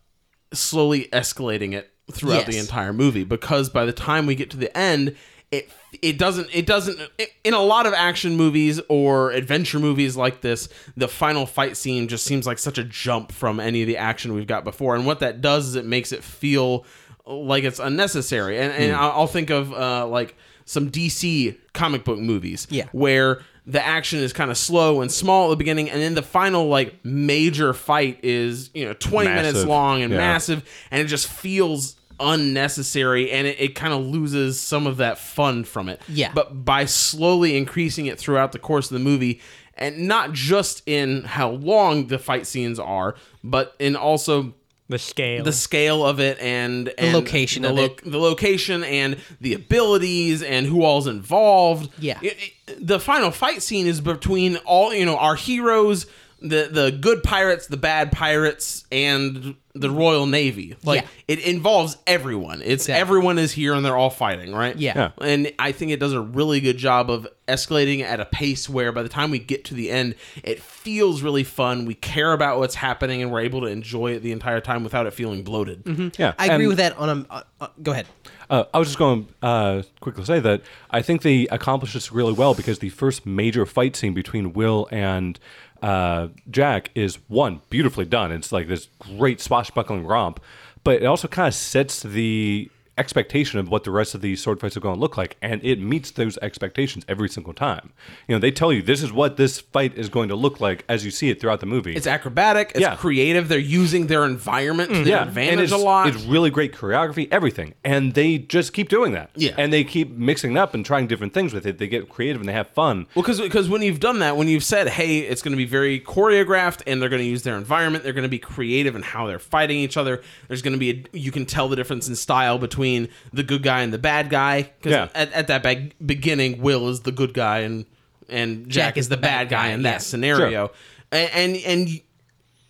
slowly 0.52 1.08
escalating 1.12 1.72
it 1.72 1.90
throughout 2.12 2.46
the 2.46 2.56
entire 2.58 2.92
movie 2.92 3.24
because 3.24 3.68
by 3.68 3.84
the 3.84 3.92
time 3.92 4.26
we 4.26 4.34
get 4.34 4.50
to 4.50 4.56
the 4.56 4.74
end 4.78 5.16
it 5.50 5.70
it 6.02 6.18
doesn't 6.18 6.48
it 6.52 6.66
doesn't 6.66 6.98
it, 7.18 7.30
in 7.44 7.52
a 7.54 7.60
lot 7.60 7.84
of 7.86 7.92
action 7.94 8.36
movies 8.36 8.80
or 8.88 9.30
adventure 9.32 9.78
movies 9.80 10.16
like 10.16 10.40
this 10.40 10.68
the 10.96 11.08
final 11.08 11.46
fight 11.46 11.76
scene 11.76 12.06
just 12.08 12.24
seems 12.24 12.46
like 12.46 12.58
such 12.58 12.78
a 12.78 12.84
jump 12.84 13.32
from 13.32 13.58
any 13.58 13.82
of 13.82 13.86
the 13.88 13.96
action 13.96 14.34
we've 14.34 14.46
got 14.46 14.62
before. 14.64 14.94
And 14.94 15.04
what 15.06 15.20
that 15.20 15.40
does 15.40 15.66
is 15.68 15.74
it 15.74 15.84
makes 15.84 16.12
it 16.12 16.22
feel 16.22 16.84
like 17.26 17.64
it's 17.64 17.78
unnecessary. 17.80 18.58
And, 18.58 18.72
and 18.72 18.92
I'll 18.94 19.10
I'll 19.12 19.26
think 19.26 19.50
of 19.50 19.72
uh, 19.72 20.06
like 20.06 20.36
some 20.64 20.90
DC 20.90 21.56
comic 21.74 22.04
book 22.04 22.18
movies 22.18 22.66
Yeah. 22.70 22.86
where 22.92 23.40
the 23.68 23.84
action 23.84 24.20
is 24.20 24.32
kind 24.32 24.50
of 24.50 24.56
slow 24.56 25.00
and 25.00 25.10
small 25.10 25.46
at 25.46 25.50
the 25.50 25.56
beginning 25.56 25.90
and 25.90 26.00
then 26.00 26.14
the 26.14 26.22
final 26.22 26.68
like 26.68 26.94
major 27.04 27.72
fight 27.74 28.20
is 28.22 28.70
you 28.74 28.84
know 28.84 28.92
20 28.94 29.28
minutes 29.28 29.64
long 29.64 30.02
and 30.02 30.12
Yeah. 30.12 30.18
massive 30.18 30.62
and 30.90 31.02
it 31.02 31.06
just 31.06 31.26
feels 31.26 31.96
unnecessary 32.20 33.30
and 33.30 33.46
it, 33.46 33.60
it 33.60 33.74
kind 33.74 33.92
of 33.92 34.06
loses 34.06 34.60
some 34.60 34.86
of 34.86 34.98
that 34.98 35.18
fun 35.18 35.64
from 35.64 35.88
it 35.88 36.00
Yeah. 36.08 36.30
but 36.34 36.64
by 36.64 36.84
slowly 36.84 37.56
increasing 37.56 38.06
it 38.06 38.18
throughout 38.18 38.52
the 38.52 38.58
course 38.58 38.90
of 38.90 38.94
the 38.98 39.04
movie 39.04 39.40
and 39.74 40.06
not 40.08 40.32
just 40.32 40.82
in 40.86 41.24
how 41.24 41.50
long 41.50 42.06
the 42.06 42.18
fight 42.18 42.46
scenes 42.46 42.78
are 42.78 43.16
but 43.42 43.74
in 43.78 43.96
also 43.96 44.54
The 44.88 44.98
scale. 44.98 45.42
the 45.42 45.52
scale 45.52 46.06
of 46.06 46.20
it 46.20 46.38
and, 46.40 46.92
and 46.96 47.12
location 47.12 47.62
the 47.62 47.70
of 47.70 47.78
it. 47.78 48.02
the 48.04 48.18
location 48.18 48.84
and 48.84 49.16
the 49.40 49.54
abilities 49.54 50.42
and 50.42 50.64
who 50.66 50.84
all's 50.84 51.06
involved. 51.08 51.90
Yeah. 51.98 52.18
It- 52.22 52.36
it- 52.68 52.86
the 52.86 52.98
final 53.00 53.30
fight 53.30 53.62
scene 53.62 53.86
is 53.86 54.00
between 54.00 54.56
all 54.58 54.92
you 54.94 55.04
know 55.04 55.16
our 55.16 55.34
heroes, 55.36 56.06
the 56.40 56.68
the 56.70 56.90
good 56.92 57.22
pirates, 57.22 57.66
the 57.66 57.76
bad 57.76 58.12
pirates, 58.12 58.84
and 58.92 59.54
the 59.74 59.90
Royal 59.90 60.26
Navy. 60.26 60.74
Like 60.84 61.02
Yeah. 61.02 61.08
it 61.28 61.38
involves 61.40 61.96
everyone. 62.06 62.60
It's 62.62 62.84
Exactly. 62.84 63.00
everyone 63.00 63.38
is 63.38 63.52
here 63.52 63.74
and 63.74 63.84
they're 63.84 63.96
all 63.96 64.08
fighting, 64.10 64.52
right? 64.54 64.74
Yeah. 64.76 64.92
Yeah. 64.96 65.26
And 65.26 65.52
I 65.58 65.72
think 65.72 65.92
it 65.92 66.00
does 66.00 66.12
a 66.14 66.20
really 66.20 66.60
good 66.60 66.78
job 66.78 67.10
of 67.10 67.26
escalating 67.46 68.00
at 68.02 68.18
a 68.20 68.24
pace 68.24 68.68
where 68.70 68.90
by 68.92 69.02
the 69.02 69.08
time 69.10 69.30
we 69.30 69.38
get 69.38 69.64
to 69.66 69.74
the 69.74 69.90
end, 69.90 70.14
it 70.42 70.62
feels 70.62 71.20
really 71.22 71.44
fun. 71.44 71.84
We 71.84 71.94
care 71.94 72.32
about 72.32 72.58
what's 72.58 72.74
happening 72.74 73.20
and 73.22 73.30
we're 73.30 73.40
able 73.40 73.60
to 73.62 73.66
enjoy 73.66 74.12
it 74.12 74.20
the 74.20 74.32
entire 74.32 74.60
time 74.60 74.82
without 74.82 75.06
it 75.06 75.12
feeling 75.12 75.42
bloated. 75.42 75.82
Yeah, 76.18 76.32
I 76.38 76.46
agree 76.46 76.54
and- 76.64 76.68
with 76.68 76.78
that. 76.78 76.96
On 76.96 77.08
a, 77.10 77.26
uh, 77.34 77.42
uh, 77.60 77.68
go 77.82 77.92
ahead. 77.92 78.06
Uh, 78.48 78.64
I 78.72 78.78
was 78.78 78.88
just 78.88 78.98
going 78.98 79.26
to 79.26 79.46
uh, 79.46 79.82
quickly 80.00 80.24
say 80.24 80.40
that 80.40 80.62
I 80.90 81.02
think 81.02 81.22
they 81.22 81.46
accomplished 81.48 81.94
this 81.94 82.12
really 82.12 82.32
well 82.32 82.54
because 82.54 82.78
the 82.78 82.90
first 82.90 83.26
major 83.26 83.66
fight 83.66 83.96
scene 83.96 84.14
between 84.14 84.52
Will 84.52 84.88
and 84.90 85.38
uh, 85.82 86.28
Jack 86.50 86.90
is 86.94 87.18
one 87.28 87.60
beautifully 87.70 88.04
done. 88.04 88.32
It's 88.32 88.52
like 88.52 88.68
this 88.68 88.88
great 88.98 89.40
swashbuckling 89.40 90.06
romp, 90.06 90.40
but 90.84 91.02
it 91.02 91.06
also 91.06 91.28
kind 91.28 91.48
of 91.48 91.54
sets 91.54 92.02
the 92.02 92.70
expectation 92.98 93.58
of 93.58 93.68
what 93.68 93.84
the 93.84 93.90
rest 93.90 94.14
of 94.14 94.20
these 94.20 94.42
sword 94.42 94.60
fights 94.60 94.76
are 94.76 94.80
going 94.80 94.94
to 94.94 95.00
look 95.00 95.16
like, 95.16 95.36
and 95.42 95.62
it 95.64 95.80
meets 95.80 96.10
those 96.10 96.38
expectations 96.38 97.04
every 97.08 97.28
single 97.28 97.52
time. 97.52 97.92
You 98.26 98.34
know, 98.34 98.38
they 98.38 98.50
tell 98.50 98.72
you 98.72 98.82
this 98.82 99.02
is 99.02 99.12
what 99.12 99.36
this 99.36 99.60
fight 99.60 99.96
is 99.96 100.08
going 100.08 100.28
to 100.28 100.34
look 100.34 100.60
like 100.60 100.84
as 100.88 101.04
you 101.04 101.10
see 101.10 101.30
it 101.30 101.40
throughout 101.40 101.60
the 101.60 101.66
movie. 101.66 101.94
It's 101.94 102.06
acrobatic, 102.06 102.72
it's 102.74 102.80
Yeah. 102.80 102.96
creative. 102.96 103.48
They're 103.48 103.58
using 103.58 104.06
their 104.06 104.24
environment 104.24 104.90
to 104.90 104.96
mm-hmm. 104.96 105.04
their 105.04 105.20
and 105.20 105.28
advantage 105.28 105.64
it's, 105.64 105.72
a 105.72 105.76
lot. 105.76 106.08
It's 106.08 106.24
really 106.24 106.50
great 106.50 106.72
choreography, 106.72 107.28
everything, 107.30 107.74
and 107.84 108.14
they 108.14 108.38
just 108.38 108.72
keep 108.72 108.88
doing 108.88 109.12
that. 109.12 109.30
Yeah. 109.34 109.52
and 109.58 109.72
they 109.72 109.84
keep 109.84 110.10
mixing 110.16 110.52
it 110.52 110.58
up 110.58 110.74
and 110.74 110.84
trying 110.84 111.06
different 111.06 111.34
things 111.34 111.52
with 111.52 111.66
it. 111.66 111.78
They 111.78 111.88
get 111.88 112.08
creative 112.08 112.40
and 112.40 112.48
they 112.48 112.54
have 112.54 112.68
fun. 112.68 113.06
Well, 113.14 113.24
because 113.24 113.68
when 113.68 113.82
you've 113.82 114.00
done 114.00 114.20
that, 114.20 114.36
when 114.36 114.48
you've 114.48 114.64
said, 114.64 114.88
"Hey, 114.88 115.18
it's 115.18 115.42
going 115.42 115.52
to 115.52 115.56
be 115.56 115.66
very 115.66 116.00
choreographed, 116.00 116.82
and 116.86 117.00
they're 117.00 117.08
going 117.08 117.22
to 117.22 117.28
use 117.28 117.42
their 117.42 117.56
environment, 117.56 118.04
they're 118.04 118.12
going 118.12 118.22
to 118.22 118.28
be 118.28 118.38
creative 118.38 118.96
in 118.96 119.02
how 119.02 119.26
they're 119.26 119.38
fighting 119.38 119.78
each 119.78 119.96
other." 119.96 120.22
There's 120.48 120.62
going 120.62 120.72
to 120.72 120.78
be 120.78 120.90
a, 120.90 121.16
you 121.16 121.30
can 121.30 121.44
tell 121.44 121.68
the 121.68 121.76
difference 121.76 122.08
in 122.08 122.16
style 122.16 122.58
between 122.58 122.85
the 123.32 123.42
good 123.42 123.62
guy 123.62 123.80
and 123.82 123.92
the 123.92 123.98
bad 123.98 124.30
guy. 124.30 124.62
Because 124.62 124.92
Yeah. 124.92 125.08
at, 125.14 125.32
at 125.32 125.46
that 125.48 125.62
bag- 125.62 125.94
beginning, 126.04 126.60
Will 126.62 126.88
is 126.88 127.00
the 127.00 127.12
good 127.12 127.32
guy, 127.34 127.58
and 127.60 127.84
and 128.28 128.68
Jack, 128.68 128.96
is 128.96 129.08
the 129.08 129.16
bad 129.16 129.48
guy 129.48 129.68
in 129.68 129.82
that 129.82 129.90
yeah. 129.92 129.98
scenario. 129.98 130.70
And 131.12 131.30
and 131.34 131.56
and 131.64 132.00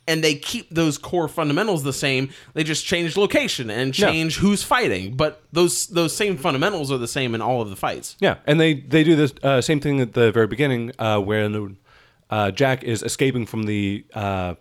and 0.08 0.22
they 0.22 0.34
keep 0.36 0.70
those 0.70 0.98
core 0.98 1.26
fundamentals 1.28 1.82
the 1.82 1.92
same. 1.92 2.28
They 2.54 2.62
just 2.62 2.84
change 2.86 3.16
location 3.16 3.70
and 3.70 3.98
Yeah. 3.98 4.10
change 4.10 4.36
who's 4.36 4.62
fighting, 4.62 5.14
but 5.16 5.42
those 5.52 5.86
those 5.88 6.14
same 6.14 6.36
fundamentals 6.36 6.92
are 6.92 6.98
the 6.98 7.08
same 7.08 7.34
in 7.34 7.40
all 7.42 7.60
of 7.62 7.70
the 7.70 7.76
fights. 7.76 8.16
Yeah, 8.20 8.36
and 8.46 8.60
they 8.60 8.74
they 8.74 9.02
do 9.04 9.16
this 9.16 9.32
uh, 9.42 9.60
same 9.60 9.80
thing 9.80 10.00
at 10.00 10.12
the 10.12 10.30
very 10.30 10.46
beginning 10.46 10.92
uh, 10.98 11.18
when 11.20 11.76
uh, 12.30 12.50
Jack 12.50 12.82
is 12.82 13.02
escaping 13.02 13.46
from 13.46 13.64
the 13.64 14.04
uh, 14.14 14.54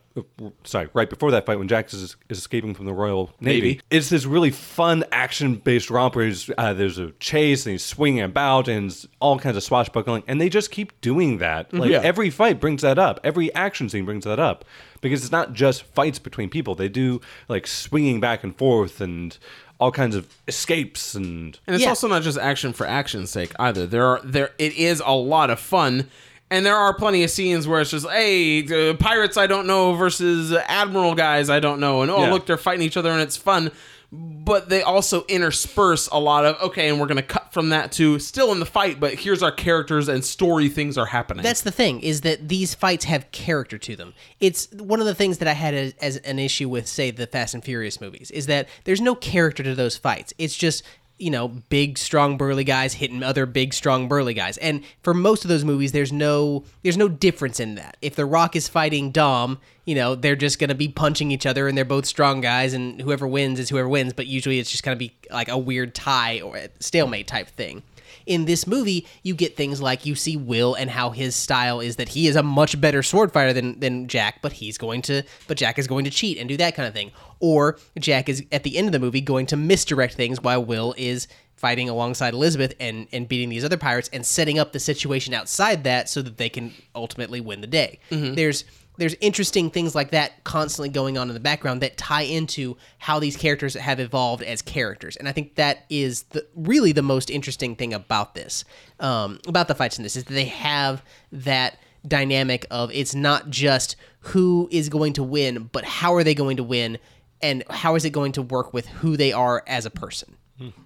sorry 0.63 0.87
right 0.93 1.09
before 1.09 1.31
that 1.31 1.45
fight 1.45 1.57
when 1.57 1.67
Jack 1.67 1.91
is, 1.93 2.15
is 2.29 2.37
escaping 2.37 2.73
from 2.73 2.85
the 2.85 2.93
Royal 2.93 3.31
Navy. 3.39 3.59
Navy. 3.61 3.81
It's 3.89 4.09
this 4.09 4.25
really 4.25 4.51
fun 4.51 5.03
action 5.11 5.55
based 5.55 5.89
romp 5.89 6.15
where 6.15 6.25
he's, 6.25 6.49
uh, 6.57 6.73
there's 6.73 6.97
a 6.99 7.11
chase 7.19 7.65
and 7.65 7.71
he's 7.73 7.83
swinging 7.83 8.21
about 8.23 8.67
and 8.67 8.95
all 9.19 9.39
kinds 9.39 9.57
of 9.57 9.63
swashbuckling, 9.63 10.23
and 10.27 10.39
they 10.39 10.47
just 10.49 10.71
keep 10.71 10.99
doing 11.01 11.39
that. 11.39 11.73
Like 11.73 11.89
Yeah. 11.91 12.01
every 12.03 12.29
fight 12.29 12.59
brings 12.59 12.81
that 12.83 12.97
up, 12.99 13.19
every 13.23 13.53
action 13.55 13.89
scene 13.89 14.05
brings 14.05 14.23
that 14.25 14.39
up 14.39 14.63
because 15.01 15.23
it's 15.23 15.31
not 15.31 15.53
just 15.53 15.83
fights 15.83 16.19
between 16.19 16.49
people. 16.49 16.75
They 16.75 16.89
do 16.89 17.19
like 17.49 17.67
swinging 17.67 18.19
back 18.19 18.43
and 18.43 18.55
forth 18.55 19.01
and 19.01 19.37
all 19.79 19.91
kinds 19.91 20.15
of 20.15 20.33
escapes 20.47 21.15
and 21.15 21.59
And 21.67 21.75
it's 21.75 21.83
Yeah. 21.83 21.89
also 21.89 22.07
not 22.07 22.21
just 22.21 22.37
action 22.37 22.71
for 22.73 22.87
action's 22.87 23.31
sake 23.31 23.51
either. 23.59 23.85
There 23.85 24.05
are 24.05 24.21
there 24.23 24.51
it 24.57 24.73
is 24.77 25.01
a 25.05 25.11
lot 25.13 25.49
of 25.49 25.59
fun. 25.59 26.09
And 26.55 26.65
there 26.65 26.77
are 26.77 26.93
plenty 26.93 27.21
of 27.23 27.29
scenes 27.29 27.67
where 27.67 27.81
it's 27.81 27.91
just, 27.91 28.07
hey, 28.09 28.63
uh, 28.89 28.93
pirates 28.93 29.35
I 29.35 29.45
don't 29.45 29.67
know 29.67 29.93
versus 29.93 30.53
admiral 30.53 31.13
guys 31.13 31.49
I 31.49 31.59
don't 31.59 31.81
know, 31.81 32.01
and 32.01 32.09
oh 32.09 32.21
Yeah. 32.21 32.31
look 32.31 32.45
they're 32.45 32.55
fighting 32.57 32.81
each 32.85 32.95
other 32.97 33.11
and 33.11 33.21
it's 33.21 33.35
fun. 33.35 33.71
But 34.11 34.69
they 34.69 34.81
also 34.81 35.25
intersperse 35.27 36.07
a 36.09 36.19
lot 36.19 36.45
of 36.45 36.61
okay, 36.61 36.87
and 36.87 36.99
we're 37.01 37.07
gonna 37.07 37.21
cut 37.23 37.51
from 37.51 37.69
that 37.69 37.91
to 37.93 38.19
still 38.19 38.53
in 38.53 38.59
the 38.61 38.65
fight, 38.65 38.99
but 39.01 39.15
here's 39.15 39.43
our 39.43 39.51
characters 39.51 40.07
and 40.07 40.23
story 40.23 40.69
things 40.69 40.97
are 40.97 41.07
happening. 41.07 41.43
That's 41.43 41.61
the 41.63 41.71
thing 41.71 41.99
is 41.99 42.21
that 42.21 42.47
these 42.47 42.73
fights 42.73 43.03
have 43.05 43.29
character 43.31 43.77
to 43.79 43.95
them. 43.97 44.13
It's 44.39 44.71
one 44.71 45.01
of 45.01 45.05
the 45.07 45.15
things 45.15 45.39
that 45.39 45.49
I 45.49 45.53
had 45.53 45.73
as, 45.73 45.93
as 46.01 46.17
an 46.17 46.39
issue 46.39 46.69
with, 46.69 46.87
say, 46.87 47.11
the 47.11 47.27
Fast 47.27 47.53
and 47.55 47.63
Furious 47.65 47.99
movies, 47.99 48.31
is 48.31 48.45
that 48.45 48.69
there's 48.85 49.01
no 49.01 49.15
character 49.15 49.63
to 49.63 49.75
those 49.75 49.97
fights. 49.97 50.33
It's 50.37 50.55
just 50.55 50.83
you 51.17 51.31
know 51.31 51.47
big, 51.47 51.97
strong, 51.97 52.37
burly 52.37 52.63
guys 52.63 52.93
hitting 52.93 53.23
other 53.23 53.45
big, 53.45 53.73
strong, 53.73 54.07
burly 54.07 54.33
guys. 54.33 54.57
And 54.57 54.83
for 55.01 55.13
most 55.13 55.43
of 55.45 55.49
those 55.49 55.63
movies, 55.63 55.91
there's 55.91 56.11
no 56.11 56.63
there's 56.83 56.97
no 56.97 57.07
difference 57.07 57.59
in 57.59 57.75
that. 57.75 57.97
If 58.01 58.15
The 58.15 58.25
Rock 58.25 58.55
is 58.55 58.67
fighting 58.67 59.11
Dom, 59.11 59.59
you 59.85 59.95
know 59.95 60.15
they're 60.15 60.35
just 60.35 60.59
gonna 60.59 60.75
be 60.75 60.87
punching 60.87 61.31
each 61.31 61.45
other, 61.45 61.67
and 61.67 61.77
they're 61.77 61.85
both 61.85 62.05
strong 62.05 62.41
guys, 62.41 62.73
and 62.73 63.01
whoever 63.01 63.27
wins 63.27 63.59
is 63.59 63.69
whoever 63.69 63.89
wins. 63.89 64.13
But 64.13 64.27
usually, 64.27 64.59
it's 64.59 64.71
just 64.71 64.83
gonna 64.83 64.95
be 64.95 65.13
like 65.31 65.47
a 65.47 65.57
weird 65.57 65.95
tie 65.95 66.41
or 66.41 66.59
stalemate 66.79 67.27
type 67.27 67.47
thing 67.49 67.83
in 68.25 68.45
this 68.45 68.67
movie, 68.67 69.07
you 69.23 69.35
get 69.35 69.55
things 69.55 69.81
like 69.81 70.05
you 70.05 70.15
see 70.15 70.37
Will 70.37 70.73
and 70.73 70.89
how 70.89 71.11
his 71.11 71.35
style 71.35 71.79
is 71.79 71.97
that 71.97 72.09
he 72.09 72.27
is 72.27 72.35
a 72.35 72.43
much 72.43 72.79
better 72.79 73.03
sword 73.03 73.31
fighter 73.31 73.53
than, 73.53 73.79
than 73.79 74.07
Jack, 74.07 74.41
but 74.41 74.53
he's 74.53 74.77
going 74.77 75.01
to, 75.03 75.23
but 75.47 75.57
Jack 75.57 75.77
is 75.79 75.87
going 75.87 76.05
to 76.05 76.11
cheat 76.11 76.37
and 76.37 76.49
do 76.49 76.57
that 76.57 76.75
kind 76.75 76.87
of 76.87 76.93
thing. 76.93 77.11
Or 77.39 77.77
Jack 77.99 78.29
is 78.29 78.43
at 78.51 78.63
the 78.63 78.77
end 78.77 78.87
of 78.87 78.91
the 78.91 78.99
movie 78.99 79.21
going 79.21 79.45
to 79.47 79.57
misdirect 79.57 80.15
things 80.15 80.41
while 80.41 80.63
Will 80.63 80.93
is 80.97 81.27
fighting 81.55 81.89
alongside 81.89 82.33
Elizabeth 82.33 82.73
and, 82.79 83.07
and 83.11 83.27
beating 83.27 83.49
these 83.49 83.63
other 83.63 83.77
pirates 83.77 84.09
and 84.11 84.25
setting 84.25 84.59
up 84.59 84.73
the 84.73 84.79
situation 84.79 85.33
outside 85.33 85.83
that 85.83 86.09
so 86.09 86.21
that 86.21 86.37
they 86.37 86.49
can 86.49 86.73
ultimately 86.93 87.39
win 87.39 87.61
the 87.61 87.67
day. 87.67 87.99
Mm-hmm. 88.11 88.35
There's 88.35 88.65
there's 88.97 89.15
interesting 89.21 89.69
things 89.69 89.95
like 89.95 90.11
that 90.11 90.43
constantly 90.43 90.89
going 90.89 91.17
on 91.17 91.27
in 91.29 91.33
the 91.33 91.39
background 91.39 91.81
that 91.81 91.97
tie 91.97 92.23
into 92.23 92.77
how 92.97 93.19
these 93.19 93.35
characters 93.35 93.73
have 93.75 93.99
evolved 93.99 94.43
as 94.43 94.61
characters. 94.61 95.15
And 95.15 95.27
i 95.27 95.31
think 95.31 95.55
that 95.55 95.85
is 95.89 96.23
the 96.23 96.45
really 96.55 96.91
the 96.91 97.01
most 97.01 97.29
interesting 97.29 97.75
thing 97.75 97.93
about 97.93 98.35
this 98.35 98.63
um, 98.99 99.39
about 99.47 99.67
the 99.67 99.75
fights 99.75 99.97
in 99.97 100.03
this 100.03 100.15
is 100.15 100.23
that 100.25 100.33
they 100.33 100.45
have 100.45 101.03
that 101.31 101.77
dynamic 102.07 102.65
of 102.71 102.91
it's 102.91 103.15
not 103.15 103.49
just 103.49 103.95
who 104.19 104.67
is 104.71 104.89
going 104.89 105.13
to 105.13 105.23
win 105.23 105.69
but 105.71 105.83
how 105.83 106.13
are 106.13 106.23
they 106.23 106.35
going 106.35 106.57
to 106.57 106.63
win 106.63 106.97
and 107.41 107.63
how 107.69 107.95
is 107.95 108.05
it 108.05 108.11
going 108.11 108.31
to 108.31 108.41
work 108.41 108.73
with 108.73 108.87
who 108.87 109.17
they 109.17 109.33
are 109.33 109.63
as 109.67 109.85
a 109.85 109.89
person 109.89 110.35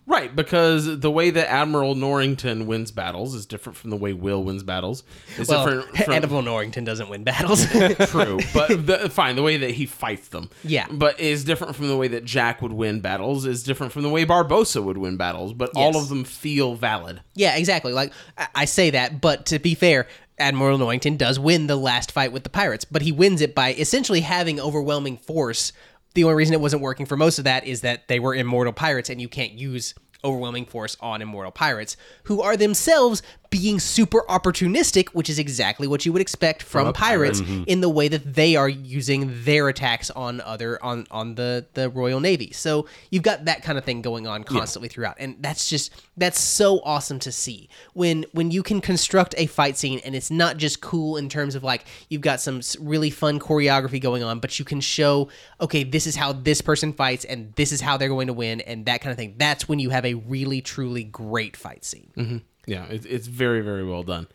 Right, 0.08 0.36
because 0.36 1.00
the 1.00 1.12
way 1.12 1.30
that 1.30 1.50
Admiral 1.52 1.94
Norrington 1.94 2.66
wins 2.66 2.90
battles 2.92 3.36
is 3.36 3.46
different 3.46 3.78
from 3.78 3.92
the 3.92 3.96
way 3.96 4.14
Will 4.14 4.44
wins 4.44 4.64
battles. 4.64 5.04
It's 5.38 5.48
Well, 5.48 5.64
different 5.66 5.98
from 6.06 6.14
Admiral 6.14 6.42
Norrington 6.42 6.84
doesn't 6.84 7.08
win 7.08 7.24
battles. 7.24 7.66
true, 8.10 8.40
but 8.54 8.88
the, 8.88 9.10
fine. 9.12 9.36
The 9.36 9.44
way 9.44 9.58
that 9.58 9.72
he 9.72 9.86
fights 9.86 10.30
them, 10.30 10.50
Yeah. 10.64 10.88
but 10.92 11.20
is 11.20 11.44
different 11.44 11.76
from 11.76 11.88
the 11.88 11.98
way 11.98 12.08
that 12.08 12.26
Jack 12.26 12.62
would 12.64 12.74
win 12.74 13.00
battles. 13.00 13.46
Is 13.46 13.62
different 13.64 13.94
from 13.94 14.02
the 14.02 14.10
way 14.10 14.26
Barbossa 14.26 14.84
would 14.84 14.98
win 14.98 15.18
battles. 15.18 15.54
But 15.54 15.70
all 15.76 15.96
of 15.96 16.10
them 16.10 16.24
feel 16.24 16.74
valid. 16.74 17.22
Yeah, 17.36 17.56
exactly. 17.56 17.94
Like 17.94 18.12
I 18.56 18.66
say 18.66 18.90
that, 18.90 19.22
but 19.22 19.46
to 19.48 19.60
be 19.60 19.76
fair, 19.76 20.08
Admiral 20.40 20.78
Norrington 20.80 21.16
does 21.18 21.38
win 21.38 21.68
the 21.68 21.76
last 21.76 22.12
fight 22.12 22.32
with 22.32 22.44
the 22.44 22.50
pirates, 22.50 22.86
but 22.86 23.02
he 23.04 23.12
wins 23.12 23.40
it 23.42 23.54
by 23.54 23.74
essentially 23.74 24.22
having 24.22 24.60
overwhelming 24.60 25.18
force. 25.18 25.74
The 26.14 26.24
only 26.24 26.36
reason 26.36 26.54
it 26.54 26.62
wasn't 26.62 26.82
working 26.82 27.06
for 27.06 27.18
most 27.18 27.38
of 27.38 27.44
that 27.46 27.66
is 27.66 27.82
that 27.82 28.08
they 28.08 28.20
were 28.20 28.34
immortal 28.36 28.74
pirates, 28.74 29.10
and 29.10 29.22
you 29.22 29.30
can't 29.30 29.54
use 29.54 29.94
overwhelming 30.24 30.66
force 30.66 30.98
on 31.00 31.22
immortal 31.22 31.52
pirates 31.52 31.96
who 32.24 32.42
are 32.42 32.58
themselves 32.58 33.22
being 33.50 33.80
super 33.80 34.22
opportunistic, 34.30 35.10
which 35.10 35.30
is 35.30 35.40
exactly 35.40 35.88
what 35.88 36.06
you 36.06 36.14
would 36.14 36.22
expect 36.22 36.62
from 36.62 36.94
pirates 36.94 37.42
mm-hmm. 37.42 37.64
in 37.66 37.82
the 37.82 37.90
way 37.90 38.08
that 38.08 38.36
they 38.36 38.56
are 38.56 38.70
using 38.70 39.32
their 39.44 39.68
attacks 39.70 40.12
on 40.12 40.40
other 40.42 40.84
on 40.84 41.08
on 41.10 41.36
the 41.36 41.66
the 41.74 41.90
Royal 41.90 42.20
Navy. 42.20 42.52
So 42.52 42.88
you've 43.10 43.24
got 43.24 43.46
that 43.46 43.64
kind 43.64 43.78
of 43.78 43.86
thing 43.86 44.02
going 44.02 44.28
on 44.28 44.44
constantly 44.44 44.90
throughout, 44.90 45.16
and 45.20 45.36
that's 45.40 45.68
just 45.68 45.92
that's 46.16 46.40
so 46.40 46.80
awesome 46.82 47.20
to 47.20 47.32
see 47.32 47.70
when 47.94 48.26
when 48.34 48.52
you 48.52 48.62
can 48.62 48.82
construct 48.82 49.34
a 49.38 49.48
fight 49.48 49.78
scene 49.78 50.00
and 50.06 50.16
it's 50.16 50.30
not 50.30 50.58
just 50.58 50.82
cool 50.82 51.18
in 51.18 51.28
terms 51.28 51.56
of 51.56 51.64
like 51.64 51.86
you've 52.10 52.22
got 52.22 52.40
some 52.40 52.62
really 52.80 53.10
fun 53.10 53.40
choreography 53.40 54.00
going 54.00 54.22
on, 54.22 54.40
but 54.40 54.60
you 54.60 54.66
can 54.66 54.80
show 54.80 55.30
okay 55.60 55.84
this 55.84 56.06
is 56.06 56.16
how 56.16 56.34
this 56.34 56.62
person 56.62 56.94
fights 56.94 57.26
and 57.26 57.54
this 57.56 57.72
is 57.72 57.82
how 57.82 57.98
they're 57.98 58.10
going 58.10 58.28
to 58.28 58.34
win 58.34 58.62
and 58.62 58.86
that 58.86 59.02
kind 59.02 59.12
of 59.12 59.18
thing. 59.18 59.36
That's 59.38 59.68
when 59.68 59.80
you 59.80 59.90
have 59.90 60.06
a 60.06 60.14
really 60.14 60.62
truly 60.62 61.04
great 61.04 61.58
fight 61.58 61.84
scene. 61.84 62.12
Mm-hmm. 62.16 62.38
Yeah, 62.70 62.86
it, 62.86 63.06
it's 63.06 63.28
very 63.28 63.62
very 63.62 63.84
well 63.84 64.04
done. 64.04 64.28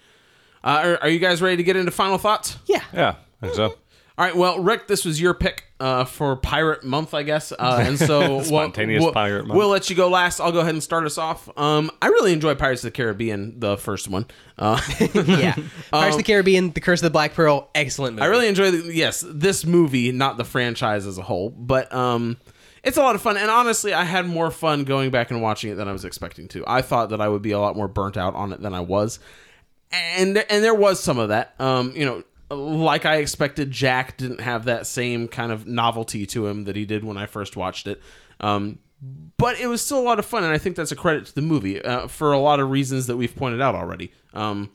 Uh, 0.62 0.80
are, 0.82 1.02
are 1.02 1.08
you 1.08 1.18
guys 1.18 1.42
ready 1.42 1.56
to 1.58 1.62
get 1.62 1.76
into 1.76 1.90
final 1.90 2.18
thoughts? 2.18 2.56
Yeah. 2.66 2.82
Yeah, 2.92 3.16
I 3.42 3.46
think 3.46 3.54
so. 3.54 3.74
All 4.16 4.24
right, 4.24 4.36
well, 4.36 4.60
Rick, 4.60 4.86
this 4.86 5.04
was 5.04 5.20
your 5.20 5.34
pick 5.34 5.64
uh, 5.80 6.04
for 6.04 6.36
Pirate 6.36 6.84
Month, 6.84 7.14
I 7.14 7.24
guess, 7.24 7.50
uh, 7.50 7.82
and 7.84 7.98
so 7.98 8.20
we'll- 8.20 8.44
Spontaneous 8.44 9.02
we'll, 9.02 9.12
Pirate 9.12 9.44
Month. 9.44 9.58
We'll 9.58 9.68
let 9.68 9.90
you 9.90 9.96
go 9.96 10.08
last. 10.08 10.38
I'll 10.38 10.52
go 10.52 10.60
ahead 10.60 10.72
and 10.72 10.82
start 10.82 11.04
us 11.04 11.18
off. 11.18 11.48
Um, 11.58 11.90
I 12.00 12.06
really 12.06 12.32
enjoy 12.32 12.54
Pirates 12.54 12.84
of 12.84 12.92
the 12.92 12.96
Caribbean, 12.96 13.58
the 13.58 13.76
first 13.76 14.06
one. 14.06 14.26
Uh, 14.56 14.80
yeah. 15.14 15.56
Pirates 15.90 16.14
of 16.14 16.18
the 16.18 16.22
Caribbean, 16.22 16.70
The 16.70 16.80
Curse 16.80 17.00
of 17.00 17.04
the 17.04 17.10
Black 17.10 17.34
Pearl, 17.34 17.68
excellent 17.74 18.14
movie. 18.14 18.22
I 18.24 18.26
really 18.26 18.46
enjoy 18.46 18.70
the, 18.70 18.94
yes 18.94 19.24
this 19.26 19.66
movie, 19.66 20.12
not 20.12 20.36
the 20.36 20.44
franchise 20.44 21.06
as 21.06 21.18
a 21.18 21.22
whole, 21.22 21.50
but 21.50 21.92
um, 21.92 22.36
it's 22.84 22.96
a 22.96 23.02
lot 23.02 23.14
of 23.14 23.22
fun. 23.22 23.36
And 23.36 23.50
honestly, 23.50 23.92
I 23.94 24.04
had 24.04 24.26
more 24.26 24.50
fun 24.50 24.84
going 24.84 25.10
back 25.10 25.30
and 25.30 25.42
watching 25.42 25.72
it 25.72 25.74
than 25.76 25.88
I 25.88 25.92
was 25.92 26.04
expecting 26.04 26.48
to. 26.48 26.64
I 26.66 26.82
thought 26.82 27.10
that 27.10 27.20
I 27.20 27.28
would 27.28 27.42
be 27.42 27.52
a 27.52 27.58
lot 27.58 27.76
more 27.76 27.88
burnt 27.88 28.16
out 28.16 28.34
on 28.34 28.52
it 28.52 28.60
than 28.60 28.74
I 28.74 28.80
was, 28.80 29.18
and 29.90 30.38
and 30.38 30.62
there 30.62 30.74
was 30.74 31.02
some 31.02 31.18
of 31.18 31.30
that. 31.30 31.54
Um, 31.58 31.92
you 31.96 32.04
know, 32.04 32.22
like 32.54 33.06
I 33.06 33.16
expected, 33.16 33.70
Jack 33.70 34.16
didn't 34.18 34.40
have 34.40 34.66
that 34.66 34.86
same 34.86 35.28
kind 35.28 35.50
of 35.50 35.66
novelty 35.66 36.26
to 36.26 36.46
him 36.46 36.64
that 36.64 36.76
he 36.76 36.84
did 36.84 37.04
when 37.04 37.16
I 37.16 37.26
first 37.26 37.56
watched 37.56 37.86
it. 37.86 38.00
Um, 38.40 38.78
but 39.36 39.58
it 39.58 39.66
was 39.66 39.82
still 39.82 39.98
a 39.98 40.04
lot 40.04 40.18
of 40.18 40.26
fun, 40.26 40.44
and 40.44 40.52
I 40.52 40.58
think 40.58 40.76
that's 40.76 40.92
a 40.92 40.96
credit 40.96 41.26
to 41.26 41.34
the 41.34 41.42
movie 41.42 41.82
uh, 41.82 42.06
for 42.06 42.32
a 42.32 42.38
lot 42.38 42.60
of 42.60 42.70
reasons 42.70 43.06
that 43.06 43.16
we've 43.16 43.34
pointed 43.34 43.60
out 43.60 43.74
already. 43.74 44.12
Um, 44.32 44.70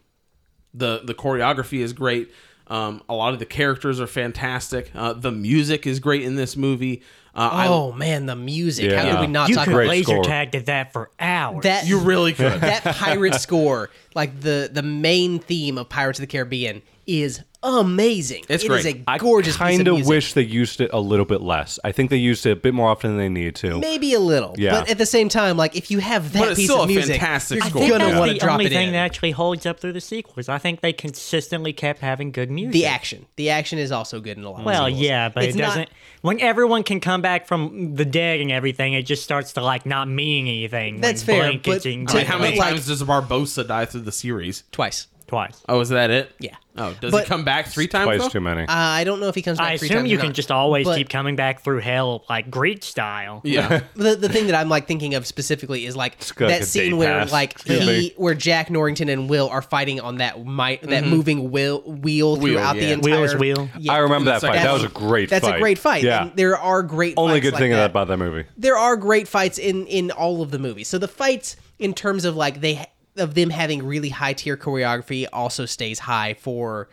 the 0.74 1.02
the 1.04 1.14
choreography 1.14 1.80
is 1.80 1.94
great. 1.94 2.32
Um, 2.68 3.02
a 3.10 3.16
lot 3.16 3.34
of 3.34 3.40
the 3.40 3.46
characters 3.46 4.00
are 4.00 4.08
fantastic. 4.08 4.92
Uh, 4.94 5.14
the 5.14 5.32
music 5.32 5.88
is 5.88 6.00
great 6.00 6.22
in 6.22 6.36
this 6.36 6.56
movie. 6.56 7.02
Uh, 7.36 7.50
I, 7.52 7.68
Oh 7.68 7.92
man, 7.92 8.26
the 8.26 8.36
music. 8.36 8.92
How 8.92 9.04
Yeah. 9.04 9.12
could 9.12 9.20
we 9.22 9.28
not 9.28 9.50
you 9.50 9.56
talk 9.56 9.66
could 9.66 9.72
about 9.74 9.78
Great 9.82 9.90
laser 9.90 10.12
score. 10.14 10.24
tag 10.24 10.52
to 10.54 10.62
that 10.62 10.92
for 10.94 11.10
hours. 11.20 11.64
that? 11.64 11.86
you 11.88 12.00
really 12.00 12.34
could. 12.34 12.60
that 12.62 12.84
pirate 12.84 13.36
score, 13.36 13.90
like 14.16 14.40
the 14.42 14.70
the 14.72 14.82
main 14.84 15.40
theme 15.40 15.78
of 15.78 15.90
Pirates 15.90 16.20
of 16.20 16.22
the 16.24 16.28
Caribbean, 16.28 16.82
is 17.10 17.42
amazing. 17.62 18.44
It's 18.48 18.64
It 18.64 18.72
is 18.72 18.84
great. 18.84 19.04
a 19.06 19.18
gorgeous 19.18 19.56
piece 19.58 19.62
I 19.62 19.76
Kind 19.76 19.88
of 19.90 20.00
of 20.00 20.08
wish 20.08 20.32
they 20.34 20.44
used 20.44 20.80
it 20.80 20.92
a 20.94 21.00
little 21.00 21.26
bit 21.26 21.42
less. 21.42 21.78
I 21.84 21.92
think 21.92 22.10
they 22.10 22.16
used 22.18 22.46
it 22.46 22.52
a 22.52 22.56
bit 22.56 22.74
more 22.74 22.90
often 22.90 23.12
than 23.12 23.18
they 23.20 23.28
need 23.30 23.56
to. 23.56 23.80
Maybe 23.80 24.14
a 24.14 24.20
little, 24.20 24.56
Yeah. 24.58 24.72
but 24.80 24.90
at 24.90 24.98
the 24.98 25.06
same 25.06 25.28
time, 25.28 25.58
like 25.58 25.76
if 25.76 25.92
you 25.92 26.00
have 26.00 26.32
that 26.34 26.56
piece 26.56 26.70
of 26.70 26.88
music, 26.88 27.20
fantastic 27.20 27.58
you're. 27.58 27.66
I 27.66 27.70
think 27.70 27.90
gonna 27.92 28.06
that's 28.06 28.18
want 28.20 28.30
to 28.30 28.34
the 28.36 28.40
drop 28.40 28.54
only 28.54 28.70
thing 28.70 28.88
in. 28.88 28.94
that 28.94 29.00
actually 29.00 29.32
holds 29.32 29.66
up 29.66 29.80
through 29.82 29.92
the 29.94 30.00
sequels. 30.02 30.48
I 30.48 30.58
think 30.58 30.80
they 30.80 30.94
consistently 30.94 31.74
kept 31.74 32.00
having 32.00 32.32
good 32.32 32.50
music. 32.50 32.72
the 32.74 32.86
action, 32.86 33.26
the 33.36 33.50
action 33.50 33.78
is 33.78 33.92
also 33.92 34.22
good 34.22 34.38
in 34.38 34.46
a 34.46 34.50
lot. 34.52 34.64
Well, 34.64 34.86
of 34.86 34.92
sequels. 34.92 35.04
yeah, 35.06 35.28
but 35.30 35.44
It's 35.44 35.56
it 35.56 35.60
not- 35.60 35.68
doesn't. 35.68 35.90
When 36.22 36.40
everyone 36.40 36.84
can 36.84 37.00
come 37.02 37.22
back 37.22 37.46
from 37.46 37.96
the 37.96 38.06
dead 38.06 38.40
and 38.40 38.52
everything, 38.52 38.94
it 38.94 39.04
just 39.04 39.24
starts 39.24 39.52
to 39.54 39.62
like 39.62 39.86
not 39.86 40.08
mean 40.08 40.48
anything. 40.48 41.02
That's 41.02 41.24
fair, 41.24 41.44
Blink 41.48 41.64
but 41.64 41.78
is 41.78 41.86
in 41.86 42.06
to- 42.08 42.14
I 42.14 42.18
mean, 42.20 42.26
how 42.26 42.38
many 42.38 42.52
But, 42.58 42.60
like- 42.60 42.70
times 42.76 42.88
does 42.88 43.04
Barbossa 43.04 43.68
die 43.68 43.84
through 43.86 44.02
the 44.02 44.12
series? 44.14 44.64
twice. 44.72 45.08
Twice. 45.30 45.64
Oh, 45.70 45.80
is 45.80 45.90
that 45.90 46.10
it? 46.10 46.32
Yeah. 46.40 46.56
Oh, 46.78 46.96
does 47.02 47.12
But- 47.12 47.24
he 47.24 47.28
come 47.30 47.44
back 47.44 47.68
three 47.68 47.88
times? 47.88 48.06
Twice 48.06 48.22
though? 48.22 48.30
too 48.30 48.40
many. 48.40 48.62
Uh, 48.62 48.66
I 48.70 49.04
don't 49.04 49.20
know 49.20 49.28
if 49.28 49.36
he 49.36 49.42
comes 49.42 49.58
back. 49.58 49.68
I 49.68 49.78
three 49.78 49.88
assume 49.88 49.98
times 50.00 50.12
you 50.12 50.18
or 50.18 50.22
can 50.22 50.30
not. 50.30 50.36
just 50.36 50.50
always 50.52 50.86
But- 50.86 50.96
keep 50.98 51.10
coming 51.10 51.36
back 51.36 51.62
through 51.62 51.80
hell 51.80 52.24
like 52.30 52.50
Greek 52.50 52.84
style. 52.84 53.42
Yeah. 53.44 53.82
the 53.96 54.16
the 54.16 54.30
thing 54.30 54.48
that 54.48 54.56
I'm 54.56 54.70
like 54.70 54.88
thinking 54.88 55.14
of 55.16 55.28
specifically 55.28 55.86
is 55.86 55.96
like 55.98 56.18
got 56.36 56.46
like 56.48 56.50
that 56.56 56.62
a 56.62 56.66
scene 56.66 56.92
day 56.92 56.98
where 56.98 57.20
pass. 57.20 57.32
like 57.34 57.58
Yeah. 57.66 57.80
he 57.80 58.14
where 58.16 58.34
Jack 58.34 58.70
Norrington 58.70 59.10
and 59.10 59.30
Will 59.30 59.50
are 59.50 59.62
fighting 59.62 60.00
on 60.00 60.18
that 60.18 60.46
might 60.46 60.82
that 60.84 61.06
moving 61.06 61.52
wheel 61.52 61.82
wheel 61.82 62.38
throughout 62.38 62.76
yeah. 62.78 62.82
the 62.82 62.92
entire 62.94 63.20
Wheels 63.22 63.36
wheel. 63.36 63.70
Yeah. 63.78 63.94
I 63.94 63.98
remember 63.98 64.32
that 64.32 64.42
That's- 64.42 64.58
fight. 64.60 64.64
That 64.64 64.74
was 64.74 64.84
a 64.86 64.88
great 64.90 65.30
fight. 65.30 65.36
That's 65.42 65.46
fight. 65.48 65.58
a 65.58 65.60
great 65.60 65.78
fight. 65.80 66.04
Yeah. 66.04 66.24
And 66.24 66.36
there 66.38 66.58
are 66.58 66.82
great 66.82 67.16
Only 67.18 67.34
fights 67.36 67.44
good 67.44 67.54
like 67.56 67.60
thing 67.62 67.72
that. 67.72 67.90
about 67.90 68.08
that 68.08 68.18
movie. 68.18 68.46
There 68.58 68.78
are 68.78 68.96
great 68.96 69.28
fights 69.28 69.58
in 69.58 69.86
in 69.88 70.12
all 70.12 70.42
of 70.42 70.52
the 70.52 70.60
movies. 70.60 70.88
So 70.88 70.98
the 70.98 71.08
fights 71.10 71.58
in 71.78 71.94
terms 71.94 72.24
of 72.26 72.36
like 72.38 72.62
they 72.62 72.86
of 73.20 73.34
them 73.36 73.50
having 73.50 73.86
really 73.86 74.10
high 74.10 74.34
tier 74.34 74.58
choreography 74.58 75.28
also 75.32 75.66
stays 75.66 76.00
high 76.00 76.34
for 76.36 76.90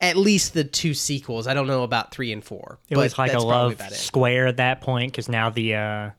at 0.00 0.16
least 0.16 0.52
the 0.54 0.64
two 0.64 0.94
sequels. 0.94 1.46
I 1.46 1.54
don't 1.54 1.66
know 1.66 1.82
about 1.82 2.12
3 2.12 2.32
and 2.32 2.44
4. 2.44 2.78
It 2.90 2.96
was 2.96 3.18
like 3.18 3.32
a 3.32 3.38
love 3.38 3.80
square 3.92 4.46
at 4.46 4.58
that 4.58 4.80
point 4.80 5.12
because 5.12 5.28
now 5.28 5.50
the 5.50 5.74
uh, 5.74 6.10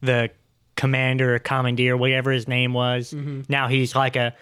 the 0.00 0.30
commander 0.76 1.34
or 1.34 1.38
commandeer, 1.38 1.96
whatever 1.96 2.32
his 2.32 2.48
name 2.48 2.72
was, 2.72 3.12
Mm-hmm. 3.12 3.42
now 3.48 3.68
he's 3.68 3.94
like 3.94 4.16
a 4.16 4.34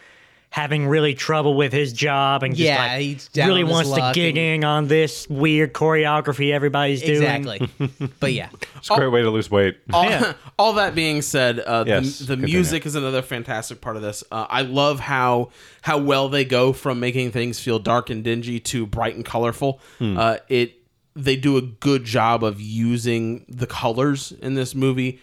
having 0.52 0.88
really 0.88 1.14
trouble 1.14 1.54
with 1.54 1.72
his 1.72 1.92
job 1.92 2.42
and 2.42 2.56
just 2.56 2.66
Yeah, 2.66 2.76
like 2.84 3.00
he's 3.00 3.28
down 3.28 3.46
really 3.48 3.62
wants 3.62 3.88
to 3.88 3.94
luck 3.96 4.14
get 4.16 4.30
and- 4.30 4.38
in 4.38 4.64
on 4.64 4.88
this 4.88 5.28
weird 5.30 5.72
choreography 5.72 6.52
everybody's 6.52 7.02
doing. 7.02 7.22
Exactly. 7.22 7.68
but 8.20 8.32
yeah. 8.32 8.48
It's 8.76 8.90
a 8.90 8.96
great 8.96 9.12
way 9.12 9.22
to 9.22 9.30
lose 9.30 9.48
weight. 9.48 9.76
all, 9.92 10.04
Yeah. 10.06 10.32
all 10.58 10.72
that 10.72 10.96
being 10.96 11.22
said, 11.22 11.60
uh, 11.60 11.84
Yes, 11.86 12.18
the, 12.18 12.34
the 12.34 12.36
music 12.36 12.84
is 12.84 12.96
another 12.96 13.22
fantastic 13.22 13.80
part 13.80 13.94
of 13.94 14.02
this. 14.02 14.24
Uh, 14.32 14.46
I 14.50 14.62
love 14.62 14.98
how 14.98 15.50
how 15.82 15.98
well 15.98 16.28
they 16.28 16.44
go 16.44 16.72
from 16.72 16.98
making 16.98 17.30
things 17.30 17.60
feel 17.60 17.78
dark 17.78 18.10
and 18.10 18.24
dingy 18.24 18.58
to 18.60 18.86
bright 18.86 19.14
and 19.14 19.24
colorful. 19.24 19.80
Uh, 20.00 20.38
it 20.48 20.74
they 21.14 21.36
do 21.36 21.56
a 21.58 21.62
good 21.62 22.04
job 22.04 22.42
of 22.42 22.60
using 22.60 23.44
the 23.48 23.66
colors 23.68 24.32
in 24.42 24.54
this 24.54 24.74
movie 24.74 25.20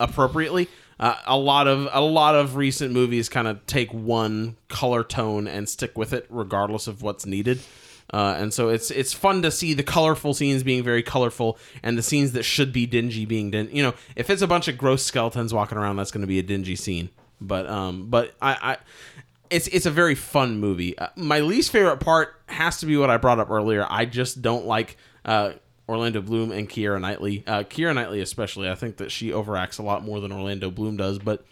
appropriately. 0.00 0.68
Uh, 1.00 1.16
a 1.26 1.36
lot 1.36 1.66
of 1.66 1.88
a 1.92 2.00
lot 2.00 2.34
of 2.34 2.56
recent 2.56 2.92
movies 2.92 3.28
kind 3.28 3.48
of 3.48 3.64
take 3.66 3.92
one 3.92 4.56
color 4.68 5.02
tone 5.02 5.48
and 5.48 5.68
stick 5.68 5.96
with 5.98 6.12
it 6.12 6.26
regardless 6.28 6.86
of 6.86 7.02
what's 7.02 7.26
needed. 7.26 7.60
Uh, 8.12 8.36
and 8.38 8.52
so 8.52 8.68
it's 8.68 8.90
it's 8.90 9.12
fun 9.12 9.42
to 9.42 9.50
see 9.50 9.74
the 9.74 9.82
colorful 9.82 10.34
scenes 10.34 10.62
being 10.62 10.82
very 10.82 11.02
colorful 11.02 11.58
and 11.82 11.98
the 11.98 12.02
scenes 12.02 12.32
that 12.32 12.42
should 12.42 12.72
be 12.72 12.86
dingy 12.86 13.24
being 13.24 13.50
din. 13.50 13.68
You 13.72 13.82
know, 13.82 13.94
if 14.14 14.30
it's 14.30 14.42
a 14.42 14.46
bunch 14.46 14.68
of 14.68 14.78
gross 14.78 15.04
skeletons 15.04 15.52
walking 15.52 15.78
around, 15.78 15.96
that's 15.96 16.10
going 16.10 16.20
to 16.20 16.26
be 16.26 16.38
a 16.38 16.42
dingy 16.42 16.76
scene. 16.76 17.10
But 17.40 17.68
um, 17.68 18.10
but 18.10 18.34
I, 18.40 18.56
I 18.62 18.76
it's 19.50 19.68
it's 19.68 19.86
a 19.86 19.90
very 19.90 20.14
fun 20.14 20.60
movie. 20.60 20.96
Uh, 20.96 21.08
my 21.16 21.40
least 21.40 21.72
favorite 21.72 21.98
part 21.98 22.40
has 22.46 22.78
to 22.80 22.86
be 22.86 22.96
what 22.96 23.10
I 23.10 23.16
brought 23.16 23.38
up 23.38 23.50
earlier. 23.50 23.86
I 23.88 24.04
just 24.04 24.42
don't 24.42 24.66
like 24.66 24.96
uh, 25.24 25.52
Orlando 25.88 26.20
Bloom 26.20 26.52
and 26.52 26.68
Keira 26.68 27.00
Knightley. 27.00 27.44
Uh, 27.46 27.62
Keira 27.62 27.94
Knightley 27.94 28.20
especially. 28.20 28.68
I 28.68 28.74
think 28.74 28.96
that 28.98 29.10
she 29.10 29.30
overacts 29.30 29.78
a 29.78 29.82
lot 29.82 30.02
more 30.04 30.20
than 30.20 30.32
Orlando 30.32 30.70
Bloom 30.70 30.96
does, 30.96 31.18
but. 31.18 31.44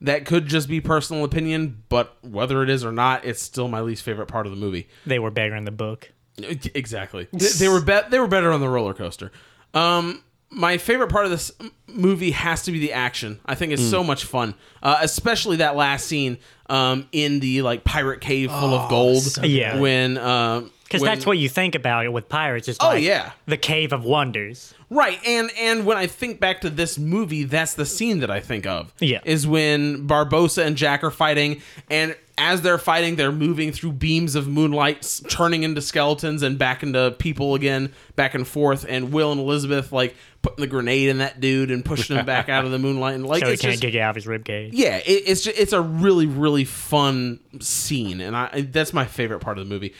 That 0.00 0.26
could 0.26 0.46
just 0.46 0.68
be 0.68 0.80
personal 0.80 1.24
opinion, 1.24 1.82
but 1.88 2.16
whether 2.22 2.62
it 2.62 2.70
is 2.70 2.84
or 2.84 2.92
not, 2.92 3.24
it's 3.24 3.42
still 3.42 3.66
my 3.66 3.80
least 3.80 4.04
favorite 4.04 4.26
part 4.26 4.46
of 4.46 4.52
the 4.52 4.56
movie. 4.56 4.86
They 5.04 5.18
were 5.18 5.32
better 5.32 5.56
in 5.56 5.64
the 5.64 5.72
book. 5.72 6.12
Exactly. 6.40 7.26
They, 7.32 7.48
they 7.58 7.68
were 7.68 7.80
bet 7.80 8.10
they 8.12 8.20
were 8.20 8.28
better 8.28 8.52
on 8.52 8.60
the 8.60 8.68
roller 8.68 8.94
coaster. 8.94 9.32
Um, 9.74 10.22
my 10.50 10.78
favorite 10.78 11.08
part 11.08 11.24
of 11.24 11.30
this 11.30 11.52
movie 11.86 12.30
has 12.30 12.62
to 12.62 12.72
be 12.72 12.78
the 12.78 12.92
action. 12.92 13.40
I 13.44 13.54
think 13.54 13.72
it's 13.72 13.82
so 13.82 14.02
much 14.02 14.24
fun, 14.24 14.54
uh, 14.82 14.98
especially 15.02 15.56
that 15.56 15.76
last 15.76 16.06
scene 16.06 16.38
um, 16.70 17.08
in 17.12 17.40
the 17.40 17.62
like 17.62 17.84
pirate 17.84 18.20
cave 18.20 18.50
full 18.50 18.74
of 18.74 18.88
gold. 18.88 19.22
Yeah. 19.42 19.78
when 19.78 20.16
um, 20.16 20.70
Because 20.88 21.02
that's 21.02 21.26
what 21.26 21.36
you 21.36 21.48
think 21.50 21.74
about 21.74 22.06
it 22.06 22.08
with 22.12 22.28
pirates. 22.30 22.66
It's 22.66 22.78
Oh, 22.80 22.88
like 22.88 23.02
yeah. 23.04 23.32
the 23.46 23.58
Cave 23.58 23.92
of 23.92 24.04
Wonders. 24.04 24.72
Right, 24.90 25.18
and 25.26 25.50
and 25.58 25.84
when 25.84 25.98
I 25.98 26.06
think 26.06 26.40
back 26.40 26.62
to 26.62 26.70
this 26.70 26.96
movie, 26.98 27.44
that's 27.44 27.74
the 27.74 27.84
scene 27.84 28.20
that 28.20 28.30
I 28.30 28.40
think 28.40 28.64
of. 28.66 28.92
Yeah. 29.00 29.20
is 29.24 29.46
when 29.46 30.08
Barbossa 30.08 30.64
and 30.64 30.76
Jack 30.78 31.04
are 31.04 31.10
fighting, 31.10 31.60
and 31.90 32.16
as 32.38 32.62
they're 32.62 32.78
fighting, 32.78 33.16
they're 33.16 33.30
moving 33.32 33.70
through 33.70 33.92
beams 33.92 34.34
of 34.34 34.48
moonlight, 34.48 35.20
turning 35.28 35.62
into 35.62 35.82
skeletons 35.82 36.42
and 36.42 36.56
back 36.58 36.82
into 36.82 37.14
people 37.18 37.54
again, 37.54 37.92
back 38.16 38.34
and 38.34 38.48
forth. 38.48 38.86
And 38.88 39.12
Will 39.12 39.30
and 39.30 39.40
Elizabeth 39.40 39.92
like 39.92 40.16
putting 40.40 40.60
the 40.62 40.68
grenade 40.68 41.10
in 41.10 41.18
that 41.18 41.38
dude 41.40 41.70
and 41.70 41.84
pushing 41.84 42.16
him 42.16 42.24
back 42.24 42.48
out 42.48 42.64
of 42.64 42.70
the 42.70 42.78
moonlight, 42.78 43.14
and 43.16 43.26
like 43.26 43.40
So 43.40 43.48
he 43.48 43.52
it's 43.52 43.60
can't 43.60 43.72
just, 43.72 43.82
dig 43.82 43.96
out 43.96 44.10
of 44.10 44.16
his 44.16 44.24
ribcage. 44.24 44.70
yeah, 44.72 44.96
it, 44.98 45.04
it's 45.26 45.42
just, 45.42 45.58
it's 45.58 45.74
a 45.74 45.82
really 45.82 46.24
really 46.26 46.64
fun 46.64 47.40
scene, 47.60 48.22
and 48.22 48.34
I 48.34 48.62
that's 48.72 48.94
my 48.94 49.04
favorite 49.04 49.40
part 49.40 49.58
of 49.58 49.68
the 49.68 49.74
movie. 49.74 49.92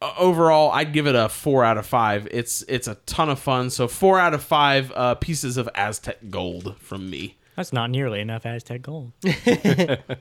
Uh, 0.00 0.12
overall, 0.16 0.70
I'd 0.70 0.92
give 0.92 1.06
it 1.06 1.14
a 1.14 1.28
four 1.28 1.64
out 1.64 1.76
of 1.78 1.86
five. 1.86 2.28
It's 2.30 2.62
it's 2.68 2.86
a 2.86 2.94
ton 3.06 3.28
of 3.28 3.38
fun. 3.38 3.70
So 3.70 3.88
four 3.88 4.18
out 4.18 4.32
of 4.34 4.42
five 4.42 4.92
uh, 4.94 5.14
pieces 5.16 5.56
of 5.56 5.68
Aztec 5.74 6.30
gold 6.30 6.76
from 6.78 7.10
me. 7.10 7.36
That's 7.56 7.72
not 7.72 7.90
nearly 7.90 8.20
enough 8.20 8.46
Aztec 8.46 8.82
gold. 8.82 9.10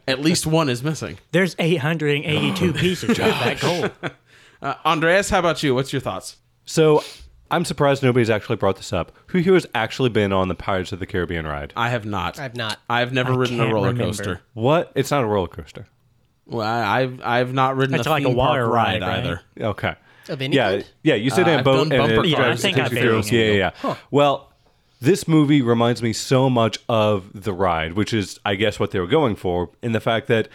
At 0.07 0.19
least 0.21 0.47
one 0.47 0.69
is 0.69 0.83
missing. 0.83 1.19
There's 1.31 1.55
882 1.59 2.73
pieces 2.79 3.09
of 3.11 3.17
that 3.17 3.59
gold. 3.59 3.91
Uh, 4.59 4.73
Andreas, 4.85 5.29
how 5.29 5.37
about 5.37 5.61
you? 5.61 5.75
What's 5.75 5.93
your 5.93 5.99
thoughts? 5.99 6.37
So 6.65 7.03
I'm 7.51 7.63
surprised 7.63 8.01
nobody's 8.01 8.31
actually 8.31 8.55
brought 8.55 8.75
this 8.77 8.91
up. 8.91 9.11
Who 9.27 9.37
here 9.37 9.53
has 9.53 9.67
actually 9.75 10.09
been 10.09 10.33
on 10.33 10.47
the 10.47 10.55
Pirates 10.55 10.91
of 10.91 10.97
the 10.97 11.05
Caribbean 11.05 11.45
ride? 11.45 11.73
I 11.77 11.89
have 11.89 12.05
not. 12.05 12.39
I've 12.39 12.55
not. 12.55 12.79
I've 12.89 13.13
never 13.13 13.33
I 13.33 13.35
ridden 13.35 13.59
a 13.59 13.63
can't 13.65 13.73
roller 13.75 13.89
remember. 13.89 14.05
coaster. 14.07 14.41
What? 14.55 14.91
It's 14.95 15.11
not 15.11 15.23
a 15.23 15.27
roller 15.27 15.47
coaster. 15.47 15.85
Well, 16.47 16.65
I, 16.65 17.01
I've 17.01 17.21
I've 17.23 17.53
not 17.53 17.75
ridden 17.77 17.95
It's 17.95 18.07
a 18.07 18.09
like 18.09 18.23
a 18.23 18.27
theme 18.27 18.35
park 18.35 18.49
water 18.49 18.67
ride, 18.67 19.01
ride, 19.01 19.07
right? 19.07 19.19
either. 19.19 19.41
Okay. 19.59 19.95
Of 20.29 20.41
any 20.41 20.55
yeah, 20.55 20.69
kind? 20.71 20.85
yeah. 21.03 21.15
You 21.15 21.29
sit 21.29 21.47
Uh, 21.47 21.51
in 21.51 21.55
a 21.55 21.57
I've 21.59 21.63
boat 21.65 21.89
done 21.89 21.99
and 21.99 22.07
bumper 22.13 22.23
it 22.25 22.29
Yeah, 22.29 22.37
I 22.37 22.41
drives- 22.41 22.61
think 22.61 22.75
takes 22.77 22.85
I've 22.87 22.93
you 22.93 22.99
been 22.99 23.07
through. 23.07 23.17
on 23.17 23.27
Yeah, 23.27 23.51
yeah, 23.51 23.71
yeah. 23.83 23.95
Well, 24.11 24.51
this 24.99 25.27
movie 25.27 25.61
reminds 25.61 26.01
me 26.01 26.11
so 26.13 26.49
much 26.49 26.79
of 26.89 27.29
the 27.33 27.53
ride, 27.53 27.93
which 27.93 28.13
is, 28.13 28.39
I 28.43 28.55
guess, 28.55 28.79
what 28.79 28.91
they 28.91 28.99
were 28.99 29.07
going 29.07 29.35
for, 29.35 29.69
in 29.81 29.91
the 29.91 29.99
fact 29.99 30.27
that 30.27 30.47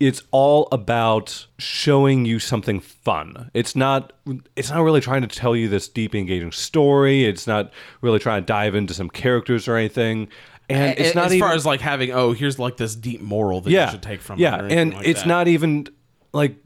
it's 0.00 0.22
all 0.30 0.68
about 0.72 1.46
showing 1.58 2.24
you 2.24 2.38
something 2.38 2.80
fun. 2.80 3.50
It's 3.54 3.74
not. 3.74 4.12
It's 4.56 4.70
not 4.70 4.82
really 4.82 5.00
trying 5.00 5.22
to 5.22 5.26
tell 5.28 5.56
you 5.56 5.68
this 5.68 5.88
deep, 5.88 6.14
engaging 6.14 6.52
story. 6.52 7.24
It's 7.24 7.46
not 7.46 7.72
really 8.00 8.18
trying 8.18 8.42
to 8.42 8.46
dive 8.46 8.74
into 8.74 8.94
some 8.94 9.08
characters 9.10 9.66
or 9.68 9.76
anything. 9.76 10.28
And 10.68 10.98
it's 10.98 11.12
A- 11.12 11.14
not 11.14 11.26
as 11.26 11.34
even, 11.34 11.48
far 11.48 11.54
as 11.54 11.64
like 11.64 11.80
having 11.80 12.10
oh 12.12 12.32
here's 12.32 12.58
like 12.58 12.76
this 12.76 12.94
deep 12.94 13.20
moral 13.20 13.60
that 13.62 13.70
yeah, 13.70 13.86
you 13.86 13.92
should 13.92 14.02
take 14.02 14.20
from 14.20 14.38
yeah, 14.38 14.64
it. 14.64 14.72
and 14.72 14.94
like 14.94 15.06
it's 15.06 15.22
that. 15.22 15.28
not 15.28 15.48
even 15.48 15.88
like 16.32 16.56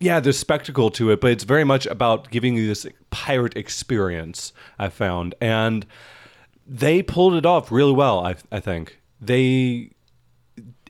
yeah, 0.00 0.18
there's 0.18 0.38
spectacle 0.38 0.90
to 0.92 1.10
it, 1.10 1.20
but 1.20 1.30
it's 1.30 1.44
very 1.44 1.62
much 1.62 1.86
about 1.86 2.30
giving 2.30 2.56
you 2.56 2.66
this 2.66 2.86
pirate 3.10 3.56
experience. 3.56 4.52
I 4.76 4.88
found, 4.88 5.36
and 5.40 5.86
they 6.66 7.02
pulled 7.02 7.34
it 7.34 7.46
off 7.46 7.70
really 7.70 7.92
well. 7.92 8.26
I 8.26 8.34
I 8.50 8.60
think 8.60 8.98
they. 9.20 9.90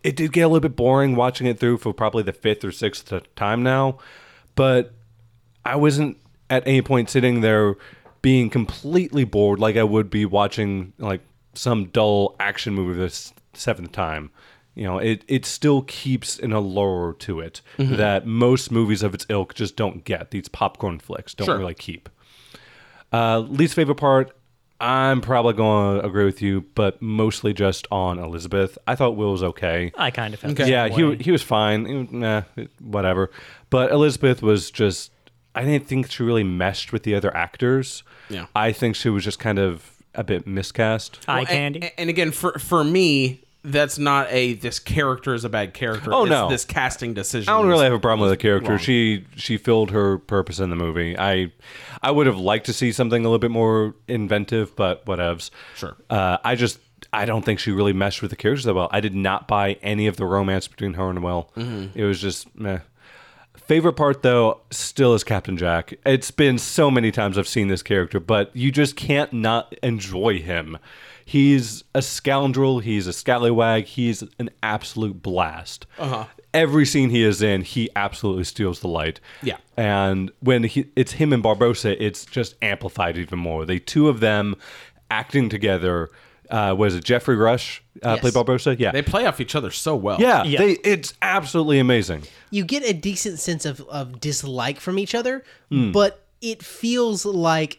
It 0.03 0.17
did 0.17 0.33
get 0.33 0.41
a 0.41 0.49
little 0.49 0.61
bit 0.61 0.75
boring 0.75 1.15
watching 1.15 1.47
it 1.47 1.61
through 1.61 1.79
for 1.79 1.93
probably 1.93 2.25
the 2.25 2.33
fifth 2.33 2.65
or 2.65 2.73
sixth 2.73 3.13
time 3.37 3.63
now, 3.63 3.99
but 4.57 4.95
I 5.65 5.77
wasn't 5.77 6.17
at 6.51 6.67
any 6.67 6.83
point 6.83 7.09
sitting 7.09 7.41
there 7.41 7.77
being 8.21 8.51
completely 8.51 9.25
bored 9.25 9.59
like 9.59 9.77
I 9.77 9.85
would 9.85 10.11
be 10.11 10.25
watching 10.25 10.93
like 10.99 11.21
some 11.55 11.87
dull 11.87 12.35
action 12.41 12.75
movie 12.75 12.99
the 12.99 13.07
s- 13.07 13.33
seventh 13.55 13.93
time. 13.93 14.31
You 14.75 14.85
know, 14.85 14.99
it 14.99 15.23
it 15.29 15.45
still 15.45 15.83
keeps 15.83 16.39
an 16.39 16.53
allure 16.53 17.15
to 17.21 17.41
it 17.41 17.61
that 17.77 18.27
most 18.27 18.71
movies 18.73 19.03
of 19.03 19.13
its 19.15 19.27
ilk 19.29 19.55
just 19.55 19.77
don't 19.77 20.03
get. 20.05 20.31
These 20.31 20.49
popcorn 20.49 20.99
flicks 20.99 21.35
don't 21.35 21.45
Sure. 21.47 21.59
really 21.59 21.75
keep. 21.75 22.09
Uh, 23.13 23.41
least 23.41 23.75
favorite 23.75 23.97
part, 23.97 24.35
I'm 24.81 25.21
probably 25.21 25.53
going 25.53 26.01
to 26.01 26.07
agree 26.07 26.25
with 26.25 26.41
you, 26.41 26.63
but 26.75 27.01
mostly 27.03 27.53
just 27.53 27.87
on 27.91 28.19
Elizabeth. 28.19 28.79
I 28.87 28.95
thought 28.97 29.15
Will 29.17 29.33
was 29.33 29.43
okay. 29.43 29.93
I 29.97 30.11
kind 30.11 30.33
of 30.35 30.41
felt 30.41 30.55
Okay. 30.55 30.65
the 30.65 30.71
Yeah, 30.71 30.89
same 30.89 31.19
he 31.19 31.25
he 31.25 31.31
was 31.31 31.43
fine. 31.43 31.85
He 31.85 32.17
Nah, 32.17 32.43
whatever. 32.81 33.31
But 33.71 33.91
Elizabeth 33.93 34.43
was 34.43 34.71
just. 34.71 35.11
I 35.55 35.65
didn't 35.65 35.87
think 35.87 36.11
she 36.11 36.23
really 36.23 36.45
meshed 36.45 36.95
with 36.95 37.03
the 37.03 37.15
other 37.15 37.37
actors. 37.37 38.03
Yeah. 38.31 38.47
I 38.57 38.73
think 38.73 38.97
she 38.97 39.11
was 39.11 39.23
just 39.23 39.39
kind 39.39 39.59
of 39.59 39.92
a 40.15 40.25
bit 40.25 40.47
miscast. 40.47 41.19
eye 41.29 41.39
Well, 41.39 41.47
candy. 41.47 41.83
And, 41.83 41.93
and 41.99 42.11
again, 42.11 42.31
for 42.33 42.59
for 42.59 42.85
me, 42.85 43.43
that's 43.65 43.99
not 43.99 44.27
a 44.31 44.55
this 44.55 44.79
character 44.79 45.35
is 45.35 45.45
a 45.45 45.49
bad 45.49 45.73
character. 45.75 46.13
Oh, 46.13 46.23
It's 46.25 46.31
no. 46.31 46.49
this 46.49 46.65
casting 46.65 47.15
decision. 47.15 47.49
I 47.49 47.57
don't 47.59 47.69
really 47.69 47.85
have 47.85 47.93
a 47.93 47.99
problem 48.01 48.21
with 48.29 48.31
the 48.37 48.43
character. 48.43 48.71
wrong. 48.71 48.79
She 48.79 49.25
she 49.37 49.57
filled 49.57 49.91
her 49.93 50.19
purpose 50.19 50.59
in 50.59 50.71
the 50.71 50.77
movie. 50.77 51.17
I 51.19 51.53
I 52.03 52.11
would 52.11 52.27
have 52.27 52.39
liked 52.39 52.67
to 52.67 52.73
see 52.73 52.93
something 52.93 53.25
a 53.25 53.29
little 53.29 53.39
bit 53.39 53.51
more 53.53 53.95
inventive, 54.09 54.75
but 54.77 55.05
whatevs. 55.07 55.51
Sure. 55.77 55.97
Uh, 56.11 56.39
I 56.45 56.55
just 56.57 56.79
I 57.13 57.25
don't 57.25 57.45
think 57.45 57.59
she 57.61 57.71
really 57.73 57.93
meshed 57.93 58.23
with 58.23 58.31
the 58.31 58.37
characters 58.37 58.65
that 58.65 58.75
well. 58.75 58.89
I 58.91 59.01
did 59.01 59.15
not 59.15 59.47
buy 59.47 59.75
any 59.83 60.07
of 60.07 60.17
the 60.17 60.25
romance 60.25 60.67
between 60.67 60.95
her 60.95 61.11
and 61.11 61.23
Will. 61.23 61.51
Mm-hmm. 61.57 61.99
It 61.99 62.05
was 62.05 62.21
just 62.21 62.55
meh. 62.59 62.79
Favorite 63.73 63.95
part 63.95 64.21
though 64.21 64.61
still 64.71 65.15
is 65.15 65.25
Captain 65.25 65.57
Jack. 65.57 65.95
It's 66.05 66.31
been 66.31 66.59
so 66.59 66.91
many 66.91 67.11
times 67.11 67.39
I've 67.39 67.49
seen 67.49 67.69
this 67.69 67.83
character, 67.83 68.21
but 68.21 68.55
you 68.55 68.71
just 68.71 68.97
can't 68.97 69.33
not 69.33 69.75
enjoy 69.83 70.41
him. 70.43 70.77
He's 71.25 71.83
a 71.95 72.03
scoundrel. 72.03 72.81
He's 72.81 73.07
a 73.07 73.15
scallywag. 73.15 73.87
He's 73.87 74.25
an 74.39 74.51
absolute 74.63 75.23
blast. 75.23 75.87
Uh-huh. 75.99 76.27
Every 76.53 76.85
scene 76.85 77.09
he 77.09 77.25
is 77.25 77.41
in, 77.41 77.63
he 77.63 77.89
absolutely 77.97 78.45
steals 78.45 78.81
the 78.81 78.89
light. 78.89 79.21
Yeah. 79.43 79.57
And 79.75 80.31
when 80.41 80.65
he, 80.65 80.91
it's 80.95 81.13
him 81.13 81.33
and 81.33 81.43
Barbossa, 81.43 81.97
it's 81.99 82.27
just 82.27 82.57
amplified 82.61 83.17
even 83.17 83.39
more. 83.39 83.65
The 83.65 83.79
two 83.79 84.11
of 84.11 84.21
them 84.21 84.55
acting 85.11 85.49
together. 85.49 86.11
Uh, 86.53 86.75
was 86.75 86.95
it 86.95 87.03
Geoffrey 87.03 87.35
Rush 87.37 87.83
uh, 88.05 88.11
Yes. 88.11 88.21
played 88.21 88.35
Barbossa? 88.35 88.79
Yeah. 88.79 88.93
They 88.93 89.03
play 89.03 89.27
off 89.27 89.41
each 89.41 89.55
other 89.55 89.71
so 89.71 89.97
well. 89.97 90.21
yeah, 90.21 90.45
Yeah. 90.45 90.59
They, 90.59 90.73
it's 90.85 91.15
absolutely 91.23 91.79
amazing. 91.79 92.23
you 92.51 92.65
get 92.65 92.85
a 92.85 92.93
decent 92.93 93.39
sense 93.41 93.65
of, 93.65 93.81
of 93.89 94.21
dislike 94.21 94.79
from 94.79 94.99
each 94.99 95.15
other, 95.15 95.43
Hmm. 95.71 95.93
but 95.93 96.25
it 96.41 96.63
feels 96.63 97.25
like 97.25 97.79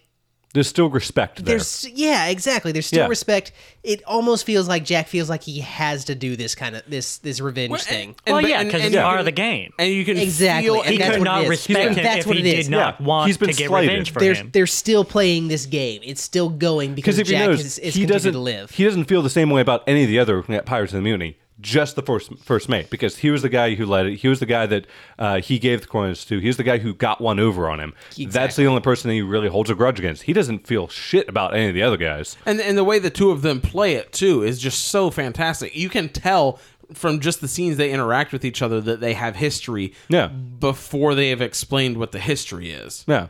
There's 0.54 0.68
still 0.68 0.88
respect 0.90 1.38
there. 1.44 1.58
there's 1.58 1.84
yeah, 1.94 2.28
exactly. 2.28 2.72
There's 2.72 2.86
still 2.86 3.00
Yeah. 3.02 3.08
respect. 3.08 3.52
It 3.84 4.04
almost 4.06 4.46
feels 4.46 4.68
like 4.68 4.86
Jack 4.86 5.08
feels 5.08 5.28
like 5.30 5.42
he 5.42 5.62
has 5.62 6.06
to 6.06 6.16
do 6.16 6.36
this 6.36 6.54
kind 6.54 6.76
of 6.76 6.84
this 6.88 7.18
this 7.18 7.40
revenge 7.42 7.72
Well, 7.72 7.80
thing. 7.80 8.16
and- 8.28 8.34
well, 8.36 8.42
but- 8.44 8.50
yeah, 8.50 8.60
and- 8.60 8.68
because 8.70 8.82
and 8.82 8.88
it's 8.88 8.96
you 8.96 9.02
part 9.02 9.14
can- 9.14 9.20
of 9.20 9.26
the 9.26 9.32
game. 9.32 9.74
And 9.80 9.92
you 9.92 10.06
can 10.06 10.18
Exactly, 10.18 10.66
feel 10.70 10.82
and 10.82 10.92
He 10.92 10.98
that's 11.00 11.10
could 11.12 11.20
what 11.20 11.28
it 11.28 11.32
not 11.32 11.44
is. 11.44 11.50
respect 11.50 11.80
And 11.88 11.98
him 11.98 12.04
that's 12.04 12.20
if 12.20 12.28
what 12.28 12.36
he 12.38 12.50
it 12.50 12.56
did 12.64 12.70
not 12.70 12.98
Yeah, 13.00 13.06
want 13.08 13.28
he's 13.28 13.38
been 13.38 13.50
to 13.50 13.56
get 13.56 13.68
slighted. 13.68 13.90
revenge 13.90 14.12
for 14.12 14.20
they're 14.20 14.34
him. 14.36 14.50
they're 14.54 14.68
still 14.68 15.04
playing 15.04 15.48
this 15.48 15.66
game. 15.66 16.02
It's 16.04 16.22
still 16.22 16.50
going 16.50 16.94
because 16.94 17.16
Because 17.18 17.20
if 17.20 17.28
Jack 17.28 17.46
you 17.48 17.54
is, 17.54 17.60
is 17.80 17.96
he 17.96 18.02
continuing 18.02 18.08
doesn't 18.10 18.34
to 18.34 18.40
live. 18.40 18.72
he 18.72 18.84
doesn't 18.84 19.06
feel 19.06 19.22
the 19.24 19.30
same 19.32 19.50
way 19.50 19.62
about 19.62 19.84
any 19.88 20.04
of 20.04 20.08
the 20.08 20.20
other 20.20 20.44
Pirates 20.44 20.94
of 20.94 20.98
the 20.98 21.02
Mutiny. 21.02 21.36
Just 21.64 21.96
the 21.96 22.02
first 22.02 22.38
first 22.44 22.68
mate, 22.68 22.90
because 22.90 23.18
he 23.18 23.32
was 23.32 23.42
the 23.42 23.48
guy 23.50 23.74
who 23.76 23.86
led 23.86 24.06
it. 24.06 24.18
He 24.18 24.28
was 24.28 24.40
the 24.42 24.46
guy 24.46 24.66
that 24.68 24.86
uh, 25.18 25.40
he 25.40 25.58
gave 25.60 25.82
the 25.82 25.88
coins 25.88 26.26
to. 26.26 26.38
He 26.40 26.48
was 26.48 26.58
the 26.58 26.64
guy 26.64 26.78
who 26.78 26.94
got 26.94 27.22
one 27.22 27.40
over 27.40 27.70
on 27.70 27.80
him. 27.80 27.94
That's 28.28 28.58
the 28.58 28.66
only 28.66 28.82
person 28.82 29.08
that 29.08 29.14
he 29.16 29.22
really 29.22 29.48
holds 29.48 29.70
a 29.70 29.76
grudge 29.76 29.98
against. 29.98 30.24
He 30.24 30.34
doesn't 30.34 30.68
feel 30.68 30.90
shit 30.90 31.30
about 31.30 31.56
any 31.56 31.70
of 31.70 31.74
the 31.74 31.82
other 31.82 31.96
guys. 31.98 32.36
And 32.46 32.60
and 32.60 32.78
the 32.78 32.84
way 32.84 33.00
the 33.00 33.10
two 33.10 33.32
of 33.32 33.42
them 33.44 33.62
play 33.62 33.94
it 33.94 34.12
too 34.12 34.44
is 34.44 34.60
just 34.60 34.86
so 34.90 35.10
fantastic. 35.10 35.74
You 35.76 35.88
can 35.90 36.10
tell 36.10 36.60
from 36.94 37.22
just 37.22 37.40
the 37.40 37.48
scenes 37.48 37.78
they 37.78 37.92
interact 37.92 38.34
with 38.34 38.44
each 38.44 38.62
other 38.62 38.82
that 38.82 39.00
they 39.00 39.14
have 39.14 39.38
history 39.38 39.94
Yeah. 40.10 40.28
before 40.28 41.16
they 41.16 41.30
have 41.30 41.42
explained 41.42 41.98
what 41.98 42.12
the 42.12 42.20
history 42.20 42.72
is. 42.72 43.06
Yeah, 43.08 43.28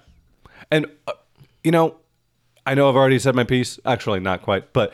and 0.71 0.88
uh, 1.07 1.13
you 1.63 1.69
know, 1.71 1.95
I 2.65 2.73
know 2.73 2.89
I've 2.89 2.95
already 2.95 3.19
said 3.19 3.36
my 3.36 3.43
piece. 3.43 3.79
Actually, 3.86 4.21
not 4.21 4.41
quite, 4.41 4.73
but. 4.73 4.91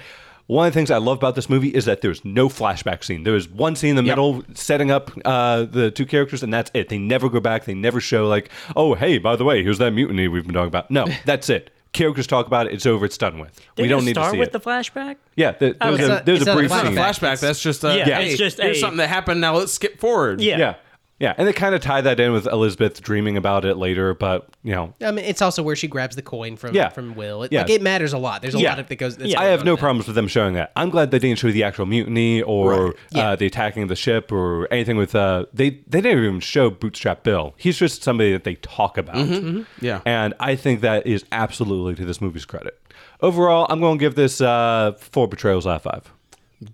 One 0.49 0.65
of 0.65 0.73
the 0.73 0.79
things 0.79 0.89
I 0.89 0.97
love 0.97 1.17
about 1.19 1.35
this 1.35 1.47
movie 1.47 1.67
is 1.69 1.85
that 1.85 2.01
there's 2.01 2.25
no 2.25 2.49
flashback 2.49 3.03
scene. 3.03 3.23
There 3.23 3.35
is 3.35 3.47
one 3.47 3.75
scene 3.75 3.91
in 3.91 3.95
the 3.97 4.03
Yep. 4.03 4.11
middle 4.17 4.43
setting 4.55 4.89
up 4.89 5.11
uh, 5.23 5.65
the 5.65 5.91
two 5.91 6.07
characters, 6.07 6.41
and 6.41 6.51
that's 6.51 6.71
it. 6.73 6.89
They 6.89 6.97
never 6.97 7.29
go 7.29 7.39
back. 7.39 7.65
They 7.65 7.75
never 7.75 8.01
show 8.01 8.27
like, 8.27 8.49
oh, 8.75 8.95
hey, 8.95 9.19
by 9.19 9.35
the 9.35 9.43
way, 9.45 9.61
here's 9.63 9.77
that 9.77 9.91
mutiny 9.91 10.27
we've 10.27 10.43
been 10.45 10.55
talking 10.55 10.69
about. 10.69 10.89
No, 10.89 11.05
that's 11.25 11.49
it. 11.49 11.69
Characters 11.93 12.25
talk 12.25 12.47
about 12.47 12.65
it. 12.65 12.73
It's 12.73 12.87
over. 12.87 13.05
It's 13.05 13.17
done 13.17 13.37
with. 13.39 13.59
we 13.77 13.87
don't 13.87 14.05
need 14.05 14.15
to 14.15 14.21
start 14.21 14.31
see 14.33 14.39
with 14.39 14.47
it. 14.47 14.51
the 14.53 14.59
flashback? 14.59 15.17
yeah, 15.35 15.51
there, 15.51 15.73
there 15.73 15.91
was 15.91 15.99
a, 16.01 16.23
there's 16.25 16.39
it's 16.41 16.47
a 16.47 16.51
a 16.51 16.55
brief 16.55 16.65
It's 16.65 16.73
not 16.73 16.83
a 16.85 16.87
scene. 16.87 16.97
flashback. 16.97 17.19
flashback. 17.33 17.39
That's 17.41 17.61
just 17.61 17.83
a 17.83 17.95
Yeah, 17.97 18.05
hey, 18.19 18.29
it's 18.29 18.37
just 18.39 18.59
here's 18.59 18.77
a- 18.77 18.79
something 18.79 18.97
that 18.97 19.09
happened. 19.09 19.41
Now 19.41 19.55
let's 19.55 19.71
skip 19.73 19.99
forward. 19.99 20.41
Yeah. 20.41 20.57
Yeah, 20.57 20.75
yeah, 21.19 21.33
and 21.37 21.47
they 21.47 21.53
kind 21.53 21.75
of 21.75 21.81
tie 21.81 22.01
that 22.01 22.19
in 22.19 22.31
with 22.31 22.47
Elizabeth 22.47 23.01
dreaming 23.01 23.37
about 23.37 23.65
it 23.65 23.75
later. 23.75 24.13
But 24.13 24.47
you 24.63 24.73
know, 24.73 24.93
I 25.01 25.11
mean, 25.11 25.25
it's 25.25 25.41
also 25.41 25.61
where 25.61 25.75
she 25.75 25.87
grabs 25.87 26.15
the 26.15 26.21
coin 26.21 26.55
from 26.57 26.73
Yeah. 26.75 26.89
from 26.89 27.15
Will. 27.15 27.43
It, 27.43 27.51
Yeah. 27.51 27.61
Like 27.61 27.69
it 27.71 27.81
matters 27.81 28.13
a 28.13 28.17
lot. 28.17 28.41
There's 28.41 28.55
a 28.55 28.59
Yeah. 28.59 28.69
lot 28.69 28.79
of 28.79 28.87
that 28.87 28.95
goes. 28.95 29.17
that's 29.17 29.35
I 29.35 29.45
have 29.45 29.65
no 29.65 29.75
there. 29.75 29.77
problems 29.81 30.07
with 30.07 30.15
them 30.15 30.27
showing 30.27 30.53
that. 30.55 30.71
I'm 30.75 30.89
glad 30.89 31.11
they 31.11 31.19
didn't 31.19 31.39
show 31.39 31.51
the 31.51 31.63
actual 31.63 31.85
mutiny 31.85 32.41
or 32.41 32.85
Right. 32.85 32.93
Yeah. 33.11 33.29
uh, 33.31 33.35
the 33.35 33.45
attacking 33.45 33.83
of 33.83 33.89
the 33.89 33.95
ship 33.95 34.31
or 34.31 34.67
anything 34.71 34.97
with. 34.97 35.13
Uh, 35.15 35.45
they 35.53 35.69
they 35.87 36.01
didn't 36.01 36.23
even 36.23 36.39
show 36.39 36.69
Bootstrap 36.69 37.23
Bill. 37.23 37.53
He's 37.57 37.77
just 37.77 38.01
somebody 38.03 38.31
that 38.31 38.43
they 38.43 38.55
talk 38.55 38.97
about. 38.97 39.15
Mm-hmm. 39.15 39.61
Yeah. 39.85 40.01
and 40.05 40.33
I 40.39 40.55
think 40.55 40.81
that 40.81 41.05
is 41.05 41.25
absolutely 41.31 41.95
to 41.95 42.05
this 42.05 42.21
movie's 42.21 42.45
credit. 42.45 42.79
Overall, 43.21 43.67
I'm 43.69 43.81
going 43.81 43.97
to 43.97 44.01
give 44.01 44.15
this 44.15 44.39
uh, 44.39 44.93
four 44.97 45.27
betrayals 45.27 45.67
out 45.67 45.75
of 45.77 45.81
five. 45.83 46.13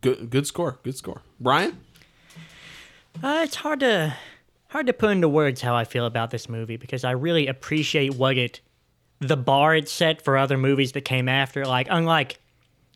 Good 0.02 0.30
good 0.30 0.46
score. 0.48 0.80
Good 0.84 0.96
score. 0.98 1.22
Brian? 1.40 1.78
Uh, 3.24 3.42
it's 3.44 3.56
hard 3.56 3.80
to 3.80 4.16
hard 4.68 4.88
to 4.88 4.94
put 4.94 5.12
into 5.12 5.30
words 5.30 5.62
how 5.62 5.76
I 5.76 5.84
feel 5.86 6.06
about 6.06 6.32
this 6.32 6.50
movie 6.50 6.78
because 6.78 7.04
I 7.04 7.12
really 7.12 7.48
appreciate 7.48 8.16
what 8.16 8.38
it 8.38 8.62
the 9.20 9.38
bar 9.38 9.76
it 9.76 9.88
set 9.88 10.22
for 10.22 10.38
other 10.38 10.58
movies 10.58 10.92
that 10.94 11.02
came 11.02 11.30
after. 11.30 11.66
Like 11.66 11.88
unlike 11.90 12.40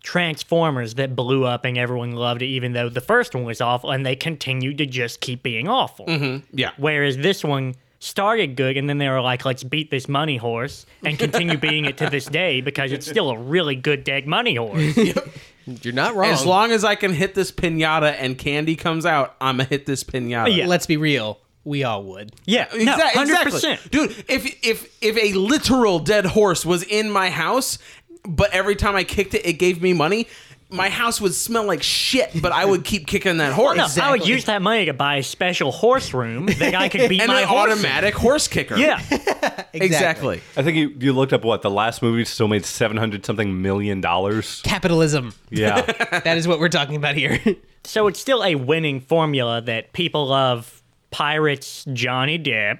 Transformers 0.02 0.96
that 0.96 1.16
blew 1.16 1.46
up 1.46 1.66
and 1.66 1.78
everyone 1.78 2.14
loved 2.14 2.42
it, 2.42 2.46
even 2.48 2.72
though 2.72 2.88
the 2.88 3.02
first 3.02 3.36
one 3.36 3.44
was 3.44 3.60
awful, 3.60 3.92
and 3.92 4.06
they 4.06 4.16
continued 4.16 4.78
to 4.78 4.86
just 4.86 5.20
keep 5.20 5.44
being 5.44 5.68
awful. 5.68 6.06
Mm-hmm. 6.06 6.46
Yeah. 6.58 6.72
Whereas 6.78 7.18
this 7.18 7.44
one 7.44 7.76
started 8.00 8.56
good, 8.56 8.78
and 8.78 8.90
then 8.90 8.98
they 8.98 9.10
were 9.10 9.20
like, 9.20 9.44
"Let's 9.44 9.64
beat 9.64 9.92
this 9.92 10.08
money 10.08 10.38
horse," 10.38 10.86
and 11.04 11.20
continue 11.20 11.58
being 11.70 11.84
it 11.84 11.98
to 11.98 12.10
this 12.10 12.26
day 12.26 12.62
because 12.62 12.94
it's 12.94 13.06
still 13.06 13.30
a 13.30 13.38
really 13.38 13.76
good 13.76 14.06
dead 14.06 14.26
money 14.26 14.56
horse. 14.56 14.98
You're 15.66 15.94
not 15.94 16.16
wrong. 16.16 16.32
As 16.32 16.46
long 16.46 16.72
as 16.72 16.86
I 16.86 16.96
can 16.96 17.12
hit 17.14 17.36
this 17.36 17.52
pinata 17.52 18.16
and 18.18 18.38
candy 18.38 18.78
comes 18.78 19.06
out, 19.06 19.36
I'm 19.42 19.58
gonna 19.58 19.70
hit 19.70 19.86
this 19.86 20.06
pinata. 20.06 20.56
Yeah. 20.56 20.66
Let's 20.66 20.86
be 20.86 20.96
real. 20.96 21.40
We 21.66 21.84
all 21.84 22.04
would. 22.04 22.32
Yeah, 22.46 22.68
no, 22.74 22.78
Exac- 22.94 23.12
hundred 23.14 23.48
exactly, 23.48 23.90
dude. 23.92 24.12
If 24.28 24.66
if 24.66 24.98
if 25.02 25.18
a 25.18 25.34
literal 25.38 26.00
dead 26.00 26.26
horse 26.26 26.66
was 26.66 26.84
in 26.84 27.12
my 27.12 27.30
house, 27.30 27.78
but 28.26 28.52
every 28.54 28.76
time 28.76 28.96
I 28.96 29.04
kicked 29.04 29.34
it, 29.34 29.46
it 29.46 29.54
gave 29.54 29.82
me 29.82 29.94
money. 29.94 30.28
My 30.72 30.90
house 30.90 31.20
would 31.20 31.34
smell 31.34 31.64
like 31.66 31.82
shit, 31.82 32.30
but 32.44 32.52
I 32.52 32.64
would 32.64 32.84
keep 32.86 33.08
kicking 33.08 33.38
that 33.38 33.54
horse. 33.54 33.98
No, 33.98 34.04
I 34.04 34.12
would 34.12 34.28
use 34.28 34.46
that 34.46 34.62
money 34.62 34.86
to 34.86 34.94
buy 34.94 35.16
a 35.16 35.24
special 35.24 35.72
horse 35.72 36.14
room 36.14 36.46
that 36.46 36.76
I 36.76 36.90
could 36.90 37.10
beat 37.10 37.22
and 37.22 37.28
my 37.28 37.42
an 37.42 37.48
horse. 37.48 37.66
in. 37.66 37.72
automatic 37.74 38.14
horse 38.14 38.48
kicker. 38.48 38.78
Yeah, 38.78 39.02
exactly. 39.74 40.42
I 40.56 40.64
think 40.64 40.78
you, 40.78 40.90
you 41.00 41.14
looked 41.14 41.34
up 41.34 41.44
what 41.44 41.62
the 41.64 41.72
last 41.72 42.02
movie 42.02 42.24
still 42.26 42.48
made 42.48 42.66
seven 42.66 42.98
hundred 42.98 43.26
something 43.26 43.62
million 43.62 44.00
dollars. 44.00 44.62
Capitalism. 44.64 45.34
Yeah, 45.50 45.82
that 46.24 46.38
is 46.38 46.48
what 46.48 46.60
we're 46.60 46.70
talking 46.70 46.96
about 46.96 47.16
here. 47.16 47.40
so 47.84 48.08
it's 48.08 48.20
still 48.20 48.44
a 48.44 48.56
winning 48.56 49.00
formula 49.02 49.62
that 49.62 49.92
people 49.94 50.28
love. 50.28 50.79
Pirates, 51.12 51.86
Johnny 51.94 52.38
Depp, 52.40 52.80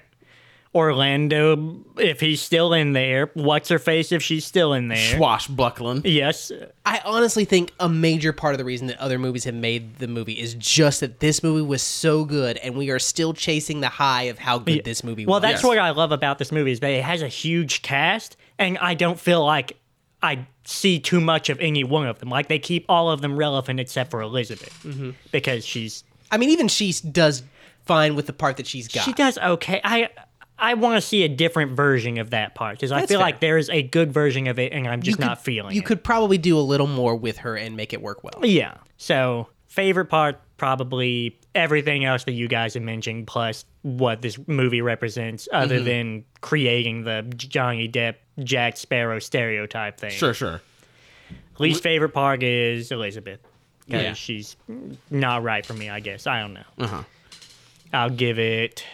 Orlando, 0.74 1.76
if 1.98 2.20
he's 2.20 2.40
still 2.40 2.72
in 2.72 2.92
there. 2.92 3.30
What's 3.34 3.68
her 3.70 3.78
face 3.80 4.12
if 4.12 4.22
she's 4.22 4.44
still 4.44 4.72
in 4.72 4.86
there? 4.88 5.16
Swashbuckling. 5.16 6.02
Yes, 6.04 6.52
I 6.86 7.00
honestly 7.04 7.44
think 7.44 7.72
a 7.80 7.88
major 7.88 8.32
part 8.32 8.54
of 8.54 8.58
the 8.58 8.64
reason 8.64 8.86
that 8.86 8.98
other 8.98 9.18
movies 9.18 9.44
have 9.44 9.54
made 9.54 9.98
the 9.98 10.06
movie 10.06 10.34
is 10.38 10.54
just 10.54 11.00
that 11.00 11.18
this 11.20 11.42
movie 11.42 11.62
was 11.62 11.82
so 11.82 12.24
good, 12.24 12.56
and 12.58 12.76
we 12.76 12.90
are 12.90 13.00
still 13.00 13.32
chasing 13.34 13.80
the 13.80 13.88
high 13.88 14.24
of 14.24 14.38
how 14.38 14.58
good 14.58 14.84
this 14.84 15.02
movie 15.02 15.26
Well, 15.26 15.36
was. 15.36 15.42
Well, 15.42 15.52
that's 15.52 15.64
what 15.64 15.78
I 15.78 15.90
love 15.90 16.12
about 16.12 16.38
this 16.38 16.52
movie 16.52 16.70
is 16.72 16.80
that 16.80 16.90
it 16.90 17.02
has 17.02 17.22
a 17.22 17.28
huge 17.28 17.82
cast, 17.82 18.36
and 18.58 18.78
I 18.78 18.94
don't 18.94 19.18
feel 19.18 19.44
like 19.44 19.76
I 20.22 20.46
see 20.64 21.00
too 21.00 21.20
much 21.20 21.50
of 21.50 21.58
any 21.60 21.82
one 21.82 22.06
of 22.06 22.20
them. 22.20 22.28
Like 22.28 22.46
they 22.48 22.58
keep 22.60 22.84
all 22.88 23.10
of 23.10 23.22
them 23.22 23.36
relevant 23.36 23.80
except 23.80 24.10
for 24.12 24.20
Elizabeth 24.22 24.72
Mm-hmm. 24.84 25.10
because 25.32 25.66
she's 25.66 26.04
I 26.32 26.36
mean, 26.36 26.50
even 26.50 26.68
she 26.68 26.92
does 27.10 27.42
fine 27.86 28.14
with 28.16 28.26
the 28.26 28.32
part 28.32 28.56
that 28.58 28.66
she's 28.66 28.88
got. 28.88 29.04
she 29.04 29.12
does 29.12 29.38
okay. 29.38 29.80
I 29.84 30.08
I 30.58 30.74
want 30.74 31.00
to 31.00 31.06
see 31.06 31.22
a 31.22 31.28
different 31.28 31.72
version 31.72 32.18
of 32.18 32.30
that 32.30 32.54
part 32.54 32.76
because 32.76 32.92
I 32.92 33.00
That's 33.00 33.10
feel 33.10 33.18
fair. 33.20 33.26
like 33.26 33.40
there 33.40 33.56
is 33.56 33.70
a 33.70 33.82
good 33.82 34.12
version 34.12 34.46
of 34.46 34.58
it, 34.58 34.72
and 34.72 34.86
I'm 34.86 35.00
just 35.02 35.18
You 35.18 35.24
not 35.24 35.38
could- 35.38 35.44
feeling. 35.44 35.74
You 35.74 35.80
it. 35.80 35.86
could 35.86 36.04
probably 36.04 36.36
do 36.38 36.58
a 36.58 36.60
little 36.60 36.86
more 36.86 37.16
with 37.16 37.38
her 37.38 37.56
and 37.56 37.76
make 37.76 37.92
it 37.92 38.02
work 38.02 38.22
well. 38.22 38.44
yeah. 38.44 38.74
So 38.98 39.48
favorite 39.68 40.06
part 40.06 40.38
probably 40.58 41.38
everything 41.54 42.04
else 42.04 42.24
that 42.24 42.32
you 42.32 42.46
guys 42.46 42.74
have 42.74 42.82
mentioned 42.82 43.26
plus 43.26 43.64
what 43.82 44.20
this 44.20 44.38
movie 44.46 44.82
represents, 44.82 45.48
other 45.52 45.76
Mm-hmm. 45.76 45.84
than 45.86 46.24
creating 46.42 47.04
the 47.04 47.22
Johnny 47.34 47.88
Depp 47.88 48.16
Jack 48.44 48.76
Sparrow 48.76 49.18
stereotype 49.20 49.98
thing. 49.98 50.10
Sure, 50.10 50.34
sure. 50.34 50.60
Least 51.58 51.82
favorite 51.82 52.10
part 52.10 52.42
is 52.42 52.90
Elizabeth. 52.92 53.40
Because 53.86 54.02
Yeah. 54.02 54.12
she's 54.12 54.56
not 55.10 55.42
right 55.42 55.64
for 55.64 55.72
me, 55.74 55.88
I 55.88 56.00
guess. 56.00 56.26
I 56.26 56.40
don't 56.42 56.52
know. 56.54 56.64
Uh-huh. 56.78 57.02
I'll 57.92 58.10
give 58.10 58.38
it 58.38 58.84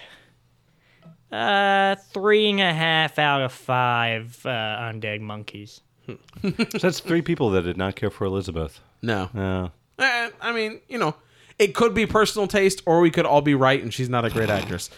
uh 1.32 1.96
three 2.12 2.50
and 2.50 2.60
a 2.60 2.72
half 2.72 3.18
out 3.18 3.42
of 3.42 3.52
five 3.52 4.40
uh, 4.46 4.48
undead 4.48 5.20
monkeys. 5.20 5.80
so 6.06 6.18
that's 6.78 7.00
three 7.00 7.22
people 7.22 7.50
that 7.50 7.62
did 7.62 7.76
not 7.76 7.96
care 7.96 8.10
for 8.10 8.24
Elizabeth. 8.24 8.80
No. 9.02 9.24
Uh, 9.34 9.68
Eh, 9.98 10.30
I 10.42 10.52
mean, 10.52 10.80
you 10.88 10.98
know, 10.98 11.14
it 11.58 11.74
could 11.74 11.94
be 11.94 12.04
personal 12.06 12.46
taste, 12.46 12.82
or 12.84 13.00
we 13.00 13.10
could 13.10 13.24
all 13.24 13.40
be 13.40 13.54
right, 13.54 13.82
and 13.82 13.92
she's 13.92 14.10
not 14.10 14.24
a 14.26 14.30
great 14.30 14.50
actress. 14.50 14.90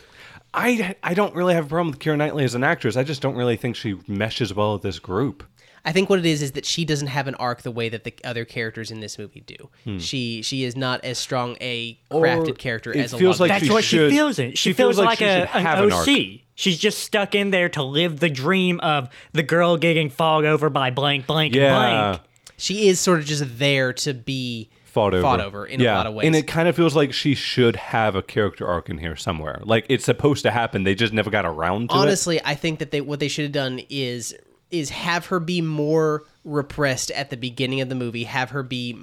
I 0.53 0.96
I 1.03 1.14
don't 1.14 1.34
really 1.34 1.55
have 1.55 1.66
a 1.66 1.68
problem 1.68 1.92
with 1.92 2.01
Keira 2.01 2.16
Knightley 2.16 2.44
as 2.44 2.55
an 2.55 2.64
actress. 2.64 2.96
I 2.96 3.05
just 3.05 3.22
don't 3.22 3.36
really 3.36 3.57
think 3.57 3.76
she 3.76 3.96
meshes 4.09 4.53
well 4.53 4.72
with 4.72 4.82
this 4.82 4.99
group. 4.99 5.44
I 5.85 5.93
think 5.93 6.11
what 6.11 6.18
it 6.18 6.26
is 6.26 6.43
is 6.43 6.53
that 6.53 6.64
she 6.66 6.85
doesn't 6.85 7.09
have 7.09 7.26
an 7.29 7.35
arc 7.37 7.62
the 7.62 7.70
way 7.70 7.89
that 7.89 8.05
the 8.05 8.14
other 8.24 8.45
characters 8.45 8.91
in 8.91 9.01
this 9.01 9.18
movie 9.18 9.41
do. 9.41 9.70
Hmm. 9.85 9.99
She 9.99 10.43
she 10.43 10.64
is 10.64 10.76
not 10.76 11.05
as 11.05 11.18
strong 11.18 11.57
a 11.61 11.99
crafted 12.11 12.51
Or 12.51 12.55
character 12.55 12.91
it 12.93 12.99
as 12.99 13.12
a 13.12 13.18
feels 13.18 13.41
lot. 13.41 13.49
like 13.49 13.51
of 13.51 13.55
That's 13.61 13.66
she 13.66 13.72
what 13.72 13.85
should- 13.85 14.11
she 14.11 14.16
feels 14.16 14.39
it. 14.39 14.51
She, 14.59 14.70
she 14.70 14.72
feels, 14.72 14.97
feels 14.97 14.99
like 14.99 15.07
like, 15.07 15.18
she 15.20 15.24
a, 15.24 15.45
an 15.47 15.66
an 15.66 15.93
OC. 15.93 16.09
arc. 16.09 16.41
She's 16.55 16.79
just 16.79 16.99
stuck 16.99 17.35
in 17.35 17.51
there 17.51 17.68
to 17.70 17.83
live 17.83 18.18
the 18.20 18.29
dream 18.31 18.81
of 18.81 19.09
the 19.33 19.43
girl 19.45 19.76
getting 19.76 20.11
fogged 20.11 20.47
over 20.47 20.68
by 20.68 20.91
blank, 20.91 21.26
blank, 21.26 21.55
Yeah. 21.55 21.70
blank. 22.11 22.22
she 22.57 22.89
is 22.89 22.99
sort 22.99 23.20
of 23.20 23.24
just 23.26 23.59
there 23.59 23.93
to 23.93 24.12
be 24.14 24.68
Fought 24.85 25.14
over. 25.14 25.22
fought 25.22 25.41
over 25.41 25.64
in 25.66 25.79
yeah. 25.81 25.95
a 25.95 25.99
lot 25.99 26.07
of 26.09 26.14
ways. 26.14 26.26
And 26.26 26.35
it 26.35 26.49
kind 26.49 26.66
of 26.66 26.74
feels 26.74 26.97
like 26.97 27.12
she 27.12 27.35
should 27.37 27.76
have 27.76 28.16
a 28.16 28.22
character 28.22 28.66
arc 28.66 28.89
in 28.89 28.99
here 28.99 29.14
somewhere. 29.14 29.61
Like 29.62 29.87
it's 29.89 30.05
supposed 30.05 30.43
to 30.43 30.51
happen. 30.51 30.83
They 30.83 30.97
just 30.97 31.12
never 31.12 31.31
got 31.31 31.45
around 31.45 31.91
to 31.91 31.95
it. 31.95 31.99
honestly, 31.99 32.41
I 32.45 32.57
think 32.57 32.81
that 32.81 32.91
they 32.91 33.01
what 33.01 33.20
they 33.20 33.29
should 33.29 33.45
have 33.45 33.53
done 33.53 33.81
is 33.89 34.35
is 34.71 34.91
have 34.91 35.27
her 35.27 35.41
be 35.41 35.61
more 35.61 36.25
repressed 36.45 37.11
at 37.12 37.31
the 37.31 37.37
beginning 37.37 37.81
of 37.81 37.89
the 37.89 37.95
movie, 37.95 38.25
have 38.25 38.51
her 38.51 38.62
be 38.62 38.97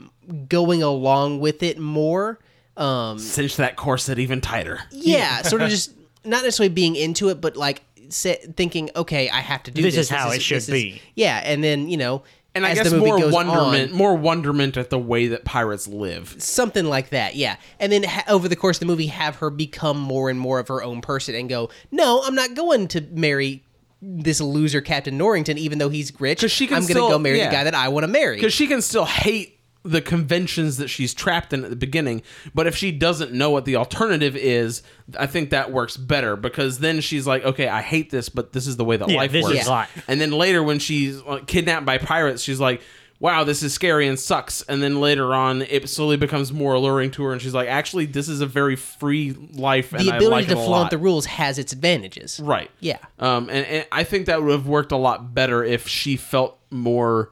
going 0.50 0.82
along 0.84 1.40
with 1.40 1.64
it 1.64 1.80
more. 1.80 2.40
Um, 2.78 3.18
Cinch 3.20 3.56
that 3.58 3.76
corset 3.78 4.20
even 4.20 4.42
tighter. 4.42 4.82
yeah, 4.92 5.42
sort 5.44 5.62
of 5.62 5.70
just 5.70 5.92
not 6.26 6.44
necessarily 6.44 6.74
being 6.74 6.96
into 6.96 7.30
it, 7.30 7.40
but 7.40 7.56
like 7.56 7.84
sa 8.10 8.34
thinking, 8.58 8.90
okay, 8.96 9.30
I 9.30 9.40
have 9.40 9.64
to 9.64 9.72
do 9.72 9.82
This 9.82 9.96
this. 9.96 10.08
is 10.08 10.10
how 10.10 10.32
it 10.32 10.42
should 10.42 10.58
this 10.58 10.68
is- 10.70 10.74
be. 10.74 11.02
yeah, 11.16 11.42
and 11.44 11.64
then 11.64 11.88
you 11.88 11.96
know, 11.98 12.24
And 12.54 12.66
I 12.66 12.72
as 12.72 12.78
guess 12.80 12.90
the 12.92 12.98
movie 12.98 13.12
more 13.12 13.20
goes 13.20 13.34
wonderment, 13.34 13.92
on, 13.92 13.98
more 13.98 14.16
wonderment 14.16 14.76
at 14.78 14.90
the 14.90 15.00
way 15.00 15.28
that 15.28 15.46
pirates 15.46 15.88
live. 15.88 16.36
something 16.40 16.86
like 16.86 17.10
that. 17.12 17.36
Yeah, 17.36 17.56
and 17.80 17.92
then 17.92 18.04
ha- 18.04 18.24
over 18.28 18.48
the 18.50 18.56
course 18.58 18.76
of 18.78 18.82
the 18.82 18.86
movie, 18.88 19.08
have 19.08 19.38
her 19.38 19.50
become 19.50 19.98
more 20.00 20.30
and 20.30 20.40
more 20.40 20.60
of 20.60 20.68
her 20.68 20.84
own 20.84 21.00
person 21.02 21.34
and 21.36 21.48
go, 21.50 21.70
no, 21.92 22.22
I'm 22.26 22.36
not 22.36 22.56
going 22.56 22.88
to 22.90 23.02
marry. 23.12 23.64
This 24.08 24.40
loser, 24.40 24.82
Captain 24.82 25.18
Norrington, 25.18 25.58
even 25.58 25.80
though 25.80 25.90
he's 25.90 26.18
rich, 26.20 26.42
'Cause 26.42 26.52
she 26.52 26.68
can 26.68 26.78
I'm 26.78 26.84
going 26.84 26.94
to 26.96 27.00
go 27.14 27.18
marry 27.18 27.40
yeah. 27.40 27.50
the 27.50 27.56
guy 27.56 27.64
that 27.64 27.74
I 27.74 27.88
want 27.90 28.04
to 28.04 28.08
marry. 28.08 28.36
Because 28.36 28.54
she 28.54 28.68
can 28.68 28.82
still 28.82 29.06
hate 29.06 29.54
the 29.84 30.02
conventions 30.02 30.78
that 30.78 30.88
she's 30.88 31.14
trapped 31.14 31.54
in 31.54 31.64
at 31.64 31.70
the 31.70 31.76
beginning, 31.76 32.24
but 32.56 32.66
if 32.66 32.76
she 32.76 32.92
doesn't 32.92 33.32
know 33.32 33.52
what 33.52 33.66
the 33.66 33.76
alternative 33.76 34.36
is, 34.36 34.82
I 35.18 35.28
think 35.28 35.52
that 35.52 35.72
works 35.72 35.96
better 35.96 36.36
because 36.36 36.80
then 36.80 37.02
she's 37.02 37.28
like, 37.28 37.44
okay, 37.46 37.68
I 37.68 37.82
hate 37.84 38.10
this, 38.10 38.28
but 38.30 38.52
this 38.52 38.66
is 38.66 38.78
the 38.78 38.84
way 38.86 38.98
that 38.98 39.10
Yeah, 39.10 39.18
life 39.18 39.32
this 39.32 39.44
works. 39.44 39.60
is 39.62 39.68
life. 39.68 40.04
And 40.08 40.20
then 40.20 40.32
later, 40.32 40.64
when 40.64 40.80
she's 40.80 41.22
uh, 41.22 41.40
kidnapped 41.46 41.86
by 41.86 42.00
pirates, 42.00 42.42
she's 42.42 42.60
like, 42.60 42.82
wow, 43.20 43.44
this 43.44 43.64
is 43.64 43.74
scary 43.74 44.08
and 44.08 44.20
sucks. 44.20 44.62
And 44.64 44.84
then 44.84 45.00
later 45.00 45.34
on, 45.34 45.62
it 45.64 45.90
slowly 45.90 46.18
becomes 46.18 46.52
more 46.52 46.74
alluring 46.74 47.12
to 47.12 47.24
her, 47.24 47.32
and 47.32 47.42
she's 47.42 47.54
like, 47.54 47.68
actually, 47.68 48.06
this 48.06 48.28
is 48.28 48.42
a 48.42 48.46
very 48.46 48.76
free 48.76 49.32
life. 49.54 49.94
and 49.94 50.06
the 50.06 50.12
I 50.12 50.18
ability 50.18 50.48
like 50.48 50.48
to 50.48 50.56
flaunt 50.56 50.92
the 50.92 50.98
rules 50.98 51.26
has 51.26 51.58
its 51.58 51.74
advantages. 51.74 52.40
Right. 52.40 52.70
Yeah. 52.80 53.00
Um, 53.20 53.50
and, 53.50 53.66
and 53.66 53.88
I 53.92 54.04
think 54.04 54.26
that 54.28 54.42
would 54.42 54.52
have 54.52 54.68
worked 54.68 54.92
a 54.92 54.98
lot 54.98 55.34
better 55.34 55.64
if 55.64 55.88
she 55.88 56.18
felt 56.18 56.60
more 56.70 57.32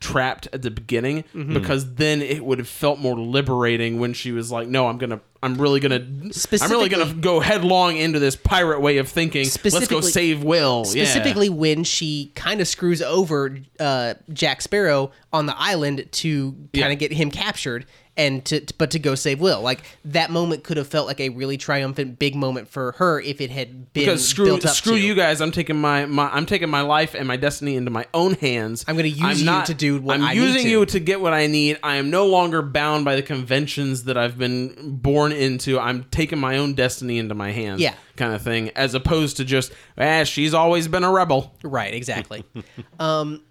trapped 0.00 0.48
at 0.52 0.62
the 0.62 0.70
beginning 0.70 1.24
Mm-hmm. 1.34 1.52
because 1.54 1.94
then 1.96 2.22
it 2.22 2.42
would 2.44 2.58
have 2.58 2.68
felt 2.68 2.98
more 2.98 3.18
liberating 3.18 4.00
when 4.00 4.14
she 4.14 4.32
was 4.32 4.50
like 4.50 4.66
no 4.66 4.86
i'm 4.88 4.96
gonna 4.96 5.20
i'm 5.42 5.60
really 5.60 5.78
gonna 5.78 5.96
i'm 5.96 6.70
really 6.70 6.88
gonna 6.88 7.12
go 7.14 7.38
headlong 7.40 7.96
into 7.98 8.18
this 8.18 8.34
pirate 8.34 8.80
way 8.80 8.96
of 8.96 9.08
thinking 9.08 9.46
let's 9.64 9.88
go 9.88 10.00
save 10.00 10.42
will 10.42 10.84
Yeah. 10.86 11.04
Specifically, 11.04 11.50
when 11.50 11.84
she 11.84 12.32
kind 12.34 12.60
of 12.62 12.68
screws 12.68 13.02
over 13.02 13.58
uh, 13.78 14.14
Jack 14.32 14.62
Sparrow 14.62 15.12
on 15.32 15.44
the 15.46 15.54
island 15.58 16.06
to 16.10 16.52
kind 16.52 16.68
Yeah. 16.72 16.88
of 16.88 16.98
get 16.98 17.12
him 17.12 17.30
captured, 17.30 17.84
and 18.20 18.44
to 18.44 18.60
but 18.76 18.90
to 18.90 18.98
go 18.98 19.14
save 19.14 19.40
Will. 19.40 19.62
Like 19.62 19.80
that 20.04 20.30
moment 20.30 20.62
could 20.62 20.76
have 20.76 20.86
felt 20.86 21.06
like 21.06 21.20
a 21.20 21.30
really 21.30 21.56
triumphant 21.56 22.18
big 22.18 22.34
moment 22.34 22.68
for 22.68 22.92
her 22.98 23.18
if 23.20 23.40
it 23.40 23.50
had 23.50 23.92
been 23.94 24.02
because 24.04 24.28
screw 24.28 24.60
screw 24.60 24.96
to. 24.96 25.00
you 25.00 25.14
guys 25.14 25.40
i'm 25.40 25.50
taking 25.50 25.80
my, 25.80 26.04
my 26.06 26.28
i'm 26.30 26.44
taking 26.44 26.68
my 26.68 26.82
life 26.82 27.14
and 27.14 27.26
my 27.26 27.36
destiny 27.36 27.76
into 27.76 27.90
my 27.90 28.04
own 28.12 28.34
hands 28.34 28.84
I'm 28.86 28.96
gonna 28.96 29.08
use 29.08 29.42
you 29.42 29.62
to 29.64 29.74
do 29.74 30.00
what 30.00 30.16
i'm 30.16 30.22
I 30.24 30.34
need 30.34 30.42
using 30.42 30.62
to. 30.64 30.68
you 30.68 30.86
to 30.86 31.00
get 31.00 31.20
what 31.20 31.32
i 31.32 31.46
need 31.46 31.78
i 31.82 31.96
am 31.96 32.10
no 32.10 32.26
longer 32.26 32.60
bound 32.62 33.04
by 33.04 33.16
the 33.16 33.22
conventions 33.22 34.04
that 34.04 34.16
i've 34.18 34.36
been 34.38 34.74
born 34.98 35.32
into 35.32 35.78
i'm 35.80 36.04
taking 36.10 36.38
my 36.38 36.58
own 36.58 36.74
destiny 36.74 37.18
into 37.18 37.34
my 37.34 37.52
hands 37.52 37.80
Yeah. 37.80 37.94
kind 38.16 38.34
of 38.34 38.42
thing 38.42 38.70
as 38.76 38.94
opposed 38.94 39.38
to 39.38 39.44
just 39.44 39.72
ah 39.98 40.24
she's 40.24 40.52
always 40.54 40.86
been 40.88 41.04
a 41.04 41.10
rebel 41.10 41.54
Right, 41.64 41.94
exactly. 41.94 42.44
um, 43.00 43.42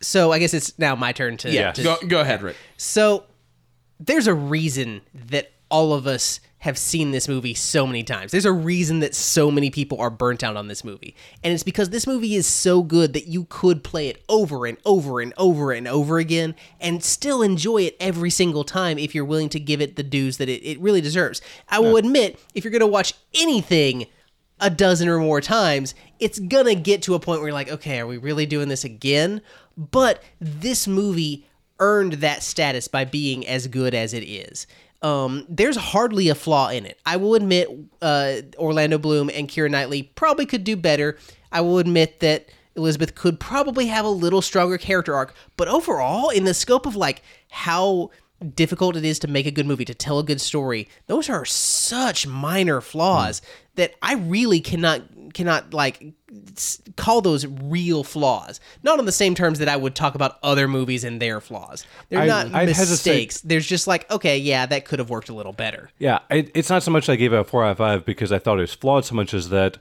so 0.00 0.30
I 0.32 0.38
guess 0.38 0.54
it's 0.54 0.78
now 0.78 0.94
my 0.94 1.12
turn 1.12 1.36
to. 1.38 1.50
Yeah. 1.50 1.72
to- 1.72 1.82
go, 1.82 1.96
go 2.06 2.20
ahead 2.20 2.42
rick 2.42 2.56
So 2.76 3.24
there's 4.00 4.26
a 4.26 4.34
reason 4.34 5.02
that 5.14 5.52
all 5.70 5.92
of 5.92 6.06
us 6.06 6.40
have 6.60 6.76
seen 6.76 7.12
this 7.12 7.28
movie 7.28 7.54
so 7.54 7.86
many 7.86 8.02
times. 8.02 8.32
There's 8.32 8.44
a 8.44 8.52
reason 8.52 8.98
that 9.00 9.14
so 9.14 9.50
many 9.50 9.70
people 9.70 10.00
are 10.00 10.10
burnt 10.10 10.42
out 10.42 10.56
on 10.56 10.66
this 10.66 10.82
movie. 10.82 11.14
And 11.44 11.54
it's 11.54 11.62
because 11.62 11.90
this 11.90 12.06
movie 12.06 12.34
is 12.34 12.46
so 12.48 12.82
good 12.82 13.12
that 13.12 13.28
you 13.28 13.44
could 13.48 13.84
play 13.84 14.08
it 14.08 14.24
over 14.28 14.66
and 14.66 14.76
over 14.84 15.20
and 15.20 15.32
over 15.36 15.70
and 15.70 15.86
over 15.86 16.18
again 16.18 16.56
and 16.80 17.04
still 17.04 17.42
enjoy 17.42 17.82
it 17.82 17.96
every 18.00 18.30
single 18.30 18.64
time 18.64 18.98
if 18.98 19.14
you're 19.14 19.24
willing 19.24 19.48
to 19.50 19.60
give 19.60 19.80
it 19.80 19.94
the 19.94 20.02
dues 20.02 20.38
that 20.38 20.48
it, 20.48 20.64
it 20.64 20.80
really 20.80 21.00
deserves. 21.00 21.40
I 21.68 21.78
will 21.78 21.96
admit, 21.96 22.40
if 22.54 22.64
you're 22.64 22.72
going 22.72 22.80
to 22.80 22.86
watch 22.86 23.14
anything 23.34 24.06
a 24.60 24.70
dozen 24.70 25.08
or 25.08 25.18
more 25.18 25.40
times, 25.40 25.94
it's 26.18 26.40
gonna 26.40 26.74
get 26.74 27.02
to 27.02 27.14
a 27.14 27.20
point 27.20 27.40
where 27.40 27.48
you're 27.48 27.54
like, 27.54 27.70
okay, 27.70 28.00
are 28.00 28.06
we 28.08 28.18
really 28.18 28.44
doing 28.44 28.68
this 28.68 28.82
again? 28.84 29.40
But 29.76 30.20
this 30.40 30.88
movie 30.88 31.47
earned 31.80 32.14
that 32.14 32.42
status 32.42 32.88
by 32.88 33.04
being 33.04 33.46
as 33.46 33.66
good 33.66 33.94
as 33.94 34.12
it 34.14 34.24
is. 34.24 34.66
Um, 35.00 35.46
there's 35.48 35.76
hardly 35.76 36.28
a 36.28 36.34
flaw 36.34 36.70
in 36.70 36.84
it. 36.84 36.98
I 37.06 37.16
will 37.16 37.34
admit, 37.34 37.68
uh, 38.02 38.36
Orlando 38.56 38.98
Bloom 38.98 39.30
and 39.32 39.48
Keira 39.48 39.70
Knightley 39.70 40.04
probably 40.14 40.44
could 40.44 40.64
do 40.64 40.76
better. 40.76 41.16
I 41.52 41.60
will 41.60 41.78
admit 41.78 42.20
that 42.20 42.48
Elizabeth 42.74 43.14
could 43.14 43.38
probably 43.38 43.86
have 43.86 44.04
a 44.04 44.10
little 44.10 44.42
stronger 44.42 44.78
character 44.78 45.14
arc, 45.14 45.34
but 45.56 45.68
overall, 45.68 46.30
in 46.30 46.44
the 46.44 46.54
scope 46.54 46.86
of 46.86 46.96
like 46.96 47.22
how 47.50 48.10
difficult 48.54 48.96
it 48.96 49.04
is 49.04 49.18
to 49.20 49.28
make 49.28 49.46
a 49.46 49.50
good 49.50 49.66
movie, 49.66 49.84
to 49.84 49.94
tell 49.94 50.18
a 50.18 50.24
good 50.24 50.40
story, 50.40 50.88
those 51.06 51.28
are 51.28 51.44
such 51.44 52.26
minor 52.26 52.80
flaws 52.80 53.42
that 53.74 53.94
I 54.02 54.14
really 54.14 54.60
cannot 54.60 55.02
cannot 55.34 55.74
like 55.74 56.14
call 56.96 57.20
those 57.20 57.46
real 57.46 58.04
flaws. 58.04 58.60
Not 58.82 58.98
on 58.98 59.06
the 59.06 59.12
same 59.12 59.34
terms 59.34 59.58
that 59.60 59.68
I 59.68 59.76
would 59.76 59.94
talk 59.94 60.14
about 60.14 60.38
other 60.42 60.68
movies 60.68 61.04
and 61.04 61.20
their 61.22 61.40
flaws. 61.40 61.86
They're 62.10 62.20
I- 62.20 62.26
not 62.26 62.54
I'd 62.54 62.68
hesitate- 62.68 62.90
mistakes. 62.90 63.40
There's 63.40 63.66
just 63.66 63.86
like, 63.86 64.10
okay, 64.10 64.36
yeah, 64.38 64.66
that 64.66 64.84
could 64.84 64.98
have 64.98 65.10
worked 65.10 65.28
a 65.28 65.34
little 65.34 65.52
better. 65.52 65.90
Yeah, 65.98 66.18
it, 66.30 66.50
it's 66.54 66.70
not 66.70 66.82
so 66.82 66.90
much 66.90 67.08
I 67.08 67.16
gave 67.16 67.32
it 67.32 67.38
a 67.38 67.44
four 67.44 67.64
out 67.64 67.72
of 67.72 67.78
five 67.78 68.04
because 68.04 68.32
I 68.32 68.38
thought 68.38 68.58
it 68.58 68.62
was 68.62 68.74
flawed 68.74 69.04
so 69.04 69.14
much 69.14 69.32
as 69.32 69.48
that 69.48 69.78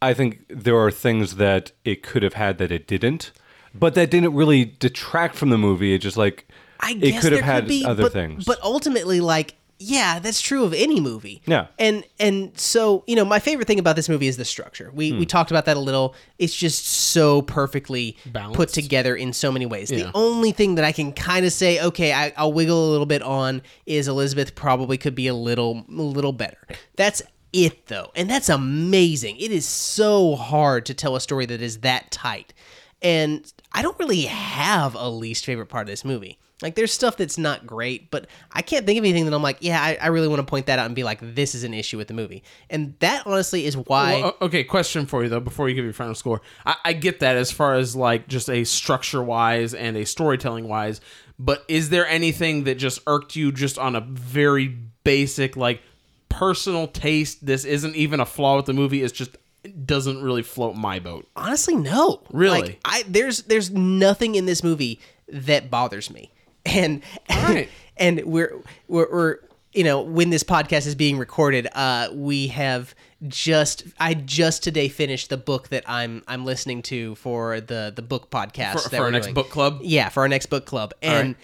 I 0.00 0.14
think 0.14 0.44
there 0.48 0.76
are 0.76 0.90
things 0.90 1.36
that 1.36 1.72
it 1.84 2.02
could 2.02 2.22
have 2.22 2.34
had 2.34 2.58
that 2.58 2.72
it 2.72 2.86
didn't, 2.86 3.30
but 3.74 3.94
that 3.94 4.10
didn't 4.10 4.34
really 4.34 4.64
detract 4.64 5.36
from 5.36 5.50
the 5.50 5.58
movie. 5.58 5.94
It 5.94 5.98
just 5.98 6.16
like 6.16 6.46
I 6.80 6.98
it 7.00 7.20
could 7.22 7.32
have 7.32 7.42
had 7.42 7.62
could 7.64 7.68
be, 7.68 7.84
other 7.84 8.02
but, 8.04 8.12
things. 8.12 8.44
But 8.44 8.60
ultimately, 8.62 9.20
like, 9.20 9.54
yeah, 9.82 10.18
that's 10.18 10.40
true 10.40 10.64
of 10.64 10.72
any 10.72 11.00
movie. 11.00 11.42
Yeah. 11.46 11.66
And 11.78 12.04
and 12.18 12.58
so 12.58 13.04
you 13.06 13.16
know, 13.16 13.24
my 13.24 13.38
favorite 13.38 13.66
thing 13.66 13.78
about 13.78 13.96
this 13.96 14.08
movie 14.08 14.26
is 14.28 14.36
the 14.36 14.44
structure. 14.44 14.90
We 14.94 15.10
Hmm. 15.10 15.18
we 15.18 15.26
talked 15.26 15.50
about 15.50 15.64
that 15.66 15.76
a 15.76 15.80
little. 15.80 16.14
It's 16.38 16.54
just 16.54 16.86
so 16.86 17.42
perfectly 17.42 18.16
put 18.52 18.68
together 18.70 19.14
in 19.16 19.32
so 19.32 19.50
many 19.52 19.66
ways. 19.66 19.90
Yeah. 19.90 20.04
The 20.04 20.10
only 20.14 20.52
thing 20.52 20.76
that 20.76 20.84
I 20.84 20.92
can 20.92 21.12
kind 21.12 21.44
of 21.46 21.52
say, 21.52 21.80
okay, 21.82 22.12
I, 22.12 22.32
I'll 22.36 22.52
wiggle 22.52 22.88
a 22.88 22.90
little 22.90 23.06
bit 23.06 23.22
on 23.22 23.62
is 23.86 24.08
Elizabeth 24.08 24.54
probably 24.54 24.96
could 24.98 25.14
be 25.14 25.26
a 25.26 25.34
little 25.34 25.84
a 25.88 25.92
little 25.92 26.32
better. 26.32 26.58
That's 26.96 27.22
it 27.52 27.86
though, 27.88 28.10
and 28.16 28.30
that's 28.30 28.48
amazing. 28.48 29.36
It 29.36 29.50
is 29.52 29.66
so 29.66 30.36
hard 30.36 30.86
to 30.86 30.94
tell 30.94 31.16
a 31.16 31.20
story 31.20 31.44
that 31.46 31.60
is 31.60 31.80
that 31.80 32.10
tight, 32.10 32.54
and 33.02 33.52
I 33.72 33.82
don't 33.82 33.98
really 33.98 34.22
have 34.22 34.94
a 34.94 35.08
least 35.10 35.44
favorite 35.44 35.66
part 35.66 35.82
of 35.82 35.88
this 35.88 36.04
movie. 36.04 36.38
Like, 36.62 36.74
there's 36.74 36.92
stuff 36.92 37.16
that's 37.16 37.38
not 37.38 37.66
great, 37.66 38.10
but 38.10 38.26
I 38.52 38.62
can't 38.62 38.86
think 38.86 38.98
of 38.98 39.04
anything 39.04 39.24
that 39.26 39.34
I'm 39.34 39.42
like, 39.42 39.58
yeah, 39.60 39.82
I, 39.82 39.98
I 40.00 40.06
really 40.08 40.28
want 40.28 40.40
to 40.40 40.46
point 40.46 40.66
that 40.66 40.78
out 40.78 40.86
and 40.86 40.94
be 40.94 41.04
like, 41.04 41.18
this 41.20 41.54
is 41.54 41.64
an 41.64 41.74
issue 41.74 41.98
with 41.98 42.08
the 42.08 42.14
movie. 42.14 42.42
And 42.70 42.94
that 43.00 43.26
honestly 43.26 43.66
is 43.66 43.76
why. 43.76 44.20
Well, 44.20 44.36
okay, 44.42 44.64
question 44.64 45.06
for 45.06 45.22
you 45.22 45.28
though 45.28 45.40
before 45.40 45.68
you 45.68 45.74
give 45.74 45.84
your 45.84 45.94
final 45.94 46.14
score. 46.14 46.40
I, 46.64 46.76
I 46.84 46.92
get 46.92 47.20
that 47.20 47.36
as 47.36 47.50
far 47.50 47.74
as 47.74 47.96
like 47.96 48.28
just 48.28 48.48
a 48.48 48.64
structure 48.64 49.22
wise 49.22 49.74
and 49.74 49.96
a 49.96 50.04
storytelling 50.04 50.68
wise, 50.68 51.00
but 51.38 51.64
is 51.68 51.90
there 51.90 52.06
anything 52.06 52.64
that 52.64 52.76
just 52.76 53.00
irked 53.06 53.36
you 53.36 53.52
just 53.52 53.78
on 53.78 53.96
a 53.96 54.00
very 54.00 54.68
basic 55.04 55.56
like 55.56 55.82
personal 56.28 56.86
taste? 56.86 57.44
This 57.44 57.64
isn't 57.64 57.96
even 57.96 58.20
a 58.20 58.26
flaw 58.26 58.56
with 58.56 58.66
the 58.66 58.72
movie. 58.72 59.02
It's 59.02 59.12
just 59.12 59.36
it 59.64 59.86
doesn't 59.86 60.22
really 60.22 60.42
float 60.42 60.74
my 60.74 60.98
boat. 60.98 61.28
Honestly, 61.36 61.74
no. 61.74 62.22
Really? 62.30 62.60
Like, 62.60 62.80
I 62.84 63.04
there's 63.08 63.42
there's 63.42 63.70
nothing 63.70 64.34
in 64.34 64.46
this 64.46 64.62
movie 64.62 65.00
that 65.28 65.70
bothers 65.70 66.10
me. 66.10 66.32
And 66.66 67.02
right. 67.28 67.68
and 67.96 68.22
we're, 68.24 68.62
we're 68.88 69.10
we're 69.10 69.38
you 69.72 69.84
know 69.84 70.02
when 70.02 70.30
this 70.30 70.44
podcast 70.44 70.86
is 70.86 70.94
being 70.94 71.18
recorded, 71.18 71.68
uh, 71.74 72.08
we 72.12 72.48
have 72.48 72.94
just 73.28 73.84
I 73.98 74.14
just 74.14 74.62
today 74.62 74.88
finished 74.88 75.28
the 75.30 75.36
book 75.36 75.68
that 75.68 75.84
I'm 75.88 76.22
I'm 76.28 76.44
listening 76.44 76.82
to 76.82 77.14
for 77.16 77.60
the 77.60 77.92
the 77.94 78.02
book 78.02 78.30
podcast 78.30 78.72
For- 78.80 78.88
that 78.88 78.90
for 78.90 78.96
our 78.96 79.02
we're 79.04 79.10
next 79.10 79.26
doing. 79.26 79.34
book 79.34 79.50
club? 79.50 79.80
Yeah, 79.82 80.08
for 80.08 80.20
our 80.20 80.28
next 80.28 80.46
book 80.46 80.66
club, 80.66 80.94
and. 81.02 81.28
right. 81.28 81.36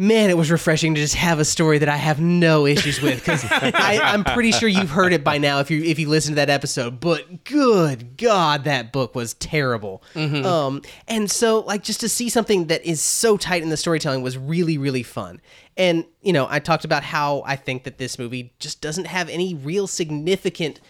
Man, 0.00 0.30
it 0.30 0.36
was 0.38 0.50
refreshing 0.50 0.94
to 0.94 1.00
just 1.02 1.14
have 1.16 1.40
a 1.40 1.44
story 1.44 1.76
that 1.76 1.88
I 1.90 1.96
have 1.98 2.22
no 2.22 2.64
issues 2.64 3.02
with 3.02 3.16
because 3.16 3.44
I'm 3.50 4.24
pretty 4.24 4.50
sure 4.50 4.66
you've 4.66 4.88
heard 4.88 5.12
it 5.12 5.22
by 5.22 5.36
now 5.36 5.60
if 5.60 5.70
you 5.70 5.82
if 5.82 5.98
you 5.98 6.08
listen 6.08 6.30
to 6.32 6.36
that 6.36 6.48
episode. 6.48 7.00
But 7.00 7.44
good 7.44 8.16
God, 8.16 8.64
that 8.64 8.92
book 8.92 9.14
was 9.14 9.34
terrible. 9.34 10.02
Um, 10.46 10.80
and 11.06 11.30
so 11.30 11.60
like 11.60 11.82
just 11.82 12.00
to 12.00 12.08
see 12.08 12.30
something 12.30 12.68
that 12.68 12.82
is 12.82 13.02
so 13.02 13.36
tight 13.36 13.62
in 13.62 13.68
the 13.68 13.76
storytelling 13.76 14.22
was 14.22 14.38
really 14.38 14.78
really 14.78 15.02
fun. 15.02 15.38
And 15.76 16.06
you 16.22 16.32
know, 16.32 16.46
I 16.48 16.60
talked 16.60 16.86
about 16.86 17.02
how 17.02 17.42
I 17.44 17.56
think 17.56 17.84
that 17.84 17.98
this 17.98 18.18
movie 18.18 18.54
just 18.58 18.80
doesn't 18.80 19.06
have 19.06 19.28
any 19.28 19.54
real 19.54 19.86
significant 19.86 20.80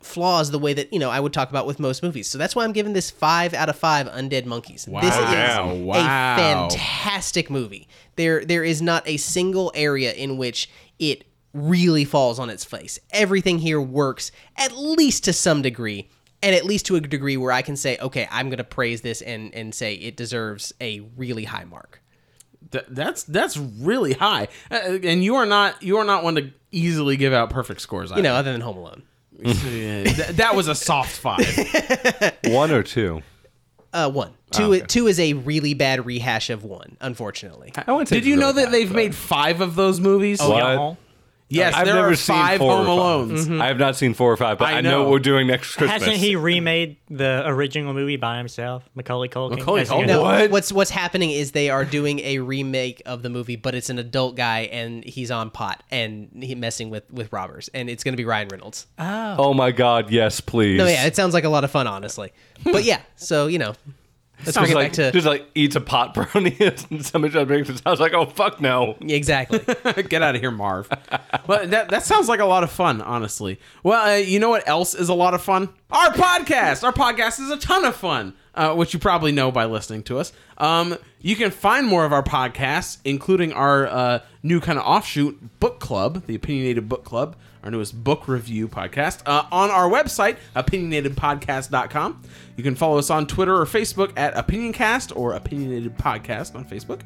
flaws 0.00 0.50
the 0.50 0.58
way 0.58 0.72
that 0.72 0.92
you 0.92 0.98
know 0.98 1.10
I 1.10 1.20
would 1.20 1.32
talk 1.32 1.50
about 1.50 1.66
with 1.66 1.78
most 1.78 2.02
movies. 2.02 2.26
So 2.26 2.38
that's 2.38 2.56
why 2.56 2.64
I'm 2.64 2.72
giving 2.72 2.92
this 2.94 3.10
five 3.10 3.52
out 3.54 3.68
of 3.68 3.76
five 3.76 4.06
Undead 4.08 4.46
Monkeys. 4.46 4.86
This 4.86 5.14
is 5.14 5.20
Wow. 5.20 6.68
a 6.68 6.70
fantastic 6.70 7.50
movie. 7.50 7.88
There 8.16 8.44
there 8.44 8.64
is 8.64 8.80
not 8.82 9.06
a 9.06 9.16
single 9.16 9.72
area 9.74 10.12
in 10.12 10.36
which 10.36 10.70
it 10.98 11.24
really 11.52 12.04
falls 12.04 12.38
on 12.38 12.48
its 12.50 12.64
face. 12.64 12.98
Everything 13.10 13.58
here 13.58 13.80
works 13.80 14.30
at 14.56 14.76
least 14.76 15.24
to 15.24 15.32
some 15.32 15.62
degree. 15.62 16.08
And 16.42 16.54
at 16.56 16.64
least 16.64 16.86
to 16.86 16.96
a 16.96 17.00
degree 17.02 17.36
where 17.36 17.52
I 17.52 17.60
can 17.60 17.76
say, 17.76 17.98
okay, 18.00 18.26
I'm 18.30 18.46
going 18.48 18.56
to 18.56 18.64
praise 18.64 19.02
this 19.02 19.20
and, 19.20 19.54
and 19.54 19.74
say 19.74 19.92
it 19.92 20.16
deserves 20.16 20.72
a 20.80 21.00
really 21.14 21.44
high 21.44 21.64
mark. 21.64 22.00
Th- 22.72 22.86
that's 22.88 23.24
that's 23.24 23.58
really 23.58 24.14
high, 24.14 24.48
uh, 24.70 24.98
and 25.02 25.22
you 25.22 25.34
are 25.36 25.44
not 25.44 25.82
you 25.82 25.98
are 25.98 26.04
not 26.04 26.24
one 26.24 26.36
to 26.36 26.50
easily 26.70 27.18
give 27.18 27.34
out 27.34 27.50
perfect 27.50 27.82
scores. 27.82 28.10
You 28.10 28.22
know, 28.22 28.32
other 28.32 28.52
than 28.52 28.62
Home 28.62 28.78
Alone. 28.78 29.02
that, 30.16 30.32
that 30.36 30.54
was 30.54 30.68
a 30.68 30.74
soft 30.74 31.16
five. 31.16 31.40
One 32.46 32.70
or 32.70 32.82
two. 32.82 33.22
Uh, 33.92 34.08
one. 34.10 34.32
Two, 34.52 34.80
two 34.82 35.06
is 35.08 35.18
a 35.18 35.32
really 35.32 35.74
bad 35.74 36.06
rehash 36.06 36.48
of 36.50 36.62
one, 36.64 36.96
unfortunately. 37.00 37.72
I 37.76 37.90
wouldn't 37.90 38.08
say 38.08 38.16
Did 38.16 38.18
it's 38.20 38.26
you 38.28 38.36
know 38.36 38.52
that 38.52 38.66
bad, 38.66 38.74
they've 38.74 38.88
but- 38.88 38.96
made 38.96 39.14
five 39.14 39.60
of 39.60 39.74
those 39.74 39.98
movies? 40.00 40.40
What? 40.40 40.96
Y'all. 41.52 41.64
Yes, 41.64 41.74
I've 41.74 41.84
there 41.84 41.96
never 41.96 42.10
are 42.10 42.14
seen 42.14 42.36
five 42.36 42.58
four 42.58 42.72
or 42.80 42.84
Home 42.84 43.28
five. 43.28 43.38
Alones. 43.38 43.44
Mm-hmm. 43.46 43.60
I 43.62 43.66
have 43.66 43.78
not 43.78 43.96
seen 43.96 44.14
four 44.14 44.30
or 44.32 44.36
five, 44.36 44.56
but 44.56 44.68
I 44.68 44.78
I, 44.78 44.80
know. 44.82 44.90
know. 44.90 45.02
what 45.02 45.10
we're 45.10 45.18
doing 45.18 45.48
next 45.48 45.74
Christmas. 45.74 46.04
Hasn't 46.04 46.16
he 46.18 46.36
remade 46.36 46.96
the 47.10 47.42
original 47.44 47.92
movie 47.92 48.16
by 48.16 48.38
himself, 48.38 48.88
Macaulay 48.94 49.28
Culkin? 49.28 49.58
Macaulay 49.58 49.80
As 49.80 49.88
he 49.88 49.94
Culkin? 49.96 50.06
goes- 50.06 50.06
No, 50.06 50.22
What? 50.22 50.50
what's 50.52 50.70
what's 50.72 50.90
happening 50.90 51.30
is 51.32 51.50
they 51.50 51.68
are 51.68 51.84
doing 51.84 52.20
a 52.20 52.38
remake 52.38 53.02
of 53.04 53.22
the 53.22 53.30
movie, 53.30 53.56
but 53.56 53.74
it's 53.74 53.90
an 53.90 53.98
adult 53.98 54.36
guy 54.36 54.60
and 54.70 55.02
he's 55.04 55.32
on 55.32 55.50
pot 55.50 55.82
and 55.90 56.30
he 56.40 56.54
messing 56.54 56.88
with 56.88 57.10
with 57.10 57.32
robbers, 57.32 57.68
and 57.74 57.90
it's 57.90 58.04
going 58.04 58.12
to 58.12 58.16
be 58.16 58.24
Ryan 58.24 58.46
Reynolds. 58.48 58.86
Oh. 59.00 59.34
oh 59.38 59.52
my 59.54 59.72
God! 59.72 60.10
Yes, 60.10 60.40
please. 60.40 60.78
No, 60.78 60.86
yeah, 60.86 61.06
it 61.06 61.16
sounds 61.16 61.34
like 61.34 61.42
a 61.44 61.48
lot 61.48 61.64
of 61.64 61.70
fun, 61.72 61.88
honestly. 61.88 62.32
But 62.62 62.84
yeah, 62.84 63.00
so 63.16 63.48
you 63.48 63.58
know, 63.58 63.74
bring 64.44 64.70
it 64.70 64.74
like 64.74 64.92
to 64.94 65.12
just 65.12 65.26
like 65.26 65.46
eats 65.54 65.76
a 65.76 65.80
pot 65.80 66.14
brownie 66.34 66.56
and 66.60 67.04
somebody 67.04 67.32
tries 67.32 67.46
to 67.46 67.54
it 67.54 67.66
his 67.66 67.80
house. 67.80 68.00
Like, 68.00 68.14
oh 68.14 68.26
fuck 68.26 68.60
no! 68.60 68.96
exactly. 69.00 69.58
Get 70.08 70.22
out 70.22 70.34
of 70.34 70.40
here, 70.40 70.50
Marv. 70.50 70.88
but 71.46 71.70
that 71.70 71.88
that 71.90 72.04
sounds 72.04 72.28
like 72.28 72.40
a 72.40 72.44
lot 72.44 72.62
of 72.62 72.70
fun, 72.70 73.00
honestly. 73.02 73.58
Well, 73.82 74.14
uh, 74.14 74.16
you 74.16 74.38
know 74.38 74.50
what 74.50 74.66
else 74.68 74.94
is 74.94 75.08
a 75.08 75.14
lot 75.14 75.34
of 75.34 75.42
fun? 75.42 75.68
Our 75.90 76.10
podcast. 76.10 76.84
Our 76.84 76.92
podcast 76.92 77.40
is 77.40 77.50
a 77.50 77.56
ton 77.56 77.84
of 77.84 77.96
fun, 77.96 78.34
uh, 78.54 78.74
which 78.74 78.94
you 78.94 79.00
probably 79.00 79.32
know 79.32 79.50
by 79.50 79.64
listening 79.64 80.02
to 80.04 80.18
us. 80.18 80.32
Um, 80.58 80.96
you 81.20 81.36
can 81.36 81.50
find 81.50 81.86
more 81.86 82.04
of 82.04 82.12
our 82.12 82.22
podcasts, 82.22 82.98
including 83.04 83.52
our 83.52 83.86
uh, 83.86 84.20
new 84.42 84.60
kind 84.60 84.78
of 84.78 84.84
offshoot 84.84 85.60
book 85.60 85.80
club, 85.80 86.26
the 86.26 86.34
Opinionated 86.34 86.88
Book 86.88 87.04
Club, 87.04 87.36
our 87.62 87.70
newest 87.70 88.02
book 88.02 88.28
review 88.28 88.68
podcast, 88.68 89.22
uh, 89.26 89.44
on 89.52 89.70
our 89.70 89.88
website, 89.88 90.36
opinionatedpodcast.com. 90.56 92.22
You 92.56 92.64
can 92.64 92.74
follow 92.74 92.98
us 92.98 93.10
on 93.10 93.26
Twitter 93.26 93.56
or 93.56 93.64
Facebook 93.66 94.12
at 94.16 94.34
OpinionCast 94.34 95.16
or 95.16 95.34
Opinionated 95.34 95.96
Podcast 95.96 96.54
on 96.54 96.64
Facebook. 96.64 97.00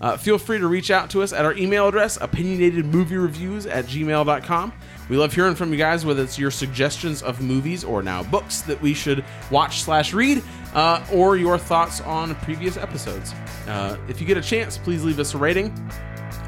Uh, 0.00 0.16
feel 0.16 0.38
free 0.38 0.58
to 0.58 0.66
reach 0.66 0.90
out 0.90 1.10
to 1.10 1.22
us 1.22 1.32
at 1.32 1.44
our 1.44 1.54
email 1.54 1.86
address, 1.88 2.16
opinionatedmoviereviews 2.18 3.70
at 3.70 3.84
gmail.com. 3.84 4.72
We 5.10 5.16
love 5.16 5.34
hearing 5.34 5.54
from 5.54 5.72
you 5.72 5.78
guys, 5.78 6.06
whether 6.06 6.22
it's 6.22 6.38
your 6.38 6.50
suggestions 6.50 7.22
of 7.22 7.42
movies 7.42 7.84
or 7.84 8.02
now 8.02 8.22
books 8.22 8.62
that 8.62 8.80
we 8.80 8.94
should 8.94 9.24
watch 9.50 9.82
slash 9.82 10.14
read, 10.14 10.42
uh, 10.74 11.04
or 11.12 11.36
your 11.36 11.58
thoughts 11.58 12.00
on 12.00 12.34
previous 12.36 12.76
episodes. 12.76 13.34
Uh, 13.66 13.98
if 14.08 14.20
you 14.20 14.26
get 14.26 14.36
a 14.38 14.42
chance, 14.42 14.78
please 14.78 15.04
leave 15.04 15.18
us 15.18 15.34
a 15.34 15.38
rating 15.38 15.74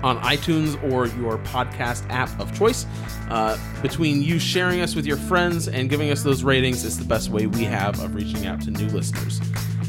on 0.02 0.20
iTunes 0.20 0.82
or 0.90 1.06
your 1.06 1.38
podcast 1.38 2.08
app 2.10 2.28
of 2.40 2.56
choice. 2.56 2.86
Uh, 3.30 3.56
between 3.82 4.22
you 4.22 4.38
sharing 4.38 4.80
us 4.80 4.94
with 4.94 5.06
your 5.06 5.16
friends 5.16 5.68
and 5.68 5.88
giving 5.88 6.10
us 6.10 6.22
those 6.22 6.42
ratings, 6.44 6.84
it's 6.84 6.96
the 6.96 7.04
best 7.04 7.30
way 7.30 7.46
we 7.46 7.64
have 7.64 8.00
of 8.00 8.14
reaching 8.14 8.46
out 8.46 8.60
to 8.62 8.70
new 8.70 8.88
listeners. 8.88 9.40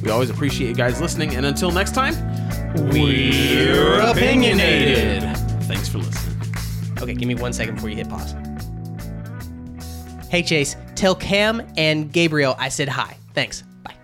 We 0.01 0.09
always 0.09 0.29
appreciate 0.29 0.67
you 0.67 0.75
guys 0.75 0.99
listening, 0.99 1.35
and 1.35 1.45
until 1.45 1.71
next 1.71 1.93
time, 1.93 2.13
we're 2.91 4.01
opinionated. 4.01 5.23
Thanks 5.63 5.87
for 5.87 5.99
listening. 5.99 6.37
Okay, 7.01 7.13
give 7.13 7.27
me 7.27 7.35
one 7.35 7.53
second 7.53 7.75
before 7.75 7.89
you 7.89 7.95
hit 7.95 8.09
pause. 8.09 8.35
Hey 10.29 10.41
Chase, 10.41 10.75
tell 10.95 11.15
Cam 11.15 11.61
and 11.77 12.11
Gabriel 12.11 12.55
I 12.57 12.69
said 12.69 12.89
hi. 12.89 13.17
Thanks. 13.33 13.61
Bye. 13.83 13.95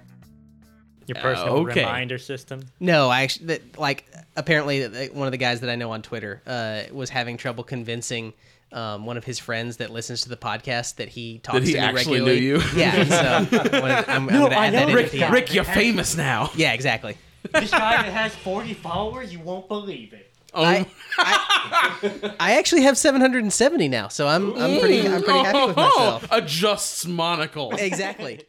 Your 1.08 1.16
personal 1.16 1.56
okay. 1.68 1.80
reminder 1.80 2.18
system. 2.18 2.66
No, 2.80 3.10
I 3.10 3.24
actually 3.24 3.48
that, 3.48 3.80
like 3.80 4.06
apparently 4.40 5.08
one 5.10 5.28
of 5.28 5.32
the 5.32 5.38
guys 5.38 5.60
that 5.62 5.70
I 5.70 5.76
know 5.76 5.92
on 5.92 6.02
Twitter 6.02 6.42
uh, 6.48 6.84
was 6.92 7.10
having 7.10 7.38
trouble 7.38 7.64
convincing 7.64 8.34
um, 8.72 9.06
one 9.06 9.18
of 9.18 9.24
his 9.24 9.40
friends 9.40 9.78
that 9.78 9.90
listens 9.90 10.22
to 10.22 10.30
the 10.30 10.38
podcast 10.38 10.96
that 10.96 11.10
he 11.10 11.40
talks 11.40 11.66
he 11.66 11.74
to 11.74 11.80
me 11.80 11.86
actually 11.86 12.20
knew 12.22 12.32
you? 12.34 12.62
Yeah, 12.76 13.04
so 13.04 13.60
I 13.60 13.80
wanna- 13.80 14.04
I'm, 14.08 14.30
I'm 14.30 14.40
gonna 14.44 14.56
I 14.56 14.68
add 14.68 14.74
know 14.74 14.80
that 14.80 14.90
in 14.90 14.96
Rick- 14.96 15.22
at. 15.22 15.32
Rick, 15.32 15.54
you're 15.54 15.64
famous 15.64 16.16
now. 16.16 16.52
Yeah, 16.56 16.74
exactly. 16.74 17.18
this 17.54 17.72
guy 17.72 18.02
that 18.02 18.06
has 18.14 18.36
40 18.36 18.74
followers, 18.76 19.32
you 19.34 19.40
won't 19.40 19.68
believe 19.68 20.14
it. 20.14 20.26
I, 20.52 20.88
I, 21.20 22.34
I 22.40 22.58
actually 22.58 22.82
have 22.82 22.98
770 22.98 23.88
now, 23.88 24.08
so 24.08 24.28
I'm 24.28 24.54
I'm 24.56 24.80
pretty 24.80 25.08
I'm 25.08 25.22
pretty 25.24 25.40
happy 25.44 25.68
with 25.68 25.76
myself. 25.76 26.28
Adjusts 26.32 27.06
monocle. 27.06 27.72
Exactly. 27.76 28.42